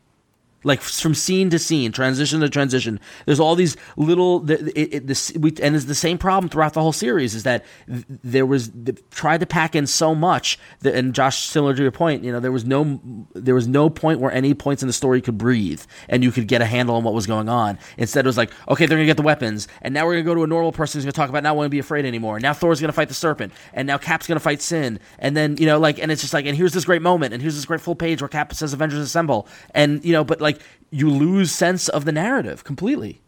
Like 0.68 0.80
from 0.80 1.14
scene 1.14 1.50
to 1.50 1.58
scene, 1.58 1.90
transition 1.90 2.40
to 2.40 2.48
transition. 2.48 3.00
There's 3.26 3.40
all 3.40 3.56
these 3.56 3.76
little. 3.96 4.40
The, 4.40 4.72
it, 4.78 5.10
it, 5.10 5.36
we, 5.38 5.52
and 5.62 5.74
it's 5.74 5.86
the 5.86 5.94
same 5.94 6.18
problem 6.18 6.48
throughout 6.48 6.74
the 6.74 6.82
whole 6.82 6.92
series. 6.92 7.34
Is 7.34 7.42
that 7.42 7.64
there 7.86 8.46
was 8.46 8.70
they 8.70 8.92
tried 9.10 9.40
to 9.40 9.46
pack 9.46 9.74
in 9.74 9.86
so 9.86 10.14
much. 10.14 10.58
That, 10.80 10.94
and 10.94 11.14
Josh, 11.14 11.46
similar 11.46 11.74
to 11.74 11.82
your 11.82 11.90
point, 11.90 12.22
you 12.22 12.30
know, 12.30 12.38
there 12.38 12.52
was 12.52 12.64
no 12.64 13.00
there 13.34 13.54
was 13.54 13.66
no 13.66 13.90
point 13.90 14.20
where 14.20 14.30
any 14.30 14.54
points 14.54 14.82
in 14.82 14.86
the 14.86 14.92
story 14.92 15.20
could 15.20 15.38
breathe, 15.38 15.82
and 16.08 16.22
you 16.22 16.30
could 16.30 16.46
get 16.46 16.62
a 16.62 16.66
handle 16.66 16.94
on 16.94 17.02
what 17.02 17.14
was 17.14 17.26
going 17.26 17.48
on. 17.48 17.78
Instead, 17.96 18.24
it 18.24 18.28
was 18.28 18.36
like, 18.36 18.52
okay, 18.68 18.86
they're 18.86 18.98
gonna 18.98 19.06
get 19.06 19.16
the 19.16 19.22
weapons, 19.22 19.66
and 19.82 19.92
now 19.92 20.06
we're 20.06 20.12
gonna 20.12 20.24
go 20.24 20.34
to 20.34 20.44
a 20.44 20.46
normal 20.46 20.70
person 20.70 20.98
who's 20.98 21.04
gonna 21.04 21.12
talk 21.12 21.30
about 21.30 21.42
not 21.42 21.56
wanting 21.56 21.70
to 21.70 21.74
be 21.74 21.78
afraid 21.80 22.04
anymore. 22.04 22.38
Now 22.38 22.52
Thor's 22.52 22.80
gonna 22.80 22.92
fight 22.92 23.08
the 23.08 23.14
serpent, 23.14 23.52
and 23.72 23.86
now 23.86 23.98
Cap's 23.98 24.26
gonna 24.26 24.38
fight 24.38 24.62
Sin, 24.68 25.00
and 25.18 25.36
then 25.36 25.56
you 25.56 25.66
know, 25.66 25.78
like, 25.78 25.98
and 25.98 26.12
it's 26.12 26.20
just 26.20 26.34
like, 26.34 26.44
and 26.44 26.56
here's 26.56 26.72
this 26.72 26.84
great 26.84 27.00
moment, 27.00 27.32
and 27.32 27.40
here's 27.40 27.54
this 27.54 27.64
great 27.64 27.80
full 27.80 27.94
page 27.94 28.20
where 28.20 28.28
Cap 28.28 28.52
says 28.52 28.74
Avengers 28.74 28.98
Assemble, 28.98 29.48
and 29.72 30.04
you 30.04 30.12
know, 30.12 30.24
but 30.24 30.40
like 30.40 30.57
you 30.90 31.10
lose 31.10 31.52
sense 31.52 31.88
of 31.88 32.04
the 32.04 32.12
narrative 32.12 32.64
completely. 32.64 33.20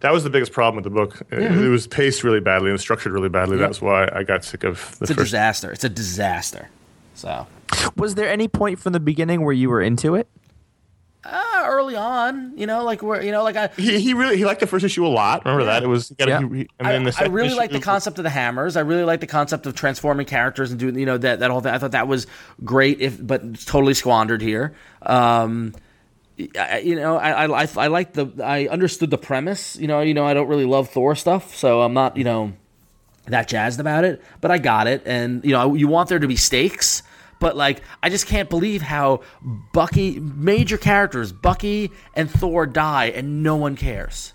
That 0.00 0.12
was 0.12 0.24
the 0.24 0.30
biggest 0.30 0.52
problem 0.52 0.76
with 0.82 0.84
the 0.84 0.90
book. 0.98 1.20
It, 1.30 1.42
it 1.42 1.68
was 1.68 1.86
paced 1.86 2.24
really 2.24 2.40
badly 2.40 2.70
and 2.70 2.80
structured 2.80 3.12
really 3.12 3.28
badly. 3.28 3.58
Yeah. 3.58 3.66
That's 3.66 3.82
why 3.82 4.08
I 4.12 4.22
got 4.22 4.44
sick 4.44 4.64
of 4.64 4.96
the 4.98 5.02
It's 5.04 5.10
a 5.10 5.14
first. 5.14 5.26
disaster. 5.26 5.70
It's 5.72 5.84
a 5.84 5.90
disaster. 5.90 6.70
So 7.14 7.46
Was 7.96 8.14
there 8.14 8.28
any 8.30 8.48
point 8.48 8.78
from 8.78 8.94
the 8.94 9.00
beginning 9.00 9.42
where 9.44 9.52
you 9.52 9.68
were 9.68 9.82
into 9.82 10.14
it? 10.14 10.26
uh, 11.22 11.64
early 11.66 11.96
on, 11.96 12.54
you 12.56 12.66
know, 12.66 12.82
like 12.82 13.02
where 13.02 13.22
you 13.22 13.30
know, 13.30 13.42
like 13.42 13.54
I. 13.54 13.68
He, 13.76 14.00
he 14.00 14.14
really 14.14 14.38
he 14.38 14.46
liked 14.46 14.60
the 14.60 14.66
first 14.66 14.86
issue 14.86 15.06
a 15.06 15.08
lot. 15.08 15.44
Remember 15.44 15.64
that 15.66 15.82
it 15.82 15.86
was. 15.86 16.08
He 16.08 16.14
got 16.14 16.28
a- 16.28 16.30
Yeah. 16.30 16.38
he- 16.40 16.68
and 16.78 16.88
I, 16.88 16.92
then 16.92 17.04
the 17.04 17.14
I 17.20 17.24
really 17.26 17.48
issue- 17.48 17.56
like 17.58 17.70
the 17.72 17.80
concept 17.80 18.16
of 18.18 18.22
the 18.24 18.30
hammers. 18.30 18.74
I 18.74 18.80
really 18.80 19.04
like 19.04 19.20
the 19.20 19.26
concept 19.26 19.66
of 19.66 19.74
transforming 19.74 20.24
characters 20.24 20.70
and 20.70 20.80
doing, 20.80 20.98
you 20.98 21.04
know, 21.04 21.18
that, 21.18 21.40
that 21.40 21.50
whole 21.50 21.60
thing. 21.60 21.74
I 21.74 21.78
thought 21.78 21.90
that 21.92 22.08
was 22.08 22.26
great, 22.64 23.02
if 23.02 23.18
but 23.24 23.60
totally 23.66 23.92
squandered 23.92 24.40
here. 24.40 24.72
Um, 25.02 25.74
I, 26.58 26.78
you 26.78 26.96
know, 26.96 27.16
I, 27.16 27.46
I, 27.46 27.68
I, 27.76 27.86
like 27.88 28.12
the, 28.12 28.32
I 28.42 28.66
understood 28.68 29.10
the 29.10 29.18
premise. 29.18 29.76
You 29.76 29.88
know, 29.88 30.00
you 30.00 30.14
know, 30.14 30.24
I 30.24 30.34
don't 30.34 30.48
really 30.48 30.64
love 30.64 30.90
Thor 30.90 31.14
stuff, 31.14 31.54
so 31.54 31.82
I'm 31.82 31.94
not, 31.94 32.16
you 32.16 32.24
know, 32.24 32.52
that 33.26 33.48
jazzed 33.48 33.80
about 33.80 34.04
it. 34.04 34.22
But 34.40 34.50
I 34.50 34.58
got 34.58 34.86
it, 34.86 35.02
and 35.06 35.44
you 35.44 35.52
know, 35.52 35.74
you 35.74 35.88
want 35.88 36.08
there 36.08 36.18
to 36.18 36.28
be 36.28 36.36
stakes. 36.36 37.02
But 37.40 37.56
like, 37.56 37.82
I 38.02 38.10
just 38.10 38.26
can't 38.26 38.50
believe 38.50 38.82
how 38.82 39.22
Bucky, 39.72 40.20
major 40.20 40.76
characters, 40.76 41.32
Bucky 41.32 41.90
and 42.14 42.30
Thor 42.30 42.66
die, 42.66 43.06
and 43.06 43.42
no 43.42 43.56
one 43.56 43.76
cares. 43.76 44.34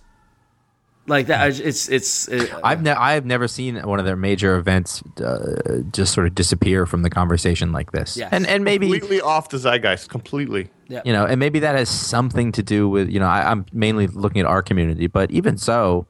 Like 1.07 1.27
that, 1.27 1.59
it's 1.59 1.87
it's. 1.87 2.27
It, 2.27 2.51
I've 2.63 2.81
ne- 2.81 2.89
I've 2.89 3.25
never 3.25 3.47
seen 3.47 3.75
one 3.81 3.99
of 3.99 4.05
their 4.05 4.15
major 4.15 4.55
events 4.55 5.03
uh, 5.23 5.81
just 5.91 6.13
sort 6.13 6.25
of 6.25 6.33
disappear 6.33 6.87
from 6.87 7.03
the 7.03 7.11
conversation 7.11 7.71
like 7.71 7.91
this. 7.91 8.17
Yes. 8.17 8.29
And 8.31 8.47
and 8.47 8.63
maybe 8.63 8.89
completely 8.89 9.21
off 9.21 9.49
the 9.49 9.57
zeitgeist, 9.57 10.09
completely. 10.09 10.69
yeah. 10.87 11.03
you 11.05 11.13
know, 11.13 11.23
and 11.25 11.39
maybe 11.39 11.59
that 11.59 11.75
has 11.75 11.89
something 11.89 12.51
to 12.53 12.63
do 12.63 12.89
with 12.89 13.11
you 13.11 13.19
know 13.19 13.27
I, 13.27 13.51
I'm 13.51 13.67
mainly 13.71 14.07
looking 14.07 14.39
at 14.39 14.47
our 14.47 14.63
community, 14.63 15.05
but 15.05 15.29
even 15.29 15.59
so, 15.59 16.07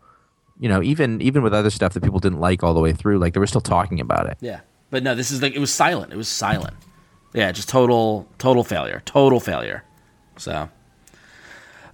you 0.62 0.70
know, 0.70 0.82
even 0.82 1.22
even 1.22 1.44
with 1.44 1.54
other 1.54 1.70
stuff 1.70 1.92
that 1.94 2.02
people 2.02 2.20
didn't 2.22 2.40
like 2.40 2.64
all 2.64 2.74
the 2.74 2.80
way 2.80 2.94
through, 2.94 3.20
like 3.20 3.34
they 3.34 3.42
were 3.42 3.48
still 3.48 3.60
talking 3.60 4.00
about 4.00 4.28
it. 4.28 4.38
Yeah, 4.40 4.62
but 4.92 5.04
no, 5.04 5.14
this 5.14 5.30
is 5.30 5.42
like 5.42 5.56
it 5.56 5.60
was 5.60 5.74
silent. 5.74 6.14
It 6.14 6.18
was 6.18 6.30
silent. 6.30 6.74
Yeah, 7.34 7.52
just 7.52 7.68
total 7.68 8.30
total 8.38 8.64
failure. 8.64 9.02
Total 9.04 9.42
failure. 9.42 9.84
So 10.38 10.70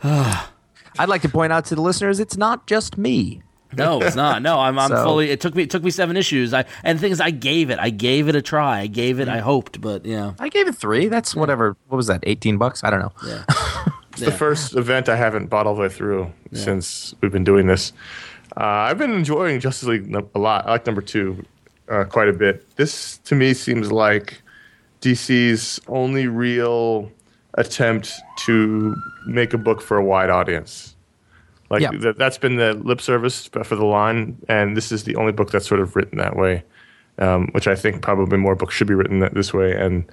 I'd 0.99 1.10
like 1.10 1.21
to 1.23 1.30
point 1.30 1.54
out 1.54 1.65
to 1.65 1.75
the 1.75 1.82
listeners, 1.82 2.19
it's 2.19 2.38
not 2.38 2.67
just 2.67 2.97
me. 2.97 3.41
no, 3.77 4.01
it's 4.01 4.15
not. 4.15 4.41
No, 4.41 4.60
I'm 4.60 4.77
I'm 4.77 4.89
So- 4.95 5.04
fully. 5.04 5.30
It 5.30 5.39
took 5.39 5.56
me 5.56 5.63
it 5.63 5.69
took 5.69 5.84
me 5.84 5.91
seven 5.91 6.17
issues. 6.17 6.54
I 6.54 6.65
and 6.84 6.97
the 6.97 7.01
thing 7.01 7.12
is, 7.12 7.21
I 7.21 7.30
gave 7.32 7.69
it. 7.69 7.80
I 7.80 7.89
gave 7.89 8.27
it 8.27 8.36
a 8.36 8.41
try. 8.41 8.82
I 8.82 8.88
gave 8.88 9.19
it. 9.19 9.30
I 9.30 9.38
hoped, 9.39 9.80
but 9.80 10.06
you 10.06 10.15
know, 10.17 10.36
I 10.39 10.49
gave 10.49 10.67
it 10.67 10.75
three. 10.75 11.08
That's 11.08 11.36
whatever. 11.36 11.77
What 11.88 11.95
was 11.97 12.08
that? 12.08 12.19
Eighteen 12.23 12.58
bucks? 12.58 12.84
I 12.84 12.89
don't 12.89 12.99
know. 12.99 13.13
yeah. 13.25 13.45
It's 14.12 14.19
the 14.19 14.32
first 14.34 14.75
event 14.75 15.08
I 15.08 15.15
haven't 15.15 15.47
bought 15.49 15.65
all 15.67 15.73
the 15.73 15.80
way 15.82 15.88
through 15.88 16.34
since 16.51 17.15
we've 17.21 17.32
been 17.32 17.45
doing 17.45 17.65
this. 17.67 17.93
Uh, 18.58 18.65
I've 18.89 18.97
been 18.97 19.13
enjoying 19.13 19.62
Justice 19.62 19.88
League 19.88 20.13
a 20.13 20.38
lot. 20.38 20.65
I 20.67 20.71
like 20.71 20.86
number 20.86 21.01
two 21.01 21.45
uh, 21.88 22.04
quite 22.04 22.27
a 22.27 22.34
bit. 22.34 22.75
This 22.75 23.19
to 23.19 23.36
me 23.36 23.54
seems 23.54 23.89
like 23.89 24.41
DC's 24.99 25.80
only 25.88 26.27
real 26.27 27.10
attempt 27.55 28.19
to 28.45 28.95
make 29.25 29.53
a 29.53 29.57
book 29.57 29.81
for 29.81 29.97
a 29.97 30.03
wide 30.03 30.29
audience. 30.29 30.95
Like 31.69 31.81
Yeah. 31.81 31.91
th- 31.91 32.15
that's 32.17 32.37
been 32.37 32.57
the 32.57 32.73
lip 32.73 33.01
service 33.01 33.47
for 33.47 33.75
the 33.75 33.85
line, 33.85 34.37
and 34.49 34.75
this 34.75 34.91
is 34.91 35.03
the 35.03 35.15
only 35.15 35.31
book 35.31 35.51
that's 35.51 35.67
sort 35.67 35.79
of 35.79 35.95
written 35.95 36.17
that 36.17 36.35
way. 36.35 36.63
Um, 37.19 37.49
which 37.51 37.67
I 37.67 37.75
think 37.75 38.01
probably 38.01 38.37
more 38.37 38.55
books 38.55 38.73
should 38.73 38.87
be 38.87 38.93
written 38.95 39.19
that, 39.19 39.33
this 39.33 39.53
way. 39.53 39.73
And 39.75 40.05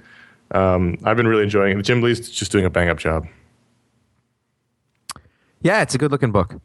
um, 0.51 0.97
I've 1.05 1.17
been 1.17 1.27
really 1.27 1.43
enjoying 1.43 1.79
it. 1.79 1.81
Jim 1.83 2.01
Lee's 2.01 2.29
just 2.29 2.51
doing 2.51 2.65
a 2.65 2.69
bang 2.69 2.89
up 2.89 2.97
job. 2.99 3.25
Yeah, 5.61 5.81
it's 5.81 5.95
a 5.95 5.97
good 5.97 6.11
looking 6.11 6.31
book. 6.31 6.55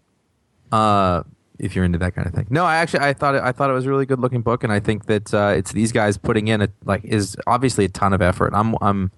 Uh, 0.70 1.22
if 1.58 1.74
you're 1.76 1.84
into 1.84 1.98
that 1.98 2.14
kind 2.14 2.26
of 2.26 2.34
thing. 2.34 2.46
No, 2.50 2.64
I 2.64 2.76
actually 2.76 3.00
I 3.00 3.12
thought 3.12 3.36
it, 3.36 3.42
I 3.42 3.52
thought 3.52 3.70
it 3.70 3.74
was 3.74 3.86
a 3.86 3.90
really 3.90 4.06
good 4.06 4.18
looking 4.18 4.42
book, 4.42 4.64
and 4.64 4.72
I 4.72 4.80
think 4.80 5.06
that 5.06 5.32
uh, 5.32 5.54
it's 5.56 5.72
these 5.72 5.92
guys 5.92 6.18
putting 6.18 6.48
in 6.48 6.60
a 6.62 6.68
like 6.84 7.04
is 7.04 7.36
obviously 7.46 7.84
a 7.84 7.88
ton 7.88 8.12
of 8.12 8.20
effort. 8.20 8.52
I'm 8.54 8.74
I'm 8.80 9.12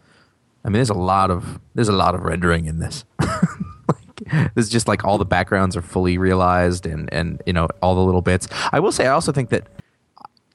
I 0.67 0.69
mean 0.69 0.75
there's 0.75 0.91
a 0.91 0.95
lot 0.95 1.31
of 1.31 1.61
there's 1.77 1.89
a 1.89 1.93
lot 1.93 2.17
of 2.17 2.23
rendering 2.23 2.67
in 2.67 2.81
this. 2.81 3.05
like, 3.21 4.51
there's 4.55 4.69
just 4.69 4.89
like 4.89 5.05
all 5.05 5.17
the 5.17 5.25
backgrounds 5.25 5.77
are 5.77 5.83
fully 5.83 6.19
realized, 6.19 6.87
and 6.87 7.09
and 7.13 7.41
you 7.47 7.53
know 7.53 7.69
all 7.81 7.95
the 7.95 8.03
little 8.03 8.21
bits. 8.21 8.49
I 8.73 8.81
will 8.81 8.91
say 8.91 9.07
I 9.07 9.13
also 9.13 9.31
think 9.31 9.51
that 9.51 9.69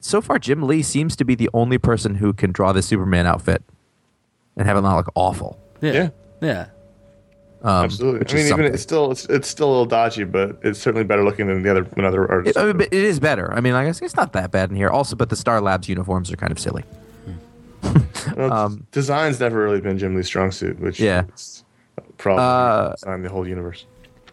so 0.00 0.20
far 0.20 0.38
Jim 0.38 0.64
Lee 0.64 0.82
seems 0.82 1.16
to 1.16 1.24
be 1.24 1.34
the 1.34 1.48
only 1.54 1.78
person 1.78 2.16
who 2.16 2.34
can 2.34 2.52
draw 2.52 2.72
the 2.72 2.82
Superman 2.82 3.26
outfit 3.26 3.62
and 4.56 4.68
have 4.68 4.76
it 4.76 4.82
not 4.82 4.96
look 4.96 5.10
awful. 5.14 5.58
yeah, 5.80 5.92
Yeah. 5.92 6.10
yeah. 6.42 6.66
Um, 7.62 7.84
Absolutely. 7.84 8.20
I 8.28 8.32
mean, 8.34 8.38
even 8.38 8.48
something. 8.48 8.74
it's 8.74 8.82
still 8.82 9.12
it's, 9.12 9.24
it's 9.26 9.48
still 9.48 9.68
a 9.68 9.70
little 9.70 9.86
dodgy, 9.86 10.24
but 10.24 10.58
it's 10.62 10.78
certainly 10.80 11.04
better 11.04 11.24
looking 11.24 11.46
than 11.46 11.62
the 11.62 11.70
other 11.70 11.84
when 11.84 12.04
other 12.04 12.30
artists. 12.30 12.56
It, 12.56 12.60
I 12.60 12.66
mean, 12.72 12.80
it 12.82 12.92
is 12.92 13.18
better. 13.18 13.50
I 13.54 13.60
mean, 13.60 13.72
I 13.72 13.84
guess 13.86 14.02
it's 14.02 14.16
not 14.16 14.34
that 14.34 14.50
bad 14.50 14.68
in 14.68 14.76
here. 14.76 14.90
Also, 14.90 15.16
but 15.16 15.30
the 15.30 15.36
Star 15.36 15.60
Labs 15.60 15.88
uniforms 15.88 16.30
are 16.30 16.36
kind 16.36 16.50
of 16.52 16.58
silly. 16.58 16.84
Well, 18.36 18.78
design's 18.92 19.40
never 19.40 19.62
really 19.62 19.80
been 19.80 19.98
Jim 19.98 20.14
Lee's 20.14 20.26
strong 20.26 20.52
suit, 20.52 20.78
which 20.78 21.00
um, 21.00 21.06
Yeah. 21.06 21.24
problem. 22.18 22.94
Uh, 23.04 23.16
the 23.18 23.28
whole 23.28 23.46
universe. 23.46 23.84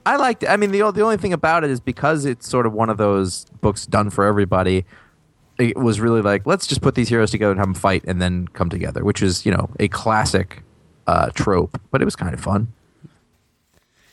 I 0.05 0.15
liked. 0.15 0.43
It. 0.43 0.49
I 0.49 0.57
mean, 0.57 0.71
the 0.71 0.89
the 0.91 1.01
only 1.01 1.17
thing 1.17 1.33
about 1.33 1.63
it 1.63 1.69
is 1.69 1.79
because 1.79 2.25
it's 2.25 2.47
sort 2.47 2.65
of 2.65 2.73
one 2.73 2.89
of 2.89 2.97
those 2.97 3.45
books 3.61 3.85
done 3.85 4.09
for 4.09 4.25
everybody. 4.25 4.85
It 5.57 5.75
was 5.77 5.99
really 5.99 6.21
like 6.21 6.45
let's 6.45 6.67
just 6.67 6.81
put 6.81 6.95
these 6.95 7.09
heroes 7.09 7.31
together 7.31 7.51
and 7.51 7.59
have 7.59 7.67
them 7.67 7.73
fight 7.73 8.03
and 8.07 8.21
then 8.21 8.47
come 8.49 8.69
together, 8.69 9.03
which 9.03 9.21
is 9.21 9.45
you 9.45 9.51
know 9.51 9.69
a 9.79 9.87
classic 9.89 10.63
uh, 11.07 11.29
trope, 11.33 11.79
but 11.91 12.01
it 12.01 12.05
was 12.05 12.15
kind 12.15 12.33
of 12.33 12.39
fun. 12.39 12.71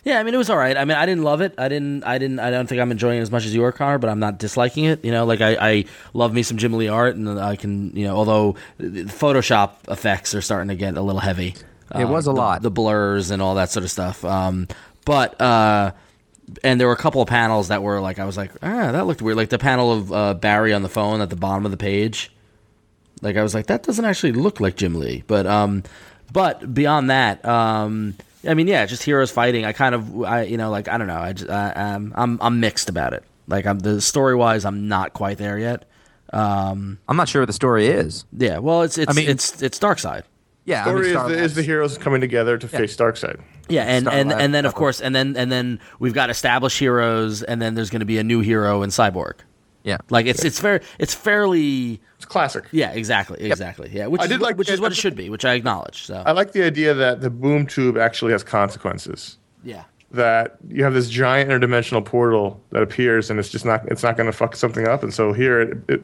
Yeah, 0.06 0.20
I 0.20 0.22
mean 0.22 0.34
it 0.34 0.36
was 0.36 0.48
all 0.50 0.56
right. 0.56 0.76
I 0.76 0.84
mean 0.84 0.96
I 0.96 1.04
didn't 1.04 1.24
love 1.24 1.40
it. 1.40 1.52
I 1.58 1.68
didn't. 1.68 2.04
I 2.04 2.18
didn't. 2.18 2.38
I 2.38 2.52
don't 2.52 2.68
think 2.68 2.80
I'm 2.80 2.92
enjoying 2.92 3.18
it 3.18 3.22
as 3.22 3.32
much 3.32 3.44
as 3.44 3.52
you 3.52 3.64
are, 3.64 3.72
Conor. 3.72 3.98
But 3.98 4.08
I'm 4.08 4.20
not 4.20 4.38
disliking 4.38 4.84
it. 4.84 5.04
You 5.04 5.10
know, 5.10 5.26
like 5.26 5.40
I, 5.40 5.56
I 5.60 5.84
love 6.14 6.32
me 6.32 6.44
some 6.44 6.58
Jim 6.58 6.74
Lee 6.74 6.86
art, 6.86 7.16
and 7.16 7.28
I 7.40 7.56
can. 7.56 7.90
You 7.96 8.06
know, 8.06 8.16
although 8.16 8.54
the 8.78 9.02
Photoshop 9.02 9.72
effects 9.88 10.32
are 10.32 10.40
starting 10.40 10.68
to 10.68 10.76
get 10.76 10.96
a 10.96 11.02
little 11.02 11.20
heavy. 11.20 11.56
It 11.92 12.04
was 12.04 12.28
a 12.28 12.30
the- 12.30 12.36
lot. 12.36 12.62
The 12.62 12.70
blurs 12.70 13.32
and 13.32 13.42
all 13.42 13.56
that 13.56 13.70
sort 13.70 13.82
of 13.82 13.90
stuff. 13.90 14.24
Um, 14.24 14.68
but 15.04 15.40
uh, 15.40 15.90
and 16.62 16.80
there 16.80 16.86
were 16.86 16.92
a 16.92 16.96
couple 16.96 17.20
of 17.20 17.26
panels 17.28 17.66
that 17.68 17.82
were 17.82 18.00
like 18.00 18.20
I 18.20 18.26
was 18.26 18.36
like, 18.36 18.52
ah, 18.62 18.92
that 18.92 19.06
looked 19.08 19.22
weird. 19.22 19.36
Like 19.36 19.48
the 19.48 19.58
panel 19.58 19.92
of 19.92 20.12
uh, 20.12 20.34
Barry 20.34 20.72
on 20.72 20.82
the 20.82 20.88
phone 20.88 21.20
at 21.20 21.30
the 21.30 21.36
bottom 21.36 21.64
of 21.64 21.72
the 21.72 21.76
page. 21.76 22.30
Like 23.22 23.36
I 23.36 23.42
was 23.42 23.54
like, 23.54 23.66
that 23.66 23.82
doesn't 23.82 24.04
actually 24.04 24.32
look 24.32 24.60
like 24.60 24.76
Jim 24.76 24.94
Lee. 24.94 25.24
But 25.26 25.46
um, 25.46 25.82
but 26.32 26.72
beyond 26.72 27.10
that, 27.10 27.44
um, 27.44 28.14
I 28.46 28.54
mean, 28.54 28.66
yeah, 28.68 28.86
just 28.86 29.02
heroes 29.02 29.30
fighting. 29.30 29.64
I 29.64 29.72
kind 29.72 29.94
of, 29.94 30.22
I 30.24 30.42
you 30.42 30.56
know, 30.56 30.70
like 30.70 30.88
I 30.88 30.98
don't 30.98 31.06
know. 31.06 31.18
I 31.18 31.32
just, 31.32 31.50
I, 31.50 31.70
um, 31.72 32.12
I'm 32.16 32.38
I'm 32.40 32.60
mixed 32.60 32.88
about 32.88 33.12
it. 33.12 33.24
Like 33.48 33.66
I'm 33.66 33.78
the 33.78 34.00
story 34.00 34.34
wise, 34.34 34.64
I'm 34.64 34.88
not 34.88 35.12
quite 35.12 35.38
there 35.38 35.58
yet. 35.58 35.84
Um, 36.32 36.98
I'm 37.08 37.16
not 37.16 37.28
sure 37.28 37.42
what 37.42 37.46
the 37.46 37.52
story 37.52 37.86
is. 37.86 38.24
yeah, 38.36 38.58
well, 38.58 38.82
it's 38.82 38.98
it's 38.98 39.10
I 39.10 39.14
mean- 39.14 39.28
it's 39.28 39.62
it's 39.62 39.78
Darkseid. 39.78 40.22
Yeah, 40.66 40.82
I 40.82 40.92
mean, 40.92 41.04
Story 41.04 41.10
is, 41.12 41.38
the, 41.38 41.44
is 41.44 41.54
the 41.54 41.62
heroes 41.62 41.96
coming 41.96 42.20
together 42.20 42.58
to 42.58 42.66
face 42.66 42.96
Darkseid. 42.96 43.40
Yeah, 43.68 43.84
and 43.84 44.04
Star 44.04 44.18
and, 44.18 44.30
Lab 44.30 44.40
and 44.40 44.52
then 44.52 44.66
of 44.66 44.74
course, 44.74 45.00
and 45.00 45.14
then 45.14 45.36
and 45.36 45.50
then 45.50 45.78
we've 46.00 46.12
got 46.12 46.28
established 46.28 46.76
heroes, 46.80 47.44
and 47.44 47.62
then 47.62 47.74
there's 47.76 47.88
going 47.88 48.00
to 48.00 48.06
be 48.06 48.18
a 48.18 48.24
new 48.24 48.40
hero 48.40 48.82
in 48.82 48.90
Cyborg. 48.90 49.34
Yeah. 49.86 49.96
Like 50.10 50.26
it's 50.26 50.44
it's 50.44 50.60
fair, 50.60 50.82
it's 50.98 51.14
fairly 51.14 52.00
It's 52.16 52.24
classic. 52.26 52.64
yeah, 52.72 52.90
exactly, 52.92 53.40
exactly, 53.40 53.88
yeah. 53.92 54.06
Which 54.08 54.20
I 54.20 54.24
is 54.24 54.30
did 54.30 54.40
what- 54.40 54.48
like- 54.50 54.58
which 54.58 54.68
is 54.68 54.80
what 54.80 54.92
it 54.92 54.96
should 54.96 55.14
be, 55.16 55.30
which 55.30 55.44
I 55.46 55.54
acknowledge. 55.54 56.02
So 56.02 56.22
I 56.26 56.32
like 56.32 56.52
the 56.52 56.64
idea 56.64 56.92
that 56.92 57.20
the 57.22 57.30
boom 57.30 57.66
tube 57.66 57.96
actually 57.96 58.32
has 58.32 58.42
consequences. 58.44 59.38
yeah, 59.64 59.84
That 60.12 60.56
you 60.68 60.84
have 60.84 60.92
this 60.94 61.08
giant 61.08 61.50
interdimensional 61.50 62.04
portal 62.04 62.60
that 62.70 62.82
appears, 62.82 63.30
and 63.30 63.38
it's 63.40 63.48
just 63.48 63.64
not 63.64 63.80
it's 63.90 64.02
not 64.02 64.16
going 64.16 64.26
to 64.30 64.36
fuck 64.36 64.54
something 64.56 64.86
up. 64.86 65.02
And 65.02 65.12
so 65.14 65.32
here 65.32 65.60
it, 65.60 65.78
it 65.88 66.02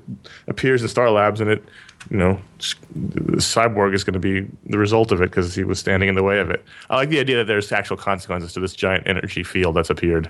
appears 0.49 0.81
in 0.83 0.89
Star 0.89 1.11
Labs, 1.11 1.41
and 1.41 1.51
it 1.51 1.63
you 2.11 2.17
know 2.17 2.41
the 2.95 3.37
cyborg 3.39 3.95
is 3.95 4.03
going 4.05 4.15
to 4.15 4.19
be 4.19 4.47
the 4.67 4.79
result 4.79 5.13
of 5.13 5.21
it 5.23 5.31
because 5.31 5.55
he 5.55 5.63
was 5.65 5.79
standing 5.79 6.09
in 6.09 6.15
the 6.17 6.23
way 6.23 6.41
of 6.41 6.51
it. 6.51 6.65
I 6.91 6.97
like 6.97 7.11
the 7.11 7.21
idea 7.21 7.37
that 7.37 7.47
there's 7.47 7.71
actual 7.73 7.97
consequences 7.97 8.53
to 8.55 8.61
this 8.61 8.75
giant 8.75 9.07
energy 9.07 9.45
field 9.45 9.77
that's 9.77 9.91
appeared. 9.91 10.29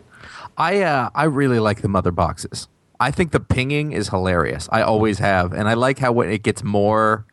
I 0.59 0.83
uh, 0.83 1.09
I 1.15 1.25
really 1.25 1.59
like 1.61 1.81
the 1.83 1.89
mother 1.89 2.13
boxes. 2.13 2.69
I 3.03 3.11
think 3.11 3.33
the 3.33 3.41
pinging 3.41 3.91
is 3.91 4.11
hilarious. 4.11 4.69
I 4.71 4.83
always 4.83 5.19
have, 5.19 5.53
and 5.53 5.69
I 5.69 5.75
like 5.75 5.99
how 5.99 6.13
when 6.13 6.31
it 6.31 6.45
gets 6.45 6.63
more, 6.63 7.27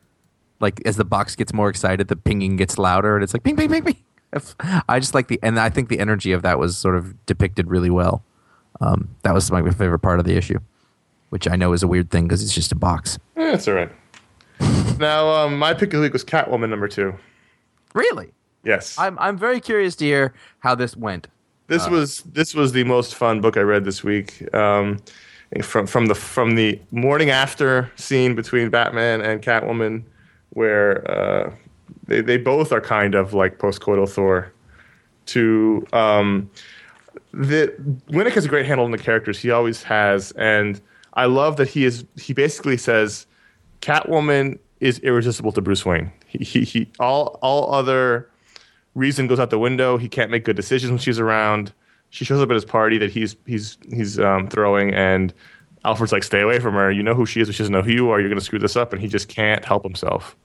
like 0.60 0.82
as 0.84 0.98
the 0.98 1.06
box 1.06 1.36
gets 1.36 1.54
more 1.54 1.70
excited, 1.70 2.08
the 2.08 2.16
pinging 2.16 2.56
gets 2.56 2.80
louder, 2.80 3.16
and 3.16 3.24
it's 3.24 3.36
like 3.36 3.44
ping, 3.44 3.56
ping, 3.56 3.70
ping, 3.70 3.84
ping. 3.84 3.98
I 4.90 5.00
just 5.00 5.14
like 5.14 5.28
the, 5.28 5.40
and 5.44 5.60
I 5.60 5.70
think 5.70 5.90
the 5.90 6.00
energy 6.00 6.32
of 6.32 6.42
that 6.42 6.58
was 6.58 6.76
sort 6.76 6.96
of 6.96 7.24
depicted 7.28 7.70
really 7.70 7.92
well. 7.92 8.24
Um, 8.82 9.16
that 9.22 9.32
was 9.36 9.52
my 9.52 9.62
favorite 9.70 10.00
part 10.00 10.20
of 10.20 10.26
the 10.26 10.36
issue, 10.36 10.58
which 11.30 11.48
I 11.48 11.56
know 11.56 11.72
is 11.74 11.84
a 11.84 11.88
weird 11.88 12.10
thing 12.10 12.28
because 12.28 12.42
it's 12.42 12.56
just 12.56 12.72
a 12.72 12.76
box. 12.76 13.20
Eh, 13.38 13.54
it's 13.54 13.68
all 13.68 13.76
right. 13.76 13.92
now, 15.00 15.30
um, 15.30 15.60
my 15.60 15.76
pick 15.76 15.94
of 15.94 16.00
the 16.00 16.02
week 16.02 16.14
was 16.14 16.26
Catwoman 16.26 16.70
number 16.72 16.88
two. 16.88 17.14
Really, 17.94 18.32
Yes, 18.64 18.98
I'm 18.98 19.20
I'm 19.20 19.38
very 19.38 19.60
curious 19.60 19.96
to 19.98 20.06
hear 20.06 20.34
how 20.60 20.74
this 20.74 20.98
went. 20.98 21.28
This 21.68 21.88
was 21.88 22.24
this 22.24 22.56
was 22.56 22.72
the 22.72 22.86
most 22.86 23.14
fun 23.14 23.40
book 23.40 23.56
I 23.56 23.62
read 23.62 23.86
this 23.86 24.04
week. 24.04 24.52
Um, 24.56 24.98
from 25.62 25.88
from 25.88 26.06
the 26.06 26.16
from 26.16 26.56
the 26.56 26.80
morning 26.92 27.30
after 27.30 27.92
scene 27.96 28.36
between 28.36 28.70
Batman 28.70 29.22
and 29.22 29.42
Catwoman, 29.42 30.04
where 30.52 31.10
uh, 31.10 31.54
they 32.08 32.22
they 32.22 32.38
both 32.38 32.72
are 32.72 32.82
kind 32.82 33.16
of 33.16 33.34
like 33.34 33.58
postcoital 33.58 34.08
Thor. 34.08 34.52
To 35.28 35.86
um, 35.94 36.50
the 37.34 37.74
Winick 38.10 38.32
has 38.34 38.46
a 38.46 38.50
great 38.50 38.66
handle 38.66 38.86
on 38.86 38.92
the 38.92 38.98
characters. 38.98 39.40
He 39.40 39.52
always 39.52 39.84
has, 39.84 40.32
and 40.34 40.80
I 41.14 41.26
love 41.26 41.58
that 41.58 41.70
he 41.70 41.86
is. 41.86 42.06
He 42.16 42.34
basically 42.34 42.78
says, 42.78 43.26
Catwoman 43.82 44.60
is 44.80 45.00
irresistible 45.00 45.52
to 45.52 45.62
Bruce 45.62 45.86
Wayne. 45.86 46.12
He, 46.26 46.44
he, 46.44 46.64
he 46.64 46.92
all 47.00 47.40
all 47.42 47.74
other 47.74 48.30
reason 48.96 49.28
goes 49.28 49.40
out 49.40 49.50
the 49.50 49.60
window. 49.60 49.98
He 49.98 50.10
can't 50.10 50.32
make 50.32 50.46
good 50.46 50.56
decisions 50.56 50.92
when 50.92 51.00
she's 51.00 51.20
around. 51.20 51.74
She 52.10 52.26
shows 52.26 52.42
up 52.42 52.50
at 52.50 52.56
his 52.56 52.66
party 52.66 52.98
that 52.98 53.12
he's 53.12 53.36
he's 53.46 53.78
he's 53.90 54.20
um, 54.20 54.48
throwing, 54.48 54.94
and 54.94 55.34
Alfred's 55.86 56.12
like, 56.12 56.24
"Stay 56.24 56.42
away 56.42 56.60
from 56.60 56.74
her. 56.74 56.92
You 56.92 57.04
know 57.04 57.14
who 57.14 57.26
she 57.26 57.40
is, 57.42 57.48
but 57.48 57.56
she 57.56 57.64
doesn't 57.64 57.74
know 57.74 57.82
who 57.82 57.92
you 57.92 58.10
are. 58.10 58.20
You're 58.20 58.30
going 58.30 58.40
to 58.40 58.46
screw 58.46 58.60
this 58.60 58.76
up." 58.76 58.94
And 58.94 59.02
he 59.02 59.08
just 59.08 59.28
can't 59.30 59.64
help 59.64 59.84
himself. 59.84 60.36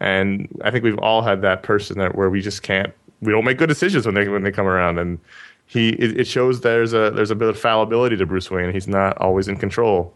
And 0.00 0.48
I 0.62 0.70
think 0.70 0.84
we've 0.84 0.98
all 0.98 1.22
had 1.22 1.42
that 1.42 1.62
person 1.62 1.98
that 1.98 2.14
where 2.14 2.30
we 2.30 2.40
just 2.40 2.62
can't. 2.62 2.92
We 3.20 3.32
don't 3.32 3.44
make 3.44 3.58
good 3.58 3.68
decisions 3.68 4.06
when 4.06 4.14
they 4.14 4.28
when 4.28 4.42
they 4.42 4.52
come 4.52 4.66
around, 4.66 4.98
and 4.98 5.18
he 5.66 5.90
it, 5.90 6.20
it 6.20 6.26
shows 6.26 6.60
there's 6.60 6.92
a 6.92 7.10
there's 7.10 7.30
a 7.30 7.34
bit 7.34 7.48
of 7.48 7.58
fallibility 7.58 8.16
to 8.16 8.26
Bruce 8.26 8.50
Wayne. 8.50 8.72
He's 8.72 8.88
not 8.88 9.18
always 9.18 9.48
in 9.48 9.56
control. 9.56 10.14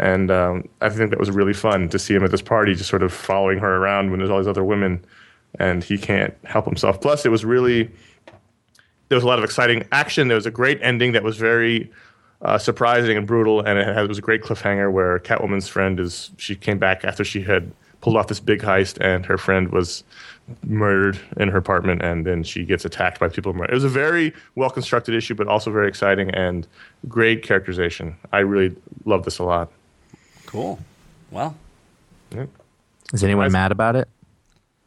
And 0.00 0.30
um, 0.30 0.68
I 0.80 0.88
think 0.88 1.10
that 1.10 1.18
was 1.18 1.30
really 1.30 1.52
fun 1.52 1.88
to 1.90 1.98
see 1.98 2.14
him 2.14 2.24
at 2.24 2.30
this 2.30 2.42
party, 2.42 2.74
just 2.74 2.88
sort 2.88 3.02
of 3.02 3.12
following 3.12 3.58
her 3.58 3.76
around 3.76 4.10
when 4.10 4.18
there's 4.18 4.30
all 4.30 4.38
these 4.38 4.48
other 4.48 4.64
women, 4.64 5.04
and 5.58 5.84
he 5.84 5.98
can't 5.98 6.34
help 6.44 6.64
himself. 6.64 7.00
Plus, 7.00 7.26
it 7.26 7.28
was 7.28 7.44
really 7.44 7.90
there 9.12 9.18
was 9.18 9.24
a 9.24 9.26
lot 9.26 9.38
of 9.38 9.44
exciting 9.44 9.86
action. 9.92 10.28
There 10.28 10.36
was 10.36 10.46
a 10.46 10.50
great 10.50 10.78
ending 10.80 11.12
that 11.12 11.22
was 11.22 11.36
very 11.36 11.92
uh, 12.40 12.56
surprising 12.56 13.14
and 13.18 13.26
brutal, 13.26 13.60
and 13.60 13.78
it, 13.78 13.86
had, 13.86 13.98
it 14.06 14.08
was 14.08 14.16
a 14.16 14.22
great 14.22 14.42
cliffhanger 14.42 14.90
where 14.90 15.18
Catwoman's 15.18 15.68
friend 15.68 16.00
is 16.00 16.30
she 16.38 16.56
came 16.56 16.78
back 16.78 17.04
after 17.04 17.22
she 17.22 17.42
had 17.42 17.70
pulled 18.00 18.16
off 18.16 18.28
this 18.28 18.40
big 18.40 18.62
heist, 18.62 18.96
and 19.02 19.26
her 19.26 19.36
friend 19.36 19.68
was 19.70 20.02
murdered 20.64 21.20
in 21.36 21.48
her 21.50 21.58
apartment, 21.58 22.00
and 22.00 22.24
then 22.24 22.42
she 22.42 22.64
gets 22.64 22.86
attacked 22.86 23.20
by 23.20 23.28
people. 23.28 23.54
It 23.64 23.70
was 23.74 23.84
a 23.84 23.88
very 23.90 24.32
well 24.54 24.70
constructed 24.70 25.14
issue, 25.14 25.34
but 25.34 25.46
also 25.46 25.70
very 25.70 25.88
exciting 25.88 26.30
and 26.30 26.66
great 27.06 27.42
characterization. 27.42 28.16
I 28.32 28.38
really 28.38 28.74
love 29.04 29.26
this 29.26 29.38
a 29.40 29.44
lot. 29.44 29.70
Cool. 30.46 30.78
Well, 31.30 31.54
Is 33.12 33.22
anyone 33.22 33.44
Nice. 33.44 33.52
mad 33.52 33.72
about 33.72 33.94
it? 33.94 34.08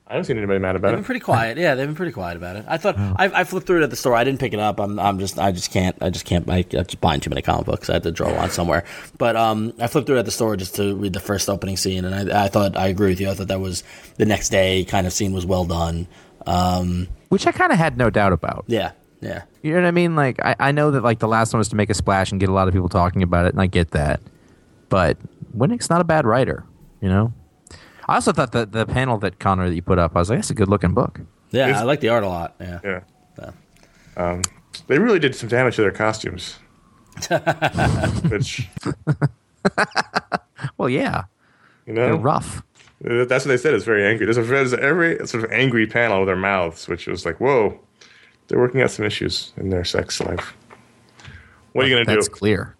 I 0.07 0.13
haven't 0.13 0.25
seen 0.25 0.37
anybody 0.37 0.59
mad 0.59 0.75
about 0.75 0.89
it. 0.89 0.91
they've 0.91 0.97
been 0.99 1.05
pretty 1.05 1.19
quiet. 1.19 1.57
Yeah, 1.57 1.73
they've 1.73 1.87
been 1.87 1.95
pretty 1.95 2.11
quiet 2.11 2.37
about 2.37 2.57
it. 2.57 2.65
I 2.67 2.77
thought 2.77 2.95
I, 2.97 3.25
I 3.41 3.43
flipped 3.43 3.65
through 3.65 3.79
it 3.79 3.83
at 3.83 3.89
the 3.89 3.95
store. 3.95 4.13
I 4.15 4.23
didn't 4.23 4.39
pick 4.39 4.53
it 4.53 4.59
up. 4.59 4.79
I'm, 4.79 4.99
I'm 4.99 5.17
just, 5.17 5.39
I 5.39 5.51
just 5.51 5.71
can't, 5.71 5.95
I 5.99 6.11
just 6.11 6.25
can't. 6.25 6.47
I, 6.47 6.57
I'm 6.57 6.85
just 6.85 7.01
buying 7.01 7.21
too 7.21 7.31
many 7.31 7.41
comic 7.41 7.65
books. 7.65 7.89
I 7.89 7.93
had 7.93 8.03
to 8.03 8.11
draw 8.11 8.29
a 8.29 8.35
line 8.35 8.51
somewhere. 8.51 8.83
But 9.17 9.35
um, 9.35 9.73
I 9.79 9.87
flipped 9.87 10.05
through 10.05 10.17
it 10.17 10.19
at 10.19 10.25
the 10.25 10.31
store 10.31 10.55
just 10.57 10.75
to 10.75 10.95
read 10.95 11.13
the 11.13 11.19
first 11.19 11.49
opening 11.49 11.75
scene, 11.75 12.05
and 12.05 12.31
I, 12.31 12.45
I 12.45 12.47
thought 12.49 12.77
I 12.77 12.87
agree 12.87 13.09
with 13.09 13.19
you. 13.19 13.31
I 13.31 13.33
thought 13.33 13.47
that 13.47 13.59
was 13.59 13.83
the 14.17 14.25
next 14.25 14.49
day 14.49 14.85
kind 14.85 15.07
of 15.07 15.13
scene 15.13 15.33
was 15.33 15.45
well 15.45 15.65
done. 15.65 16.07
Um, 16.45 17.07
Which 17.29 17.47
I 17.47 17.51
kind 17.51 17.71
of 17.71 17.79
had 17.79 17.97
no 17.97 18.11
doubt 18.11 18.31
about. 18.31 18.65
yeah, 18.67 18.91
yeah, 19.21 19.41
You 19.63 19.71
know 19.71 19.81
what 19.81 19.87
I 19.87 19.91
mean? 19.91 20.15
Like, 20.15 20.39
I, 20.45 20.55
I 20.59 20.71
know 20.71 20.91
that 20.91 21.01
like 21.03 21.17
the 21.17 21.27
last 21.27 21.51
one 21.51 21.57
was 21.57 21.69
to 21.69 21.75
make 21.75 21.89
a 21.89 21.95
splash 21.95 22.29
and 22.29 22.39
get 22.39 22.49
a 22.49 22.53
lot 22.53 22.67
of 22.67 22.75
people 22.75 22.89
talking 22.89 23.23
about 23.23 23.47
it, 23.47 23.53
and 23.53 23.61
I 23.61 23.65
get 23.65 23.89
that. 23.91 24.19
But 24.89 25.17
Winick's 25.57 25.89
not 25.89 25.99
a 25.99 26.03
bad 26.03 26.27
writer, 26.27 26.63
you 27.01 27.09
know. 27.09 27.33
I 28.07 28.15
also 28.15 28.31
thought 28.31 28.51
that 28.51 28.71
the 28.71 28.85
panel 28.85 29.17
that 29.19 29.39
Conor 29.39 29.69
that 29.69 29.75
you 29.75 29.81
put 29.81 29.97
up, 29.99 30.15
I 30.15 30.19
was 30.19 30.29
like, 30.29 30.37
that's 30.39 30.49
a 30.51 30.53
good 30.55 30.67
looking 30.69 30.93
book. 30.93 31.19
yeah. 31.51 31.65
It's- 31.69 31.81
I 31.81 31.83
like 31.83 31.99
the 32.01 32.09
art 32.09 32.23
a 32.23 32.27
lot. 32.27 32.55
Yeah, 32.59 32.79
Yeah. 32.83 32.99
So. 33.35 33.53
Um, 34.17 34.41
they 34.87 34.99
really 34.99 35.19
did 35.19 35.35
some 35.35 35.49
damage 35.49 35.75
to 35.77 35.81
their 35.81 35.91
costumes. 35.91 36.59
Which, 38.29 38.67
Well, 40.77 40.89
yeah, 40.89 41.23
you 41.85 41.93
they're 41.95 42.09
know, 42.09 42.17
rough. 42.17 42.61
Uh, 43.09 43.25
That's 43.25 43.45
what 43.45 43.49
they 43.49 43.57
said. 43.57 43.73
It's 43.73 43.85
very 43.85 44.05
angry. 44.05 44.25
There's 44.25 44.37
a 44.37 44.41
there's 44.43 44.73
every 44.73 45.25
sort 45.27 45.43
of 45.43 45.51
angry 45.51 45.85
panel 45.87 46.19
with 46.19 46.27
their 46.27 46.35
mouths, 46.35 46.87
which 46.87 47.07
was 47.07 47.25
like, 47.25 47.39
whoa, 47.39 47.79
they're 48.47 48.59
working 48.59 48.81
out 48.81 48.91
some 48.91 49.05
issues 49.05 49.53
in 49.57 49.69
their 49.69 49.83
sex 49.83 50.19
life. 50.21 50.55
What 51.73 51.85
are 51.85 51.87
you 51.87 51.95
gonna 51.95 52.05
do? 52.05 52.13
That's 52.15 52.27
clear. 52.29 52.75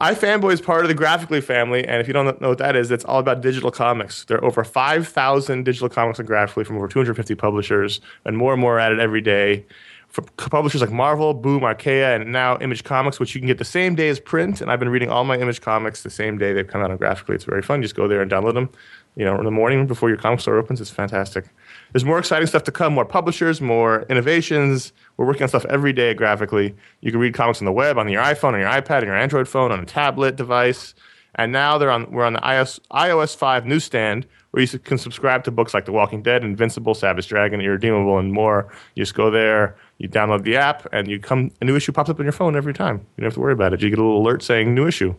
iFanboy 0.00 0.52
is 0.52 0.60
part 0.60 0.84
of 0.84 0.88
the 0.88 0.94
Graphicly 0.94 1.42
family, 1.42 1.84
and 1.84 2.00
if 2.00 2.06
you 2.06 2.12
don't 2.12 2.40
know 2.40 2.50
what 2.50 2.58
that 2.58 2.76
is, 2.76 2.90
it's 2.92 3.04
all 3.04 3.18
about 3.18 3.40
digital 3.40 3.72
comics. 3.72 4.24
There 4.24 4.38
are 4.38 4.44
over 4.44 4.62
5,000 4.62 5.64
digital 5.64 5.88
comics 5.88 6.20
on 6.20 6.26
Graphicly 6.26 6.64
from 6.64 6.76
over 6.76 6.86
250 6.86 7.34
publishers, 7.34 8.00
and 8.24 8.36
more 8.36 8.52
and 8.52 8.60
more 8.60 8.78
added 8.78 9.00
every 9.00 9.20
day. 9.20 9.66
From 10.06 10.24
publishers 10.36 10.80
like 10.80 10.90
Marvel, 10.90 11.34
Boom, 11.34 11.64
Archaia, 11.64 12.14
and 12.14 12.32
now 12.32 12.56
Image 12.58 12.84
Comics, 12.84 13.20
which 13.20 13.34
you 13.34 13.40
can 13.40 13.48
get 13.48 13.58
the 13.58 13.64
same 13.64 13.94
day 13.94 14.08
as 14.08 14.18
print. 14.18 14.60
And 14.60 14.70
I've 14.70 14.78
been 14.78 14.88
reading 14.88 15.10
all 15.10 15.24
my 15.24 15.36
Image 15.36 15.60
Comics 15.60 16.02
the 16.02 16.10
same 16.10 16.38
day 16.38 16.54
they've 16.54 16.66
come 16.66 16.80
out 16.80 16.90
on 16.90 16.96
Graphicly. 16.96 17.34
It's 17.34 17.44
very 17.44 17.60
fun. 17.60 17.82
Just 17.82 17.94
go 17.94 18.08
there 18.08 18.22
and 18.22 18.30
download 18.30 18.54
them. 18.54 18.70
You 19.16 19.24
know, 19.24 19.36
in 19.36 19.44
the 19.44 19.50
morning 19.50 19.86
before 19.86 20.08
your 20.08 20.16
comic 20.16 20.40
store 20.40 20.56
opens. 20.56 20.80
It's 20.80 20.90
fantastic. 20.90 21.46
There's 21.92 22.04
more 22.04 22.18
exciting 22.18 22.46
stuff 22.46 22.64
to 22.64 22.72
come. 22.72 22.94
More 22.94 23.04
publishers, 23.04 23.60
more 23.60 24.02
innovations. 24.10 24.92
We're 25.16 25.26
working 25.26 25.42
on 25.42 25.48
stuff 25.48 25.64
every 25.66 25.92
day 25.92 26.14
Graphicly. 26.14 26.74
You 27.00 27.10
can 27.10 27.20
read 27.20 27.34
comics 27.34 27.60
on 27.60 27.64
the 27.64 27.72
web, 27.72 27.98
on 27.98 28.08
your 28.08 28.22
iPhone, 28.22 28.54
on 28.54 28.60
your 28.60 28.68
iPad, 28.68 28.98
on 28.98 29.06
your 29.06 29.16
Android 29.16 29.48
phone, 29.48 29.72
on 29.72 29.80
a 29.80 29.86
tablet 29.86 30.36
device. 30.36 30.94
And 31.34 31.52
now 31.52 31.78
they're 31.78 31.90
on. 31.90 32.10
We're 32.10 32.24
on 32.24 32.32
the 32.32 32.40
iOS 32.40 32.80
iOS 32.90 33.36
5 33.36 33.64
newsstand 33.64 34.26
where 34.50 34.62
you 34.62 34.78
can 34.78 34.98
subscribe 34.98 35.44
to 35.44 35.50
books 35.50 35.74
like 35.74 35.84
The 35.84 35.92
Walking 35.92 36.22
Dead, 36.22 36.42
Invincible, 36.42 36.94
Savage 36.94 37.28
Dragon, 37.28 37.60
Irredeemable, 37.60 38.18
and 38.18 38.32
more. 38.32 38.72
You 38.94 39.02
just 39.02 39.14
go 39.14 39.30
there, 39.30 39.76
you 39.98 40.08
download 40.08 40.42
the 40.42 40.56
app, 40.56 40.86
and 40.92 41.06
you 41.06 41.20
come. 41.20 41.50
A 41.60 41.64
new 41.64 41.76
issue 41.76 41.92
pops 41.92 42.10
up 42.10 42.18
on 42.18 42.24
your 42.24 42.32
phone 42.32 42.56
every 42.56 42.74
time. 42.74 42.96
You 42.96 43.22
don't 43.22 43.26
have 43.26 43.34
to 43.34 43.40
worry 43.40 43.52
about 43.52 43.72
it. 43.72 43.82
You 43.82 43.90
get 43.90 43.98
a 43.98 44.02
little 44.02 44.20
alert 44.20 44.42
saying 44.42 44.74
new 44.74 44.86
issue 44.86 45.14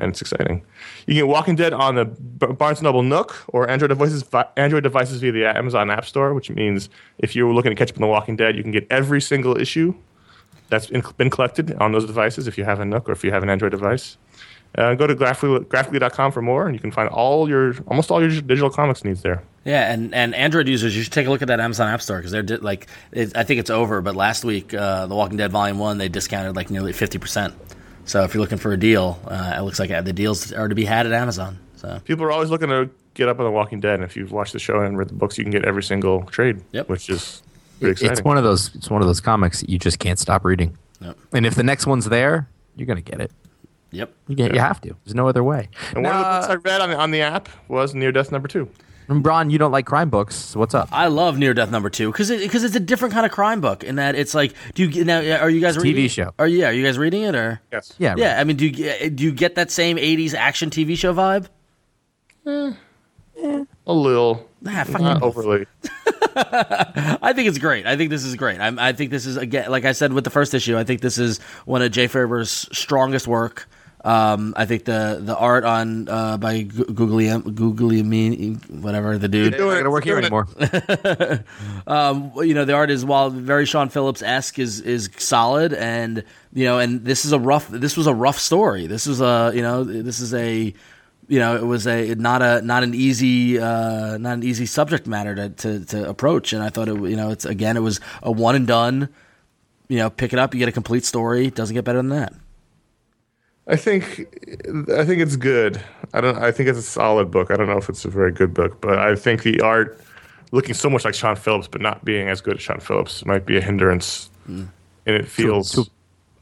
and 0.00 0.10
it's 0.10 0.20
exciting. 0.20 0.62
You 1.06 1.14
can 1.14 1.14
get 1.14 1.26
Walking 1.28 1.56
Dead 1.56 1.72
on 1.72 1.94
the 1.94 2.04
Barnes 2.04 2.82
Noble 2.82 3.02
Nook 3.02 3.44
or 3.48 3.68
Android 3.68 3.90
devices, 3.90 4.24
Android 4.56 4.82
devices 4.82 5.20
via 5.20 5.32
the 5.32 5.44
Amazon 5.46 5.90
App 5.90 6.04
Store, 6.04 6.34
which 6.34 6.50
means 6.50 6.88
if 7.18 7.36
you're 7.36 7.52
looking 7.52 7.70
to 7.70 7.76
catch 7.76 7.90
up 7.90 7.96
on 7.96 8.02
The 8.02 8.06
Walking 8.08 8.36
Dead, 8.36 8.56
you 8.56 8.62
can 8.62 8.72
get 8.72 8.86
every 8.90 9.20
single 9.20 9.58
issue 9.58 9.94
that's 10.68 10.86
been 10.86 11.30
collected 11.30 11.74
on 11.80 11.92
those 11.92 12.06
devices 12.06 12.46
if 12.46 12.56
you 12.56 12.64
have 12.64 12.80
a 12.80 12.84
Nook 12.84 13.08
or 13.08 13.12
if 13.12 13.24
you 13.24 13.30
have 13.32 13.42
an 13.42 13.50
Android 13.50 13.72
device. 13.72 14.16
Uh, 14.78 14.94
go 14.94 15.04
to 15.04 15.16
Graphicly, 15.16 15.64
graphicly.com 15.64 16.30
for 16.30 16.42
more, 16.42 16.66
and 16.66 16.76
you 16.76 16.80
can 16.80 16.92
find 16.92 17.08
all 17.08 17.48
your 17.48 17.74
almost 17.88 18.08
all 18.10 18.20
your 18.20 18.30
digital 18.40 18.70
comics 18.70 19.02
needs 19.04 19.22
there. 19.22 19.42
Yeah, 19.64 19.92
and, 19.92 20.14
and 20.14 20.32
Android 20.34 20.68
users, 20.68 20.96
you 20.96 21.02
should 21.02 21.12
take 21.12 21.26
a 21.26 21.30
look 21.30 21.42
at 21.42 21.48
that 21.48 21.58
Amazon 21.58 21.88
App 21.88 22.00
Store 22.00 22.18
because 22.18 22.30
they're 22.30 22.42
di- 22.44 22.56
like, 22.56 22.86
it, 23.12 23.36
I 23.36 23.42
think 23.42 23.58
it's 23.60 23.68
over, 23.68 24.00
but 24.00 24.14
last 24.14 24.44
week, 24.44 24.72
uh, 24.72 25.06
The 25.06 25.14
Walking 25.14 25.36
Dead 25.36 25.50
Volume 25.50 25.78
One, 25.78 25.98
they 25.98 26.08
discounted 26.08 26.54
like 26.54 26.70
nearly 26.70 26.92
fifty 26.92 27.18
percent. 27.18 27.52
So 28.10 28.24
if 28.24 28.34
you're 28.34 28.40
looking 28.40 28.58
for 28.58 28.72
a 28.72 28.76
deal, 28.76 29.20
uh, 29.24 29.54
it 29.56 29.60
looks 29.62 29.78
like 29.78 29.90
the 30.04 30.12
deals 30.12 30.52
are 30.52 30.66
to 30.66 30.74
be 30.74 30.84
had 30.84 31.06
at 31.06 31.12
Amazon. 31.12 31.60
So 31.76 32.00
People 32.04 32.24
are 32.24 32.32
always 32.32 32.50
looking 32.50 32.68
to 32.68 32.90
get 33.14 33.28
up 33.28 33.38
on 33.38 33.44
The 33.44 33.52
Walking 33.52 33.78
Dead, 33.78 33.94
and 33.94 34.02
if 34.02 34.16
you've 34.16 34.32
watched 34.32 34.52
the 34.52 34.58
show 34.58 34.80
and 34.80 34.98
read 34.98 35.10
the 35.10 35.14
books, 35.14 35.38
you 35.38 35.44
can 35.44 35.52
get 35.52 35.64
every 35.64 35.84
single 35.84 36.24
trade, 36.24 36.60
Yep. 36.72 36.88
which 36.88 37.08
is 37.08 37.40
pretty 37.78 37.92
exciting. 37.92 38.10
It's 38.12 38.22
one 38.22 38.36
of 38.36 38.42
those. 38.42 38.74
It's 38.74 38.90
one 38.90 39.00
of 39.00 39.06
those 39.06 39.20
comics 39.20 39.60
that 39.60 39.70
you 39.70 39.78
just 39.78 40.00
can't 40.00 40.18
stop 40.18 40.44
reading. 40.44 40.76
Yep. 41.00 41.18
And 41.34 41.46
if 41.46 41.54
the 41.54 41.62
next 41.62 41.86
one's 41.86 42.06
there, 42.06 42.48
you're 42.74 42.86
gonna 42.88 43.00
get 43.00 43.20
it. 43.20 43.30
yep, 43.92 44.12
You, 44.26 44.34
get, 44.34 44.54
you 44.54 44.60
have 44.60 44.80
to. 44.80 44.96
There's 45.04 45.14
no 45.14 45.28
other 45.28 45.44
way. 45.44 45.68
and 45.94 46.02
one 46.02 46.12
of 46.12 46.18
the 46.18 46.30
Now, 46.32 46.40
books 46.40 46.50
I 46.50 46.54
read 46.56 46.80
on 46.80 46.90
the, 46.90 46.96
on 46.98 47.10
the 47.12 47.20
app 47.20 47.48
was 47.68 47.94
Near 47.94 48.10
Death 48.10 48.32
Number 48.32 48.48
Two. 48.48 48.68
Ron, 49.10 49.50
you 49.50 49.58
don't 49.58 49.72
like 49.72 49.86
crime 49.86 50.08
books. 50.08 50.36
So 50.36 50.60
what's 50.60 50.72
up? 50.74 50.88
I 50.92 51.08
love 51.08 51.36
Near 51.36 51.52
Death 51.52 51.70
Number 51.70 51.90
Two 51.90 52.12
because 52.12 52.30
because 52.30 52.62
it's 52.62 52.76
a 52.76 52.80
different 52.80 53.12
kind 53.12 53.26
of 53.26 53.32
crime 53.32 53.60
book 53.60 53.82
in 53.82 53.96
that 53.96 54.14
it's 54.14 54.34
like, 54.34 54.54
do 54.74 54.88
you 54.88 55.04
now 55.04 55.18
are 55.40 55.50
you 55.50 55.60
guys 55.60 55.74
It's 55.76 55.82
a 55.84 55.86
reading? 55.86 56.04
TV 56.06 56.10
show. 56.10 56.32
Are 56.38 56.46
you? 56.46 56.64
Are 56.64 56.72
you 56.72 56.84
guys 56.84 56.96
reading 56.96 57.22
it 57.24 57.34
or? 57.34 57.60
Yes. 57.72 57.92
yeah. 57.98 58.14
Yeah, 58.16 58.40
I 58.40 58.44
mean, 58.44 58.56
do 58.56 58.66
you 58.66 58.70
get- 58.70 59.16
do 59.16 59.24
you 59.24 59.32
get 59.32 59.56
that 59.56 59.70
same 59.72 59.96
'80s 59.96 60.34
action 60.34 60.70
TV 60.70 60.96
show 60.96 61.12
vibe? 61.12 61.46
Eh. 62.46 62.72
A 63.86 63.92
little. 63.92 64.48
Nah, 64.62 64.84
fuck 64.84 65.00
Not 65.00 65.22
overly. 65.22 65.66
I 66.36 67.32
think 67.34 67.48
it's 67.48 67.58
great. 67.58 67.86
I 67.86 67.96
think 67.96 68.10
this 68.10 68.24
is 68.24 68.36
great. 68.36 68.60
I'm, 68.60 68.78
I 68.78 68.92
think 68.92 69.10
this 69.10 69.26
is 69.26 69.36
again, 69.36 69.70
like 69.70 69.84
I 69.84 69.92
said 69.92 70.12
with 70.12 70.24
the 70.24 70.30
first 70.30 70.54
issue. 70.54 70.76
I 70.78 70.84
think 70.84 71.00
this 71.00 71.18
is 71.18 71.38
one 71.64 71.82
of 71.82 71.90
Jay 71.90 72.06
Faerber's 72.06 72.50
strongest 72.76 73.26
work. 73.26 73.68
Um, 74.02 74.54
I 74.56 74.64
think 74.64 74.86
the 74.86 75.20
the 75.20 75.36
art 75.36 75.64
on 75.64 76.08
uh, 76.08 76.38
by 76.38 76.62
Gu- 76.62 76.86
Googly 76.86 77.28
Googly 77.52 78.02
Mean 78.02 78.56
whatever 78.70 79.18
the 79.18 79.28
dude. 79.28 79.54
I'm 79.54 79.66
not 79.66 79.76
gonna 79.76 79.90
work 79.90 80.04
here 80.04 80.16
anymore. 80.16 80.48
um, 81.86 82.32
you 82.36 82.54
know, 82.54 82.64
the 82.64 82.72
art 82.72 82.90
is 82.90 83.04
while 83.04 83.28
very 83.28 83.66
Sean 83.66 83.90
Phillips 83.90 84.22
esque 84.22 84.58
is 84.58 84.80
is 84.80 85.10
solid, 85.18 85.74
and 85.74 86.24
you 86.54 86.64
know, 86.64 86.78
and 86.78 87.04
this 87.04 87.26
is 87.26 87.32
a 87.32 87.38
rough. 87.38 87.68
This 87.68 87.96
was 87.96 88.06
a 88.06 88.14
rough 88.14 88.38
story. 88.38 88.86
This 88.86 89.06
was 89.06 89.20
a 89.20 89.52
you 89.54 89.60
know, 89.60 89.84
this 89.84 90.20
is 90.20 90.32
a 90.32 90.72
you 91.28 91.38
know, 91.38 91.56
it 91.56 91.64
was 91.64 91.86
a 91.86 92.14
not 92.14 92.40
a 92.40 92.62
not 92.62 92.82
an 92.82 92.94
easy 92.94 93.58
uh, 93.58 94.16
not 94.16 94.32
an 94.32 94.42
easy 94.42 94.64
subject 94.64 95.06
matter 95.06 95.34
to, 95.34 95.48
to 95.50 95.84
to 95.84 96.08
approach, 96.08 96.54
and 96.54 96.62
I 96.62 96.70
thought 96.70 96.88
it 96.88 96.94
you 96.94 97.16
know 97.16 97.30
it's 97.30 97.44
again 97.44 97.76
it 97.76 97.80
was 97.80 98.00
a 98.22 98.32
one 98.32 98.56
and 98.56 98.66
done. 98.66 99.10
You 99.88 99.98
know, 99.98 100.10
pick 100.10 100.32
it 100.32 100.38
up, 100.38 100.54
you 100.54 100.58
get 100.58 100.68
a 100.68 100.72
complete 100.72 101.04
story. 101.04 101.48
It 101.48 101.54
doesn't 101.54 101.74
get 101.74 101.84
better 101.84 101.98
than 101.98 102.10
that. 102.10 102.32
I 103.66 103.76
think 103.76 104.20
I 104.92 105.04
think 105.04 105.20
it's 105.20 105.36
good. 105.36 105.80
I 106.12 106.20
don't. 106.20 106.38
I 106.38 106.50
think 106.50 106.68
it's 106.68 106.78
a 106.78 106.82
solid 106.82 107.30
book. 107.30 107.50
I 107.50 107.56
don't 107.56 107.68
know 107.68 107.76
if 107.78 107.88
it's 107.88 108.04
a 108.04 108.10
very 108.10 108.32
good 108.32 108.52
book, 108.52 108.80
but 108.80 108.98
I 108.98 109.14
think 109.14 109.42
the 109.42 109.60
art, 109.60 110.00
looking 110.50 110.74
so 110.74 110.90
much 110.90 111.04
like 111.04 111.14
Sean 111.14 111.36
Phillips, 111.36 111.68
but 111.68 111.80
not 111.80 112.04
being 112.04 112.28
as 112.28 112.40
good 112.40 112.56
as 112.56 112.62
Sean 112.62 112.80
Phillips, 112.80 113.24
might 113.24 113.46
be 113.46 113.56
a 113.56 113.60
hindrance. 113.60 114.30
And 114.46 114.68
it 115.06 115.28
feels 115.28 115.70
to 115.72 115.84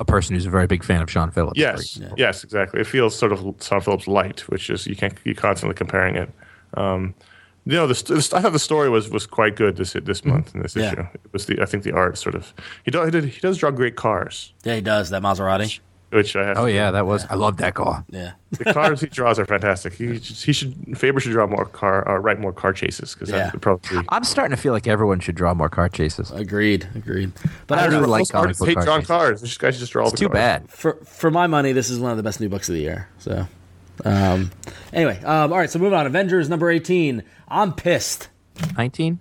a 0.01 0.05
person 0.05 0.35
who's 0.35 0.47
a 0.47 0.51
very 0.51 0.66
big 0.66 0.83
fan 0.85 1.03
of 1.03 1.11
Sean 1.11 1.31
Phillips. 1.31 1.59
yes, 1.59 2.01
yes, 2.16 2.45
exactly. 2.45 2.81
It 2.81 2.87
feels 2.87 3.14
sort 3.19 3.33
of 3.33 3.55
Sean 3.61 3.81
Phillips 3.81 4.07
light, 4.09 4.41
which 4.49 4.71
is 4.71 4.87
you 4.87 4.97
can't 4.97 5.14
you 5.25 5.35
constantly 5.35 5.75
comparing 5.75 6.14
it. 6.16 6.31
Um, 6.75 7.14
you 7.66 7.75
know, 7.75 7.87
the, 7.87 7.95
st- 7.95 8.33
I 8.33 8.41
thought 8.41 8.53
the 8.55 8.59
story 8.59 8.89
was 8.89 9.11
was 9.11 9.27
quite 9.27 9.55
good 9.57 9.77
this 9.77 9.93
this 9.93 10.25
month 10.25 10.55
in 10.55 10.62
this 10.62 10.75
Yeah. 10.75 10.93
issue. 10.93 11.01
It 11.12 11.33
was 11.33 11.45
the 11.47 11.61
I 11.61 11.66
think 11.66 11.83
the 11.83 11.93
art 11.93 12.16
sort 12.16 12.35
of 12.35 12.55
he 12.85 12.91
does 12.91 13.05
he, 13.07 13.11
did, 13.11 13.25
he 13.25 13.41
does 13.41 13.59
draw 13.59 13.71
great 13.71 13.97
cars, 13.97 14.55
Yeah, 14.64 14.77
he 14.77 14.81
does 14.81 15.11
that 15.11 15.21
Maserati. 15.21 15.81
Which 16.11 16.35
I 16.37 16.47
have. 16.47 16.57
Oh 16.59 16.65
to- 16.67 16.73
yeah, 16.73 16.91
that 16.91 17.05
was. 17.07 17.27
I 17.29 17.35
love 17.35 17.59
that 17.59 17.75
car. 17.75 18.03
Yeah, 18.09 18.33
the 18.53 18.73
cars 18.73 19.03
he 19.03 19.09
draws 19.09 19.39
are 19.39 19.45
fantastic. 19.45 19.93
He 19.93 20.15
he 20.19 20.53
should 20.55 20.75
Faerber 20.93 21.21
should 21.21 21.33
draw 21.33 21.47
more 21.47 21.67
car 21.67 22.09
uh, 22.09 22.17
write 22.17 22.41
more 22.41 22.53
car 22.53 22.73
chases 22.73 23.13
because 23.15 23.29
Yeah. 23.29 23.51
that 23.51 23.61
probably. 23.61 23.99
I'm 24.09 24.25
starting 24.25 24.57
to 24.57 24.61
feel 24.63 24.73
like 24.73 24.87
everyone 24.87 25.21
should 25.21 25.35
draw 25.35 25.53
more 25.53 25.69
car 25.69 25.91
chases. 25.91 26.31
agreed, 26.31 26.89
agreed. 26.95 27.33
But 27.67 27.79
I 27.79 27.83
I, 27.83 27.85
don't 27.85 27.95
really 27.95 28.05
know. 28.07 28.11
like 28.13 28.21
Most 28.21 28.35
artists 28.35 28.59
comic 28.59 28.59
book 28.59 28.69
hate 28.69 28.75
car 28.77 28.85
drawing 28.85 29.01
chases. 29.03 29.09
cars. 29.09 29.41
These 29.43 29.59
guys 29.59 29.75
should 29.75 29.81
just 29.81 29.93
draw 29.93 30.05
all 30.05 30.09
It's 30.11 30.19
the 30.19 30.25
too 30.27 30.29
cars. 30.31 30.39
bad. 30.39 30.71
for 30.71 30.95
for 31.05 31.31
my 31.31 31.47
money, 31.47 31.73
this 31.73 31.91
is 31.91 32.01
one 32.01 32.11
of 32.11 32.17
the 32.17 32.23
best 32.23 32.41
new 32.41 32.49
books 32.49 32.71
of 32.71 32.75
the 32.75 32.81
year. 32.81 33.09
So, 33.19 33.47
um, 34.07 34.51
anyway, 34.95 35.23
um, 35.25 35.53
all 35.53 35.59
right. 35.59 35.69
So 35.69 35.79
moving 35.79 35.99
on, 35.99 36.07
Avengers 36.07 36.49
number 36.49 36.71
eighteen. 36.71 37.23
I'm 37.49 37.73
pissed. 37.75 38.29
19. 38.77 39.19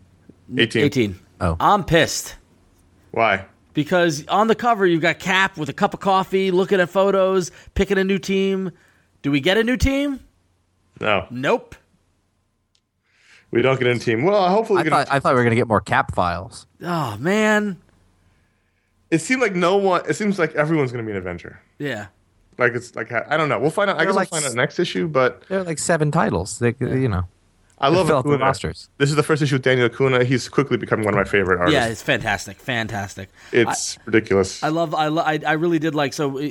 18. 0.58 0.84
Eighteen. 0.84 1.20
Oh. 1.42 1.58
I'm 1.60 1.84
pissed 1.84 2.36
Why? 3.12 3.46
Because 3.78 4.26
on 4.26 4.48
the 4.48 4.56
cover 4.56 4.88
you've 4.88 5.04
got 5.04 5.20
Cap 5.20 5.56
with 5.56 5.70
a 5.70 5.74
cup 5.74 5.94
of 5.94 6.00
coffee, 6.00 6.50
looking 6.50 6.80
at 6.80 6.90
photos, 6.90 7.52
picking 7.76 8.00
a 8.00 8.04
new 8.04 8.18
team. 8.18 8.72
Do 9.22 9.30
we 9.30 9.40
get 9.40 9.56
a 9.56 9.64
new 9.64 9.78
team? 9.78 10.20
No, 11.00 11.28
Nope. 11.30 11.76
we 13.52 13.62
don't 13.62 13.78
get 13.80 13.88
in 13.88 14.00
team. 14.00 14.24
Well, 14.24 14.50
hopefully, 14.50 14.80
I 14.80 14.82
we 14.82 14.90
get 14.90 14.96
thought 14.96 15.08
I 15.12 15.20
thought 15.20 15.34
we 15.34 15.38
were 15.38 15.44
gonna 15.44 15.56
get 15.56 15.68
more 15.68 15.80
cap 15.80 16.16
files. 16.16 16.66
Oh 16.82 17.18
man. 17.20 17.78
it 19.12 19.20
seemed 19.20 19.44
like 19.44 19.54
no 19.54 19.78
one. 19.78 20.02
It 20.10 20.16
seems 20.16 20.40
like 20.40 20.56
everyone's 20.56 20.92
going 20.92 21.06
to 21.06 21.08
be 21.08 21.12
an 21.12 21.18
Avenger. 21.18 21.62
Yeah. 21.78 22.08
Like 22.58 22.74
it's 22.74 22.96
like 22.96 23.12
I 23.12 23.38
don't 23.38 23.48
know. 23.48 23.60
We'll 23.60 23.70
find 23.70 23.92
out. 23.92 23.98
I 23.98 24.00
They're 24.00 24.08
guess 24.08 24.16
like 24.16 24.32
we'll 24.32 24.42
find 24.42 24.52
out 24.52 24.56
next 24.56 24.80
issue. 24.80 25.08
But 25.08 25.44
There 25.50 25.60
are 25.60 25.64
like 25.64 25.78
seven 25.78 26.10
titles. 26.10 26.58
They, 26.58 26.74
you 26.80 27.08
know, 27.08 27.26
I 27.80 27.90
love 27.90 28.08
fill 28.08 28.18
out 28.18 28.24
the 28.26 28.38
This 28.98 29.10
is 29.10 29.16
the 29.16 29.22
first 29.24 29.42
issue 29.44 29.56
with 29.56 29.62
Daniel 29.62 29.86
Acuna. 29.86 30.24
He's 30.24 30.50
quickly 30.50 30.78
becoming 30.78 31.06
one 31.06 31.14
of 31.14 31.18
my 31.18 31.30
favorite 31.30 31.60
artists. 31.60 31.74
Yeah, 31.76 31.88
it's 31.88 32.02
fantastic, 32.02 32.58
fantastic. 32.58 33.30
it's 33.52 34.00
ridiculous. 34.06 34.64
I 34.64 34.70
love. 34.70 34.96
I, 34.96 35.08
lo- 35.10 35.22
I 35.24 35.40
I 35.46 35.54
really 35.54 35.78
did 35.78 35.94
like. 35.94 36.14
So 36.14 36.38
it, 36.38 36.48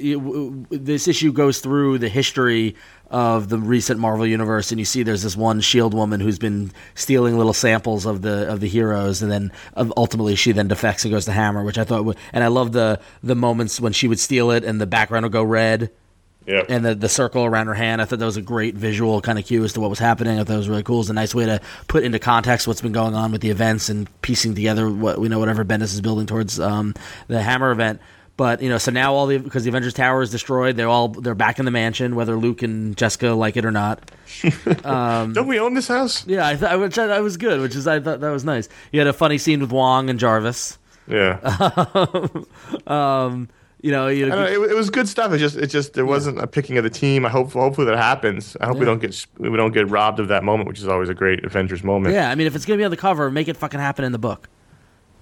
it- 0.71 0.85
this 0.85 1.09
issue 1.09 1.33
goes 1.33 1.59
through 1.61 1.99
the 1.99 2.09
history 2.09 2.77
of 3.11 3.49
the 3.49 3.59
recent 3.59 3.99
Marvel 4.01 4.27
universe, 4.27 4.71
and 4.71 4.79
you 4.79 4.85
see 4.85 5.03
there's 5.03 5.23
this 5.23 5.37
one 5.37 5.61
Shield 5.61 5.95
woman 5.95 6.21
who's 6.21 6.39
been 6.39 6.71
stealing 6.95 7.37
little 7.37 7.53
samples 7.53 8.07
of 8.07 8.23
the 8.23 8.49
of 8.53 8.61
the 8.61 8.69
heroes, 8.69 9.21
and 9.23 9.31
then 9.31 9.51
uh, 9.77 9.87
ultimately 9.97 10.37
she 10.37 10.53
then 10.53 10.69
defects 10.69 11.05
and 11.05 11.13
goes 11.13 11.25
to 11.25 11.33
Hammer, 11.33 11.65
which 11.65 11.79
I 11.79 11.83
thought. 11.85 12.05
wa- 12.05 12.15
And 12.33 12.45
I 12.45 12.49
love 12.49 12.71
the 12.73 13.01
the 13.25 13.35
moments 13.35 13.81
when 13.81 13.93
she 13.93 14.07
would 14.07 14.21
steal 14.21 14.53
it, 14.53 14.63
and 14.63 14.81
the 14.81 14.87
background 14.87 15.25
would 15.25 15.33
go 15.33 15.43
red. 15.43 15.91
Yeah. 16.47 16.63
and 16.69 16.85
the, 16.85 16.95
the 16.95 17.09
circle 17.09 17.45
around 17.45 17.67
her 17.67 17.75
hand. 17.75 18.01
I 18.01 18.05
thought 18.05 18.19
that 18.19 18.25
was 18.25 18.37
a 18.37 18.43
great 18.43 18.75
visual 18.75 19.21
kind 19.21 19.39
of 19.39 19.45
cue 19.45 19.65
as 19.65 19.73
to 19.75 19.81
what 19.81 19.91
was 19.91 19.99
happening. 19.99 20.39
I 20.39 20.45
thought 20.45 20.55
it 20.55 20.59
was 20.59 20.69
really 20.69 20.83
cool. 20.83 21.01
It's 21.01 21.11
a 21.11 21.15
nice 21.15 21.35
way 21.35 21.47
to 21.47 21.61
put 21.89 22.05
into 22.05 22.19
context 22.19 22.67
what's 22.67 22.81
been 22.81 22.93
going 22.93 23.15
on 23.15 23.33
with 23.33 23.41
the 23.41 23.51
events 23.51 23.89
and 23.89 24.09
piecing 24.23 24.55
together 24.55 24.91
what 24.91 25.19
we 25.19 25.29
know 25.29 25.39
whatever 25.39 25.65
Bendis 25.65 25.95
is 25.95 26.01
building 26.01 26.27
towards 26.27 26.61
um, 26.61 26.95
the 27.29 27.43
Hammer 27.43 27.71
event. 27.71 28.01
But 28.37 28.61
you 28.61 28.69
know, 28.69 28.77
so 28.77 28.91
now 28.91 29.15
all 29.15 29.27
the 29.27 29.39
because 29.39 29.65
the 29.65 29.71
Avengers 29.71 29.95
Tower 29.95 30.21
is 30.21 30.31
destroyed, 30.31 30.77
they're 30.77 30.89
all 30.89 31.09
they're 31.09 31.35
back 31.35 31.59
in 31.59 31.65
the 31.65 31.71
mansion, 31.71 32.15
whether 32.15 32.37
Luke 32.37 32.63
and 32.63 32.95
Jessica 32.95 33.31
like 33.31 33.57
it 33.57 33.65
or 33.65 33.71
not. 33.71 34.11
Um, 34.85 35.33
Don't 35.33 35.47
we 35.47 35.59
own 35.59 35.75
this 35.75 35.89
house? 35.89 36.27
Yeah, 36.27 36.47
I 36.47 36.57
thought 36.57 36.79
which 36.79 36.99
I, 36.99 37.07
that 37.07 37.23
was 37.23 37.37
good, 37.37 37.61
which 37.61 37.75
is 37.75 37.87
I 37.87 37.99
thought 37.99 38.21
that 38.21 38.31
was 38.31 38.45
nice. 38.45 38.69
You 38.93 39.01
had 39.01 39.07
a 39.07 39.13
funny 39.13 39.39
scene 39.39 39.61
with 39.61 39.73
Wong 39.73 40.11
and 40.11 40.19
Jarvis. 40.19 40.79
Yeah. 41.07 41.39
Um, 42.87 42.95
um, 42.95 43.49
You 43.87 43.93
know, 43.93 44.09
you 44.09 44.27
know, 44.27 44.45
it, 44.45 44.73
it 44.73 44.75
was 44.75 44.91
good 44.91 45.07
stuff. 45.07 45.33
It 45.33 45.39
just, 45.39 45.55
it 45.57 45.69
just, 45.69 45.93
there 45.95 46.05
wasn't 46.05 46.41
a 46.41 46.49
picking 46.49 46.77
of 46.77 46.83
the 46.83 46.91
team. 46.91 47.25
I 47.25 47.29
hope, 47.29 47.53
hopefully 47.53 47.87
that 47.87 47.97
happens. 47.97 48.57
I 48.61 48.67
hope 48.67 48.79
we 48.79 48.85
don't 48.85 48.99
get, 48.99 49.25
we 49.39 49.57
don't 49.57 49.71
get 49.73 49.89
robbed 49.89 50.19
of 50.19 50.27
that 50.27 50.43
moment, 50.43 50.67
which 50.67 50.81
is 50.81 50.89
always 50.89 51.09
a 51.09 51.15
great 51.15 51.45
Avengers 51.45 51.85
moment. 51.85 52.13
yeah. 52.13 52.29
I 52.29 52.35
mean, 52.35 52.49
if 52.49 52.57
it's 52.57 52.65
gonna 52.67 52.79
be 52.79 52.83
on 52.85 52.91
the 52.91 52.97
cover, 52.97 53.31
make 53.31 53.47
it 53.47 53.57
fucking 53.57 53.79
happen 53.79 54.05
in 54.05 54.11
the 54.11 54.19
book. 54.19 54.49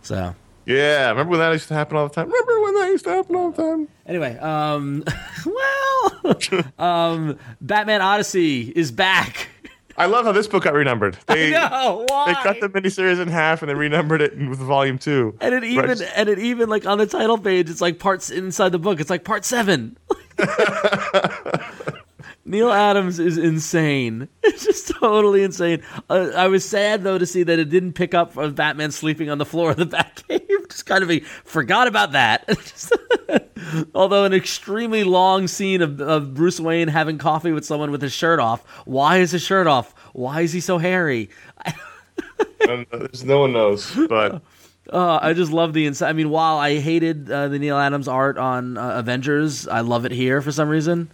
So 0.00 0.34
Yeah. 0.64 1.10
Remember 1.10 1.32
when 1.32 1.40
that 1.40 1.52
used 1.52 1.68
to 1.68 1.74
happen 1.74 1.98
all 1.98 2.08
the 2.08 2.14
time? 2.14 2.26
Remember 2.30 2.62
when 2.62 2.74
that 2.76 2.88
used 2.88 3.04
to 3.04 3.10
happen 3.10 3.36
all 3.36 3.50
the 3.50 3.62
time? 3.62 3.88
Anyway, 4.06 4.38
um, 4.38 5.04
well, 5.44 6.38
um, 6.78 7.38
Batman 7.60 8.00
Odyssey 8.00 8.72
is 8.74 8.90
back. 8.90 9.48
I 9.96 10.06
love 10.06 10.24
how 10.24 10.32
this 10.32 10.46
book 10.48 10.64
got 10.64 10.74
renumbered. 10.74 11.16
They, 11.26 11.50
No, 11.50 12.04
why? 12.08 12.26
they 12.26 12.34
cut 12.42 12.60
the 12.60 12.68
miniseries 12.68 13.20
in 13.20 13.28
half 13.28 13.62
and 13.62 13.68
they 13.70 13.74
renumbered 13.74 14.20
it 14.22 14.36
with 14.36 14.58
volume 14.58 14.98
two. 14.98 15.36
and 15.40 15.54
it 15.54 15.62
even 15.64 15.86
Right. 15.88 16.02
and 16.16 16.28
it 16.28 16.38
even 16.38 16.68
like 16.68 16.84
on 16.86 16.98
the 16.98 17.06
title 17.06 17.38
page, 17.38 17.70
it's 17.70 17.80
like 17.80 17.98
parts 17.98 18.30
inside 18.30 18.70
the 18.72 18.78
book. 18.78 18.98
It's 19.00 19.10
like 19.10 19.24
part 19.24 19.44
seven. 19.44 19.96
Neal 22.46 22.70
Adams 22.70 23.18
is 23.18 23.38
insane. 23.38 24.28
It's 24.46 24.66
just 24.66 24.88
totally 24.88 25.42
insane. 25.42 25.82
Uh, 26.08 26.30
I 26.36 26.46
was 26.48 26.64
sad 26.64 27.02
though 27.02 27.18
to 27.18 27.26
see 27.26 27.42
that 27.42 27.58
it 27.58 27.70
didn't 27.70 27.94
pick 27.94 28.14
up 28.14 28.36
of 28.36 28.54
Batman 28.54 28.92
sleeping 28.92 29.28
on 29.30 29.38
the 29.38 29.44
floor 29.46 29.70
of 29.72 29.78
the 29.78 29.86
Batcave. 29.86 30.46
Just 30.70 30.86
kind 30.86 31.02
of 31.02 31.10
a, 31.10 31.20
forgot 31.20 31.88
about 31.88 32.12
that. 32.12 32.48
Although 33.94 34.24
an 34.24 34.32
extremely 34.32 35.02
long 35.02 35.48
scene 35.48 35.82
of, 35.82 36.00
of 36.00 36.34
Bruce 36.34 36.60
Wayne 36.60 36.88
having 36.88 37.18
coffee 37.18 37.52
with 37.52 37.64
someone 37.64 37.90
with 37.90 38.00
his 38.02 38.12
shirt 38.12 38.38
off. 38.38 38.64
Why 38.86 39.16
is 39.18 39.30
his 39.32 39.42
shirt 39.42 39.66
off? 39.66 39.92
Why 40.12 40.42
is 40.42 40.52
he 40.52 40.60
so 40.60 40.78
hairy? 40.78 41.30
No 43.24 43.40
one 43.40 43.52
knows, 43.52 43.92
but 44.08 44.42
Uh, 44.92 45.18
I 45.20 45.32
just 45.32 45.50
love 45.52 45.72
the 45.72 45.86
inside. 45.86 46.10
I 46.10 46.12
mean, 46.12 46.30
while 46.30 46.58
I 46.58 46.78
hated 46.78 47.30
uh, 47.30 47.48
the 47.48 47.58
Neal 47.58 47.76
Adams 47.78 48.06
art 48.08 48.36
on 48.38 48.76
uh, 48.76 48.98
Avengers, 48.98 49.66
I 49.66 49.80
love 49.80 50.04
it 50.04 50.12
here 50.12 50.40
for 50.42 50.52
some 50.52 50.68
reason. 50.68 51.10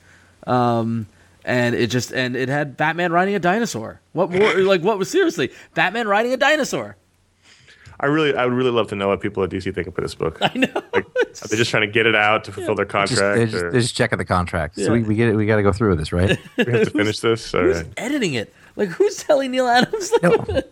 Um, 0.46 1.06
and 1.45 1.74
it 1.74 1.88
just 1.88 2.12
and 2.12 2.36
it 2.36 2.49
had 2.49 2.76
Batman 2.76 3.12
riding 3.12 3.34
a 3.34 3.38
dinosaur. 3.38 4.01
What 4.12 4.30
more? 4.30 4.55
like 4.59 4.82
what 4.82 4.99
was 4.99 5.11
seriously 5.11 5.51
Batman 5.74 6.09
riding 6.09 6.32
a 6.32 6.36
dinosaur? 6.36 6.97
I 8.03 8.07
really, 8.07 8.34
I 8.34 8.47
would 8.47 8.55
really 8.55 8.70
love 8.70 8.88
to 8.88 8.97
know 8.97 9.09
what 9.09 9.20
people 9.20 9.43
at 9.45 9.51
DC 9.51 9.74
think 9.74 9.86
of 9.86 9.95
this 9.95 10.14
book. 10.14 10.38
I 10.41 10.51
know. 10.57 10.68
Like, 10.95 11.05
are 11.05 11.49
they 11.49 11.57
just 11.57 11.70
trying 11.70 11.82
to 11.82 11.93
get 11.93 12.07
it 12.07 12.14
out 12.16 12.45
to 12.45 12.53
fulfill 12.53 12.74
their 12.74 12.86
contract, 12.86 13.36
they're, 13.36 13.47
just, 13.47 13.62
or 13.62 13.70
they're 13.70 13.80
just 13.80 13.95
checking 13.95 14.16
the 14.16 14.24
contract. 14.24 14.78
Yeah. 14.78 14.86
So 14.86 14.93
we, 14.93 15.03
we 15.03 15.14
get 15.14 15.28
it. 15.28 15.36
We 15.36 15.45
got 15.45 15.57
to 15.57 15.62
go 15.62 15.72
through 15.72 15.91
with 15.91 15.99
this, 15.99 16.11
right? 16.11 16.38
we 16.57 16.64
have 16.72 16.84
to 16.84 16.91
finish 16.91 17.20
this? 17.20 17.55
All 17.55 17.61
Who's 17.61 17.76
right. 17.76 17.86
editing 17.99 18.34
it? 18.34 18.55
Like 18.76 18.88
who's 18.88 19.18
telling 19.18 19.51
Neal 19.51 19.68
Adams? 19.68 20.12
no, 20.22 20.62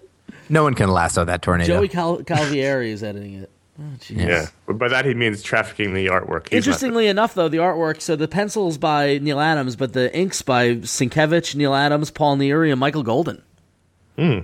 no 0.49 0.63
one 0.63 0.73
can 0.73 0.89
lasso 0.89 1.25
that 1.27 1.43
tornado. 1.43 1.77
Joey 1.77 1.89
Cal- 1.89 2.23
Cavalieri 2.23 2.93
is 2.93 3.03
editing 3.03 3.35
it. 3.35 3.51
Oh. 3.81 3.85
Yeah, 4.09 4.47
but 4.67 4.77
by 4.77 4.89
that 4.89 5.05
he 5.05 5.15
means 5.15 5.43
trafficking 5.43 5.95
the 5.95 6.07
artwork. 6.07 6.49
He's 6.49 6.67
not- 6.67 6.73
Interestingly 6.73 7.07
enough, 7.07 7.35
though, 7.35 7.49
the 7.49 7.59
artwork, 7.59 8.01
so 8.01 8.17
the 8.17 8.27
pencils 8.27 8.77
by 8.77 9.19
Neal 9.19 9.39
Adams, 9.39 9.77
but 9.77 9.93
the 9.93 10.15
inks 10.17 10.43
by 10.43 10.77
Sienkiewicz, 10.77 11.55
Neal 11.55 11.75
Adams, 11.75 12.11
Paul 12.11 12.37
Neary, 12.37 12.73
and 12.73 12.81
Michael 12.81 13.05
Golden. 13.05 13.43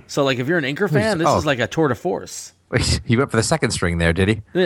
So, 0.07 0.23
like, 0.23 0.39
if 0.39 0.47
you're 0.47 0.57
an 0.57 0.63
inker 0.63 0.89
fan, 0.89 1.17
this 1.17 1.27
oh. 1.27 1.37
is 1.37 1.45
like 1.45 1.59
a 1.59 1.67
tour 1.67 1.89
de 1.89 1.95
force. 1.95 2.53
Wait, 2.69 3.01
he 3.05 3.17
went 3.17 3.29
for 3.29 3.37
the 3.37 3.43
second 3.43 3.71
string 3.71 3.97
there, 3.97 4.13
did 4.13 4.29
he? 4.29 4.41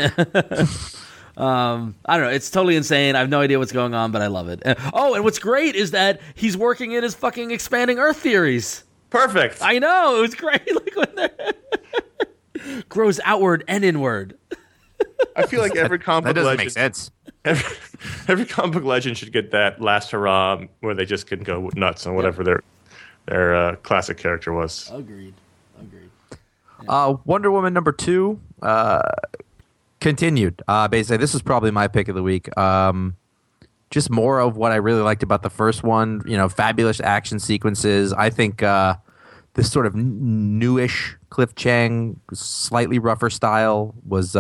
I 1.38 1.88
don't 2.08 2.22
know. 2.22 2.30
It's 2.30 2.52
totally 2.52 2.76
insane. 2.76 3.16
I 3.16 3.20
have 3.20 3.30
no 3.30 3.42
idea 3.42 3.58
what's 3.58 3.72
going 3.72 3.96
on, 3.96 4.12
but 4.12 4.22
I 4.22 4.28
love 4.28 4.50
it. 4.50 4.64
Uh, 4.64 4.76
oh, 4.94 5.16
and 5.16 5.24
what's 5.24 5.40
great 5.40 5.76
is 5.76 5.92
that 5.92 6.22
he's 6.36 6.56
working 6.56 6.92
in 6.92 7.02
his 7.02 7.16
fucking 7.16 7.50
expanding 7.50 7.98
Earth 7.98 8.18
theories. 8.18 8.84
perfect. 9.10 9.60
I 9.62 9.80
know. 9.80 10.18
It 10.18 10.22
was 10.22 10.36
great. 10.36 10.62
Like 10.74 10.96
when 10.96 11.16
they're 11.16 11.54
grows 12.90 13.20
outward 13.24 13.64
and 13.68 13.84
inward. 13.84 14.38
I 15.36 15.46
feel 15.46 15.62
like 15.62 15.76
every 15.76 16.00
comic 16.00 16.26
That 16.26 16.36
book 16.36 16.44
doesn't 16.44 16.58
legend, 16.58 16.66
make 16.66 16.72
sense. 16.72 17.12
Every, 17.46 17.78
every 18.28 18.46
comic 18.46 18.74
book 18.74 18.84
legend 18.84 19.18
should 19.18 19.32
get 19.32 19.52
that 19.52 19.82
last 19.82 20.12
hurrah 20.12 20.62
where 20.82 20.94
they 20.94 21.06
just 21.06 21.28
can 21.28 21.42
go 21.42 21.70
nuts 21.76 22.06
on 22.06 22.16
whatever 22.16 22.44
their 22.44 22.62
their 23.26 23.56
uh, 23.56 23.76
classic 23.78 24.18
character 24.18 24.52
was. 24.52 24.90
Agreed. 24.94 25.34
Agreed. 25.80 26.10
Uh, 26.88 27.16
Wonder 27.26 27.52
Woman 27.52 27.74
number 27.74 27.92
two 27.92 28.40
uh, 28.62 29.02
continued. 30.00 30.62
Uh, 30.68 30.88
basically, 30.88 31.18
this 31.18 31.36
is 31.36 31.42
probably 31.42 31.72
my 31.72 31.88
pick 31.88 32.08
of 32.08 32.16
the 32.16 32.24
week. 32.24 32.56
Um, 32.58 33.16
just 33.92 34.10
more 34.10 34.40
of 34.40 34.56
what 34.56 34.72
I 34.72 34.76
really 34.76 35.02
liked 35.02 35.24
about 35.24 35.44
the 35.44 35.50
first 35.50 35.84
one. 35.84 36.22
You 36.26 36.38
know, 36.38 36.50
fabulous 36.50 37.00
action 37.00 37.40
sequences. 37.40 38.14
I 38.14 38.30
think 38.30 38.64
uh, 38.64 38.96
this 39.54 39.72
sort 39.72 39.86
of 39.86 39.96
newish 39.96 41.16
Cliff 41.30 41.56
Chiang, 41.56 42.20
slightly 42.34 43.00
rougher 43.00 43.30
style 43.30 43.96
was. 44.06 44.36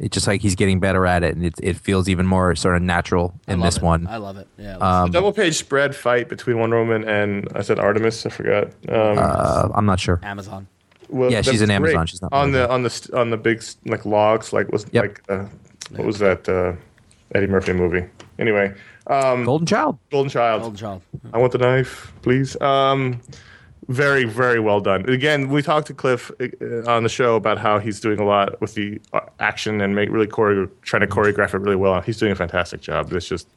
It's 0.00 0.14
just 0.14 0.26
like 0.26 0.40
he's 0.40 0.54
getting 0.54 0.80
better 0.80 1.06
at 1.06 1.22
it, 1.22 1.36
and 1.36 1.44
it 1.44 1.54
it 1.62 1.76
feels 1.76 2.08
even 2.08 2.26
more 2.26 2.54
sort 2.56 2.74
of 2.74 2.82
natural 2.82 3.34
in 3.46 3.60
this 3.60 3.76
it. 3.76 3.82
one. 3.82 4.06
I 4.06 4.16
love 4.16 4.38
it. 4.38 4.48
Yeah. 4.58 4.78
the 4.78 5.08
double 5.12 5.30
page 5.32 5.56
spread 5.56 5.94
fight 5.94 6.28
between 6.28 6.58
Wonder 6.58 6.78
Woman 6.78 7.06
and 7.06 7.46
I 7.54 7.60
said 7.62 7.78
Artemis. 7.78 8.24
I 8.24 8.30
forgot. 8.30 8.64
Um, 8.88 9.18
Uh, 9.18 9.68
I'm 9.74 9.84
not 9.86 10.00
sure. 10.00 10.18
Amazon. 10.22 10.66
well, 11.10 11.30
yeah, 11.30 11.42
she's 11.42 11.60
that's 11.60 11.62
in 11.64 11.70
Amazon. 11.70 11.96
great. 11.98 12.08
She's 12.08 12.22
not 12.22 12.32
on 12.32 12.52
the 12.52 12.68
on 12.70 12.82
the 12.82 12.90
st- 12.90 13.14
on 13.14 13.28
the 13.30 13.36
big 13.36 13.62
st- 13.62 13.90
like 13.90 14.06
logs. 14.06 14.52
Like 14.54 14.72
was 14.72 14.86
Yep. 14.90 15.02
like 15.04 15.22
uh, 15.28 15.44
what 15.96 16.06
was 16.06 16.18
that 16.20 16.48
uh, 16.48 16.72
Eddie 17.34 17.46
Murphy 17.48 17.74
movie? 17.74 18.04
Anyway, 18.38 18.72
um, 19.08 19.44
Golden 19.44 19.66
Child. 19.66 19.98
Golden 20.10 20.30
Child. 20.30 20.62
Golden 20.62 20.78
Child. 20.78 21.02
I 21.34 21.38
want 21.38 21.52
the 21.52 21.58
knife, 21.58 22.10
please. 22.22 22.58
Um, 22.62 23.20
very, 23.88 24.24
very 24.24 24.60
well 24.60 24.80
done. 24.80 25.08
Again, 25.08 25.48
we 25.48 25.62
talked 25.62 25.86
to 25.88 25.94
Cliff 25.94 26.30
uh, 26.40 26.90
on 26.90 27.02
the 27.02 27.08
show 27.08 27.34
about 27.36 27.58
how 27.58 27.78
he's 27.78 27.98
doing 28.00 28.20
a 28.20 28.24
lot 28.24 28.60
with 28.60 28.74
the 28.74 29.00
uh, 29.12 29.20
action 29.40 29.80
and 29.80 29.94
make 29.94 30.10
really 30.10 30.26
choreo- 30.26 30.70
trying 30.82 31.00
to 31.00 31.06
choreograph 31.06 31.54
it 31.54 31.58
really 31.58 31.76
well. 31.76 32.00
He's 32.00 32.18
doing 32.18 32.32
a 32.32 32.36
fantastic 32.36 32.80
job. 32.80 33.12
It's 33.12 33.26
just, 33.26 33.48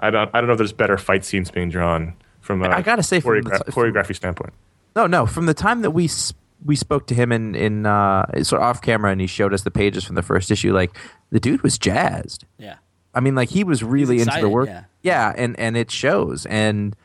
I 0.00 0.10
don't, 0.10 0.30
I 0.34 0.40
don't 0.40 0.46
know 0.48 0.52
if 0.54 0.58
there's 0.58 0.72
better 0.72 0.98
fight 0.98 1.24
scenes 1.24 1.50
being 1.50 1.70
drawn 1.70 2.14
from 2.40 2.62
a 2.62 2.68
I 2.68 2.82
gotta 2.82 3.02
say 3.02 3.20
from 3.20 3.42
the 3.42 3.50
choreogra- 3.50 3.64
t- 3.66 3.72
choreography 3.72 4.16
standpoint. 4.16 4.52
No, 4.96 5.06
no. 5.06 5.26
From 5.26 5.46
the 5.46 5.54
time 5.54 5.82
that 5.82 5.90
we 5.92 6.04
s- 6.06 6.32
we 6.64 6.74
spoke 6.74 7.06
to 7.06 7.14
him 7.14 7.30
in 7.30 7.54
in 7.54 7.86
uh, 7.86 8.26
sort 8.42 8.60
of 8.62 8.66
off 8.68 8.82
camera, 8.82 9.12
and 9.12 9.20
he 9.20 9.26
showed 9.28 9.54
us 9.54 9.62
the 9.62 9.70
pages 9.70 10.02
from 10.04 10.16
the 10.16 10.22
first 10.22 10.50
issue, 10.50 10.72
like 10.72 10.90
the 11.30 11.38
dude 11.38 11.62
was 11.62 11.78
jazzed. 11.78 12.44
Yeah. 12.58 12.76
I 13.14 13.20
mean, 13.20 13.34
like 13.36 13.48
he 13.50 13.62
was 13.64 13.82
really 13.84 14.16
into 14.16 14.26
the 14.26 14.30
excited, 14.38 14.48
work. 14.48 14.68
yeah. 15.02 15.32
and 15.36 15.58
and 15.58 15.76
it 15.76 15.90
shows. 15.90 16.46
And 16.46 16.96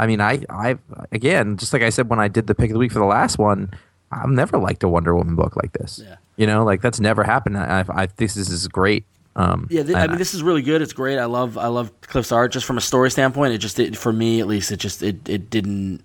I 0.00 0.06
mean, 0.06 0.20
I 0.20 0.42
I 0.48 0.78
again, 1.12 1.56
just 1.56 1.72
like 1.72 1.82
I 1.82 1.90
said 1.90 2.08
when 2.08 2.18
I 2.18 2.28
did 2.28 2.46
the 2.46 2.54
pick 2.54 2.70
of 2.70 2.74
the 2.74 2.78
week 2.78 2.92
for 2.92 2.98
the 2.98 3.04
last 3.04 3.38
one, 3.38 3.70
I've 4.10 4.30
never 4.30 4.58
liked 4.58 4.82
a 4.82 4.88
Wonder 4.88 5.14
Woman 5.14 5.36
book 5.36 5.56
like 5.56 5.72
this. 5.72 6.00
Yeah. 6.02 6.16
You 6.36 6.46
know, 6.46 6.64
like 6.64 6.80
that's 6.80 7.00
never 7.00 7.22
happened. 7.22 7.58
I, 7.58 7.84
I 7.88 8.06
think 8.06 8.32
this 8.32 8.48
is 8.48 8.66
great. 8.68 9.04
Um, 9.36 9.68
Yeah, 9.70 9.82
th- 9.82 9.94
I 9.94 10.06
mean, 10.06 10.18
this 10.18 10.34
is 10.34 10.42
really 10.42 10.62
good. 10.62 10.82
It's 10.82 10.92
great. 10.92 11.18
I 11.18 11.26
love, 11.26 11.56
I 11.56 11.68
love 11.68 11.92
Cliff's 12.00 12.32
art. 12.32 12.50
Just 12.50 12.66
from 12.66 12.78
a 12.78 12.80
story 12.80 13.10
standpoint, 13.10 13.52
it 13.54 13.58
just, 13.58 13.78
it, 13.78 13.96
for 13.96 14.12
me 14.12 14.40
at 14.40 14.46
least, 14.46 14.72
it 14.72 14.78
just, 14.78 15.02
it, 15.02 15.28
it 15.28 15.50
didn't. 15.50 16.02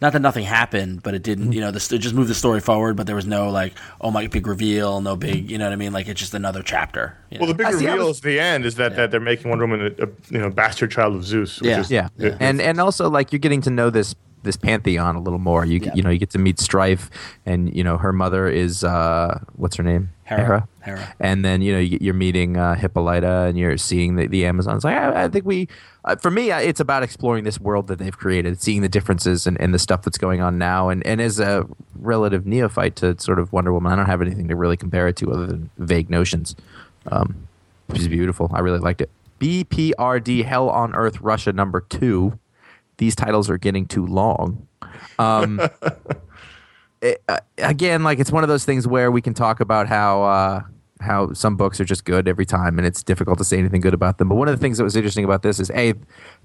Not 0.00 0.12
that 0.12 0.20
nothing 0.22 0.44
happened, 0.44 1.02
but 1.02 1.14
it 1.14 1.22
didn't. 1.22 1.52
You 1.52 1.60
know, 1.60 1.70
the, 1.70 1.94
it 1.94 1.98
just 1.98 2.14
moved 2.14 2.28
the 2.28 2.34
story 2.34 2.60
forward. 2.60 2.96
But 2.96 3.06
there 3.06 3.16
was 3.16 3.26
no 3.26 3.48
like, 3.50 3.72
oh 4.00 4.10
my 4.10 4.26
big 4.26 4.46
reveal, 4.46 5.00
no 5.00 5.16
big. 5.16 5.50
You 5.50 5.56
know 5.56 5.64
what 5.64 5.72
I 5.72 5.76
mean? 5.76 5.92
Like 5.92 6.08
it's 6.08 6.20
just 6.20 6.34
another 6.34 6.62
chapter. 6.62 7.16
you 7.30 7.38
Well, 7.38 7.46
know? 7.46 7.52
the 7.52 7.56
big 7.56 7.66
I 7.66 7.70
reveal 7.70 8.06
was- 8.08 8.16
is 8.16 8.22
the 8.22 8.38
end 8.40 8.66
is 8.66 8.74
that, 8.74 8.96
that 8.96 9.10
they're 9.10 9.20
making 9.20 9.48
Wonder 9.50 9.66
Woman 9.66 9.94
a, 9.98 10.04
a 10.04 10.08
you 10.30 10.38
know 10.38 10.50
bastard 10.50 10.90
child 10.90 11.14
of 11.14 11.24
Zeus. 11.24 11.60
Which 11.60 11.70
Yeah. 11.70 11.80
is, 11.80 11.90
Yeah. 11.90 12.08
Yeah. 12.18 12.36
and 12.40 12.60
and 12.60 12.80
also 12.80 13.08
like 13.08 13.32
you're 13.32 13.38
getting 13.38 13.62
to 13.62 13.70
know 13.70 13.88
this 13.88 14.14
this 14.42 14.56
pantheon 14.56 15.16
a 15.16 15.20
little 15.20 15.38
more. 15.38 15.64
You 15.64 15.78
Yeah. 15.82 15.94
you 15.94 16.02
know 16.02 16.10
you 16.10 16.18
get 16.18 16.30
to 16.30 16.38
meet 16.38 16.58
Strife, 16.60 17.08
and 17.46 17.74
you 17.74 17.82
know 17.84 17.96
her 17.96 18.12
mother 18.12 18.46
is 18.48 18.84
uh 18.84 19.38
what's 19.56 19.76
her 19.76 19.82
name? 19.84 20.10
Hera. 20.24 20.40
Hera. 20.44 20.68
And 21.20 21.44
then 21.44 21.62
you 21.62 21.72
know 21.72 21.78
you- 21.78 21.98
you're 22.00 22.14
meeting 22.14 22.56
uh, 22.56 22.74
Hippolyta 22.74 23.46
and 23.48 23.58
you're 23.58 23.76
seeing 23.78 24.16
the, 24.16 24.26
the 24.26 24.44
Amazons. 24.46 24.84
Like 24.84 24.96
I, 24.96 25.24
I 25.24 25.28
think 25.28 25.44
we, 25.44 25.68
uh, 26.04 26.16
for 26.16 26.30
me, 26.30 26.50
it's 26.50 26.80
about 26.80 27.02
exploring 27.02 27.44
this 27.44 27.58
world 27.60 27.86
that 27.88 27.98
they've 27.98 28.16
created, 28.16 28.60
seeing 28.60 28.82
the 28.82 28.88
differences 28.88 29.46
and, 29.46 29.60
and 29.60 29.72
the 29.72 29.78
stuff 29.78 30.02
that's 30.02 30.18
going 30.18 30.40
on 30.40 30.58
now. 30.58 30.88
And 30.90 31.06
and 31.06 31.20
as 31.20 31.40
a 31.40 31.66
relative 31.98 32.46
neophyte 32.46 32.96
to 32.96 33.18
sort 33.20 33.38
of 33.38 33.52
Wonder 33.52 33.72
Woman, 33.72 33.92
I 33.92 33.96
don't 33.96 34.06
have 34.06 34.22
anything 34.22 34.48
to 34.48 34.56
really 34.56 34.76
compare 34.76 35.08
it 35.08 35.16
to 35.16 35.32
other 35.32 35.46
than 35.46 35.70
vague 35.78 36.10
notions. 36.10 36.54
Um, 37.10 37.48
which 37.86 38.00
is 38.00 38.08
beautiful. 38.08 38.50
I 38.54 38.60
really 38.60 38.78
liked 38.78 39.02
it. 39.02 39.10
BPRD 39.40 40.44
Hell 40.44 40.70
on 40.70 40.94
Earth 40.94 41.20
Russia 41.20 41.52
number 41.52 41.80
two. 41.82 42.38
These 42.96 43.14
titles 43.14 43.50
are 43.50 43.58
getting 43.58 43.84
too 43.86 44.06
long. 44.06 44.66
Um, 45.18 45.60
it- 47.04 47.22
uh, 47.28 47.38
again, 47.58 48.02
like 48.02 48.18
it's 48.18 48.32
one 48.32 48.42
of 48.44 48.48
those 48.48 48.64
things 48.64 48.86
where 48.88 49.10
we 49.10 49.20
can 49.20 49.34
talk 49.34 49.60
about 49.60 49.88
how 49.88 50.22
uh, 50.22 50.62
how 51.00 51.32
some 51.34 51.56
books 51.56 51.80
are 51.80 51.84
just 51.84 52.04
good 52.04 52.26
every 52.28 52.46
time, 52.46 52.78
and 52.78 52.86
it's 52.86 53.02
difficult 53.02 53.36
to 53.38 53.44
say 53.44 53.58
anything 53.58 53.80
good 53.80 53.94
about 53.94 54.18
them. 54.18 54.28
But 54.28 54.36
one 54.36 54.48
of 54.48 54.54
the 54.56 54.60
things 54.60 54.78
that 54.78 54.84
was 54.84 54.96
interesting 54.96 55.24
about 55.24 55.42
this 55.42 55.60
is 55.60 55.70
a 55.72 55.94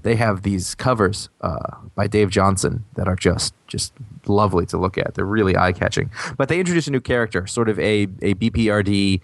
they 0.01 0.16
have 0.16 0.41
these 0.43 0.76
covers 0.76 1.30
uh, 1.41 1.76
by 1.95 2.07
Dave 2.07 2.30
Johnson 2.30 2.84
that 2.95 3.07
are 3.07 3.16
just 3.16 3.53
just 3.68 3.93
lovely 4.28 4.66
to 4.68 4.78
look 4.78 4.97
at. 4.97 5.14
They're 5.16 5.26
really 5.26 5.55
eye 5.55 5.72
catching. 5.72 6.12
But 6.38 6.49
they 6.49 6.60
introduce 6.60 6.88
a 6.88 6.91
new 6.91 7.01
character, 7.01 7.47
sort 7.47 7.70
of 7.70 7.80
a 7.80 8.03
a 8.22 8.34
BPRD 8.36 9.22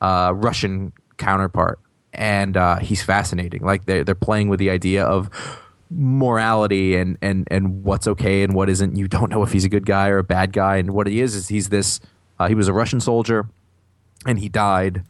uh, 0.00 0.32
Russian 0.34 0.92
counterpart, 1.18 1.78
and 2.14 2.56
uh, 2.56 2.76
he's 2.78 3.02
fascinating. 3.02 3.62
Like 3.62 3.84
they're 3.86 4.04
they're 4.04 4.14
playing 4.14 4.48
with 4.48 4.58
the 4.58 4.70
idea 4.70 5.04
of 5.04 5.28
morality 5.90 6.96
and 6.96 7.16
and 7.22 7.46
and 7.50 7.84
what's 7.84 8.06
okay 8.06 8.42
and 8.42 8.54
what 8.54 8.68
isn't. 8.68 8.96
You 8.96 9.08
don't 9.08 9.30
know 9.30 9.42
if 9.42 9.52
he's 9.52 9.64
a 9.64 9.68
good 9.68 9.86
guy 9.86 10.08
or 10.08 10.18
a 10.18 10.24
bad 10.24 10.52
guy, 10.52 10.76
and 10.76 10.92
what 10.92 11.06
he 11.06 11.20
is 11.20 11.34
is 11.34 11.48
he's 11.48 11.68
this. 11.68 12.00
Uh, 12.38 12.48
he 12.48 12.54
was 12.54 12.68
a 12.68 12.72
Russian 12.72 13.00
soldier, 13.00 13.48
and 14.26 14.38
he 14.38 14.48
died, 14.48 15.02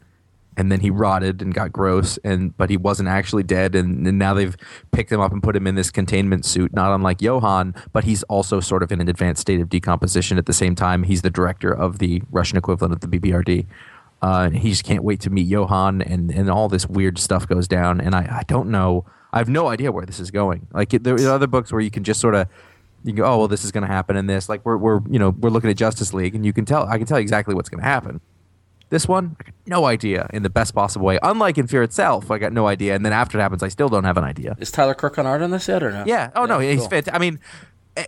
and 0.57 0.71
then 0.71 0.79
he 0.81 0.89
rotted 0.89 1.41
and 1.41 1.53
got 1.53 1.71
gross, 1.71 2.17
and 2.23 2.55
but 2.57 2.69
he 2.69 2.77
wasn't 2.77 3.07
actually 3.07 3.43
dead, 3.43 3.75
and, 3.75 4.05
and 4.07 4.17
now 4.17 4.33
they've 4.33 4.57
picked 4.91 5.11
him 5.11 5.21
up 5.21 5.31
and 5.31 5.43
put 5.43 5.55
him 5.55 5.67
in 5.67 5.75
this 5.75 5.91
containment 5.91 6.45
suit, 6.45 6.73
not 6.73 6.93
unlike 6.93 7.21
Johann, 7.21 7.75
but 7.93 8.03
he's 8.03 8.23
also 8.23 8.59
sort 8.59 8.83
of 8.83 8.91
in 8.91 8.99
an 8.99 9.07
advanced 9.07 9.41
state 9.41 9.59
of 9.59 9.69
decomposition. 9.69 10.37
At 10.37 10.47
the 10.47 10.53
same 10.53 10.75
time, 10.75 11.03
he's 11.03 11.21
the 11.21 11.29
director 11.29 11.71
of 11.71 11.99
the 11.99 12.23
Russian 12.31 12.57
equivalent 12.57 12.93
of 12.93 12.99
the 12.99 13.07
BPRD. 13.07 13.67
Uh, 14.21 14.49
he 14.49 14.71
just 14.71 14.83
can't 14.83 15.03
wait 15.03 15.21
to 15.21 15.29
meet 15.29 15.47
Johann, 15.47 16.01
and, 16.01 16.29
and 16.31 16.49
all 16.49 16.67
this 16.67 16.87
weird 16.87 17.17
stuff 17.17 17.47
goes 17.47 17.67
down. 17.67 18.01
And 18.01 18.13
I, 18.13 18.39
I 18.39 18.43
don't 18.47 18.69
know. 18.69 19.05
I 19.31 19.37
have 19.37 19.49
no 19.49 19.67
idea 19.67 19.91
where 19.91 20.05
this 20.05 20.19
is 20.19 20.31
going. 20.31 20.67
Like 20.73 20.93
it, 20.93 21.03
there 21.03 21.15
are 21.15 21.29
other 21.33 21.47
books 21.47 21.71
where 21.71 21.81
you 21.81 21.91
can 21.91 22.03
just 22.03 22.19
sort 22.19 22.35
of 22.35 22.47
you 23.03 23.13
go, 23.13 23.23
oh 23.25 23.37
well, 23.37 23.47
this 23.47 23.63
is 23.63 23.71
going 23.71 23.85
to 23.87 23.87
happen 23.93 24.17
in 24.17 24.27
this. 24.27 24.49
Like 24.49 24.65
we're 24.65 24.77
we're 24.77 25.01
you 25.09 25.19
know 25.19 25.29
we're 25.29 25.49
looking 25.51 25.69
at 25.69 25.77
Justice 25.77 26.13
League, 26.13 26.35
and 26.35 26.45
you 26.45 26.51
can 26.53 26.65
tell 26.65 26.85
I 26.87 26.97
can 26.97 27.07
tell 27.07 27.17
you 27.19 27.21
exactly 27.23 27.53
what's 27.55 27.69
going 27.69 27.81
to 27.81 27.87
happen. 27.87 28.19
This 28.89 29.07
one, 29.07 29.35
I 29.39 29.43
got 29.43 29.53
no 29.67 29.85
idea 29.85 30.27
in 30.33 30.41
the 30.41 30.49
best 30.49 30.73
possible 30.73 31.05
way. 31.05 31.19
Unlike 31.21 31.59
in 31.59 31.67
Fear 31.67 31.83
itself, 31.83 32.31
I 32.31 32.39
got 32.39 32.51
no 32.53 32.65
idea, 32.67 32.95
and 32.95 33.05
then 33.05 33.13
after 33.13 33.37
it 33.37 33.41
happens, 33.41 33.61
I 33.61 33.67
still 33.67 33.87
don't 33.87 34.03
have 34.03 34.17
an 34.17 34.23
idea. 34.23 34.55
Is 34.59 34.71
Tyler 34.71 34.95
Crook 34.95 35.19
on 35.19 35.27
art 35.27 35.43
on 35.43 35.51
this 35.51 35.67
yet 35.67 35.83
or 35.83 35.91
no? 35.91 36.03
Yeah. 36.07 36.31
Oh 36.35 36.45
no, 36.45 36.57
he's 36.57 36.79
cool. 36.79 36.89
fit. 36.89 37.07
I 37.13 37.19
mean, 37.19 37.39
i- 37.95 38.07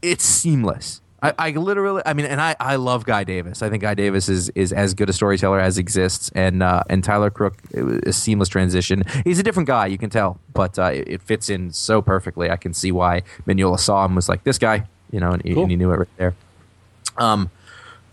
it's 0.00 0.24
seamless. 0.24 1.02
I, 1.22 1.32
I 1.38 1.50
literally, 1.52 2.02
I 2.04 2.14
mean, 2.14 2.26
and 2.26 2.40
I, 2.40 2.56
I 2.58 2.76
love 2.76 3.04
Guy 3.04 3.22
Davis. 3.22 3.62
I 3.62 3.70
think 3.70 3.82
Guy 3.82 3.94
Davis 3.94 4.28
is, 4.28 4.48
is 4.56 4.72
as 4.72 4.92
good 4.92 5.08
a 5.08 5.12
storyteller 5.12 5.60
as 5.60 5.78
exists, 5.78 6.30
and 6.34 6.62
uh, 6.62 6.82
and 6.90 7.04
Tyler 7.04 7.30
Crook, 7.30 7.58
a 7.74 8.12
seamless 8.12 8.48
transition. 8.48 9.04
He's 9.24 9.38
a 9.38 9.42
different 9.44 9.68
guy, 9.68 9.86
you 9.86 9.98
can 9.98 10.10
tell, 10.10 10.40
but 10.52 10.78
uh, 10.78 10.86
it, 10.92 11.06
it 11.08 11.22
fits 11.22 11.48
in 11.48 11.70
so 11.72 12.02
perfectly. 12.02 12.50
I 12.50 12.56
can 12.56 12.74
see 12.74 12.90
why 12.90 13.22
Mignola 13.46 13.78
saw 13.78 14.04
him 14.04 14.16
was 14.16 14.28
like 14.28 14.42
this 14.42 14.58
guy, 14.58 14.86
you 15.12 15.20
know, 15.20 15.30
and, 15.30 15.42
he- 15.44 15.54
Cool. 15.54 15.62
and 15.62 15.70
he 15.70 15.76
knew 15.76 15.92
it 15.92 15.96
right 15.98 16.08
there. 16.16 16.34
Um, 17.18 17.50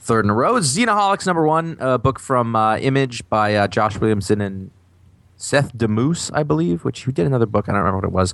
third 0.01 0.25
in 0.25 0.29
a 0.29 0.33
row 0.35 0.55
is 0.57 0.77
Xenoholics 0.77 1.25
number 1.25 1.45
one, 1.47 1.77
a 1.79 1.97
book 1.97 2.19
from 2.19 2.55
uh, 2.55 2.77
Image 2.77 3.27
by 3.29 3.55
uh, 3.55 3.67
Josh 3.67 3.97
Williamson 3.97 4.39
and 4.41 4.69
Seth 5.37 5.75
Damoose, 5.75 6.29
I 6.33 6.43
believe, 6.43 6.83
which 6.83 7.05
who 7.05 7.11
did 7.11 7.25
another 7.25 7.45
book. 7.47 7.67
I 7.69 7.71
don't 7.71 7.79
remember 7.79 7.97
what 7.97 8.05
it 8.05 8.11
was. 8.11 8.33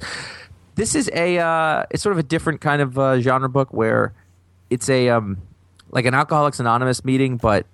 This 0.75 0.95
is 0.95 1.09
a 1.13 1.37
uh, 1.37 1.83
it's 1.91 2.03
sort 2.03 2.11
of 2.11 2.19
a 2.19 2.23
different 2.23 2.59
kind 2.59 2.81
of 2.81 2.99
uh, 2.99 3.21
genre 3.21 3.47
book 3.47 3.71
where 3.73 4.13
it's 4.69 4.89
a 4.89 5.09
um, 5.09 5.37
like 5.91 6.05
an 6.05 6.13
Alcoholics 6.13 6.59
Anonymous 6.59 7.03
meeting, 7.05 7.37
but 7.37 7.65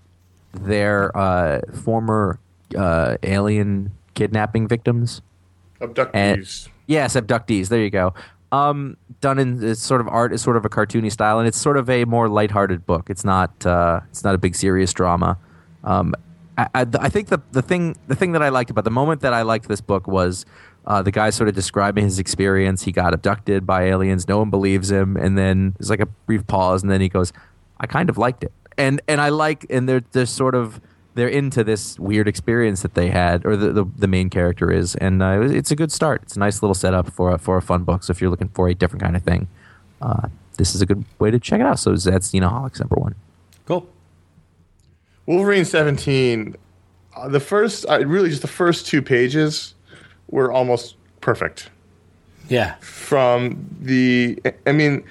they're 0.53 1.15
uh, 1.17 1.61
former 1.83 2.39
uh, 2.77 3.17
alien 3.23 3.91
kidnapping 4.13 4.67
victims. 4.67 5.21
Abductees. 5.79 6.69
Yes, 6.87 7.15
abductees. 7.15 7.69
There 7.69 7.81
you 7.81 7.89
go. 7.89 8.13
Um, 8.51 8.97
done 9.21 9.39
in 9.39 9.59
this 9.59 9.81
sort 9.81 10.01
of 10.01 10.07
art 10.09 10.33
is 10.33 10.41
sort 10.41 10.57
of 10.57 10.65
a 10.65 10.69
cartoony 10.69 11.11
style, 11.11 11.39
and 11.39 11.47
it's 11.47 11.57
sort 11.57 11.77
of 11.77 11.89
a 11.89 12.05
more 12.05 12.27
lighthearted 12.27 12.85
book. 12.85 13.09
It's 13.09 13.23
not 13.23 13.65
uh, 13.65 14.01
it's 14.09 14.23
not 14.23 14.35
a 14.35 14.37
big 14.37 14.55
serious 14.55 14.91
drama. 14.93 15.37
Um, 15.83 16.13
I, 16.57 16.67
I, 16.75 16.85
I 16.99 17.09
think 17.09 17.29
the 17.29 17.39
the 17.53 17.61
thing 17.61 17.95
the 18.07 18.15
thing 18.15 18.33
that 18.33 18.43
I 18.43 18.49
liked 18.49 18.69
about 18.69 18.83
the 18.83 18.91
moment 18.91 19.21
that 19.21 19.33
I 19.33 19.43
liked 19.43 19.67
this 19.67 19.81
book 19.81 20.05
was 20.05 20.45
uh, 20.85 21.01
the 21.01 21.11
guy 21.11 21.29
sort 21.29 21.47
of 21.47 21.55
describing 21.55 22.03
his 22.03 22.19
experience. 22.19 22.83
He 22.83 22.91
got 22.91 23.13
abducted 23.13 23.65
by 23.65 23.83
aliens. 23.83 24.27
No 24.27 24.39
one 24.39 24.49
believes 24.49 24.91
him, 24.91 25.15
and 25.15 25.37
then 25.37 25.75
there's 25.77 25.89
like 25.89 25.99
a 25.99 26.05
brief 26.05 26.47
pause, 26.47 26.81
and 26.81 26.91
then 26.91 27.01
he 27.01 27.09
goes, 27.09 27.31
"I 27.79 27.87
kind 27.87 28.09
of 28.09 28.17
liked 28.17 28.43
it." 28.43 28.51
And 28.77 29.01
and 29.07 29.21
I 29.21 29.29
like 29.29 29.65
and 29.69 29.87
they're 29.87 30.03
they're 30.11 30.25
sort 30.25 30.55
of 30.55 30.81
they're 31.13 31.27
into 31.27 31.63
this 31.63 31.99
weird 31.99 32.27
experience 32.27 32.81
that 32.81 32.95
they 32.95 33.09
had, 33.09 33.45
or 33.45 33.55
the 33.55 33.71
the, 33.71 33.85
the 33.97 34.07
main 34.07 34.29
character 34.29 34.71
is, 34.71 34.95
and 34.95 35.21
uh, 35.21 35.41
it's 35.41 35.71
a 35.71 35.75
good 35.75 35.91
start. 35.91 36.23
It's 36.23 36.35
a 36.35 36.39
nice 36.39 36.61
little 36.63 36.75
setup 36.75 37.11
for 37.11 37.31
a, 37.31 37.37
for 37.37 37.57
a 37.57 37.61
fun 37.61 37.83
book. 37.83 38.03
So 38.03 38.11
if 38.11 38.21
you're 38.21 38.31
looking 38.31 38.49
for 38.49 38.67
a 38.67 38.73
different 38.73 39.03
kind 39.03 39.15
of 39.15 39.23
thing, 39.23 39.47
uh, 40.01 40.29
this 40.57 40.73
is 40.73 40.81
a 40.81 40.85
good 40.85 41.05
way 41.19 41.29
to 41.29 41.39
check 41.39 41.59
it 41.59 41.65
out. 41.65 41.79
So 41.79 41.95
that's 41.95 42.31
Xenoholics 42.31 42.79
number 42.79 42.95
one. 42.95 43.15
Cool. 43.65 43.87
Wolverine 45.25 45.65
17, 45.65 46.55
uh, 47.15 47.27
the 47.29 47.39
first, 47.39 47.85
uh, 47.87 48.05
really 48.05 48.29
just 48.29 48.41
the 48.41 48.47
first 48.47 48.87
two 48.87 49.01
pages 49.01 49.75
were 50.31 50.51
almost 50.51 50.95
perfect. 51.21 51.69
Yeah. 52.49 52.75
From 52.81 53.65
the, 53.79 54.41
I 54.65 54.71
mean, 54.71 55.03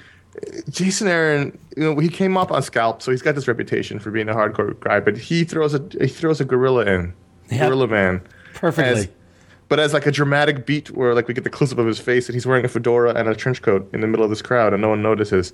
Jason 0.69 1.07
Aaron, 1.07 1.57
you 1.77 1.83
know, 1.83 1.99
he 1.99 2.09
came 2.09 2.37
up 2.37 2.51
on 2.51 2.61
Scalp, 2.61 3.01
so 3.01 3.11
he's 3.11 3.21
got 3.21 3.35
this 3.35 3.47
reputation 3.47 3.99
for 3.99 4.11
being 4.11 4.29
a 4.29 4.33
hardcore 4.33 4.79
guy, 4.79 4.99
but 4.99 5.17
he 5.17 5.43
throws 5.43 5.73
a 5.73 5.81
he 5.99 6.07
throws 6.07 6.39
a 6.41 6.45
gorilla 6.45 6.85
in, 6.85 7.13
Yep. 7.49 7.67
Gorilla 7.69 7.87
Man, 7.87 8.21
Perfectly. 8.53 9.01
as- 9.03 9.07
but 9.67 9.79
as 9.79 9.93
like 9.93 10.05
a 10.05 10.11
dramatic 10.11 10.65
beat 10.65 10.91
where 10.91 11.13
like 11.15 11.29
we 11.29 11.33
get 11.33 11.45
the 11.45 11.49
close 11.49 11.71
up 11.71 11.77
of 11.79 11.87
his 11.87 11.97
face 11.99 12.27
and 12.27 12.33
he's 12.35 12.45
wearing 12.45 12.65
a 12.65 12.67
fedora 12.67 13.13
and 13.13 13.29
a 13.29 13.33
trench 13.35 13.61
coat 13.61 13.89
in 13.93 14.01
the 14.01 14.07
middle 14.07 14.23
of 14.25 14.29
this 14.29 14.41
crowd 14.41 14.73
and 14.73 14.81
no 14.81 14.89
one 14.89 15.01
notices. 15.01 15.53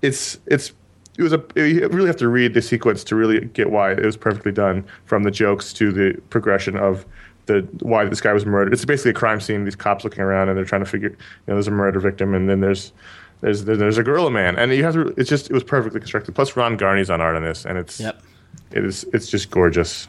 It's 0.00 0.38
it's 0.46 0.72
it 1.18 1.22
was 1.22 1.34
a 1.34 1.44
you 1.56 1.86
really 1.88 2.06
have 2.06 2.16
to 2.16 2.28
read 2.28 2.54
the 2.54 2.62
sequence 2.62 3.04
to 3.04 3.16
really 3.16 3.40
get 3.46 3.70
why 3.70 3.92
it 3.92 4.02
was 4.04 4.16
perfectly 4.16 4.52
done 4.52 4.82
from 5.04 5.24
the 5.24 5.30
jokes 5.30 5.74
to 5.74 5.92
the 5.92 6.18
progression 6.30 6.76
of 6.78 7.04
the 7.46 7.60
why 7.80 8.04
this 8.04 8.20
guy 8.20 8.32
was 8.32 8.44
murdered. 8.46 8.72
It's 8.72 8.84
basically 8.84 9.12
a 9.12 9.14
crime 9.14 9.40
scene. 9.40 9.64
These 9.64 9.76
cops 9.76 10.04
looking 10.04 10.22
around 10.22 10.48
and 10.48 10.56
they're 10.58 10.64
trying 10.64 10.84
to 10.84 10.90
figure 10.90 11.08
you 11.10 11.16
know 11.48 11.54
there's 11.54 11.68
a 11.68 11.72
murder 11.72 11.98
victim 12.00 12.34
and 12.34 12.48
then 12.48 12.60
there's 12.60 12.92
there's 13.40 13.64
there's 13.64 13.98
a 13.98 14.02
gorilla 14.02 14.30
man 14.30 14.58
and 14.58 14.72
you 14.72 14.84
have 14.84 14.94
to 14.94 15.14
it's 15.16 15.28
just 15.30 15.50
it 15.50 15.52
was 15.54 15.64
perfectly 15.64 16.00
constructed. 16.00 16.34
Plus 16.34 16.56
Ron 16.56 16.76
Garney's 16.76 17.10
on 17.10 17.20
art 17.20 17.36
on 17.36 17.42
this 17.42 17.64
and 17.64 17.78
it's 17.78 18.00
Yep. 18.00 18.22
it 18.72 18.84
is 18.84 19.04
it's 19.12 19.28
just 19.28 19.50
gorgeous. 19.50 20.08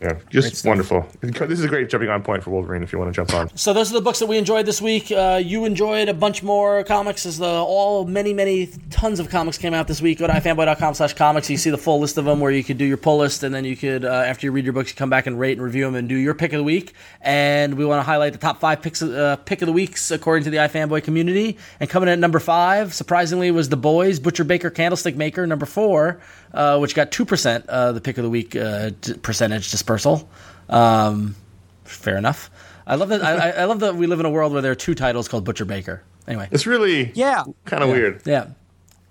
Yep. 0.00 0.22
Yeah, 0.22 0.40
just 0.40 0.66
wonderful. 0.66 1.06
This 1.22 1.58
is 1.58 1.64
a 1.64 1.68
great 1.68 1.88
jumping 1.88 2.10
on 2.10 2.22
point 2.22 2.42
for 2.42 2.50
Wolverine 2.50 2.82
if 2.82 2.92
you 2.92 2.98
want 2.98 3.12
to 3.12 3.16
jump 3.16 3.32
on. 3.32 3.56
So 3.56 3.72
those 3.72 3.90
are 3.90 3.94
the 3.94 4.02
books 4.02 4.18
that 4.18 4.26
we 4.26 4.36
enjoyed 4.36 4.66
this 4.66 4.82
week. 4.82 5.10
Uh, 5.10 5.40
you 5.42 5.64
enjoyed 5.64 6.10
a 6.10 6.14
bunch 6.14 6.42
more 6.42 6.84
comics 6.84 7.24
as 7.24 7.38
the 7.38 7.46
all 7.46 8.04
many 8.04 8.34
many 8.34 8.68
tons 8.90 9.20
of 9.20 9.30
comics 9.30 9.56
came 9.56 9.72
out 9.72 9.88
this 9.88 10.02
week. 10.02 10.18
Go 10.18 10.26
to 10.26 10.32
ifanboy.com 10.34 10.94
slash 10.94 11.14
comics. 11.14 11.48
You 11.48 11.56
see 11.56 11.70
the 11.70 11.78
full 11.78 11.98
list 11.98 12.18
of 12.18 12.26
them 12.26 12.40
where 12.40 12.52
you 12.52 12.62
could 12.62 12.76
do 12.76 12.84
your 12.84 12.98
pull 12.98 13.18
list 13.18 13.42
and 13.42 13.54
then 13.54 13.64
you 13.64 13.74
could 13.74 14.04
uh, 14.04 14.08
after 14.08 14.46
you 14.46 14.52
read 14.52 14.64
your 14.64 14.74
books 14.74 14.90
you 14.90 14.96
come 14.96 15.08
back 15.08 15.26
and 15.26 15.40
rate 15.40 15.52
and 15.56 15.62
review 15.62 15.84
them 15.86 15.94
and 15.94 16.08
do 16.08 16.14
your 16.16 16.34
pick 16.34 16.52
of 16.52 16.58
the 16.58 16.64
week. 16.64 16.92
And 17.22 17.74
we 17.74 17.86
want 17.86 17.98
to 17.98 18.02
highlight 18.04 18.32
the 18.34 18.38
top 18.38 18.60
five 18.60 18.82
picks 18.82 19.00
uh, 19.02 19.36
pick 19.46 19.62
of 19.62 19.66
the 19.66 19.72
weeks 19.72 20.10
according 20.10 20.44
to 20.44 20.50
the 20.50 20.58
ifanboy 20.58 21.04
community. 21.04 21.56
And 21.80 21.88
coming 21.88 22.08
in 22.08 22.12
at 22.12 22.18
number 22.18 22.38
five, 22.40 22.92
surprisingly, 22.92 23.50
was 23.50 23.70
the 23.70 23.76
boys 23.78 24.20
Butcher 24.20 24.44
Baker 24.44 24.68
Candlestick 24.68 25.16
Maker 25.16 25.46
number 25.46 25.64
four, 25.66 26.20
uh, 26.52 26.78
which 26.78 26.94
got 26.94 27.10
two 27.10 27.24
percent 27.24 27.66
uh, 27.68 27.92
the 27.92 28.00
pick 28.02 28.18
of 28.18 28.24
the 28.24 28.30
week 28.30 28.54
uh, 28.54 28.90
d- 29.00 29.14
percentage 29.14 29.68
dispersal. 29.86 30.28
Um, 30.68 31.36
fair 31.84 32.16
enough. 32.16 32.50
I 32.86 32.96
love 32.96 33.08
that. 33.10 33.22
I, 33.22 33.50
I- 33.50 33.62
I 33.62 33.64
love 33.64 33.80
that 33.80 33.94
we 33.96 34.06
live 34.06 34.20
in 34.20 34.26
a 34.26 34.30
world 34.30 34.52
where 34.52 34.62
there 34.62 34.72
are 34.72 34.76
two 34.76 34.94
titles 34.94 35.28
called 35.28 35.44
Butcher 35.44 35.64
Baker. 35.64 36.02
Anyway, 36.26 36.48
It's 36.50 36.66
really 36.66 37.12
Yeah. 37.14 37.44
kind 37.64 37.84
of 37.84 37.90
weird. 37.90 38.22
yeah. 38.24 38.48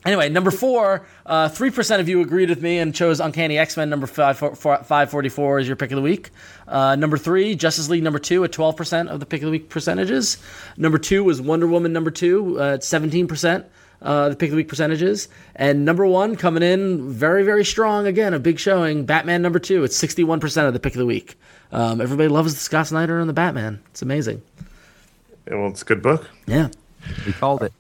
Anyway, 0.06 0.30
number 0.30 0.52
four, 0.52 1.08
uh, 1.26 1.50
three 1.50 1.72
percent 1.72 2.00
of 2.00 2.08
you 2.08 2.22
agreed 2.22 2.50
with 2.50 2.62
me 2.62 2.78
and 2.78 2.94
chose 2.94 3.20
Uncanny 3.20 3.58
X 3.58 3.76
Men 3.76 3.90
number 3.90 4.06
five 4.06 4.38
five 4.38 5.10
forty 5.10 5.30
four 5.30 5.58
as 5.58 5.66
your 5.66 5.76
pick 5.76 5.90
of 5.92 5.96
the 5.96 6.02
week. 6.02 6.30
Uh, 6.68 6.96
number 6.96 7.18
three, 7.18 7.56
Justice 7.56 7.90
League 7.90 8.04
number 8.04 8.20
two 8.20 8.44
at 8.44 8.52
twelve 8.52 8.76
percent 8.76 9.10
of 9.10 9.20
the 9.20 9.26
pick 9.26 9.42
of 9.42 9.46
the 9.48 9.52
week 9.52 9.68
percentages. 9.70 10.38
Number 10.78 11.00
two 11.00 11.24
was 11.24 11.42
Wonder 11.42 11.66
Woman 11.66 11.92
number 11.92 12.12
two 12.12 12.60
uh, 12.60 12.74
at 12.74 12.84
seventeen 12.84 13.28
percent. 13.28 13.66
Uh, 14.06 14.30
the 14.30 14.36
pick 14.36 14.48
of 14.50 14.52
the 14.52 14.58
week 14.58 14.68
percentages 14.68 15.28
and 15.56 15.84
number 15.84 16.06
one 16.06 16.36
coming 16.36 16.62
in 16.62 17.10
very 17.10 17.44
very 17.44 17.66
strong 17.66 18.06
again 18.06 18.34
a 18.36 18.40
big 18.40 18.60
showing 18.60 19.04
Batman 19.04 19.42
number 19.42 19.58
two 19.60 19.84
it's 19.84 20.00
61% 20.00 20.68
of 20.68 20.74
the 20.74 20.80
pick 20.80 20.94
of 20.94 21.00
the 21.00 21.06
week 21.08 21.36
um, 21.72 22.00
everybody 22.00 22.30
loves 22.30 22.54
the 22.54 22.60
Scott 22.60 22.86
Snyder 22.88 23.20
and 23.20 23.28
the 23.28 23.34
Batman 23.34 23.82
it's 23.90 24.04
amazing 24.04 24.42
Yeah, 25.50 25.56
Well, 25.56 25.70
it's 25.72 25.82
a 25.82 25.86
good 25.86 26.02
book. 26.04 26.30
yeah 26.46 26.70
We 27.26 27.34
called 27.34 27.64
it. 27.64 27.74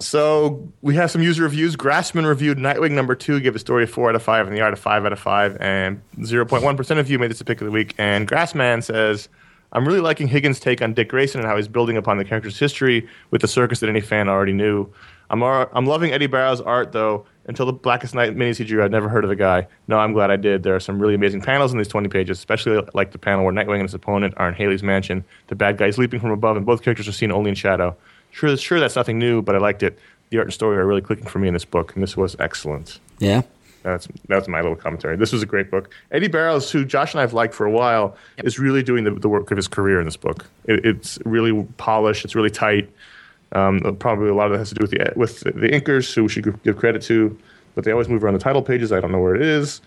So 0.00 0.68
we 0.82 0.94
have 0.94 1.10
some 1.10 1.22
user 1.22 1.42
reviews. 1.42 1.76
Grassman 1.76 2.24
reviewed 2.26 2.58
Nightwing 2.58 2.92
number 2.92 3.16
two, 3.16 3.40
gave 3.40 3.56
a 3.56 3.58
story 3.58 3.82
a 3.84 3.86
four 3.88 4.08
out 4.08 4.14
of 4.14 4.22
five, 4.22 4.46
and 4.46 4.56
the 4.56 4.60
art 4.60 4.72
a 4.72 4.76
five 4.76 5.04
out 5.04 5.12
of 5.12 5.18
five, 5.18 5.56
and 5.60 6.00
0.1% 6.18 6.98
of 7.00 7.10
you 7.10 7.18
made 7.18 7.30
this 7.30 7.40
a 7.40 7.44
pick 7.44 7.60
of 7.60 7.64
the 7.64 7.72
week. 7.72 7.96
And 7.98 8.28
Grassman 8.28 8.84
says, 8.84 9.28
I'm 9.72 9.84
really 9.84 9.98
liking 10.00 10.28
Higgins' 10.28 10.60
take 10.60 10.80
on 10.82 10.94
Dick 10.94 11.08
Grayson 11.08 11.40
and 11.40 11.48
how 11.48 11.56
he's 11.56 11.66
building 11.66 11.96
upon 11.96 12.16
the 12.16 12.24
character's 12.24 12.58
history 12.60 13.08
with 13.32 13.40
the 13.42 13.48
circus 13.48 13.80
that 13.80 13.88
any 13.88 14.00
fan 14.00 14.28
already 14.28 14.52
knew. 14.52 14.88
I'm, 15.30 15.42
I'm 15.42 15.86
loving 15.86 16.12
Eddy 16.12 16.26
Barrows' 16.26 16.60
art, 16.60 16.92
though. 16.92 17.26
Until 17.46 17.64
the 17.64 17.72
Blackest 17.72 18.14
Night 18.14 18.36
miniseries, 18.36 18.66
drew, 18.66 18.84
I'd 18.84 18.90
never 18.90 19.08
heard 19.08 19.24
of 19.24 19.30
the 19.30 19.36
guy. 19.36 19.66
No, 19.86 19.98
I'm 19.98 20.12
glad 20.12 20.30
I 20.30 20.36
did. 20.36 20.62
There 20.62 20.76
are 20.76 20.80
some 20.80 21.00
really 21.00 21.14
amazing 21.14 21.40
panels 21.40 21.72
in 21.72 21.78
these 21.78 21.88
20 21.88 22.08
pages, 22.10 22.36
especially 22.38 22.86
like 22.92 23.12
the 23.12 23.18
panel 23.18 23.42
where 23.44 23.54
Nightwing 23.54 23.76
and 23.76 23.82
his 23.82 23.94
opponent 23.94 24.34
are 24.36 24.48
in 24.48 24.54
Haly's 24.54 24.82
mansion. 24.82 25.24
The 25.46 25.54
bad 25.54 25.78
guy's 25.78 25.96
leaping 25.96 26.20
from 26.20 26.30
above, 26.30 26.58
and 26.58 26.66
both 26.66 26.82
characters 26.82 27.08
are 27.08 27.12
seen 27.12 27.32
only 27.32 27.48
in 27.48 27.54
shadow. 27.54 27.96
Sure, 28.32 28.54
sure, 28.58 28.80
that's 28.80 28.96
nothing 28.96 29.18
new, 29.18 29.40
but 29.40 29.54
I 29.54 29.58
liked 29.58 29.82
it. 29.82 29.98
The 30.28 30.36
art 30.36 30.48
and 30.48 30.52
story 30.52 30.76
are 30.76 30.86
really 30.86 31.00
clicking 31.00 31.24
for 31.24 31.38
me 31.38 31.48
in 31.48 31.54
this 31.54 31.64
book, 31.64 31.94
and 31.94 32.02
this 32.02 32.16
was 32.16 32.36
excellent. 32.38 33.00
Yeah. 33.18 33.42
That's 33.82 34.08
that's 34.26 34.48
my 34.48 34.60
little 34.60 34.76
commentary. 34.76 35.16
This 35.16 35.32
was 35.32 35.42
a 35.42 35.46
great 35.46 35.70
book. 35.70 35.90
Eddy 36.10 36.28
Barrows, 36.28 36.70
who 36.70 36.84
Josh 36.84 37.14
and 37.14 37.20
I 37.20 37.22
have 37.22 37.32
liked 37.32 37.54
for 37.54 37.64
a 37.64 37.70
while, 37.70 38.16
is 38.38 38.58
really 38.58 38.82
doing 38.82 39.04
the, 39.04 39.12
the 39.12 39.28
work 39.28 39.50
of 39.50 39.56
his 39.56 39.68
career 39.68 40.00
in 40.00 40.04
this 40.04 40.16
book. 40.16 40.46
It, 40.64 40.84
it's 40.84 41.18
really 41.24 41.66
polished. 41.78 42.24
It's 42.24 42.34
really 42.34 42.50
tight. 42.50 42.90
Um, 43.52 43.80
probably 43.98 44.28
a 44.28 44.34
lot 44.34 44.46
of 44.46 44.52
that 44.52 44.58
has 44.58 44.68
to 44.70 44.74
do 44.74 44.82
with 44.82 44.90
the 44.90 45.12
with 45.16 45.40
the 45.40 45.68
inkers, 45.68 46.12
who 46.14 46.24
we 46.24 46.28
should 46.28 46.62
give- 46.62 46.76
credit 46.76 47.02
to. 47.02 47.36
But 47.74 47.84
they 47.84 47.92
always 47.92 48.08
move 48.08 48.24
around 48.24 48.34
the 48.34 48.40
title 48.40 48.62
pages. 48.62 48.92
I 48.92 49.00
don't 49.00 49.12
know 49.12 49.20
where 49.20 49.36
it 49.36 49.42
is. 49.42 49.80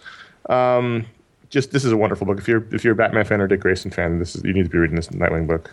Um, 0.50 1.06
just 1.50 1.72
this 1.72 1.84
is 1.84 1.92
a 1.92 1.98
wonderful 1.98 2.26
book. 2.26 2.38
If 2.40 2.48
you're 2.48 2.66
if 2.72 2.84
you're 2.84 2.94
a 2.94 2.96
Batman 2.96 3.26
fan 3.26 3.42
or 3.42 3.48
Dick 3.48 3.60
Grayson 3.60 3.92
fan, 3.92 4.20
this 4.20 4.36
is 4.36 4.44
you 4.44 4.54
need 4.54 4.64
to 4.64 4.70
be 4.70 4.78
reading 4.78 4.96
this 4.96 5.10
Nightwing 5.10 5.48
book. 5.48 5.72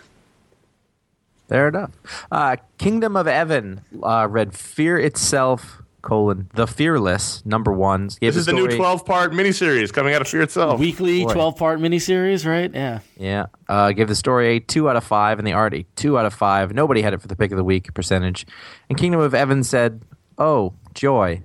Fair 1.47 1.69
enough. 1.69 1.91
Uh, 2.31 2.57
Kingdom 2.77 3.15
of 3.15 3.27
Evan 3.27 3.81
uh, 4.03 4.27
read 4.29 4.53
Fear 4.53 4.99
Itself, 4.99 5.81
colon, 6.01 6.49
The 6.53 6.67
Fearless, 6.67 7.45
number 7.45 7.71
one. 7.71 8.09
This 8.21 8.35
is 8.35 8.45
the 8.45 8.53
new 8.53 8.67
12 8.67 9.05
part 9.05 9.31
miniseries 9.31 9.91
coming 9.93 10.13
out 10.13 10.21
of 10.21 10.27
Fear 10.27 10.41
itself. 10.43 10.79
Weekly 10.79 11.23
boy. 11.23 11.33
12 11.33 11.57
part 11.57 11.79
miniseries, 11.79 12.45
right? 12.45 12.73
Yeah. 12.73 12.99
Yeah. 13.17 13.45
Uh, 13.67 13.91
gave 13.91 14.07
the 14.07 14.15
story 14.15 14.55
a 14.55 14.59
two 14.59 14.89
out 14.89 14.95
of 14.95 15.03
five 15.03 15.39
and 15.39 15.47
the 15.47 15.53
art 15.53 15.73
a 15.73 15.83
two 15.95 16.17
out 16.17 16.25
of 16.25 16.33
five. 16.33 16.73
Nobody 16.73 17.01
had 17.01 17.13
it 17.13 17.21
for 17.21 17.27
the 17.27 17.35
pick 17.35 17.51
of 17.51 17.57
the 17.57 17.63
week 17.63 17.93
percentage. 17.93 18.45
And 18.89 18.97
Kingdom 18.97 19.21
of 19.21 19.33
Evan 19.33 19.63
said, 19.63 20.01
Oh, 20.37 20.73
joy. 20.93 21.43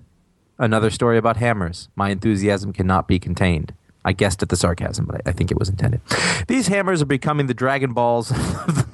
Another 0.59 0.91
story 0.91 1.19
about 1.19 1.37
hammers. 1.37 1.89
My 1.97 2.11
enthusiasm 2.11 2.73
cannot 2.73 3.09
be 3.09 3.19
contained. 3.19 3.75
I 4.05 4.13
guessed 4.13 4.43
at 4.43 4.51
the 4.51 4.57
sarcasm, 4.57 5.07
but 5.07 5.17
I, 5.17 5.31
I 5.31 5.33
think 5.33 5.51
it 5.51 5.59
was 5.59 5.69
intended. 5.69 6.01
These 6.47 6.69
hammers 6.69 7.01
are 7.03 7.07
becoming 7.07 7.47
the 7.47 7.55
Dragon 7.55 7.93
Balls. 7.93 8.33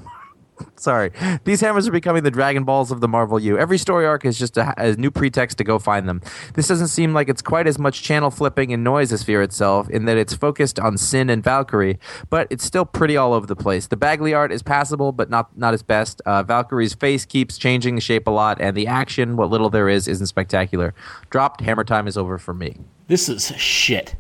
Sorry. 0.77 1.11
These 1.45 1.61
hammers 1.61 1.87
are 1.89 1.93
becoming 1.93 2.23
the 2.23 2.31
Dragon 2.31 2.65
Balls 2.65 2.91
of 2.91 3.01
the 3.01 3.09
Marvel 3.09 3.39
U. 3.39 3.59
Every 3.59 3.79
story 3.79 4.07
arc 4.07 4.25
is 4.25 4.39
just 4.39 4.57
a, 4.57 4.75
a 4.77 4.95
new 4.97 5.11
pretext 5.11 5.59
to 5.59 5.65
go 5.65 5.79
find 5.79 6.09
them. 6.09 6.21
This 6.55 6.69
doesn't 6.69 6.89
seem 6.89 7.13
like 7.13 7.29
it's 7.29 7.43
quite 7.43 7.67
as 7.67 7.79
much 7.79 8.03
channel 8.03 8.31
flipping 8.31 8.73
and 8.73 8.83
noise 8.83 9.13
as 9.13 9.23
Fear 9.23 9.43
itself, 9.43 9.89
in 9.91 10.07
that 10.07 10.17
it's 10.17 10.35
focused 10.35 10.81
on 10.81 10.97
Sin 10.97 11.31
and 11.31 11.45
Valkyrie, 11.45 11.99
but 12.31 12.47
it's 12.51 12.65
still 12.65 12.85
pretty 12.85 13.17
all 13.17 13.33
over 13.33 13.47
the 13.47 13.57
place. 13.57 13.87
The 13.87 13.97
Bagley 13.97 14.35
art 14.35 14.53
is 14.53 14.63
passable, 14.63 15.13
but 15.13 15.31
not 15.31 15.57
not 15.57 15.73
his 15.73 15.83
best. 15.83 16.21
Uh, 16.25 16.43
Valkyrie's 16.43 16.95
face 16.95 17.25
keeps 17.25 17.59
changing 17.59 17.99
shape 18.01 18.27
a 18.27 18.31
lot, 18.31 18.61
and 18.61 18.77
the 18.77 18.87
action, 18.87 19.37
what 19.37 19.51
little 19.51 19.71
there 19.71 19.89
is, 19.89 20.09
isn't 20.09 20.27
spectacular. 20.27 20.95
Dropped. 21.31 21.61
Hammer 21.61 21.85
time 21.85 22.07
is 22.07 22.17
over 22.17 22.39
for 22.39 22.55
me. 22.55 22.77
This 23.09 23.29
is 23.29 23.53
shit. 23.57 24.17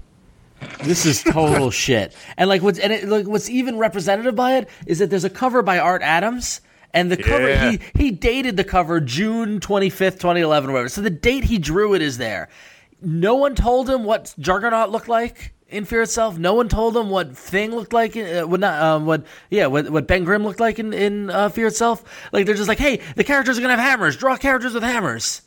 This 0.82 1.06
is 1.06 1.22
total 1.22 1.70
shit. 1.84 2.14
And 2.36 2.48
like 2.48 2.62
what's 2.62 2.78
and 2.78 2.92
it, 2.92 3.08
like 3.08 3.26
what's 3.26 3.48
even 3.50 3.78
representative 3.78 4.34
by 4.34 4.56
it 4.56 4.68
is 4.86 4.98
that 4.98 5.10
there's 5.10 5.24
a 5.24 5.30
cover 5.30 5.62
by 5.62 5.78
Art 5.78 6.02
Adams. 6.02 6.60
And 6.92 7.10
the 7.10 7.16
cover 7.16 7.48
Yeah. 7.48 7.70
he 7.70 7.80
he 7.94 8.10
dated 8.10 8.56
the 8.56 8.64
cover 8.64 9.00
June 9.00 9.60
25th, 9.60 10.18
2011 10.18 10.70
or 10.70 10.72
whatever. 10.72 10.88
So 10.88 11.00
the 11.02 11.10
date 11.10 11.44
he 11.44 11.58
drew 11.58 11.94
it 11.94 12.02
is 12.02 12.18
there. 12.18 12.48
No 13.00 13.36
one 13.36 13.54
told 13.54 13.88
him 13.88 14.04
what 14.04 14.34
Juggernaut 14.38 14.90
looked 14.90 15.08
like 15.08 15.52
in 15.68 15.84
Fear 15.84 16.02
itself. 16.02 16.36
No 16.36 16.52
one 16.54 16.68
told 16.68 16.96
him 16.96 17.08
what 17.08 17.36
Thing 17.36 17.70
looked 17.74 17.92
like. 17.92 18.16
Uh, 18.16 18.42
what 18.42 18.58
not? 18.60 18.82
Um, 18.82 19.06
what? 19.06 19.24
Yeah. 19.50 19.66
What? 19.68 19.88
What 19.88 20.08
Ben 20.08 20.24
Grimm 20.24 20.42
looked 20.42 20.58
like 20.60 20.78
in 20.80 20.92
in 20.92 21.30
uh, 21.30 21.48
Fear 21.48 21.68
itself. 21.68 22.02
Like 22.32 22.44
they're 22.44 22.56
just 22.56 22.68
like, 22.68 22.78
hey, 22.78 23.00
the 23.14 23.24
characters 23.24 23.56
are 23.56 23.60
gonna 23.62 23.76
have 23.76 23.84
hammers. 23.92 24.16
Draw 24.16 24.36
characters 24.38 24.74
with 24.74 24.82
hammers. 24.82 25.42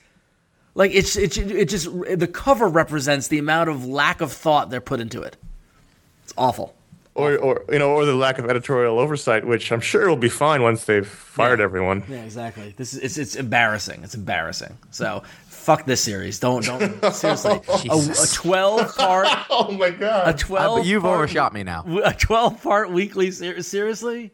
Like 0.75 0.91
it's 0.93 1.15
it's 1.15 1.37
it 1.37 1.69
just 1.69 1.85
the 2.17 2.27
cover 2.31 2.67
represents 2.67 3.27
the 3.27 3.37
amount 3.37 3.69
of 3.69 3.85
lack 3.85 4.21
of 4.21 4.31
thought 4.31 4.69
they're 4.69 4.81
put 4.81 4.99
into 4.99 5.21
it. 5.21 5.37
It's 6.23 6.33
awful. 6.37 6.73
or, 7.15 7.37
or 7.37 7.63
you 7.69 7.77
know, 7.77 7.91
or 7.91 8.05
the 8.05 8.15
lack 8.15 8.39
of 8.39 8.49
editorial 8.49 8.97
oversight, 8.97 9.45
which 9.45 9.71
I'm 9.71 9.81
sure 9.81 10.09
will 10.09 10.15
be 10.15 10.29
fine 10.29 10.63
once 10.63 10.85
they've 10.85 11.07
fired 11.07 11.61
everyone. 11.61 12.03
Yeah, 12.09 12.23
exactly. 12.23 12.73
This 12.75 12.93
is 12.93 12.99
it's 13.03 13.17
it's 13.17 13.35
embarrassing. 13.35 14.03
It's 14.03 14.15
embarrassing. 14.15 14.75
So 14.89 15.21
fuck 15.47 15.85
this 15.85 16.01
series. 16.01 16.39
Don't 16.39 16.65
don't 16.65 17.13
seriously. 17.13 17.61
a, 17.67 17.93
a 17.95 18.27
twelve 18.33 18.95
part 18.95 19.27
Oh 19.51 19.71
my 19.71 19.91
god. 19.91 20.23
a 20.27 20.31
god! 20.31 20.37
twelve. 20.39 20.79
but 20.79 20.87
you've 20.87 21.03
part- 21.03 21.17
overshot 21.17 21.53
me 21.53 21.61
now. 21.61 21.85
A 22.03 22.13
twelve 22.15 22.63
part 22.63 22.89
weekly 22.89 23.29
series. 23.29 23.67
Seriously. 23.67 24.31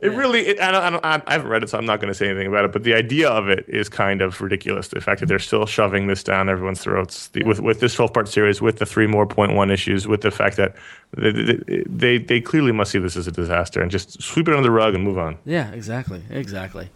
It 0.00 0.12
really, 0.12 0.46
it, 0.46 0.60
I, 0.60 0.70
don't, 0.70 0.82
I, 0.82 0.90
don't, 0.90 1.24
I 1.26 1.32
haven't 1.32 1.48
read 1.48 1.64
it, 1.64 1.70
so 1.70 1.78
I'm 1.78 1.84
not 1.84 2.00
going 2.00 2.12
to 2.12 2.14
say 2.14 2.28
anything 2.28 2.46
about 2.46 2.64
it. 2.64 2.72
But 2.72 2.84
the 2.84 2.94
idea 2.94 3.28
of 3.28 3.48
it 3.48 3.64
is 3.66 3.88
kind 3.88 4.22
of 4.22 4.40
ridiculous. 4.40 4.88
The 4.88 5.00
fact 5.00 5.18
that 5.20 5.26
they're 5.26 5.40
still 5.40 5.66
shoving 5.66 6.06
this 6.06 6.22
down 6.22 6.48
everyone's 6.48 6.80
throats 6.80 7.28
the, 7.28 7.42
with 7.42 7.58
with 7.58 7.80
this 7.80 7.94
12 7.94 8.12
part 8.12 8.28
series, 8.28 8.62
with 8.62 8.78
the 8.78 8.86
three 8.86 9.08
more 9.08 9.26
point 9.26 9.54
one 9.54 9.72
issues, 9.72 10.06
with 10.06 10.20
the 10.20 10.30
fact 10.30 10.56
that 10.56 10.76
they, 11.16 11.82
they, 11.88 12.18
they 12.18 12.40
clearly 12.40 12.70
must 12.70 12.92
see 12.92 13.00
this 13.00 13.16
as 13.16 13.26
a 13.26 13.32
disaster 13.32 13.80
and 13.80 13.90
just 13.90 14.22
sweep 14.22 14.46
it 14.46 14.54
under 14.54 14.62
the 14.62 14.70
rug 14.70 14.94
and 14.94 15.02
move 15.02 15.18
on. 15.18 15.36
Yeah, 15.44 15.72
exactly, 15.72 16.22
exactly. 16.30 16.90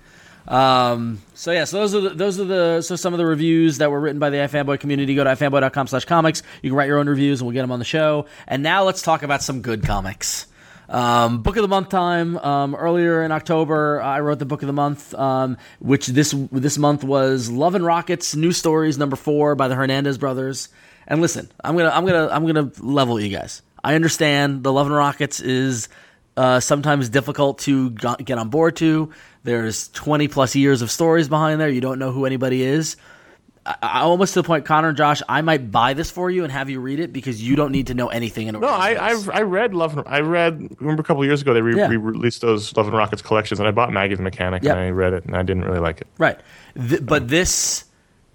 Um, 0.47 1.21
so 1.35 1.51
yeah, 1.51 1.65
so 1.65 1.79
those 1.79 1.95
are 1.97 2.01
the, 2.01 2.11
those 2.11 2.39
are 2.39 2.45
the 2.45 2.83
so 2.83 2.95
some 2.95 3.15
of 3.15 3.19
the 3.19 3.27
reviews 3.27 3.79
that 3.79 3.91
were 3.91 4.01
written 4.01 4.21
by 4.21 4.31
the 4.31 4.39
iFanboy 4.39 4.79
community. 4.79 5.17
Go 5.17 5.25
to 5.25 5.31
ifanboy.com 5.31 5.89
slash 5.89 6.05
comics. 6.05 6.45
You 6.63 6.71
can 6.71 6.77
write 6.77 6.89
your 6.89 6.99
own 6.99 7.09
reviews, 7.09 7.41
and 7.41 7.47
we'll 7.49 7.55
get 7.55 7.63
them 7.63 7.73
on 7.73 7.81
the 7.81 7.85
show. 7.85 8.27
And 8.47 8.63
now 8.63 8.85
let's 8.85 9.03
talk 9.03 9.25
about 9.25 9.43
some 9.43 9.61
good 9.61 9.85
comics. 9.85 10.47
Um, 10.93 11.41
book 11.43 11.57
of 11.57 11.63
the 11.63 11.69
month 11.69 11.89
time. 11.89 12.37
Um, 12.37 12.75
earlier 12.75 13.23
in 13.23 13.33
October, 13.33 14.01
I 14.03 14.21
wrote 14.21 14.39
the 14.39 14.45
book 14.45 14.63
of 14.63 14.67
the 14.67 14.75
month, 14.75 15.15
um, 15.15 15.57
which 15.79 16.07
this 16.07 16.35
this 16.53 16.77
month 16.77 17.03
was 17.03 17.51
Love 17.51 17.75
and 17.75 17.85
Rockets 17.85 18.37
New 18.37 18.53
Stories 18.53 18.99
number 18.99 19.17
four 19.17 19.55
by 19.55 19.69
the 19.69 19.75
Hernandez 19.75 20.19
brothers. 20.19 20.69
And 21.07 21.23
listen, 21.23 21.51
I'm 21.65 21.79
gonna 21.79 21.89
I'm 21.89 22.05
gonna 22.05 22.29
I'm 22.31 22.47
gonna 22.47 22.71
level 22.79 23.19
you 23.19 23.35
guys. 23.35 23.63
I 23.83 23.95
understand 23.95 24.65
the 24.65 24.73
Love 24.73 24.87
and 24.87 24.95
Rockets 24.95 25.41
is 25.41 25.89
uh, 26.37 26.61
sometimes 26.61 27.09
difficult 27.09 27.61
to 27.61 27.91
get 27.91 28.39
on 28.39 28.51
board 28.51 28.77
to. 28.77 29.11
There's 29.45 29.89
20 29.89 30.29
plus 30.29 30.55
years 30.55 30.83
of 30.83 30.91
stories 30.91 31.27
behind 31.27 31.61
there. 31.61 31.71
You 31.71 31.81
don't 31.81 31.99
know 31.99 32.13
who 32.13 32.27
anybody 32.27 32.63
is. 32.63 32.97
I, 33.65 33.77
I 33.83 34.01
almost 34.01 34.35
to 34.35 34.43
the 34.43 34.47
point, 34.47 34.65
Conor 34.65 34.89
and 34.89 34.97
Josh, 34.97 35.23
I 35.29 35.41
might 35.43 35.71
buy 35.71 35.95
this 35.95 36.11
for 36.11 36.31
you 36.31 36.43
and 36.43 36.53
have 36.53 36.69
you 36.69 36.81
read 36.81 36.99
it 37.01 37.13
because 37.13 37.43
you 37.43 37.55
don't 37.57 37.71
need 37.73 37.87
to 37.89 37.95
know 37.95 38.09
anything 38.09 38.49
in 38.49 38.57
order. 38.57 38.67
No, 38.67 38.73
to 38.73 38.79
I. 38.79 39.11
I've, 39.11 39.29
I 39.31 39.43
read 39.43 39.75
Love. 39.75 39.97
And, 39.97 40.07
I 40.07 40.21
read. 40.21 40.77
Remember 40.81 41.01
a 41.01 41.05
couple 41.05 41.25
years 41.25 41.43
ago 41.43 41.55
they 41.55 41.63
re- 41.63 41.77
Yeah. 41.77 41.89
released 41.89 42.41
those 42.41 42.77
Love 42.77 42.87
and 42.89 42.97
Rockets 42.97 43.23
collections, 43.23 43.61
and 43.61 43.69
I 43.69 43.73
bought 43.73 43.93
Maggie 43.93 44.15
the 44.17 44.23
Mechanic, 44.23 44.63
Yep. 44.65 44.77
and 44.77 44.81
I 44.85 44.91
read 44.91 45.13
it, 45.13 45.25
and 45.25 45.37
I 45.37 45.43
didn't 45.43 45.65
really 45.65 45.79
like 45.81 46.01
it. 46.01 46.07
Right. 46.19 46.41
Th- 46.89 47.05
but 47.05 47.23
um, 47.23 47.29
this, 47.29 47.85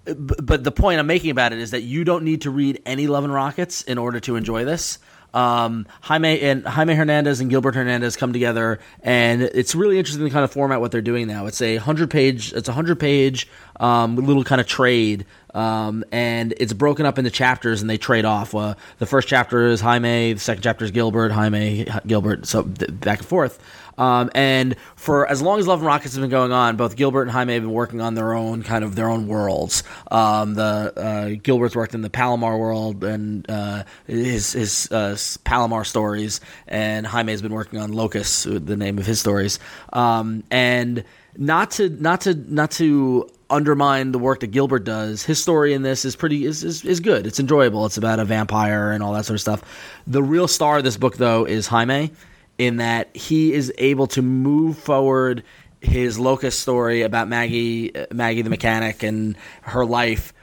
but 0.06 0.64
the 0.64 0.72
point 0.72 0.98
I'm 1.00 1.06
making 1.06 1.30
about 1.30 1.52
it 1.52 1.58
is 1.58 1.72
that 1.72 1.82
you 1.82 2.04
don't 2.04 2.24
need 2.24 2.42
to 2.42 2.50
read 2.50 2.80
any 2.86 3.06
Love 3.06 3.24
and 3.24 3.32
Rockets 3.32 3.82
in 3.82 3.98
order 3.98 4.20
to 4.20 4.36
enjoy 4.36 4.64
this. 4.64 4.98
Um, 5.34 5.86
Jaime 6.00 6.40
and 6.40 6.66
Jaime 6.66 6.94
Hernandez 6.94 7.40
and 7.40 7.50
Gilbert 7.50 7.74
Hernandez 7.74 8.16
come 8.16 8.32
together, 8.32 8.80
and 9.02 9.42
it's 9.42 9.74
really 9.74 9.98
interesting 9.98 10.24
the 10.24 10.30
kind 10.30 10.44
of 10.44 10.50
format 10.50 10.80
what 10.80 10.90
they're 10.90 11.02
doing 11.02 11.26
now. 11.26 11.46
It's 11.46 11.60
a 11.60 11.76
hundred 11.76 12.10
page, 12.10 12.52
it's 12.52 12.68
a 12.68 12.72
hundred 12.72 12.98
page 12.98 13.46
um, 13.78 14.16
little 14.16 14.44
kind 14.44 14.60
of 14.60 14.66
trade, 14.66 15.26
um, 15.54 16.04
and 16.12 16.54
it's 16.56 16.72
broken 16.72 17.04
up 17.04 17.18
into 17.18 17.30
chapters, 17.30 17.80
and 17.82 17.90
they 17.90 17.98
trade 17.98 18.24
off. 18.24 18.54
Uh, 18.54 18.74
the 18.98 19.06
first 19.06 19.28
chapter 19.28 19.66
is 19.66 19.80
Jaime, 19.80 20.32
the 20.32 20.40
second 20.40 20.62
chapter 20.62 20.84
is 20.84 20.90
Gilbert, 20.90 21.30
Jaime, 21.30 21.86
Gilbert, 22.06 22.46
so 22.46 22.62
th- 22.62 22.98
back 23.00 23.18
and 23.18 23.28
forth. 23.28 23.58
Um, 23.98 24.30
and 24.34 24.76
for 24.96 25.26
as 25.26 25.42
long 25.42 25.58
as 25.58 25.66
Love 25.66 25.80
and 25.80 25.86
Rockets 25.86 26.14
has 26.14 26.20
been 26.20 26.30
going 26.30 26.52
on, 26.52 26.76
both 26.76 26.96
Gilbert 26.96 27.22
and 27.22 27.30
Jaime 27.30 27.54
have 27.54 27.62
been 27.62 27.72
working 27.72 28.00
on 28.00 28.14
their 28.14 28.32
own 28.32 28.62
kind 28.62 28.84
of 28.84 28.94
their 28.94 29.10
own 29.10 29.26
worlds. 29.26 29.82
Um, 30.10 30.54
the 30.54 30.92
uh, 30.96 31.40
Gilbert's 31.42 31.76
worked 31.76 31.94
in 31.94 32.02
the 32.02 32.10
Palomar 32.10 32.56
world 32.56 33.04
and 33.04 33.48
uh, 33.50 33.84
his 34.06 34.52
his 34.52 34.90
uh, 34.90 35.18
Palomar 35.44 35.84
stories, 35.84 36.40
and 36.66 37.06
Jaime 37.06 37.32
has 37.32 37.42
been 37.42 37.52
working 37.52 37.80
on 37.80 37.92
Locas, 37.92 38.44
the 38.44 38.76
name 38.76 38.98
of 38.98 39.06
his 39.06 39.20
stories. 39.20 39.58
Um, 39.92 40.44
and 40.50 41.04
not 41.36 41.72
to 41.72 41.88
not 41.88 42.22
to 42.22 42.34
not 42.34 42.70
to 42.72 43.28
undermine 43.50 44.12
the 44.12 44.18
work 44.18 44.40
that 44.40 44.48
Gilbert 44.48 44.84
does. 44.84 45.24
His 45.24 45.40
story 45.40 45.72
in 45.72 45.82
this 45.82 46.04
is 46.04 46.16
pretty 46.16 46.44
is, 46.44 46.64
is 46.64 46.84
is 46.84 47.00
good. 47.00 47.26
It's 47.26 47.40
enjoyable. 47.40 47.86
It's 47.86 47.96
about 47.96 48.18
a 48.18 48.24
vampire 48.24 48.92
and 48.92 49.02
all 49.02 49.12
that 49.14 49.24
sort 49.24 49.36
of 49.36 49.40
stuff. 49.40 50.00
The 50.06 50.22
real 50.22 50.48
star 50.48 50.78
of 50.78 50.84
this 50.84 50.96
book 50.96 51.16
though 51.16 51.44
is 51.44 51.66
Jaime 51.66 52.10
in 52.58 52.76
that 52.76 53.16
he 53.16 53.52
is 53.52 53.72
able 53.78 54.06
to 54.08 54.22
move 54.22 54.76
forward 54.76 55.44
his 55.80 56.18
Locas 56.18 56.54
story 56.54 57.02
about 57.02 57.28
Maggie 57.28 57.94
uh, 57.94 58.06
Maggie 58.12 58.42
the 58.42 58.50
mechanic 58.50 59.02
and 59.02 59.36
her 59.62 59.86
life 59.86 60.34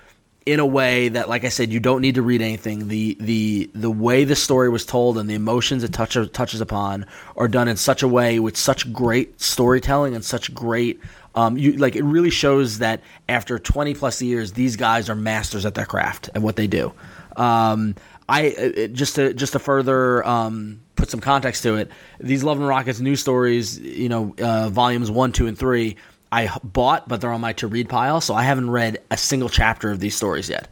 in 0.45 0.59
a 0.59 0.65
way 0.65 1.09
that 1.09 1.27
like 1.27 1.43
I 1.43 1.49
said 1.49 1.73
you 1.73 1.79
don't 1.79 2.01
need 2.01 2.15
to 2.15 2.21
read 2.21 2.41
anything 2.41 2.87
the 2.87 3.17
the 3.19 3.69
the 3.73 3.91
way 3.91 4.23
the 4.23 4.35
story 4.35 4.69
was 4.69 4.85
told 4.85 5.17
and 5.17 5.29
the 5.29 5.33
emotions 5.33 5.83
it 5.83 5.91
touch, 5.91 6.17
touches 6.31 6.61
upon 6.61 7.05
are 7.35 7.47
done 7.47 7.67
in 7.67 7.75
such 7.75 8.01
a 8.01 8.07
way 8.07 8.39
with 8.39 8.55
such 8.55 8.91
great 8.93 9.41
storytelling 9.41 10.15
and 10.15 10.23
such 10.23 10.53
great 10.53 11.01
Um, 11.35 11.57
you 11.57 11.73
like 11.73 11.97
it 11.97 12.03
really 12.03 12.29
shows 12.29 12.79
that 12.79 13.01
after 13.27 13.59
20 13.59 13.93
plus 13.93 14.21
years, 14.21 14.53
these 14.53 14.77
guys 14.77 15.09
are 15.09 15.15
masters 15.15 15.65
at 15.65 15.73
their 15.75 15.85
craft 15.85 16.29
and 16.33 16.43
what 16.43 16.55
they 16.55 16.67
do. 16.67 16.93
Um, 17.35 17.95
I 18.27 18.49
uh, 18.49 18.87
just 18.87 19.15
to 19.15 19.33
just 19.33 19.53
to 19.53 19.59
further 19.59 20.25
um, 20.25 20.81
put 20.95 21.09
some 21.09 21.19
context 21.19 21.63
to 21.63 21.75
it, 21.75 21.91
these 22.19 22.43
Love 22.43 22.57
and 22.57 22.67
Rockets 22.67 22.99
news 22.99 23.19
stories, 23.19 23.79
you 23.79 24.09
know, 24.09 24.35
uh, 24.39 24.69
volumes 24.69 25.11
one, 25.11 25.31
two, 25.31 25.47
and 25.47 25.57
three, 25.57 25.97
I 26.31 26.57
bought, 26.63 27.07
but 27.07 27.21
they're 27.21 27.31
on 27.31 27.41
my 27.41 27.53
to 27.53 27.67
read 27.67 27.87
pile, 27.87 28.21
so 28.21 28.33
I 28.33 28.43
haven't 28.43 28.69
read 28.69 28.97
a 29.11 29.17
single 29.17 29.49
chapter 29.49 29.91
of 29.91 29.99
these 29.99 30.15
stories 30.15 30.49
yet. 30.49 30.67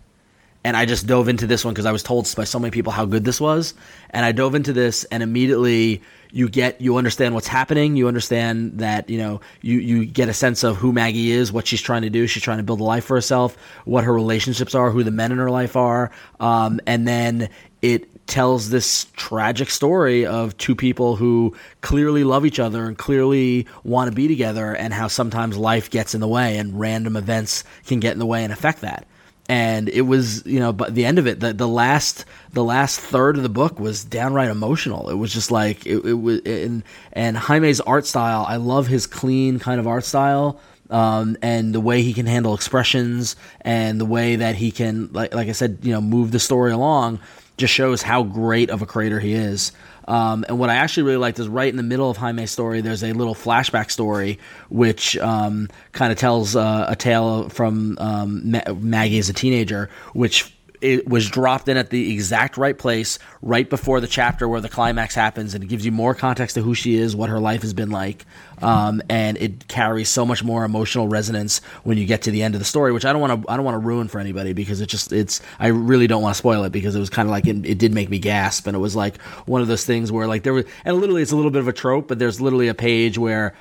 And 0.65 0.77
I 0.77 0.85
just 0.85 1.07
dove 1.07 1.27
into 1.27 1.45
this 1.45 1.65
one 1.65 1.73
because 1.73 1.85
I 1.85 1.91
was 1.91 2.03
told 2.03 2.33
by 2.35 2.45
so 2.45 2.57
many 2.57 2.71
people 2.71 2.91
how 2.91 3.05
good 3.05 3.25
this 3.25 3.39
was, 3.39 3.73
and 4.09 4.25
I 4.25 4.31
dove 4.31 4.55
into 4.55 4.73
this, 4.73 5.03
and 5.05 5.21
immediately 5.21 6.01
you 6.33 6.49
get 6.49 6.81
you 6.81 6.97
understand 6.97 7.35
what's 7.35 7.47
happening. 7.47 7.95
You 7.95 8.07
understand 8.07 8.79
that 8.79 9.07
you 9.07 9.19
know 9.19 9.39
you 9.61 9.77
you 9.77 10.05
get 10.05 10.29
a 10.29 10.33
sense 10.33 10.63
of 10.63 10.77
who 10.77 10.91
Maggie 10.91 11.31
is, 11.31 11.51
what 11.51 11.67
she's 11.67 11.81
trying 11.81 12.01
to 12.01 12.09
do. 12.09 12.25
She's 12.25 12.41
trying 12.41 12.57
to 12.57 12.63
build 12.63 12.81
a 12.81 12.83
life 12.83 13.05
for 13.05 13.15
herself, 13.15 13.55
what 13.85 14.03
her 14.03 14.11
relationships 14.11 14.73
are, 14.73 14.89
who 14.89 15.03
the 15.03 15.11
men 15.11 15.31
in 15.31 15.37
her 15.37 15.51
life 15.51 15.75
are, 15.75 16.11
um, 16.39 16.81
and 16.87 17.07
then 17.07 17.49
it 17.83 18.09
tells 18.25 18.71
this 18.71 19.05
tragic 19.13 19.69
story 19.69 20.25
of 20.25 20.57
two 20.57 20.75
people 20.75 21.17
who 21.17 21.55
clearly 21.81 22.23
love 22.23 22.45
each 22.45 22.59
other 22.59 22.85
and 22.85 22.97
clearly 22.97 23.67
want 23.83 24.09
to 24.09 24.15
be 24.15 24.27
together, 24.27 24.73
and 24.73 24.91
how 24.91 25.07
sometimes 25.07 25.55
life 25.55 25.91
gets 25.91 26.15
in 26.15 26.21
the 26.21 26.27
way 26.27 26.57
and 26.57 26.79
random 26.79 27.15
events 27.15 27.63
can 27.85 27.99
get 27.99 28.13
in 28.13 28.19
the 28.19 28.25
way 28.25 28.43
and 28.43 28.51
affect 28.51 28.81
that 28.81 29.05
and 29.49 29.89
it 29.89 30.01
was 30.01 30.45
you 30.45 30.59
know 30.59 30.71
but 30.71 30.95
the 30.95 31.05
end 31.05 31.19
of 31.19 31.27
it 31.27 31.39
the, 31.39 31.53
the 31.53 31.67
last 31.67 32.25
the 32.53 32.63
last 32.63 32.99
third 32.99 33.35
of 33.35 33.43
the 33.43 33.49
book 33.49 33.79
was 33.79 34.03
downright 34.03 34.49
emotional. 34.49 35.09
It 35.09 35.15
was 35.15 35.33
just 35.33 35.51
like 35.51 35.85
it, 35.85 36.05
it 36.05 36.13
was 36.13 36.41
and 36.45 36.83
and 37.11 37.35
Jaime's 37.35 37.81
art 37.81 38.05
style 38.05 38.45
I 38.47 38.57
love 38.57 38.87
his 38.87 39.07
clean 39.07 39.59
kind 39.59 39.79
of 39.79 39.87
art 39.87 40.05
style 40.05 40.59
um, 40.89 41.35
and 41.41 41.73
the 41.73 41.79
way 41.79 42.03
he 42.03 42.13
can 42.13 42.27
handle 42.27 42.53
expressions 42.53 43.35
and 43.61 43.99
the 43.99 44.05
way 44.05 44.35
that 44.35 44.55
he 44.55 44.71
can 44.71 45.11
like 45.11 45.33
like 45.33 45.49
I 45.49 45.53
said 45.53 45.79
you 45.81 45.91
know 45.91 46.01
move 46.01 46.31
the 46.31 46.39
story 46.39 46.71
along 46.71 47.19
just 47.57 47.73
shows 47.73 48.01
how 48.01 48.23
great 48.23 48.69
of 48.69 48.81
a 48.81 48.85
creator 48.85 49.19
he 49.19 49.33
is. 49.33 49.71
Um, 50.07 50.45
and 50.49 50.59
what 50.59 50.69
I 50.69 50.75
actually 50.75 51.03
really 51.03 51.17
liked 51.17 51.39
is 51.39 51.47
right 51.47 51.69
in 51.69 51.77
the 51.77 51.83
middle 51.83 52.09
of 52.09 52.17
Jaime's 52.17 52.51
story, 52.51 52.81
there's 52.81 53.03
a 53.03 53.13
little 53.13 53.35
flashback 53.35 53.89
story 53.89 54.39
which 54.69 55.17
um, 55.17 55.69
kind 55.93 56.11
of 56.11 56.17
tells 56.17 56.55
uh, 56.55 56.85
a 56.89 56.95
tale 56.95 57.49
from 57.49 57.97
um, 57.99 58.51
Ma- 58.51 58.73
Maggie 58.75 59.19
as 59.19 59.29
a 59.29 59.33
teenager, 59.33 59.89
which 60.13 60.53
it 60.83 61.07
was 61.07 61.29
dropped 61.29 61.69
in 61.69 61.77
at 61.77 61.89
the 61.89 62.13
exact 62.13 62.57
right 62.57 62.77
place 62.77 63.17
right 63.41 63.69
before 63.69 64.01
the 64.01 64.07
chapter 64.07 64.47
where 64.47 64.59
the 64.59 64.69
climax 64.69 65.15
happens 65.15 65.55
and 65.55 65.63
it 65.63 65.67
gives 65.67 65.85
you 65.85 65.91
more 65.91 66.13
context 66.13 66.55
to 66.55 66.61
who 66.61 66.75
she 66.75 66.95
is 66.95 67.15
what 67.15 67.29
her 67.29 67.39
life 67.39 67.61
has 67.61 67.73
been 67.73 67.89
like 67.89 68.25
um, 68.61 69.01
and 69.09 69.37
it 69.37 69.67
carries 69.67 70.09
so 70.09 70.25
much 70.25 70.43
more 70.43 70.63
emotional 70.63 71.07
resonance 71.07 71.59
when 71.83 71.97
you 71.97 72.05
get 72.05 72.21
to 72.23 72.31
the 72.31 72.43
end 72.43 72.53
of 72.53 72.59
the 72.59 72.65
story 72.65 72.91
which 72.91 73.05
i 73.05 73.13
don't 73.13 73.21
want 73.21 73.43
to 73.43 73.49
i 73.49 73.55
don't 73.55 73.65
want 73.65 73.75
to 73.75 73.79
ruin 73.79 74.07
for 74.07 74.19
anybody 74.19 74.51
because 74.51 74.81
it 74.81 74.87
just 74.87 75.13
it's 75.13 75.41
i 75.59 75.67
really 75.67 76.05
don't 76.05 76.21
want 76.21 76.35
to 76.35 76.37
spoil 76.37 76.63
it 76.65 76.71
because 76.71 76.95
it 76.95 76.99
was 76.99 77.09
kind 77.09 77.27
of 77.27 77.31
like 77.31 77.47
it, 77.47 77.65
it 77.65 77.77
did 77.77 77.93
make 77.93 78.09
me 78.09 78.19
gasp 78.19 78.67
and 78.67 78.75
it 78.75 78.79
was 78.79 78.95
like 78.95 79.21
one 79.45 79.61
of 79.61 79.67
those 79.67 79.85
things 79.85 80.11
where 80.11 80.27
like 80.27 80.43
there 80.43 80.53
was 80.53 80.65
and 80.83 80.97
literally 80.97 81.21
it's 81.21 81.31
a 81.31 81.35
little 81.35 81.51
bit 81.51 81.61
of 81.61 81.67
a 81.67 81.73
trope 81.73 82.07
but 82.09 82.19
there's 82.19 82.41
literally 82.41 82.67
a 82.67 82.73
page 82.75 83.17
where 83.17 83.53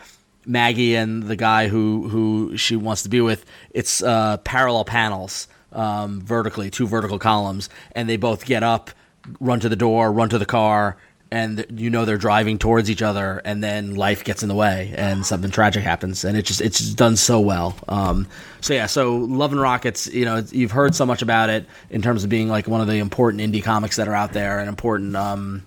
Maggie 0.45 0.97
and 0.97 1.23
the 1.23 1.37
guy 1.37 1.69
who 1.69 2.09
who 2.09 2.57
she 2.57 2.75
wants 2.75 3.05
to 3.05 3.09
be 3.09 3.21
with, 3.21 3.45
it's 3.71 4.03
uh, 4.03 4.39
parallel 4.39 4.85
panels 4.85 5.47
um, 5.73 6.21
vertically, 6.21 6.71
two 6.71 6.87
vertical 6.87 7.19
columns, 7.19 7.69
and 7.93 8.09
they 8.09 8.17
both 8.17 8.45
get 8.45 8.63
up, 8.63 8.91
run 9.41 9.61
to 9.61 9.69
the 9.69 9.77
door, 9.77 10.13
run 10.13 10.29
to 10.31 10.39
the 10.39 10.47
car, 10.47 10.97
and 11.31 11.65
you 11.71 11.89
know 11.89 12.05
they're 12.05 12.19
driving 12.19 12.59
towards 12.59 12.91
each 12.91 13.01
other, 13.01 13.41
and 13.45 13.65
then 13.65 13.95
life 13.95 14.23
gets 14.23 14.43
in 14.43 14.51
the 14.51 14.55
way, 14.55 14.93
and 14.97 15.25
something 15.25 15.51
tragic 15.51 15.83
happens, 15.83 16.25
and 16.25 16.37
it 16.37 16.43
just 16.43 16.61
it's 16.61 16.79
just 16.79 16.97
done 16.97 17.17
so 17.17 17.41
well. 17.41 17.75
Um, 17.89 18.29
so 18.61 18.75
yeah, 18.75 18.87
so 18.87 19.17
Love 19.17 19.53
and 19.53 19.61
Rockets, 19.61 20.07
you 20.09 20.27
know, 20.27 20.45
you've 20.51 20.73
heard 20.73 20.95
so 20.95 21.07
much 21.07 21.23
about 21.23 21.49
it 21.49 21.67
in 21.89 22.03
terms 22.03 22.23
of 22.23 22.29
being 22.29 22.49
like 22.49 22.69
one 22.69 22.83
of 22.83 22.87
the 22.87 22.99
important 22.99 23.43
indie 23.43 23.65
comics 23.65 23.97
that 23.97 24.09
are 24.09 24.15
out 24.15 24.33
there, 24.33 24.59
and 24.61 24.69
important. 24.69 25.17
Um, 25.17 25.63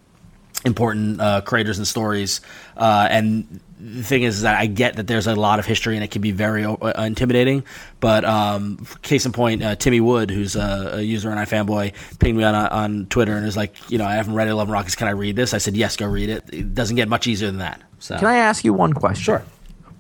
important 0.64 1.22
uh, 1.22 1.42
creators 1.42 1.78
and 1.78 1.88
stories. 1.88 2.42
Uh, 2.76 3.08
and 3.10 3.60
the 3.80 4.04
thing 4.04 4.24
is 4.24 4.42
that 4.42 4.58
I 4.58 4.68
get 4.68 4.96
that 4.96 5.08
there's 5.08 5.28
a 5.28 5.36
lot 5.36 5.60
of 5.60 5.66
history 5.66 5.96
and 5.96 6.04
it 6.04 6.12
can 6.12 6.22
be 6.22 6.32
very 6.32 6.64
uh, 6.66 7.04
intimidating. 7.04 7.64
But 8.00 8.24
um, 8.24 8.86
case 9.02 9.26
in 9.26 9.32
point, 9.32 9.64
uh, 9.64 9.76
Timmy 9.76 10.00
Wood, 10.00 10.32
who's 10.32 10.56
a, 10.56 10.92
a 10.94 11.02
user 11.02 11.30
and 11.30 11.40
iFanboy, 11.40 11.94
pinged 12.20 12.38
me 12.38 12.44
on 12.44 12.56
on 12.56 13.06
Twitter 13.08 13.36
and 13.36 13.46
is 13.46 13.58
like, 13.58 13.76
you 13.92 13.98
know, 13.98 14.06
I 14.06 14.16
haven't 14.16 14.36
read 14.36 14.48
Eleven 14.48 14.72
Rockets. 14.72 14.96
Can 14.96 15.08
I 15.08 15.12
read 15.12 15.36
this? 15.36 15.54
I 15.54 15.58
said, 15.58 15.76
yes, 15.76 15.96
go 15.98 16.08
read 16.08 16.30
it. 16.30 16.44
It 16.54 16.74
doesn't 16.74 16.96
get 16.96 17.10
much 17.10 17.28
easier 17.28 17.50
than 17.50 17.60
that. 17.60 17.82
So 18.00 18.18
Can 18.18 18.28
I 18.28 18.38
ask 18.38 18.64
you 18.64 18.74
one 18.74 18.94
question? 18.94 19.24
Sure. 19.24 19.44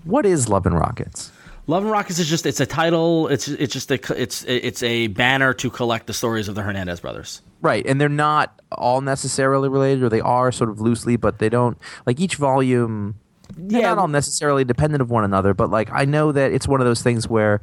What 0.03 0.25
is 0.25 0.47
Love 0.47 0.65
and 0.65 0.77
Rockets? 0.77 1.31
Love 1.67 1.81
and 1.81 1.91
Rockets 1.91 2.19
is 2.19 2.29
just 2.29 2.45
it's 2.45 2.59
a 2.59 2.65
title. 2.65 3.27
It's 3.27 3.47
it's 3.47 3.73
just 3.73 3.91
a 3.91 4.21
it's 4.21 4.43
it's 4.43 4.83
a 4.83 5.07
banner 5.07 5.53
to 5.55 5.69
collect 5.69 6.05
the 6.05 6.13
stories 6.13 6.47
of 6.47 6.55
the 6.55 6.61
Hernandez 6.61 6.99
brothers. 6.99 7.41
Right, 7.61 7.83
and 7.87 7.99
they're 7.99 8.07
not 8.07 8.61
all 8.71 9.01
necessarily 9.01 9.67
related, 9.67 10.03
or 10.03 10.09
they 10.09 10.21
are 10.21 10.51
sort 10.51 10.69
of 10.69 10.79
loosely, 10.79 11.15
but 11.15 11.39
they 11.39 11.49
don't 11.49 11.77
like 12.05 12.19
each 12.19 12.35
volume. 12.35 13.15
They're 13.55 13.81
Yeah. 13.81 13.89
not 13.89 13.97
all 13.99 14.07
necessarily 14.07 14.63
dependent 14.63 15.01
of 15.01 15.09
one 15.09 15.23
another, 15.23 15.53
but 15.53 15.69
like 15.69 15.89
I 15.91 16.05
know 16.05 16.31
that 16.31 16.51
it's 16.51 16.67
one 16.67 16.81
of 16.81 16.85
those 16.87 17.01
things 17.01 17.27
where, 17.29 17.61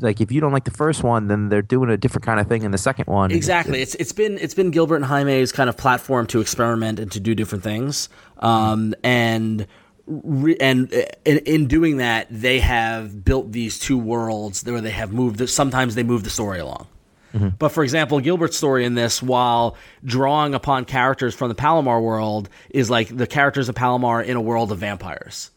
like, 0.00 0.20
if 0.20 0.30
you 0.30 0.40
don't 0.40 0.52
like 0.52 0.64
the 0.64 0.70
first 0.70 1.02
one, 1.02 1.28
then 1.28 1.48
they're 1.48 1.62
doing 1.62 1.88
a 1.90 1.96
different 1.96 2.24
kind 2.24 2.38
of 2.40 2.46
thing 2.46 2.62
in 2.62 2.70
the 2.70 2.78
second 2.78 3.06
one. 3.06 3.30
Exactly. 3.30 3.80
It's 3.80 3.94
it's 3.96 4.12
been 4.12 4.38
it's 4.38 4.54
been 4.54 4.70
Gilbert 4.70 4.96
and 4.96 5.04
Jaime's 5.06 5.52
kind 5.52 5.68
of 5.70 5.76
platform 5.76 6.26
to 6.28 6.40
experiment 6.40 6.98
and 6.98 7.10
to 7.12 7.20
do 7.20 7.34
different 7.34 7.64
things. 7.64 8.08
Um, 8.38 8.94
and 9.04 9.66
re- 10.06 10.56
and 10.60 10.92
uh, 10.92 11.02
in, 11.24 11.38
in 11.38 11.66
doing 11.68 11.98
that, 11.98 12.26
they 12.30 12.60
have 12.60 13.24
built 13.24 13.52
these 13.52 13.78
two 13.78 13.96
worlds 13.98 14.64
where 14.64 14.80
they 14.80 14.90
have 14.90 15.12
moved. 15.12 15.38
The, 15.38 15.46
sometimes 15.48 15.94
they 15.94 16.02
move 16.02 16.24
the 16.24 16.30
story 16.30 16.58
along. 16.58 16.86
But 17.32 17.70
for 17.70 17.82
example, 17.82 18.20
Gilbert's 18.20 18.56
story 18.56 18.84
in 18.84 18.94
this, 18.94 19.22
while 19.22 19.76
drawing 20.04 20.54
upon 20.54 20.84
characters 20.84 21.34
from 21.34 21.48
the 21.48 21.54
Palomar 21.54 22.00
world, 22.00 22.48
is 22.70 22.90
like 22.90 23.14
the 23.16 23.26
characters 23.26 23.68
of 23.68 23.74
Palomar 23.74 24.22
in 24.22 24.36
a 24.36 24.40
world 24.40 24.70
of 24.72 24.78
vampires. 24.78 25.50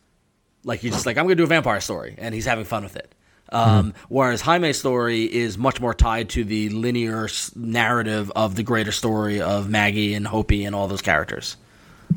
Like 0.63 0.79
he's 0.79 0.93
just 0.93 1.05
like, 1.05 1.17
I'm 1.17 1.25
going 1.25 1.37
to 1.37 1.41
do 1.41 1.43
a 1.43 1.47
vampire 1.47 1.81
story, 1.81 2.15
and 2.17 2.33
he's 2.33 2.45
having 2.45 2.65
fun 2.65 2.83
with 2.83 2.95
it. 2.95 3.13
Um, 3.51 3.93
Whereas 4.09 4.41
Jaime's 4.41 4.79
story 4.79 5.23
is 5.23 5.57
much 5.57 5.79
more 5.79 5.93
tied 5.93 6.29
to 6.29 6.43
the 6.43 6.69
linear 6.69 7.27
narrative 7.55 8.31
of 8.35 8.55
the 8.55 8.63
greater 8.63 8.91
story 8.91 9.39
of 9.41 9.69
Maggie 9.69 10.15
and 10.15 10.25
Hopey 10.25 10.65
and 10.65 10.75
all 10.75 10.87
those 10.87 11.03
characters. 11.03 11.57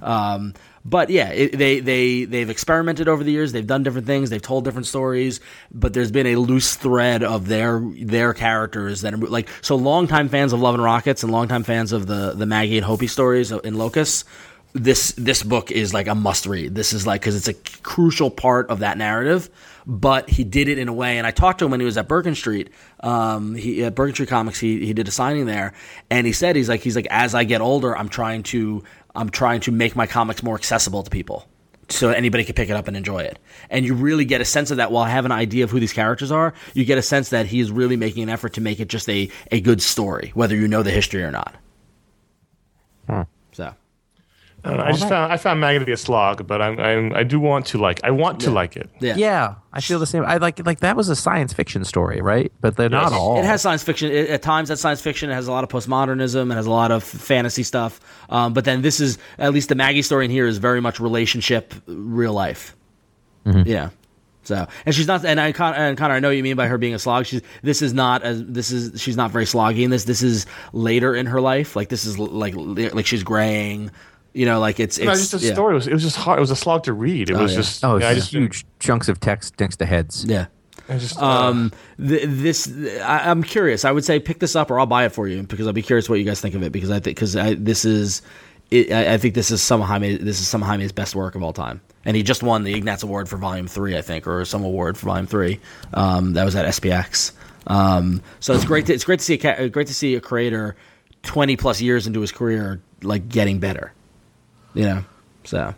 Um, 0.00 0.54
but 0.88 1.10
yeah, 1.10 1.28
it, 1.30 1.58
they 1.58 1.80
they 1.80 2.24
they've 2.24 2.48
experimented 2.48 3.08
over 3.08 3.22
the 3.22 3.30
years. 3.32 3.52
They've 3.52 3.66
done 3.66 3.82
different 3.82 4.06
things. 4.06 4.30
They've 4.30 4.40
told 4.40 4.64
different 4.64 4.86
stories. 4.86 5.40
But 5.70 5.92
there's 5.92 6.10
been 6.10 6.26
a 6.28 6.36
loose 6.36 6.76
thread 6.76 7.22
of 7.22 7.46
their 7.46 7.80
their 7.80 8.32
characters 8.32 9.02
that 9.02 9.12
are 9.12 9.18
like 9.18 9.48
so. 9.60 9.76
Longtime 9.76 10.28
fans 10.28 10.52
of 10.52 10.60
Love 10.60 10.74
and 10.74 10.82
Rockets 10.82 11.22
and 11.22 11.32
longtime 11.32 11.64
fans 11.64 11.92
of 11.92 12.06
the 12.06 12.32
the 12.32 12.46
Maggie 12.46 12.78
and 12.78 12.86
Hopey 12.86 13.08
stories 13.08 13.50
in 13.52 13.74
Locas. 13.74 14.24
This 14.72 15.12
this 15.12 15.42
book 15.42 15.70
is 15.70 15.92
like 15.92 16.06
a 16.06 16.14
must 16.14 16.46
read. 16.46 16.74
This 16.74 16.92
is 16.92 17.06
like 17.06 17.20
because 17.20 17.36
it's 17.36 17.48
a 17.48 17.54
crucial 17.82 18.30
part 18.30 18.70
of 18.70 18.80
that 18.80 18.96
narrative. 18.98 19.50
But 19.86 20.28
he 20.28 20.44
did 20.44 20.68
it 20.68 20.78
in 20.78 20.88
a 20.88 20.92
way, 20.92 21.16
and 21.16 21.26
I 21.26 21.30
talked 21.30 21.60
to 21.60 21.64
him 21.64 21.70
when 21.70 21.80
he 21.80 21.86
was 21.86 21.96
at 21.96 22.08
Bergen 22.08 22.34
Street. 22.34 22.68
Um, 23.00 23.54
he 23.54 23.82
at 23.84 23.94
Bergen 23.94 24.14
Street 24.14 24.28
Comics, 24.28 24.60
he 24.60 24.84
he 24.84 24.92
did 24.92 25.08
a 25.08 25.10
signing 25.10 25.46
there, 25.46 25.72
and 26.10 26.26
he 26.26 26.32
said 26.32 26.56
he's 26.56 26.68
like 26.68 26.82
he's 26.82 26.94
like 26.94 27.08
as 27.10 27.34
I 27.34 27.44
get 27.44 27.62
older, 27.62 27.96
I'm 27.96 28.10
trying 28.10 28.42
to 28.44 28.84
I'm 29.18 29.30
trying 29.30 29.60
to 29.62 29.72
make 29.72 29.96
my 29.96 30.06
comics 30.06 30.44
more 30.44 30.54
accessible 30.54 31.02
to 31.02 31.10
people 31.10 31.48
so 31.88 32.10
anybody 32.10 32.44
can 32.44 32.54
pick 32.54 32.70
it 32.70 32.76
up 32.76 32.86
and 32.86 32.96
enjoy 32.96 33.18
it. 33.18 33.38
And 33.68 33.84
you 33.84 33.94
really 33.94 34.24
get 34.24 34.40
a 34.40 34.44
sense 34.44 34.70
of 34.70 34.76
that 34.76 34.92
while 34.92 35.02
I 35.02 35.08
have 35.08 35.24
an 35.24 35.32
idea 35.32 35.64
of 35.64 35.70
who 35.70 35.80
these 35.80 35.92
characters 35.92 36.30
are, 36.30 36.54
you 36.72 36.84
get 36.84 36.98
a 36.98 37.02
sense 37.02 37.30
that 37.30 37.46
he 37.46 37.58
is 37.58 37.72
really 37.72 37.96
making 37.96 38.22
an 38.22 38.28
effort 38.28 38.52
to 38.54 38.60
make 38.60 38.78
it 38.78 38.88
just 38.88 39.08
a, 39.08 39.28
a 39.50 39.60
good 39.60 39.82
story, 39.82 40.30
whether 40.34 40.54
you 40.54 40.68
know 40.68 40.84
the 40.84 40.92
history 40.92 41.24
or 41.24 41.32
not. 41.32 41.56
So 43.08 43.26
I, 44.64 44.76
know, 44.76 44.82
I 44.82 44.92
just 44.92 45.08
found 45.08 45.32
I 45.32 45.36
found 45.36 45.60
Maggie 45.60 45.78
to 45.78 45.84
be 45.84 45.92
a 45.92 45.96
slog, 45.96 46.46
but 46.46 46.60
I'm, 46.60 46.78
I'm 46.80 47.14
I 47.14 47.22
do 47.22 47.38
want 47.38 47.66
to 47.66 47.78
like 47.78 48.00
I 48.04 48.10
want 48.10 48.40
to 48.40 48.50
like 48.50 48.76
it. 48.76 48.90
yeah. 49.00 49.14
Yeah, 49.16 49.54
I 49.72 49.80
feel 49.80 49.98
the 49.98 50.06
same. 50.06 50.24
I 50.24 50.38
like 50.38 50.64
like 50.66 50.80
that 50.80 50.96
was 50.96 51.08
a 51.08 51.16
science 51.16 51.52
fiction 51.52 51.84
story, 51.84 52.20
right? 52.20 52.52
But 52.60 52.76
they're 52.76 52.88
not 52.88 53.12
all. 53.12 53.38
It 53.38 53.44
has 53.44 53.62
science 53.62 53.82
fiction. 53.82 54.10
It, 54.10 54.30
at 54.30 54.42
times, 54.42 54.68
that's 54.68 54.80
science 54.80 55.00
fiction. 55.00 55.30
It 55.30 55.34
has 55.34 55.46
a 55.46 55.52
lot 55.52 55.64
of 55.64 55.70
postmodernism. 55.70 56.50
It 56.50 56.54
has 56.54 56.66
a 56.66 56.70
lot 56.70 56.90
of 56.90 57.04
fantasy 57.04 57.62
stuff. 57.62 58.00
Um, 58.28 58.52
but 58.52 58.64
then 58.64 58.82
this 58.82 59.00
is 59.00 59.18
at 59.38 59.52
least 59.52 59.68
the 59.68 59.74
Maggie 59.74 60.02
story 60.02 60.24
in 60.24 60.30
here 60.30 60.46
is 60.46 60.58
very 60.58 60.80
much 60.80 60.98
relationship, 61.00 61.72
real 61.86 62.32
life. 62.32 62.74
Yeah. 63.46 63.90
So, 64.42 64.66
and 64.86 64.94
she's 64.94 65.06
not, 65.06 65.26
and 65.26 65.38
I, 65.38 65.48
and 65.48 65.98
Conor, 65.98 66.14
I 66.14 66.20
know 66.20 66.28
what 66.28 66.36
you 66.36 66.42
mean 66.42 66.56
by 66.56 66.68
her 66.68 66.78
being 66.78 66.94
a 66.94 66.98
slog. 66.98 67.26
She's, 67.26 67.42
this 67.62 67.82
is 67.82 67.92
not 67.92 68.22
as, 68.22 68.42
this 68.44 68.70
is, 68.70 68.98
she's 69.00 69.16
not 69.16 69.30
very 69.30 69.44
sloggy 69.44 69.82
in 69.82 69.90
this. 69.90 70.04
This 70.04 70.22
is 70.22 70.46
later 70.72 71.14
in 71.14 71.26
her 71.26 71.40
life. 71.40 71.76
Like, 71.76 71.90
this 71.90 72.06
is 72.06 72.18
like, 72.18 72.54
like 72.56 73.04
she's 73.04 73.22
graying, 73.22 73.90
you 74.34 74.46
know, 74.46 74.60
like 74.60 74.78
it's, 74.80 74.98
it's, 74.98 75.06
No, 75.06 75.14
just 75.14 75.34
a 75.34 75.38
yeah. 75.38 75.52
story 75.52 75.74
was 75.74 75.86
it 75.86 75.92
was 75.92 76.02
just 76.02 76.16
hard. 76.16 76.38
It 76.38 76.40
was 76.40 76.50
a 76.50 76.56
slog 76.56 76.84
to 76.84 76.92
read. 76.92 77.30
It 77.30 77.36
was 77.36 77.52
yeah. 77.52 77.56
just 77.58 77.84
oh, 77.84 77.96
it's 77.96 78.02
yeah, 78.04 78.10
I 78.10 78.14
just 78.14 78.30
just 78.30 78.34
huge 78.34 78.66
chunks 78.78 79.08
of 79.08 79.20
text 79.20 79.58
next 79.60 79.76
to 79.76 79.86
heads. 79.86 80.24
Yeah. 80.24 80.46
I 80.88 80.96
just 80.96 81.20
uh, 81.20 81.26
Um, 81.26 81.72
th- 81.98 82.24
this 82.26 82.72
I, 83.02 83.30
I'm 83.30 83.42
curious. 83.42 83.84
I 83.84 83.92
would 83.92 84.04
say 84.04 84.18
pick 84.20 84.38
this 84.38 84.56
up, 84.56 84.70
or 84.70 84.80
I'll 84.80 84.86
buy 84.86 85.04
it 85.04 85.12
for 85.12 85.28
you 85.28 85.42
because 85.42 85.66
I'll 85.66 85.72
be 85.72 85.82
curious 85.82 86.08
what 86.08 86.18
you 86.18 86.24
guys 86.24 86.40
think 86.40 86.54
of 86.54 86.62
it 86.62 86.72
because 86.72 86.90
I 86.90 86.94
think 87.00 87.16
because 87.16 87.34
this 87.34 87.84
is 87.84 88.22
it, 88.70 88.90
I, 88.92 89.14
I 89.14 89.18
think 89.18 89.34
this 89.34 89.50
is 89.50 89.60
Sama 89.62 89.84
Jaime. 89.84 90.16
This 90.16 90.40
is 90.40 90.48
Sama 90.48 90.66
Jaime's 90.66 90.92
best 90.92 91.14
work 91.14 91.34
of 91.34 91.42
all 91.42 91.52
time, 91.52 91.80
and 92.04 92.16
he 92.16 92.22
just 92.22 92.42
won 92.42 92.64
the 92.64 92.74
Ignatz 92.74 93.02
Award 93.02 93.28
for 93.28 93.36
Volume 93.36 93.66
Three, 93.66 93.96
I 93.98 94.02
think, 94.02 94.26
or 94.26 94.44
some 94.44 94.64
award 94.64 94.96
for 94.96 95.06
Volume 95.06 95.26
Three. 95.26 95.60
Um, 95.92 96.34
that 96.34 96.44
was 96.44 96.54
at 96.56 96.64
SPX. 96.66 97.32
Um, 97.66 98.22
so 98.40 98.54
it's 98.54 98.64
great. 98.64 98.86
To, 98.86 98.94
it's 98.94 99.04
great 99.04 99.18
to 99.18 99.24
see 99.24 99.34
a 99.34 99.38
ca- 99.38 99.68
great 99.68 99.88
to 99.88 99.94
see 99.94 100.14
a 100.14 100.20
creator 100.20 100.74
twenty 101.22 101.56
plus 101.56 101.80
years 101.82 102.06
into 102.06 102.20
his 102.20 102.32
career 102.32 102.80
like 103.02 103.28
getting 103.28 103.58
better. 103.58 103.92
You 104.74 104.84
know, 104.84 105.04
so 105.44 105.74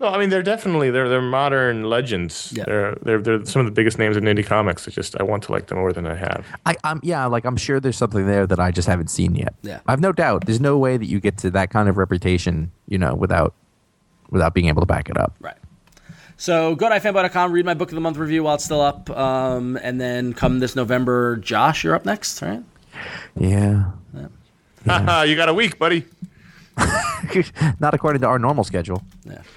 No, 0.00 0.08
I 0.08 0.18
mean 0.18 0.30
they're 0.30 0.42
definitely 0.42 0.90
they're 0.90 1.08
they're 1.08 1.22
modern 1.22 1.84
legends. 1.84 2.52
Yeah. 2.54 2.64
They're 2.64 2.98
they're 3.02 3.20
they're 3.20 3.44
some 3.44 3.60
of 3.60 3.66
the 3.66 3.72
biggest 3.72 3.98
names 3.98 4.16
in 4.16 4.24
indie 4.24 4.44
comics. 4.44 4.86
It's 4.86 4.94
just 4.94 5.18
I 5.18 5.22
want 5.22 5.42
to 5.44 5.52
like 5.52 5.68
them 5.68 5.78
more 5.78 5.92
than 5.92 6.06
I 6.06 6.14
have. 6.14 6.44
I, 6.66 6.76
I'm 6.84 7.00
yeah, 7.02 7.24
like 7.26 7.44
I'm 7.44 7.56
sure 7.56 7.80
there's 7.80 7.96
something 7.96 8.26
there 8.26 8.46
that 8.46 8.60
I 8.60 8.70
just 8.70 8.88
haven't 8.88 9.08
seen 9.08 9.34
yet. 9.34 9.54
Yeah. 9.62 9.80
I've 9.86 10.00
no 10.00 10.12
doubt. 10.12 10.46
There's 10.46 10.60
no 10.60 10.76
way 10.78 10.96
that 10.96 11.06
you 11.06 11.20
get 11.20 11.38
to 11.38 11.50
that 11.52 11.70
kind 11.70 11.88
of 11.88 11.96
reputation, 11.96 12.72
you 12.88 12.98
know, 12.98 13.14
without 13.14 13.54
without 14.30 14.54
being 14.54 14.68
able 14.68 14.82
to 14.82 14.86
back 14.86 15.08
it 15.08 15.16
up. 15.16 15.34
Right. 15.40 15.56
So 16.36 16.74
go 16.74 16.88
to 16.88 16.94
ifanboy.com, 16.96 17.52
read 17.52 17.64
my 17.64 17.74
book 17.74 17.88
of 17.88 17.94
the 17.94 18.00
month 18.00 18.18
review 18.18 18.42
while 18.42 18.56
it's 18.56 18.64
still 18.64 18.82
up, 18.82 19.08
um, 19.10 19.78
and 19.82 19.98
then 19.98 20.34
come 20.34 20.58
this 20.58 20.76
November, 20.76 21.36
Josh, 21.36 21.82
you're 21.82 21.94
up 21.94 22.04
next, 22.04 22.42
right? 22.42 22.62
Yeah. 23.38 23.92
Haha, 24.84 25.22
you 25.26 25.34
got 25.34 25.48
a 25.48 25.54
week, 25.54 25.78
buddy. 25.78 26.04
Not 27.80 27.94
according 27.94 28.22
to 28.22 28.26
our 28.28 28.38
normal 28.38 28.64
schedule. 28.64 29.02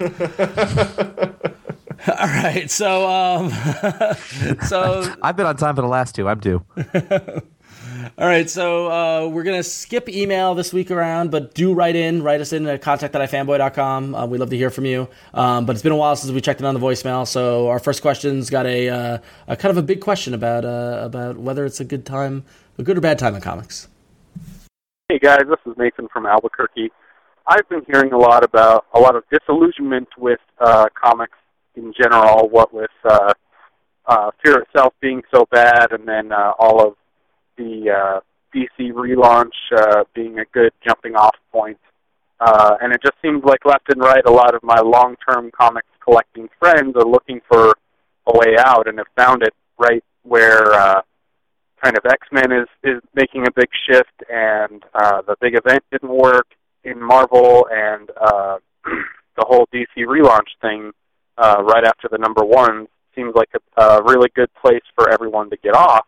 All 2.08 2.26
right. 2.26 2.70
So, 2.70 3.08
um, 3.08 3.50
so 4.66 5.14
I've 5.22 5.36
been 5.36 5.46
on 5.46 5.56
time 5.56 5.76
for 5.76 5.82
the 5.82 5.88
last 5.88 6.14
two. 6.14 6.28
I'm 6.28 6.40
due. 6.40 6.64
all 8.16 8.26
right. 8.26 8.48
So 8.48 8.90
uh, 8.90 9.28
we're 9.28 9.42
gonna 9.42 9.62
skip 9.62 10.08
email 10.08 10.54
this 10.54 10.72
week 10.72 10.90
around, 10.90 11.30
but 11.30 11.52
do 11.54 11.74
write 11.74 11.96
in, 11.96 12.22
write 12.22 12.40
us 12.40 12.54
in 12.54 12.66
at 12.66 12.80
contact 12.80 13.14
at 13.14 13.30
ifanboy.com. 13.30 14.14
Uh, 14.14 14.26
we'd 14.26 14.38
love 14.38 14.48
to 14.50 14.56
hear 14.56 14.70
from 14.70 14.86
you. 14.86 15.08
Um, 15.34 15.66
but 15.66 15.76
it's 15.76 15.82
been 15.82 15.92
a 15.92 15.96
while 15.96 16.16
since 16.16 16.32
we 16.32 16.40
checked 16.40 16.60
in 16.60 16.66
on 16.66 16.72
the 16.74 16.80
voicemail. 16.80 17.26
So 17.26 17.68
our 17.68 17.78
first 17.78 18.00
question's 18.00 18.48
got 18.48 18.64
a, 18.64 18.88
uh, 18.88 19.18
a 19.46 19.56
kind 19.56 19.70
of 19.70 19.76
a 19.76 19.82
big 19.82 20.00
question 20.00 20.32
about 20.32 20.64
uh, 20.64 21.00
about 21.02 21.36
whether 21.36 21.66
it's 21.66 21.80
a 21.80 21.84
good 21.84 22.06
time, 22.06 22.44
a 22.78 22.82
good 22.82 22.96
or 22.96 23.02
bad 23.02 23.18
time 23.18 23.34
in 23.34 23.42
comics. 23.42 23.88
Hey 25.10 25.18
guys, 25.18 25.42
this 25.48 25.58
is 25.66 25.76
Nathan 25.76 26.08
from 26.12 26.24
Albuquerque. 26.24 26.92
I've 27.50 27.68
been 27.68 27.82
hearing 27.88 28.12
a 28.12 28.16
lot 28.16 28.44
about 28.44 28.86
a 28.94 29.00
lot 29.00 29.16
of 29.16 29.24
disillusionment 29.28 30.06
with 30.16 30.38
uh, 30.60 30.86
comics 30.94 31.36
in 31.74 31.92
general. 32.00 32.48
What 32.48 32.72
with 32.72 32.92
uh, 33.04 33.32
uh, 34.06 34.30
Fear 34.44 34.60
itself 34.60 34.94
being 35.00 35.22
so 35.34 35.46
bad, 35.50 35.90
and 35.90 36.06
then 36.06 36.30
uh, 36.30 36.52
all 36.60 36.86
of 36.86 36.94
the 37.58 37.90
uh, 37.90 38.20
DC 38.54 38.92
relaunch 38.92 39.50
uh, 39.76 40.04
being 40.14 40.38
a 40.38 40.44
good 40.52 40.70
jumping 40.86 41.16
off 41.16 41.34
point. 41.50 41.80
Uh, 42.38 42.76
and 42.80 42.92
it 42.92 43.02
just 43.02 43.16
seems 43.20 43.42
like 43.44 43.64
left 43.64 43.92
and 43.92 44.00
right, 44.00 44.22
a 44.26 44.30
lot 44.30 44.54
of 44.54 44.62
my 44.62 44.78
long-term 44.78 45.50
comics 45.50 45.88
collecting 46.04 46.48
friends 46.60 46.94
are 46.94 47.04
looking 47.04 47.40
for 47.50 47.74
a 48.28 48.38
way 48.38 48.54
out, 48.60 48.86
and 48.86 48.98
have 48.98 49.08
found 49.16 49.42
it 49.42 49.54
right 49.76 50.04
where. 50.22 50.72
Uh, 50.72 51.02
kind 51.82 51.96
of 51.96 52.04
X 52.04 52.26
Men 52.30 52.52
is 52.52 52.68
is 52.84 53.00
making 53.14 53.46
a 53.46 53.50
big 53.56 53.70
shift, 53.88 54.12
and 54.30 54.84
uh, 54.92 55.22
the 55.22 55.34
big 55.40 55.54
event 55.54 55.82
didn't 55.90 56.10
work 56.10 56.46
in 56.84 57.02
Marvel, 57.02 57.66
and 57.70 58.10
uh, 58.20 58.58
the 59.36 59.44
whole 59.46 59.66
DC 59.72 59.86
relaunch 59.98 60.48
thing 60.60 60.92
uh, 61.38 61.62
right 61.62 61.84
after 61.84 62.08
the 62.10 62.18
number 62.18 62.44
one 62.44 62.86
seems 63.14 63.34
like 63.34 63.50
a, 63.54 63.82
a 63.82 64.02
really 64.04 64.28
good 64.34 64.50
place 64.60 64.82
for 64.94 65.10
everyone 65.10 65.50
to 65.50 65.56
get 65.58 65.74
off. 65.74 66.06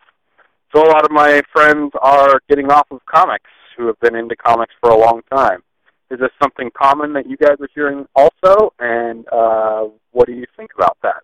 So 0.74 0.82
a 0.82 0.88
lot 0.88 1.04
of 1.04 1.10
my 1.10 1.42
friends 1.52 1.92
are 2.00 2.40
getting 2.48 2.70
off 2.70 2.86
of 2.90 3.00
comics 3.06 3.50
who 3.76 3.86
have 3.86 3.98
been 4.00 4.14
into 4.14 4.36
comics 4.36 4.72
for 4.80 4.90
a 4.90 4.96
long 4.96 5.22
time. 5.32 5.62
Is 6.10 6.20
this 6.20 6.30
something 6.42 6.70
common 6.76 7.14
that 7.14 7.26
you 7.26 7.36
guys 7.36 7.56
are 7.60 7.68
hearing 7.74 8.06
also? 8.14 8.72
And 8.78 9.26
uh, 9.32 9.86
what 10.12 10.26
do 10.26 10.34
you 10.34 10.44
think 10.56 10.70
about 10.76 10.98
that? 11.02 11.22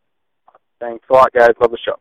Thanks 0.80 1.04
a 1.10 1.12
lot, 1.12 1.32
guys. 1.32 1.50
Love 1.60 1.70
the 1.70 1.78
show. 1.84 1.96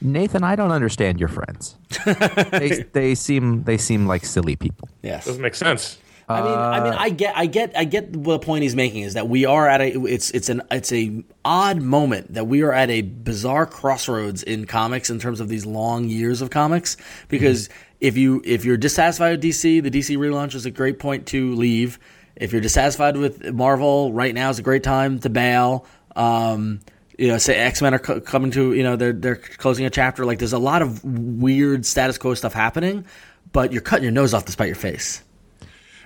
Nathan, 0.00 0.44
I 0.44 0.56
don't 0.56 0.72
understand 0.72 1.18
your 1.18 1.28
friends. 1.28 1.76
they, 2.04 2.84
they 2.92 3.14
seem 3.14 3.62
they 3.64 3.78
seem 3.78 4.06
like 4.06 4.24
silly 4.24 4.56
people. 4.56 4.88
Yes. 5.02 5.26
Doesn't 5.26 5.40
make 5.40 5.54
sense. 5.54 5.98
I 6.28 6.40
mean, 6.42 6.52
I 6.52 6.84
mean, 6.84 6.92
I 6.94 7.10
get, 7.10 7.36
I 7.36 7.46
get, 7.46 7.76
I 7.76 7.84
get 7.84 8.12
the 8.12 8.38
point 8.38 8.62
he's 8.62 8.74
making 8.74 9.02
is 9.02 9.14
that 9.14 9.28
we 9.28 9.44
are 9.44 9.68
at 9.68 9.80
a, 9.80 10.00
it's, 10.04 10.30
it's 10.30 10.48
an, 10.48 10.62
it's 10.70 10.92
a 10.92 11.22
odd 11.44 11.82
moment 11.82 12.34
that 12.34 12.46
we 12.46 12.62
are 12.62 12.72
at 12.72 12.90
a 12.90 13.02
bizarre 13.02 13.66
crossroads 13.66 14.42
in 14.42 14.66
comics 14.66 15.10
in 15.10 15.18
terms 15.18 15.40
of 15.40 15.48
these 15.48 15.66
long 15.66 16.08
years 16.08 16.40
of 16.40 16.50
comics. 16.50 16.96
Because 17.28 17.68
if 18.00 18.16
you, 18.16 18.42
if 18.44 18.64
you're 18.64 18.76
dissatisfied 18.76 19.32
with 19.32 19.42
DC, 19.42 19.82
the 19.82 19.90
DC 19.90 20.16
relaunch 20.16 20.54
is 20.54 20.64
a 20.66 20.70
great 20.70 20.98
point 20.98 21.26
to 21.28 21.54
leave. 21.54 21.98
If 22.36 22.52
you're 22.52 22.62
dissatisfied 22.62 23.16
with 23.16 23.52
Marvel, 23.52 24.12
right 24.12 24.34
now 24.34 24.50
is 24.50 24.58
a 24.58 24.62
great 24.62 24.82
time 24.82 25.18
to 25.20 25.30
bail. 25.30 25.86
Um, 26.16 26.80
you 27.18 27.28
know, 27.28 27.38
say 27.38 27.56
X 27.56 27.80
Men 27.80 27.94
are 27.94 27.98
co- 27.98 28.20
coming 28.20 28.50
to, 28.52 28.72
you 28.74 28.82
know, 28.82 28.96
they're 28.96 29.12
they're 29.12 29.36
closing 29.36 29.86
a 29.86 29.90
chapter. 29.90 30.24
Like, 30.24 30.38
there's 30.38 30.52
a 30.52 30.58
lot 30.58 30.82
of 30.82 31.04
weird 31.04 31.86
status 31.86 32.18
quo 32.18 32.34
stuff 32.34 32.52
happening, 32.52 33.06
but 33.52 33.72
you're 33.72 33.82
cutting 33.82 34.02
your 34.02 34.12
nose 34.12 34.34
off 34.34 34.46
to 34.46 34.52
spite 34.52 34.66
your 34.66 34.74
face. 34.74 35.22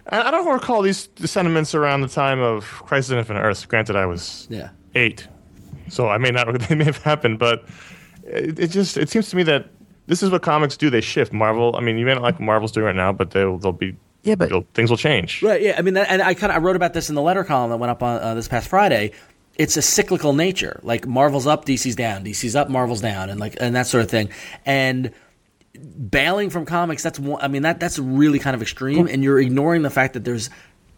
I, 0.09 0.23
I 0.29 0.31
don't 0.31 0.47
recall 0.53 0.83
these 0.83 1.09
sentiments 1.17 1.75
around 1.75 2.01
the 2.03 2.09
time 2.09 2.41
of 2.41 2.65
Crisis 2.65 3.13
on 3.13 3.19
Infinite 3.19 3.41
Earths. 3.41 3.65
Granted, 3.67 3.97
I 3.97 4.07
was 4.07 4.47
Yeah. 4.51 4.71
eight, 4.95 5.29
so 5.89 6.09
I 6.09 6.19
may 6.19 6.31
not. 6.31 6.49
They 6.69 6.75
may 6.75 6.85
have 6.85 7.03
happened, 7.03 7.39
but 7.39 7.65
it, 8.25 8.59
it 8.59 8.67
just 8.69 8.97
it 8.97 9.09
seems 9.09 9.29
to 9.31 9.37
me 9.37 9.43
that 9.45 9.67
this 10.07 10.23
is 10.23 10.31
what 10.31 10.43
comics 10.43 10.77
do. 10.77 10.91
They 10.91 11.01
shift. 11.01 11.33
Marvel. 11.33 11.77
I 11.77 11.81
mean, 11.81 11.99
you 11.99 12.07
may 12.07 12.15
not 12.15 12.23
like 12.23 12.35
what 12.37 12.45
Marvel's 12.45 12.73
doing 12.73 12.87
right 12.87 12.97
now, 12.97 13.13
but 13.13 13.31
they'll 13.31 13.59
they'll 13.59 13.73
be 13.73 13.95
Yeah, 14.23 14.35
but- 14.35 14.51
things 14.75 14.91
will 14.91 14.97
change. 14.97 15.43
Right. 15.43 15.61
Yeah. 15.63 15.75
I 15.79 15.83
mean, 15.83 15.97
and 15.97 16.23
I 16.23 16.35
kind 16.35 16.51
of 16.53 16.57
I 16.57 16.61
wrote 16.61 16.77
about 16.77 16.95
this 16.95 17.09
in 17.09 17.15
the 17.15 17.23
letter 17.23 17.45
column 17.45 17.71
that 17.71 17.77
went 17.77 17.91
up 17.91 18.03
on 18.03 18.21
uh, 18.23 18.35
this 18.35 18.49
past 18.49 18.69
Friday. 18.69 19.13
It's 19.57 19.77
a 19.77 19.83
cyclical 19.83 20.33
nature. 20.35 20.79
Like 20.85 21.07
Marvel's 21.07 21.47
up, 21.47 21.65
DC's 21.65 21.97
down. 21.97 22.25
DC's 22.25 22.55
up, 22.55 22.69
Marvel's 22.71 23.01
down, 23.01 23.29
and 23.29 23.41
like 23.41 23.57
and 23.61 23.75
that 23.75 23.87
sort 23.89 24.05
of 24.05 24.11
thing. 24.11 24.31
And 24.65 25.11
bailing 25.83 26.51
from 26.51 26.65
comics, 26.67 27.03
that's 27.03 27.19
one. 27.19 27.41
I 27.43 27.49
mean, 27.49 27.63
that 27.63 27.81
that's 27.81 27.99
really 27.99 28.39
kind 28.39 28.55
of 28.55 28.63
extreme. 28.63 29.07
And 29.07 29.23
you're 29.25 29.39
ignoring 29.39 29.83
the 29.83 29.91
fact 29.91 30.15
that 30.15 30.25
there's 30.25 30.51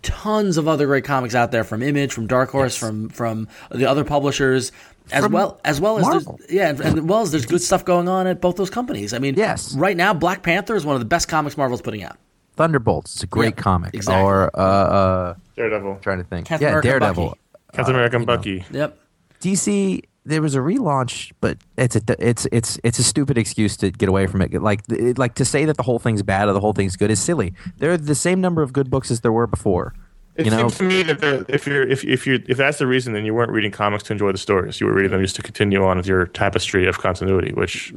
tons 0.02 0.56
of 0.56 0.66
other 0.66 0.86
great 0.86 1.04
comics 1.04 1.34
out 1.34 1.50
there 1.52 1.64
from 1.64 1.82
Image, 1.82 2.12
from 2.12 2.26
Dark 2.26 2.50
Horse, 2.50 2.76
from 2.76 3.08
from 3.10 3.48
the 3.70 3.86
other 3.86 4.04
publishers. 4.04 4.72
As 5.12 5.24
From 5.24 5.32
well 5.32 5.60
as 5.64 5.80
well 5.80 5.98
as 5.98 6.04
Marvel. 6.06 6.38
yeah, 6.48 6.68
and, 6.68 6.80
and 6.80 6.98
as 6.98 7.04
well 7.04 7.20
as 7.22 7.32
there's 7.32 7.44
good 7.46 7.60
stuff 7.60 7.84
going 7.84 8.08
on 8.08 8.28
at 8.28 8.40
both 8.40 8.54
those 8.54 8.70
companies. 8.70 9.12
I 9.12 9.18
mean, 9.18 9.34
Yes. 9.34 9.74
right 9.74 9.96
now 9.96 10.14
Black 10.14 10.44
Panther 10.44 10.76
is 10.76 10.84
one 10.86 10.94
of 10.94 11.00
the 11.00 11.06
best 11.06 11.26
comics 11.26 11.56
Marvel's 11.56 11.82
putting 11.82 12.04
out. 12.04 12.16
Thunderbolts. 12.54 13.14
It's 13.16 13.24
a 13.24 13.26
great 13.26 13.56
Yeah, 13.56 13.62
comic. 13.62 13.94
exactly. 13.94 14.22
Or 14.22 14.50
uh, 14.56 14.60
uh, 14.62 15.34
Daredevil, 15.56 15.98
trying 16.02 16.18
to 16.18 16.24
think. 16.24 16.46
Captain 16.46 16.64
yeah, 16.66 16.68
America 16.70 16.88
Daredevil. 16.88 17.26
Bucky. 17.26 17.40
Captain 17.72 17.94
America, 17.96 18.16
and 18.18 18.26
Bucky. 18.26 18.64
Yep. 18.70 18.98
DC. 19.40 20.02
There 20.24 20.42
was 20.42 20.54
a 20.54 20.58
relaunch, 20.58 21.32
but 21.40 21.58
it's 21.78 21.96
a 21.96 22.02
it's 22.18 22.46
it's 22.52 22.78
it's 22.84 22.98
a 22.98 23.02
stupid 23.02 23.38
excuse 23.38 23.76
to 23.78 23.90
get 23.90 24.08
away 24.08 24.26
from 24.26 24.42
it. 24.42 24.52
Like 24.60 24.82
it, 24.90 25.16
like 25.18 25.34
to 25.36 25.44
say 25.44 25.64
that 25.64 25.76
the 25.78 25.82
whole 25.82 25.98
thing's 25.98 26.22
bad 26.22 26.48
or 26.48 26.52
the 26.52 26.60
whole 26.60 26.74
thing's 26.74 26.96
good 26.96 27.10
is 27.10 27.20
silly. 27.22 27.54
There 27.78 27.90
are 27.90 27.96
the 27.96 28.14
same 28.14 28.40
number 28.40 28.62
of 28.62 28.72
good 28.72 28.90
books 28.90 29.10
as 29.10 29.22
there 29.22 29.32
were 29.32 29.46
before. 29.46 29.94
It 30.36 30.44
you 30.44 30.50
know, 30.50 30.68
seems 30.68 30.78
to 30.78 30.84
me 30.84 31.02
that 31.02 31.46
if 31.48 31.66
you're 31.66 31.88
if 31.88 32.04
if 32.04 32.26
you 32.26 32.42
if 32.48 32.58
that's 32.58 32.78
the 32.78 32.86
reason, 32.86 33.14
then 33.14 33.24
you 33.24 33.32
weren't 33.34 33.50
reading 33.50 33.70
comics 33.70 34.04
to 34.04 34.12
enjoy 34.12 34.30
the 34.32 34.38
stories. 34.38 34.78
You 34.80 34.86
were 34.86 34.94
reading 34.94 35.10
them 35.10 35.22
just 35.22 35.36
to 35.36 35.42
continue 35.42 35.82
on 35.84 35.96
with 35.96 36.06
your 36.06 36.26
tapestry 36.26 36.86
of 36.86 36.98
continuity, 36.98 37.52
which 37.52 37.92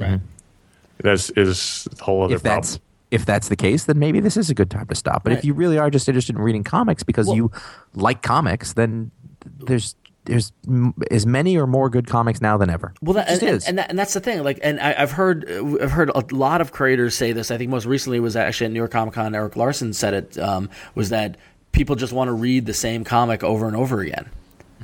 that's 1.00 1.30
is 1.32 1.88
a 2.00 2.04
whole 2.04 2.24
other 2.24 2.36
if 2.36 2.44
that's 2.44 2.80
if 3.12 3.26
that's 3.26 3.48
the 3.50 3.56
case, 3.56 3.84
then 3.86 4.00
maybe 4.00 4.20
this 4.20 4.38
is 4.38 4.50
a 4.50 4.56
good 4.56 4.72
time 4.72 4.88
to 4.88 4.96
stop. 4.96 5.24
But 5.24 5.32
Right. 5.32 5.40
if 5.40 5.46
you 5.46 5.54
really 5.54 5.78
are 5.78 5.92
just 5.92 6.10
interested 6.10 6.36
in 6.36 6.42
reading 6.42 6.64
comics 6.64 7.04
because 7.04 7.28
Well- 7.28 7.36
you 7.36 7.52
like 7.94 8.24
comics, 8.24 8.74
then 8.74 9.12
there's 9.60 9.96
there's 10.26 10.52
m- 10.68 10.94
as 11.12 11.26
many 11.26 11.58
or 11.58 11.68
more 11.68 11.90
good 11.90 12.08
comics 12.08 12.42
now 12.42 12.58
than 12.58 12.70
ever. 12.70 12.94
Well, 13.02 13.14
that, 13.16 13.30
and, 13.30 13.44
is. 13.44 13.68
and, 13.68 13.78
that, 13.78 13.90
and 13.90 14.00
that's 14.00 14.14
the 14.14 14.20
thing. 14.20 14.44
Like, 14.44 14.60
and 14.62 14.80
I, 14.80 14.96
I've 14.98 15.12
heard, 15.12 15.50
I've 15.50 15.92
heard 15.92 16.10
a 16.10 16.24
lot 16.36 16.62
of 16.62 16.72
creators 16.72 17.16
say 17.16 17.32
this. 17.34 17.52
I 17.52 17.58
think 17.58 17.70
most 17.70 17.86
recently 17.86 18.20
was 18.20 18.36
actually 18.36 18.68
at 18.68 18.72
New 18.72 18.80
York 18.80 18.92
Comic 18.92 19.14
Con. 19.16 19.36
Erik 19.36 19.56
Larsen 19.56 19.94
said 19.94 20.14
it 20.14 20.38
um, 20.40 20.70
was 20.96 21.10
that 21.10 21.38
people 21.72 21.96
just 21.96 22.14
want 22.14 22.28
to 22.30 22.34
read 22.34 22.66
the 22.66 22.74
same 22.74 23.04
comic 23.04 23.44
over 23.44 23.68
and 23.68 23.76
over 23.76 24.00
again. 24.02 24.30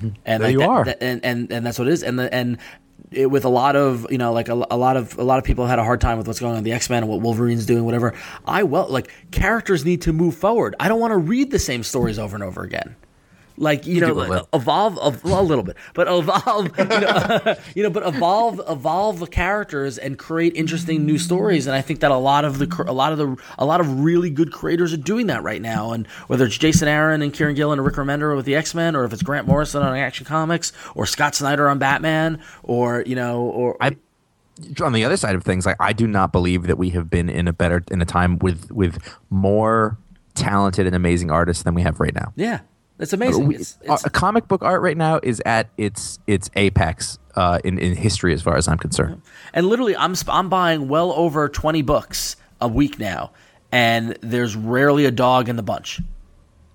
And 0.01 0.11
Mm-hmm. 0.13 0.23
There 0.25 0.39
like 0.39 0.51
you 0.53 0.59
that- 0.59 0.69
are. 0.69 0.85
that- 0.85 1.03
and, 1.03 1.25
and 1.25 1.51
and 1.51 1.65
that's 1.65 1.77
what 1.77 1.87
it 1.89 1.91
is. 1.93 2.03
And 2.03 2.17
the, 2.17 2.33
and 2.33 2.57
it, 3.11 3.25
with 3.25 3.43
a 3.43 3.49
lot 3.49 3.75
of 3.75 4.07
you 4.11 4.17
know, 4.17 4.31
like 4.31 4.47
a, 4.47 4.53
a 4.53 4.77
lot 4.77 4.95
of 4.95 5.17
a 5.17 5.23
lot 5.23 5.39
of 5.39 5.43
people 5.43 5.65
had 5.67 5.77
a 5.79 5.83
hard 5.83 5.99
time 5.99 6.17
with 6.17 6.25
what's 6.27 6.39
going 6.39 6.51
on 6.51 6.57
with 6.59 6.63
the 6.65 6.71
X 6.73 6.89
Men 6.89 7.03
and 7.03 7.11
what 7.11 7.19
Wolverine's 7.21 7.65
doing, 7.65 7.83
whatever. 7.83 8.13
I 8.45 8.63
well, 8.63 8.87
like 8.87 9.11
characters 9.31 9.83
need 9.83 10.03
to 10.03 10.13
move 10.13 10.35
forward. 10.35 10.75
I 10.79 10.87
don't 10.87 10.99
want 11.01 11.11
to 11.11 11.17
read 11.17 11.51
the 11.51 11.59
same 11.59 11.83
stories 11.83 12.17
over 12.19 12.35
and 12.35 12.43
over 12.43 12.61
again. 12.63 12.95
Like 13.59 13.85
you 13.85 13.99
know, 13.99 14.13
do 14.13 14.19
a 14.21 14.37
uh, 14.39 14.43
evolve 14.53 14.97
ev- 15.03 15.23
well, 15.23 15.41
a 15.41 15.43
little 15.43 15.65
bit, 15.65 15.75
but 15.93 16.07
evolve. 16.07 16.71
You 16.79 16.85
know, 16.85 17.55
you 17.75 17.83
know, 17.83 17.89
but 17.89 18.07
evolve, 18.07 18.61
evolve 18.67 19.19
the 19.19 19.27
characters 19.27 19.97
and 19.97 20.17
create 20.17 20.55
interesting 20.55 21.05
new 21.05 21.17
stories. 21.17 21.67
And 21.67 21.75
I 21.75 21.81
think 21.81 21.99
that 21.99 22.09
a 22.09 22.15
lot 22.15 22.45
of 22.45 22.57
the, 22.57 22.85
a 22.87 22.93
lot 22.93 23.11
of 23.11 23.17
the, 23.17 23.35
a 23.57 23.65
lot 23.65 23.81
of 23.81 23.99
really 23.99 24.29
good 24.29 24.51
creators 24.53 24.93
are 24.93 24.97
doing 24.97 25.27
that 25.27 25.43
right 25.43 25.61
now. 25.61 25.91
And 25.91 26.07
whether 26.27 26.45
it's 26.45 26.57
Jason 26.57 26.87
Aaron 26.87 27.21
and 27.21 27.33
Kieron 27.33 27.55
Gillen 27.55 27.79
and 27.79 27.85
Rick 27.85 27.95
Remender 27.95 28.35
with 28.35 28.45
the 28.45 28.55
X 28.55 28.73
Men, 28.73 28.95
or 28.95 29.03
if 29.03 29.11
it's 29.11 29.21
Grant 29.23 29.45
Morrison 29.45 29.83
on 29.83 29.95
Action 29.95 30.25
Comics, 30.25 30.71
or 30.95 31.05
Scott 31.05 31.35
Snyder 31.35 31.67
on 31.67 31.79
Batman, 31.79 32.41
or 32.63 33.03
you 33.05 33.15
know, 33.15 33.41
or 33.41 33.75
I 33.81 33.97
on 34.81 34.93
the 34.93 35.03
other 35.03 35.17
side 35.17 35.35
of 35.35 35.43
things, 35.43 35.65
like 35.65 35.77
I 35.79 35.93
do 35.93 36.07
not 36.07 36.31
believe 36.31 36.63
that 36.63 36.77
we 36.77 36.89
have 36.91 37.09
been 37.09 37.29
in 37.29 37.47
a 37.47 37.53
better 37.53 37.83
in 37.91 38.01
a 38.01 38.05
time 38.05 38.39
with 38.39 38.71
with 38.71 39.01
more 39.29 39.97
talented 40.35 40.85
and 40.85 40.95
amazing 40.95 41.31
artists 41.31 41.63
than 41.63 41.73
we 41.73 41.81
have 41.81 41.99
right 41.99 42.15
now. 42.15 42.33
Yeah, 42.35 42.59
it's 42.99 43.13
amazing. 43.13 43.47
We- 43.47 43.55
It's, 43.55 43.77
it's, 43.81 44.05
a 44.05 44.09
comic 44.09 44.47
book 44.47 44.61
art 44.63 44.81
right 44.81 44.97
now 44.97 45.19
is 45.23 45.41
at 45.45 45.69
its 45.77 46.19
its 46.27 46.49
apex 46.55 47.17
uh, 47.35 47.59
in 47.63 47.79
in 47.79 47.95
history, 47.95 48.33
as 48.33 48.41
far 48.41 48.55
as 48.57 48.67
I'm 48.67 48.77
concerned. 48.77 49.21
and 49.53 49.67
literally, 49.67 49.95
I'm 49.95 50.13
I'm 50.27 50.49
buying 50.49 50.87
well 50.87 51.11
over 51.13 51.47
twenty 51.49 51.81
books 51.81 52.35
a 52.61 52.67
week 52.67 52.99
now, 52.99 53.31
and 53.71 54.17
there's 54.21 54.55
rarely 54.55 55.05
a 55.05 55.11
dog 55.11 55.49
in 55.49 55.55
the 55.55 55.63
bunch. 55.63 56.01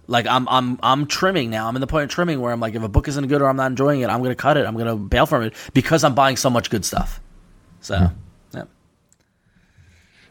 Like 0.06 0.26
I'm 0.26 0.48
I'm 0.48 0.78
I'm 0.82 1.06
trimming 1.06 1.50
now. 1.50 1.68
I'm 1.68 1.76
in 1.76 1.80
the 1.80 1.86
point 1.86 2.04
of 2.04 2.10
trimming 2.10 2.40
where 2.40 2.52
I'm 2.52 2.60
like, 2.60 2.74
if 2.74 2.82
a 2.82 2.88
book 2.88 3.08
isn't 3.08 3.26
good 3.28 3.40
or 3.42 3.48
I'm 3.48 3.56
not 3.56 3.66
enjoying 3.70 4.00
it, 4.00 4.08
I'm 4.10 4.22
gonna 4.22 4.34
cut 4.34 4.56
it. 4.56 4.66
I'm 4.66 4.76
gonna 4.76 4.96
bail 4.96 5.26
from 5.26 5.42
it 5.42 5.54
because 5.72 6.04
I'm 6.04 6.14
buying 6.14 6.36
so 6.36 6.50
much 6.50 6.70
good 6.70 6.84
stuff. 6.84 7.20
So. 7.80 8.10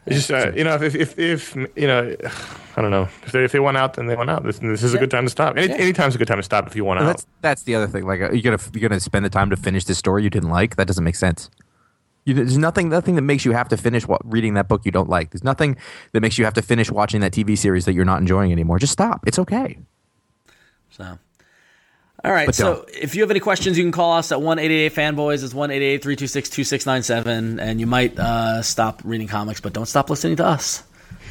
It's 0.06 0.26
just 0.26 0.30
uh, 0.30 0.52
you 0.54 0.64
know 0.64 0.74
if, 0.74 0.94
if 0.94 1.18
if 1.18 1.56
you 1.56 1.86
know 1.86 2.14
I 2.76 2.82
don't 2.82 2.90
know 2.90 3.08
if 3.24 3.32
they 3.32 3.44
if 3.44 3.52
they 3.52 3.60
want 3.60 3.76
out 3.76 3.94
then 3.94 4.06
they 4.06 4.16
want 4.16 4.28
out. 4.30 4.42
This, 4.44 4.58
this 4.58 4.82
is 4.82 4.92
a 4.94 4.98
good 4.98 5.10
time 5.10 5.24
to 5.24 5.30
stop. 5.30 5.56
Any 5.56 5.68
Yeah. 5.68 5.76
anytime's 5.76 6.14
a 6.14 6.18
good 6.18 6.28
time 6.28 6.36
to 6.38 6.42
stop 6.42 6.66
if 6.66 6.76
you 6.76 6.84
want 6.84 7.00
But 7.00 7.04
out. 7.04 7.06
that's 7.08 7.26
that's 7.40 7.62
the 7.62 7.74
other 7.74 7.86
thing. 7.86 8.04
Like, 8.06 8.20
uh, 8.20 8.30
you're 8.32 8.42
gonna 8.42 8.62
you're 8.74 8.88
gonna 8.88 9.00
spend 9.00 9.24
the 9.24 9.30
time 9.30 9.48
to 9.50 9.56
finish 9.56 9.84
this 9.84 9.96
story 9.98 10.22
you 10.22 10.30
didn't 10.30 10.50
like. 10.50 10.76
That 10.76 10.86
doesn't 10.86 11.04
make 11.04 11.16
sense. 11.16 11.50
You, 12.26 12.34
there's 12.34 12.56
nothing 12.58 12.88
nothing 12.88 13.14
that 13.16 13.22
makes 13.22 13.44
you 13.44 13.52
have 13.52 13.68
to 13.68 13.76
finish 13.76 14.06
what, 14.08 14.20
reading 14.30 14.54
that 14.54 14.66
book 14.68 14.82
you 14.84 14.90
don't 14.90 15.08
like. 15.10 15.30
There's 15.30 15.44
nothing 15.44 15.76
that 16.12 16.20
makes 16.20 16.36
you 16.38 16.44
have 16.44 16.54
to 16.54 16.62
finish 16.62 16.90
watching 16.90 17.20
that 17.20 17.32
TV 17.32 17.56
series 17.56 17.84
that 17.86 17.92
you're 17.94 18.04
not 18.06 18.20
enjoying 18.20 18.50
anymore. 18.52 18.78
Just 18.78 18.92
stop. 18.94 19.26
It's 19.26 19.38
okay. 19.38 19.78
So, 20.90 21.18
all 22.24 22.32
right. 22.32 22.46
But 22.46 22.54
so, 22.54 22.74
don't. 22.74 22.90
if 22.90 23.14
you 23.14 23.22
have 23.22 23.30
any 23.30 23.40
questions, 23.40 23.76
you 23.76 23.84
can 23.84 23.92
call 23.92 24.14
us 24.14 24.32
at 24.32 24.40
one 24.40 24.58
eight 24.58 24.70
eight 24.70 24.86
eight 24.86 24.94
fanboys. 24.94 25.44
It's 25.44 25.54
one 25.54 25.70
eight 25.70 25.82
eight 25.82 26.02
three 26.02 26.16
two 26.16 26.26
six 26.26 26.48
two 26.48 26.64
six 26.64 26.86
nine 26.86 27.02
seven, 27.02 27.60
and 27.60 27.80
you 27.80 27.86
might 27.86 28.18
uh, 28.18 28.62
stop 28.62 29.02
reading 29.04 29.28
comics, 29.28 29.60
but 29.60 29.72
don't 29.72 29.86
stop 29.86 30.08
listening 30.08 30.36
to 30.36 30.46
us. 30.46 30.82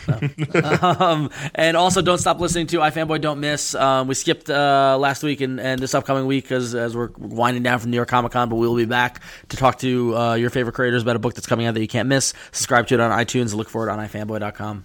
So. 0.05 0.19
um, 0.81 1.29
and 1.55 1.77
also, 1.77 2.01
don't 2.01 2.17
stop 2.17 2.39
listening 2.39 2.67
to 2.67 2.77
iFanboy 2.77 3.21
Don't 3.21 3.39
Miss. 3.39 3.73
Um, 3.73 4.07
we 4.07 4.15
skipped 4.15 4.49
uh, 4.49 4.97
last 4.99 5.23
week 5.23 5.41
and, 5.41 5.59
and 5.59 5.79
this 5.79 5.95
upcoming 5.95 6.25
week 6.25 6.51
as, 6.51 6.75
as 6.75 6.95
we're 6.95 7.09
winding 7.17 7.63
down 7.63 7.79
from 7.79 7.91
New 7.91 7.97
York 7.97 8.09
Comic 8.09 8.33
Con, 8.33 8.49
but 8.49 8.57
we 8.57 8.67
will 8.67 8.75
be 8.75 8.85
back 8.85 9.21
to 9.49 9.57
talk 9.57 9.79
to 9.79 10.15
uh, 10.15 10.33
your 10.35 10.49
favorite 10.49 10.73
creators 10.73 11.01
about 11.01 11.15
a 11.15 11.19
book 11.19 11.35
that's 11.35 11.47
coming 11.47 11.65
out 11.65 11.73
that 11.73 11.81
you 11.81 11.87
can't 11.87 12.09
miss. 12.09 12.33
Subscribe 12.51 12.87
to 12.87 12.95
it 12.95 12.99
on 12.99 13.11
iTunes 13.11 13.53
look 13.53 13.69
for 13.69 13.87
it 13.87 13.91
on 13.91 13.99
ifanboy.com. 13.99 14.83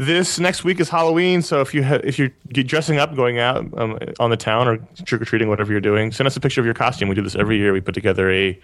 This 0.00 0.38
next 0.40 0.64
week 0.64 0.80
is 0.80 0.88
Halloween, 0.88 1.42
so 1.42 1.60
if 1.60 1.74
you 1.74 1.84
ha- 1.84 2.00
if 2.02 2.18
you're 2.18 2.30
dressing 2.48 2.96
up, 2.96 3.14
going 3.14 3.38
out 3.38 3.58
um, 3.78 3.98
on 4.18 4.30
the 4.30 4.36
town 4.38 4.66
or 4.66 4.78
trick 5.04 5.20
or 5.20 5.26
treating, 5.26 5.50
whatever 5.50 5.72
you're 5.72 5.80
doing, 5.82 6.10
send 6.10 6.26
us 6.26 6.34
a 6.34 6.40
picture 6.40 6.58
of 6.58 6.64
your 6.64 6.72
costume. 6.72 7.10
We 7.10 7.14
do 7.14 7.20
this 7.20 7.34
every 7.34 7.58
year. 7.58 7.74
We 7.74 7.82
put 7.82 7.92
together 7.92 8.30
a 8.30 8.58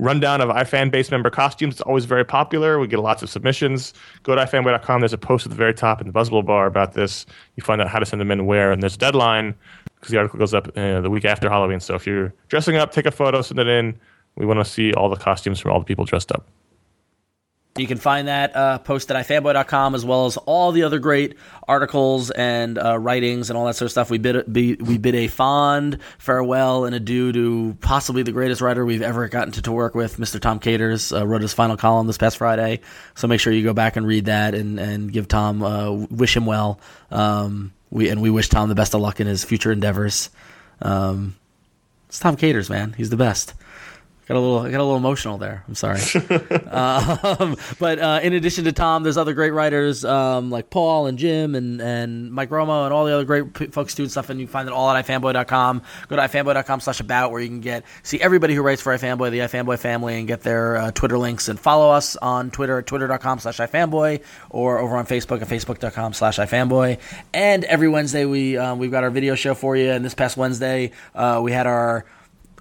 rundown 0.00 0.40
of 0.40 0.48
iFan 0.48 0.90
base 0.90 1.12
member 1.12 1.30
costumes. 1.30 1.74
It's 1.74 1.80
always 1.82 2.06
very 2.06 2.24
popular. 2.24 2.80
We 2.80 2.88
get 2.88 2.98
lots 2.98 3.22
of 3.22 3.30
submissions. 3.30 3.94
Go 4.24 4.34
to 4.34 4.44
ifanboy.com. 4.44 5.00
There's 5.00 5.12
a 5.12 5.18
post 5.18 5.46
at 5.46 5.50
the 5.50 5.56
very 5.56 5.74
top 5.74 6.00
in 6.00 6.08
the 6.08 6.12
Buzzable 6.12 6.44
bar 6.44 6.66
about 6.66 6.94
this. 6.94 7.24
You 7.54 7.62
find 7.62 7.80
out 7.80 7.86
how 7.86 8.00
to 8.00 8.04
send 8.04 8.20
them 8.20 8.32
in 8.32 8.46
where, 8.46 8.72
and 8.72 8.82
there's 8.82 8.96
a 8.96 8.98
deadline 8.98 9.54
because 9.94 10.10
the 10.10 10.18
article 10.18 10.40
goes 10.40 10.54
up 10.54 10.76
uh, 10.76 11.00
the 11.00 11.08
week 11.08 11.24
after 11.24 11.48
Halloween. 11.48 11.78
So 11.78 11.94
if 11.94 12.04
you're 12.04 12.34
dressing 12.48 12.74
up, 12.74 12.90
take 12.90 13.06
a 13.06 13.12
photo, 13.12 13.42
send 13.42 13.60
it 13.60 13.68
in. 13.68 13.94
We 14.34 14.44
want 14.44 14.58
to 14.58 14.64
see 14.64 14.92
all 14.94 15.08
the 15.08 15.14
costumes 15.14 15.60
from 15.60 15.70
all 15.70 15.78
the 15.78 15.84
people 15.84 16.04
dressed 16.04 16.32
up. 16.32 16.48
You 17.76 17.86
can 17.86 17.98
find 17.98 18.26
that 18.26 18.56
uh, 18.56 18.78
posted 18.78 19.16
at 19.16 19.26
ifanboy.com 19.26 19.94
as 19.94 20.04
well 20.04 20.26
as 20.26 20.36
all 20.36 20.72
the 20.72 20.82
other 20.82 20.98
great 20.98 21.36
articles 21.68 22.32
and 22.32 22.76
uh, 22.76 22.98
writings 22.98 23.48
and 23.48 23.56
all 23.56 23.66
that 23.66 23.76
sort 23.76 23.86
of 23.86 23.92
stuff. 23.92 24.10
We 24.10 24.18
bid, 24.18 24.52
be, 24.52 24.74
we 24.74 24.98
bid 24.98 25.14
a 25.14 25.28
fond 25.28 25.98
farewell 26.18 26.84
and 26.84 26.96
adieu 26.96 27.32
to 27.32 27.76
possibly 27.80 28.24
the 28.24 28.32
greatest 28.32 28.60
writer 28.60 28.84
we've 28.84 29.02
ever 29.02 29.28
gotten 29.28 29.52
to, 29.52 29.62
to 29.62 29.72
work 29.72 29.94
with, 29.94 30.16
Mr. 30.16 30.40
Tom 30.40 30.58
Katers. 30.58 31.16
Uh, 31.16 31.24
wrote 31.24 31.42
his 31.42 31.52
final 31.54 31.76
column 31.76 32.08
this 32.08 32.18
past 32.18 32.38
Friday. 32.38 32.80
So 33.14 33.28
make 33.28 33.38
sure 33.38 33.52
you 33.52 33.62
go 33.62 33.72
back 33.72 33.96
and 33.96 34.04
read 34.04 34.24
that 34.24 34.56
and, 34.56 34.80
and 34.80 35.12
give 35.12 35.28
Tom, 35.28 35.62
uh, 35.62 35.92
wish 35.92 36.36
him 36.36 36.46
well. 36.46 36.80
Um, 37.12 37.72
we 37.90 38.08
And 38.08 38.20
we 38.20 38.30
wish 38.30 38.48
Tom 38.48 38.68
the 38.68 38.74
best 38.74 38.94
of 38.94 39.00
luck 39.00 39.20
in 39.20 39.26
his 39.26 39.44
future 39.44 39.70
endeavors. 39.70 40.30
Um, 40.82 41.36
it's 42.08 42.18
Tom 42.18 42.36
Katers, 42.36 42.68
man. 42.68 42.94
He's 42.96 43.10
the 43.10 43.16
best. 43.16 43.54
Got 44.30 44.36
a 44.36 44.40
little, 44.42 44.58
I 44.60 44.70
got 44.70 44.78
a 44.78 44.84
little 44.84 44.96
emotional 44.96 45.38
there. 45.38 45.64
I'm 45.66 45.74
sorry. 45.74 45.98
um, 46.70 47.56
but 47.80 47.98
uh, 47.98 48.20
in 48.22 48.32
addition 48.32 48.62
to 48.66 48.70
Tom, 48.70 49.02
there's 49.02 49.16
other 49.16 49.34
great 49.34 49.50
writers 49.50 50.04
um, 50.04 50.50
like 50.52 50.70
Paul 50.70 51.08
and 51.08 51.18
Jim 51.18 51.56
and, 51.56 51.80
and 51.80 52.30
Mike 52.30 52.50
Romo 52.50 52.84
and 52.84 52.94
all 52.94 53.06
the 53.06 53.12
other 53.12 53.24
great 53.24 53.74
folks 53.74 53.96
doing 53.96 54.08
stuff. 54.08 54.30
And 54.30 54.38
you 54.38 54.46
can 54.46 54.52
find 54.52 54.68
it 54.68 54.72
all 54.72 54.88
at 54.88 55.04
ifanboy.com. 55.04 55.82
Go 56.06 56.14
to 56.14 56.22
ifanboy.com 56.22 56.78
slash 56.78 57.00
about 57.00 57.32
where 57.32 57.40
you 57.40 57.48
can 57.48 57.60
get 57.60 57.84
see 58.04 58.20
everybody 58.20 58.54
who 58.54 58.62
writes 58.62 58.80
for 58.80 58.96
ifanboy, 58.96 59.32
the 59.32 59.40
ifanboy 59.40 59.80
family, 59.80 60.16
and 60.16 60.28
get 60.28 60.42
their 60.42 60.76
uh, 60.76 60.90
Twitter 60.92 61.18
links 61.18 61.48
and 61.48 61.58
follow 61.58 61.90
us 61.90 62.14
on 62.14 62.52
Twitter 62.52 62.78
at 62.78 62.86
twitter.com 62.86 63.40
slash 63.40 63.56
ifanboy 63.58 64.22
or 64.48 64.78
over 64.78 64.96
on 64.96 65.06
Facebook 65.06 65.42
at 65.42 65.48
facebook.com 65.48 66.12
slash 66.12 66.38
ifanboy. 66.38 67.00
And 67.34 67.64
every 67.64 67.88
Wednesday 67.88 68.26
we 68.26 68.56
um, 68.56 68.78
we've 68.78 68.92
got 68.92 69.02
our 69.02 69.10
video 69.10 69.34
show 69.34 69.54
for 69.54 69.76
you. 69.76 69.90
And 69.90 70.04
this 70.04 70.14
past 70.14 70.36
Wednesday 70.36 70.92
uh, 71.16 71.40
we 71.42 71.50
had 71.50 71.66
our 71.66 72.06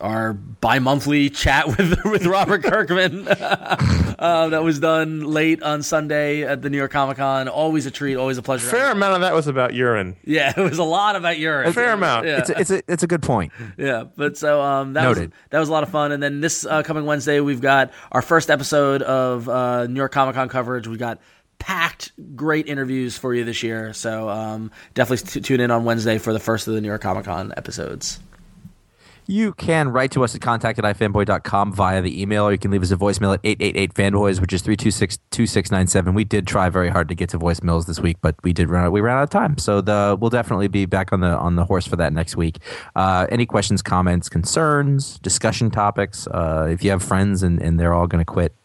our 0.01 0.33
bi-monthly 0.33 1.29
chat 1.29 1.67
with 1.77 1.97
with 2.05 2.25
Robert 2.25 2.63
Kirkman 2.63 3.27
uh, 3.27 4.49
that 4.49 4.63
was 4.63 4.79
done 4.79 5.21
late 5.25 5.61
on 5.63 5.81
Sunday 5.83 6.43
at 6.43 6.61
the 6.61 6.69
New 6.69 6.77
York 6.77 6.91
Comic 6.91 7.17
Con. 7.17 7.47
Always 7.47 7.85
a 7.85 7.91
treat, 7.91 8.15
always 8.15 8.37
a 8.37 8.41
pleasure. 8.41 8.67
Fair 8.67 8.91
amount 8.91 9.15
of 9.15 9.21
that 9.21 9.33
was 9.33 9.47
about 9.47 9.73
urine. 9.73 10.15
Yeah, 10.23 10.53
it 10.57 10.61
was 10.61 10.77
a 10.79 10.83
lot 10.83 11.15
about 11.15 11.37
urine. 11.37 11.73
Fair 11.73 11.93
amount. 11.93 12.25
Yeah, 12.27 12.39
It's 12.39 12.49
a, 12.49 12.59
it's 12.59 12.71
a 12.71 12.81
it's 12.87 13.03
a 13.03 13.07
good 13.07 13.21
point. 13.23 13.51
yeah. 13.77 14.03
But 14.15 14.37
so 14.37 14.61
um, 14.61 14.93
that 14.93 15.07
was 15.07 15.17
Noted. 15.17 15.33
that 15.49 15.59
was 15.59 15.69
a 15.69 15.71
lot 15.71 15.83
of 15.83 15.89
fun. 15.89 16.11
And 16.11 16.21
then 16.21 16.41
this 16.41 16.65
uh, 16.65 16.83
coming 16.83 17.05
Wednesday, 17.05 17.39
we've 17.39 17.61
got 17.61 17.91
our 18.11 18.21
first 18.21 18.49
episode 18.49 19.01
of 19.01 19.47
uh, 19.49 19.87
New 19.87 19.95
York 19.97 20.11
Comic 20.11 20.35
Con 20.35 20.49
coverage. 20.49 20.87
We 20.87 20.97
got 20.97 21.19
packed 21.59 22.13
great 22.37 22.67
interviews 22.67 23.17
for 23.17 23.33
you 23.33 23.43
this 23.43 23.63
year. 23.63 23.91
So 23.93 24.29
um, 24.29 24.71
definitely 24.93 25.27
t- 25.27 25.41
tune 25.41 25.59
in 25.59 25.71
on 25.71 25.83
Wednesday 25.83 26.17
for 26.17 26.31
the 26.31 26.39
first 26.39 26.67
of 26.69 26.73
the 26.73 26.79
New 26.79 26.87
York 26.87 27.01
Comic 27.01 27.25
Con 27.25 27.53
episodes. 27.57 28.19
You 29.29 29.53
can 29.53 29.89
write 29.89 30.09
to 30.13 30.23
us 30.23 30.33
at 30.33 30.41
contact 30.41 30.79
at 30.79 30.85
ifanboy.com 30.85 31.71
via 31.71 32.01
the 32.01 32.19
email, 32.19 32.45
or 32.45 32.51
you 32.51 32.57
can 32.57 32.71
leave 32.71 32.81
us 32.81 32.89
a 32.89 32.97
voicemail 32.97 33.35
at 33.35 33.43
888-FANBOYS, 33.43 34.41
which 34.41 34.53
is 34.53 34.63
326-2697. 34.63 36.15
We 36.15 36.23
did 36.23 36.47
try 36.47 36.67
very 36.69 36.89
hard 36.89 37.07
to 37.09 37.13
get 37.13 37.29
to 37.29 37.37
voicemails 37.37 37.85
this 37.85 37.99
week, 37.99 38.17
but 38.23 38.33
we 38.41 38.53
did 38.53 38.71
run 38.71 38.85
out, 38.85 38.91
we 38.91 39.01
ran 39.01 39.19
out 39.19 39.23
of 39.25 39.29
time. 39.29 39.59
So 39.59 39.81
the 39.81 40.17
we'll 40.19 40.31
definitely 40.31 40.67
be 40.67 40.87
back 40.87 41.13
on 41.13 41.19
the 41.19 41.27
on 41.27 41.57
the 41.57 41.63
horse 41.63 41.85
for 41.85 41.95
that 41.97 42.11
next 42.11 42.37
week. 42.37 42.57
Uh, 42.95 43.27
any 43.29 43.45
questions, 43.45 43.83
comments, 43.83 44.29
concerns, 44.29 45.19
discussion 45.19 45.69
topics, 45.69 46.25
uh, 46.25 46.67
if 46.67 46.83
you 46.83 46.89
have 46.89 47.03
friends 47.03 47.43
and, 47.43 47.61
and 47.61 47.79
they're 47.79 47.93
all 47.93 48.07
going 48.07 48.25
to 48.25 48.31
quit 48.31 48.55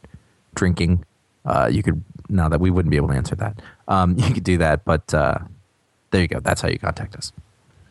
drinking, 0.54 1.04
uh, 1.44 1.68
you 1.70 1.82
could, 1.82 2.02
now 2.30 2.48
that 2.48 2.58
we 2.58 2.70
wouldn't 2.70 2.90
be 2.90 2.96
able 2.96 3.08
to 3.08 3.14
answer 3.14 3.34
that, 3.34 3.60
um, 3.88 4.14
you 4.18 4.32
could 4.32 4.44
do 4.44 4.56
that, 4.56 4.82
but 4.86 5.12
uh, 5.12 5.36
there 6.10 6.22
you 6.22 6.28
go. 6.28 6.40
That's 6.40 6.62
how 6.62 6.68
you 6.68 6.78
contact 6.78 7.16
us. 7.16 7.34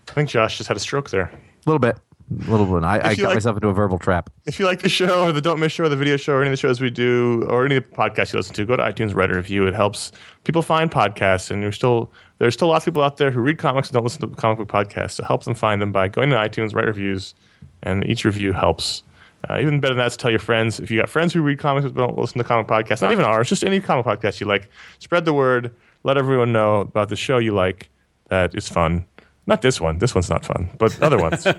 I 0.09 0.13
think 0.13 0.29
Josh 0.29 0.57
just 0.57 0.69
had 0.69 0.75
a 0.75 0.79
stroke 0.79 1.11
there. 1.11 1.25
A 1.25 1.69
little 1.69 1.77
bit. 1.77 1.99
A 2.31 2.49
little 2.49 2.65
bit. 2.65 2.83
I, 2.83 2.95
I 2.95 3.15
got 3.15 3.27
like- 3.27 3.35
myself 3.35 3.57
into 3.57 3.67
a 3.67 3.73
verbal 3.73 3.99
trap. 3.99 4.29
If 4.45 4.59
you 4.59 4.65
like 4.65 4.81
the 4.81 4.89
show 4.89 5.25
or 5.25 5.31
the 5.31 5.41
Don't 5.41 5.59
Miss 5.59 5.71
Show 5.71 5.83
or 5.85 5.89
the 5.89 5.95
video 5.95 6.17
show 6.17 6.33
or 6.33 6.41
any 6.41 6.47
of 6.49 6.53
the 6.53 6.57
shows 6.57 6.81
we 6.81 6.89
do 6.89 7.45
or 7.49 7.65
any 7.65 7.75
of 7.75 7.89
the 7.89 7.95
podcasts 7.95 8.33
you 8.33 8.39
listen 8.39 8.55
to, 8.55 8.65
go 8.65 8.75
to 8.75 8.83
iTunes, 8.83 9.13
write 9.15 9.31
a 9.31 9.35
review. 9.35 9.67
It 9.67 9.75
helps 9.75 10.11
people 10.43 10.61
find 10.61 10.89
podcasts. 10.89 11.51
And 11.51 11.61
there's 11.61 11.75
still 11.75 12.11
there's 12.39 12.53
still 12.53 12.69
lots 12.69 12.87
of 12.87 12.93
people 12.93 13.03
out 13.03 13.17
there 13.17 13.31
who 13.31 13.39
read 13.41 13.57
comics 13.57 13.89
and 13.89 13.93
don't 13.93 14.03
listen 14.03 14.21
to 14.21 14.35
comic 14.35 14.57
book 14.57 14.67
podcasts. 14.67 15.11
So 15.11 15.23
help 15.23 15.43
them 15.43 15.53
find 15.53 15.81
them 15.81 15.91
by 15.91 16.07
going 16.07 16.29
to 16.29 16.35
iTunes, 16.35 16.73
write 16.73 16.85
reviews, 16.85 17.35
and 17.83 18.05
each 18.05 18.25
review 18.25 18.53
helps. 18.53 19.03
Uh, 19.49 19.59
even 19.59 19.79
better 19.81 19.93
than 19.93 19.99
that 19.99 20.07
is 20.07 20.17
tell 20.17 20.31
your 20.31 20.39
friends. 20.39 20.79
If 20.79 20.89
you 20.89 20.99
got 20.99 21.09
friends 21.09 21.33
who 21.33 21.41
read 21.41 21.59
comics 21.59 21.85
but 21.85 21.95
don't 21.95 22.17
listen 22.17 22.37
to 22.37 22.43
comic 22.45 22.67
podcasts, 22.67 23.01
not 23.01 23.11
even 23.11 23.25
ours, 23.25 23.49
just 23.49 23.63
any 23.63 23.81
comic 23.81 24.05
podcast 24.05 24.39
you 24.39 24.47
like, 24.47 24.69
spread 24.99 25.25
the 25.25 25.33
word. 25.33 25.75
Let 26.03 26.17
everyone 26.17 26.53
know 26.53 26.79
about 26.79 27.09
the 27.09 27.15
show 27.17 27.37
you 27.37 27.53
like. 27.53 27.89
That 28.29 28.55
is 28.55 28.69
fun. 28.69 29.05
Not 29.45 29.61
this 29.61 29.81
one. 29.81 29.97
This 29.99 30.15
one's 30.15 30.29
not 30.29 30.45
fun, 30.45 30.69
but 30.77 31.01
other 31.01 31.17
ones. 31.17 31.45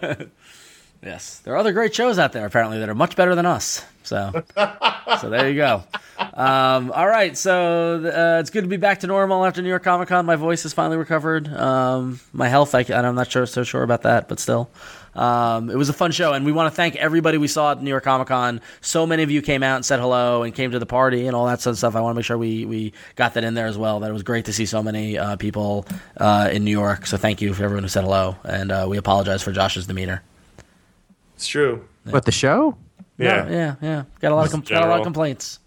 Yes, 1.05 1.41
there 1.41 1.53
are 1.53 1.59
other 1.59 1.73
great 1.73 1.95
shows 1.95 2.19
out 2.19 2.33
there 2.33 2.47
apparently 2.47 2.79
that 2.79 2.89
are 2.89 2.95
much 2.95 3.15
better 3.15 3.35
than 3.35 3.45
us. 3.45 3.85
So, 4.05 4.43
so 5.21 5.29
there 5.29 5.51
you 5.51 5.57
go. 5.57 5.83
Um, 6.19 6.91
all 6.93 7.07
right, 7.07 7.37
so 7.37 8.03
uh, 8.05 8.41
it's 8.41 8.49
good 8.49 8.63
to 8.63 8.69
be 8.69 8.79
back 8.79 9.01
to 9.01 9.07
normal 9.07 9.45
after 9.45 9.61
New 9.61 9.69
York 9.69 9.83
Comic 9.83 10.09
Con. 10.09 10.25
My 10.25 10.37
voice 10.37 10.65
is 10.65 10.73
finally 10.73 10.97
recovered. 10.97 11.47
Um, 11.49 12.21
my 12.33 12.49
health, 12.49 12.75
I, 12.75 12.87
I'm 12.91 13.15
not 13.15 13.31
sure 13.31 13.45
so 13.45 13.65
sure 13.65 13.83
about 13.83 14.03
that, 14.03 14.29
but 14.29 14.41
still, 14.41 14.71
um, 15.15 15.71
it 15.71 15.77
was 15.77 15.89
a 15.89 15.93
fun 15.93 16.11
show, 16.13 16.33
and 16.33 16.45
we 16.45 16.53
want 16.53 16.73
to 16.73 16.77
thank 16.77 16.97
everybody 16.97 17.39
we 17.39 17.49
saw 17.49 17.73
at 17.73 17.83
New 17.83 17.91
York 17.91 18.05
Comic 18.05 18.29
Con. 18.29 18.61
So 18.81 19.07
many 19.07 19.23
of 19.23 19.31
you 19.31 19.43
came 19.43 19.63
out 19.63 19.77
and 19.77 19.85
said 19.85 20.01
hello 20.01 20.43
and 20.43 20.55
came 20.55 20.71
to 20.73 20.79
the 20.79 20.87
party 20.87 21.27
and 21.27 21.37
all 21.37 21.47
that 21.47 21.61
sort 21.61 21.73
of 21.73 21.79
stuff. 21.79 21.97
I 21.97 22.01
want 22.01 22.15
to 22.15 22.17
make 22.17 22.25
sure 22.25 22.37
we 22.39 22.65
we 22.65 22.93
got 23.17 23.35
that 23.35 23.45
in 23.45 23.55
there 23.55 23.67
as 23.67 23.79
well. 23.79 24.01
That 24.01 24.11
it 24.11 24.13
was 24.13 24.23
great 24.23 24.45
to 24.47 24.53
see 24.53 24.67
so 24.67 24.83
many 24.83 25.17
uh, 25.19 25.37
people 25.37 25.87
uh, 26.19 26.49
in 26.53 26.65
New 26.65 26.71
York. 26.71 27.07
So 27.07 27.17
thank 27.17 27.41
you 27.41 27.55
for 27.55 27.65
everyone 27.65 27.85
who 27.85 27.89
said 27.89 28.05
hello, 28.05 28.37
and 28.45 28.73
uh, 28.73 28.87
we 28.89 28.97
apologize 28.97 29.43
for 29.43 29.53
Josh's 29.53 29.87
demeanor. 29.87 30.23
it's 31.37 31.47
true. 31.47 31.87
But 32.07 32.25
the 32.25 32.33
show? 32.33 32.77
Yeah. 33.17 33.49
Yeah, 33.49 33.75
yeah. 33.81 34.05
Got 34.21 34.33
a 34.33 34.35
lot 34.35 34.47
of 34.47 34.53
com- 34.53 34.61
got 34.63 34.85
a 34.85 34.89
lot 34.89 34.99
of 35.01 35.05
complaints. 35.05 35.61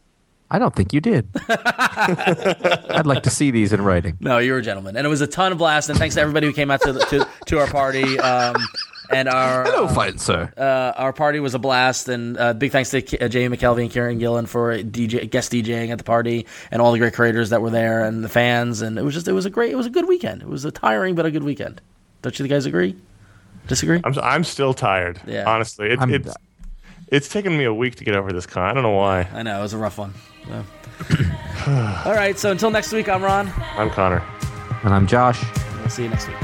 I 0.50 0.60
don't 0.60 0.74
think 0.74 0.94
you 0.94 1.02
did. 1.02 1.28
I'd 1.50 3.06
like 3.06 3.24
to 3.24 3.30
see 3.30 3.52
these 3.52 3.74
in 3.74 3.82
writing. 3.82 4.18
No, 4.22 4.38
you're 4.38 4.60
a 4.60 4.62
gentleman, 4.62 4.96
and 4.96 5.06
it 5.06 5.10
was 5.10 5.20
a 5.20 5.28
ton 5.28 5.52
of 5.52 5.58
blast. 5.58 5.90
And 5.90 6.00
thanks 6.00 6.16
to 6.16 6.22
everybody 6.22 6.48
who 6.48 6.54
came 6.54 6.72
out 6.72 6.82
to 6.82 6.94
the, 6.94 7.00
to, 7.06 7.28
to 7.48 7.60
our 7.60 7.68
party. 7.68 8.18
Um, 8.20 8.56
and 9.12 9.28
our 9.30 9.64
Hello, 9.64 9.86
uh, 9.86 9.94
fine 9.94 10.18
sir. 10.18 10.52
uh, 10.58 10.94
our 11.00 11.14
party 11.14 11.40
was 11.40 11.54
a 11.54 11.60
blast, 11.60 12.08
and 12.10 12.38
uh, 12.38 12.54
big 12.54 12.72
thanks 12.72 12.90
to 12.92 13.02
K- 13.02 13.18
uh, 13.20 13.28
Jamie 13.28 13.56
McKelvie 13.56 13.82
and 13.84 13.92
Kieron 13.92 14.20
Gillen 14.20 14.46
for 14.46 14.78
DJ 14.78 15.30
guest 15.30 15.52
DJing 15.52 15.90
at 15.90 15.98
the 15.98 16.04
party, 16.04 16.46
and 16.72 16.82
all 16.82 16.92
the 16.92 17.00
great 17.00 17.14
creators 17.14 17.50
that 17.52 17.62
were 17.62 17.70
there, 17.70 18.04
and 18.06 18.24
the 18.24 18.30
fans, 18.30 18.82
and 18.82 18.98
it 18.98 19.04
was 19.04 19.14
just 19.14 19.28
it 19.28 19.34
was 19.34 19.46
a 19.46 19.50
great, 19.50 19.72
it 19.72 19.76
was 19.76 19.86
a 19.86 19.90
good 19.92 20.08
weekend. 20.08 20.42
It 20.42 20.48
was 20.48 20.66
a 20.66 20.72
tiring 20.72 21.16
but 21.16 21.26
a 21.26 21.32
good 21.32 21.44
weekend. 21.44 21.82
Don't 22.22 22.38
you 22.40 22.48
guys 22.48 22.66
agree? 22.66 22.96
Disagree? 23.68 24.02
I'm 24.04 24.14
I'm 24.22 24.44
still 24.44 24.74
tired. 24.74 25.20
Yeah. 25.28 25.44
Honestly, 25.50 25.90
it, 25.92 26.00
I'm- 26.00 26.14
it's 26.14 26.34
it's 27.10 27.30
taken 27.30 27.58
me 27.58 27.64
a 27.64 27.74
week 27.74 27.96
to 27.96 28.04
get 28.04 28.16
over 28.16 28.32
this 28.34 28.46
con. 28.46 28.64
I 28.64 28.74
don't 28.74 28.84
know 28.84 28.92
why. 28.92 29.22
I 29.34 29.44
know 29.44 29.60
it 29.60 29.62
was 29.62 29.74
a 29.74 29.78
rough 29.78 29.98
one. 29.98 30.14
So. 30.48 30.66
all 32.06 32.14
right, 32.14 32.38
so 32.38 32.52
until 32.52 32.72
next 32.72 32.92
week, 32.92 33.08
I'm 33.08 33.22
Ron. 33.24 33.52
I'm 33.78 33.90
Conor. 33.90 34.24
And 34.84 34.94
I'm 34.94 35.06
Josh. 35.08 35.42
We'll 35.80 35.90
see 35.90 36.04
you 36.04 36.10
next 36.10 36.28
week. 36.28 36.38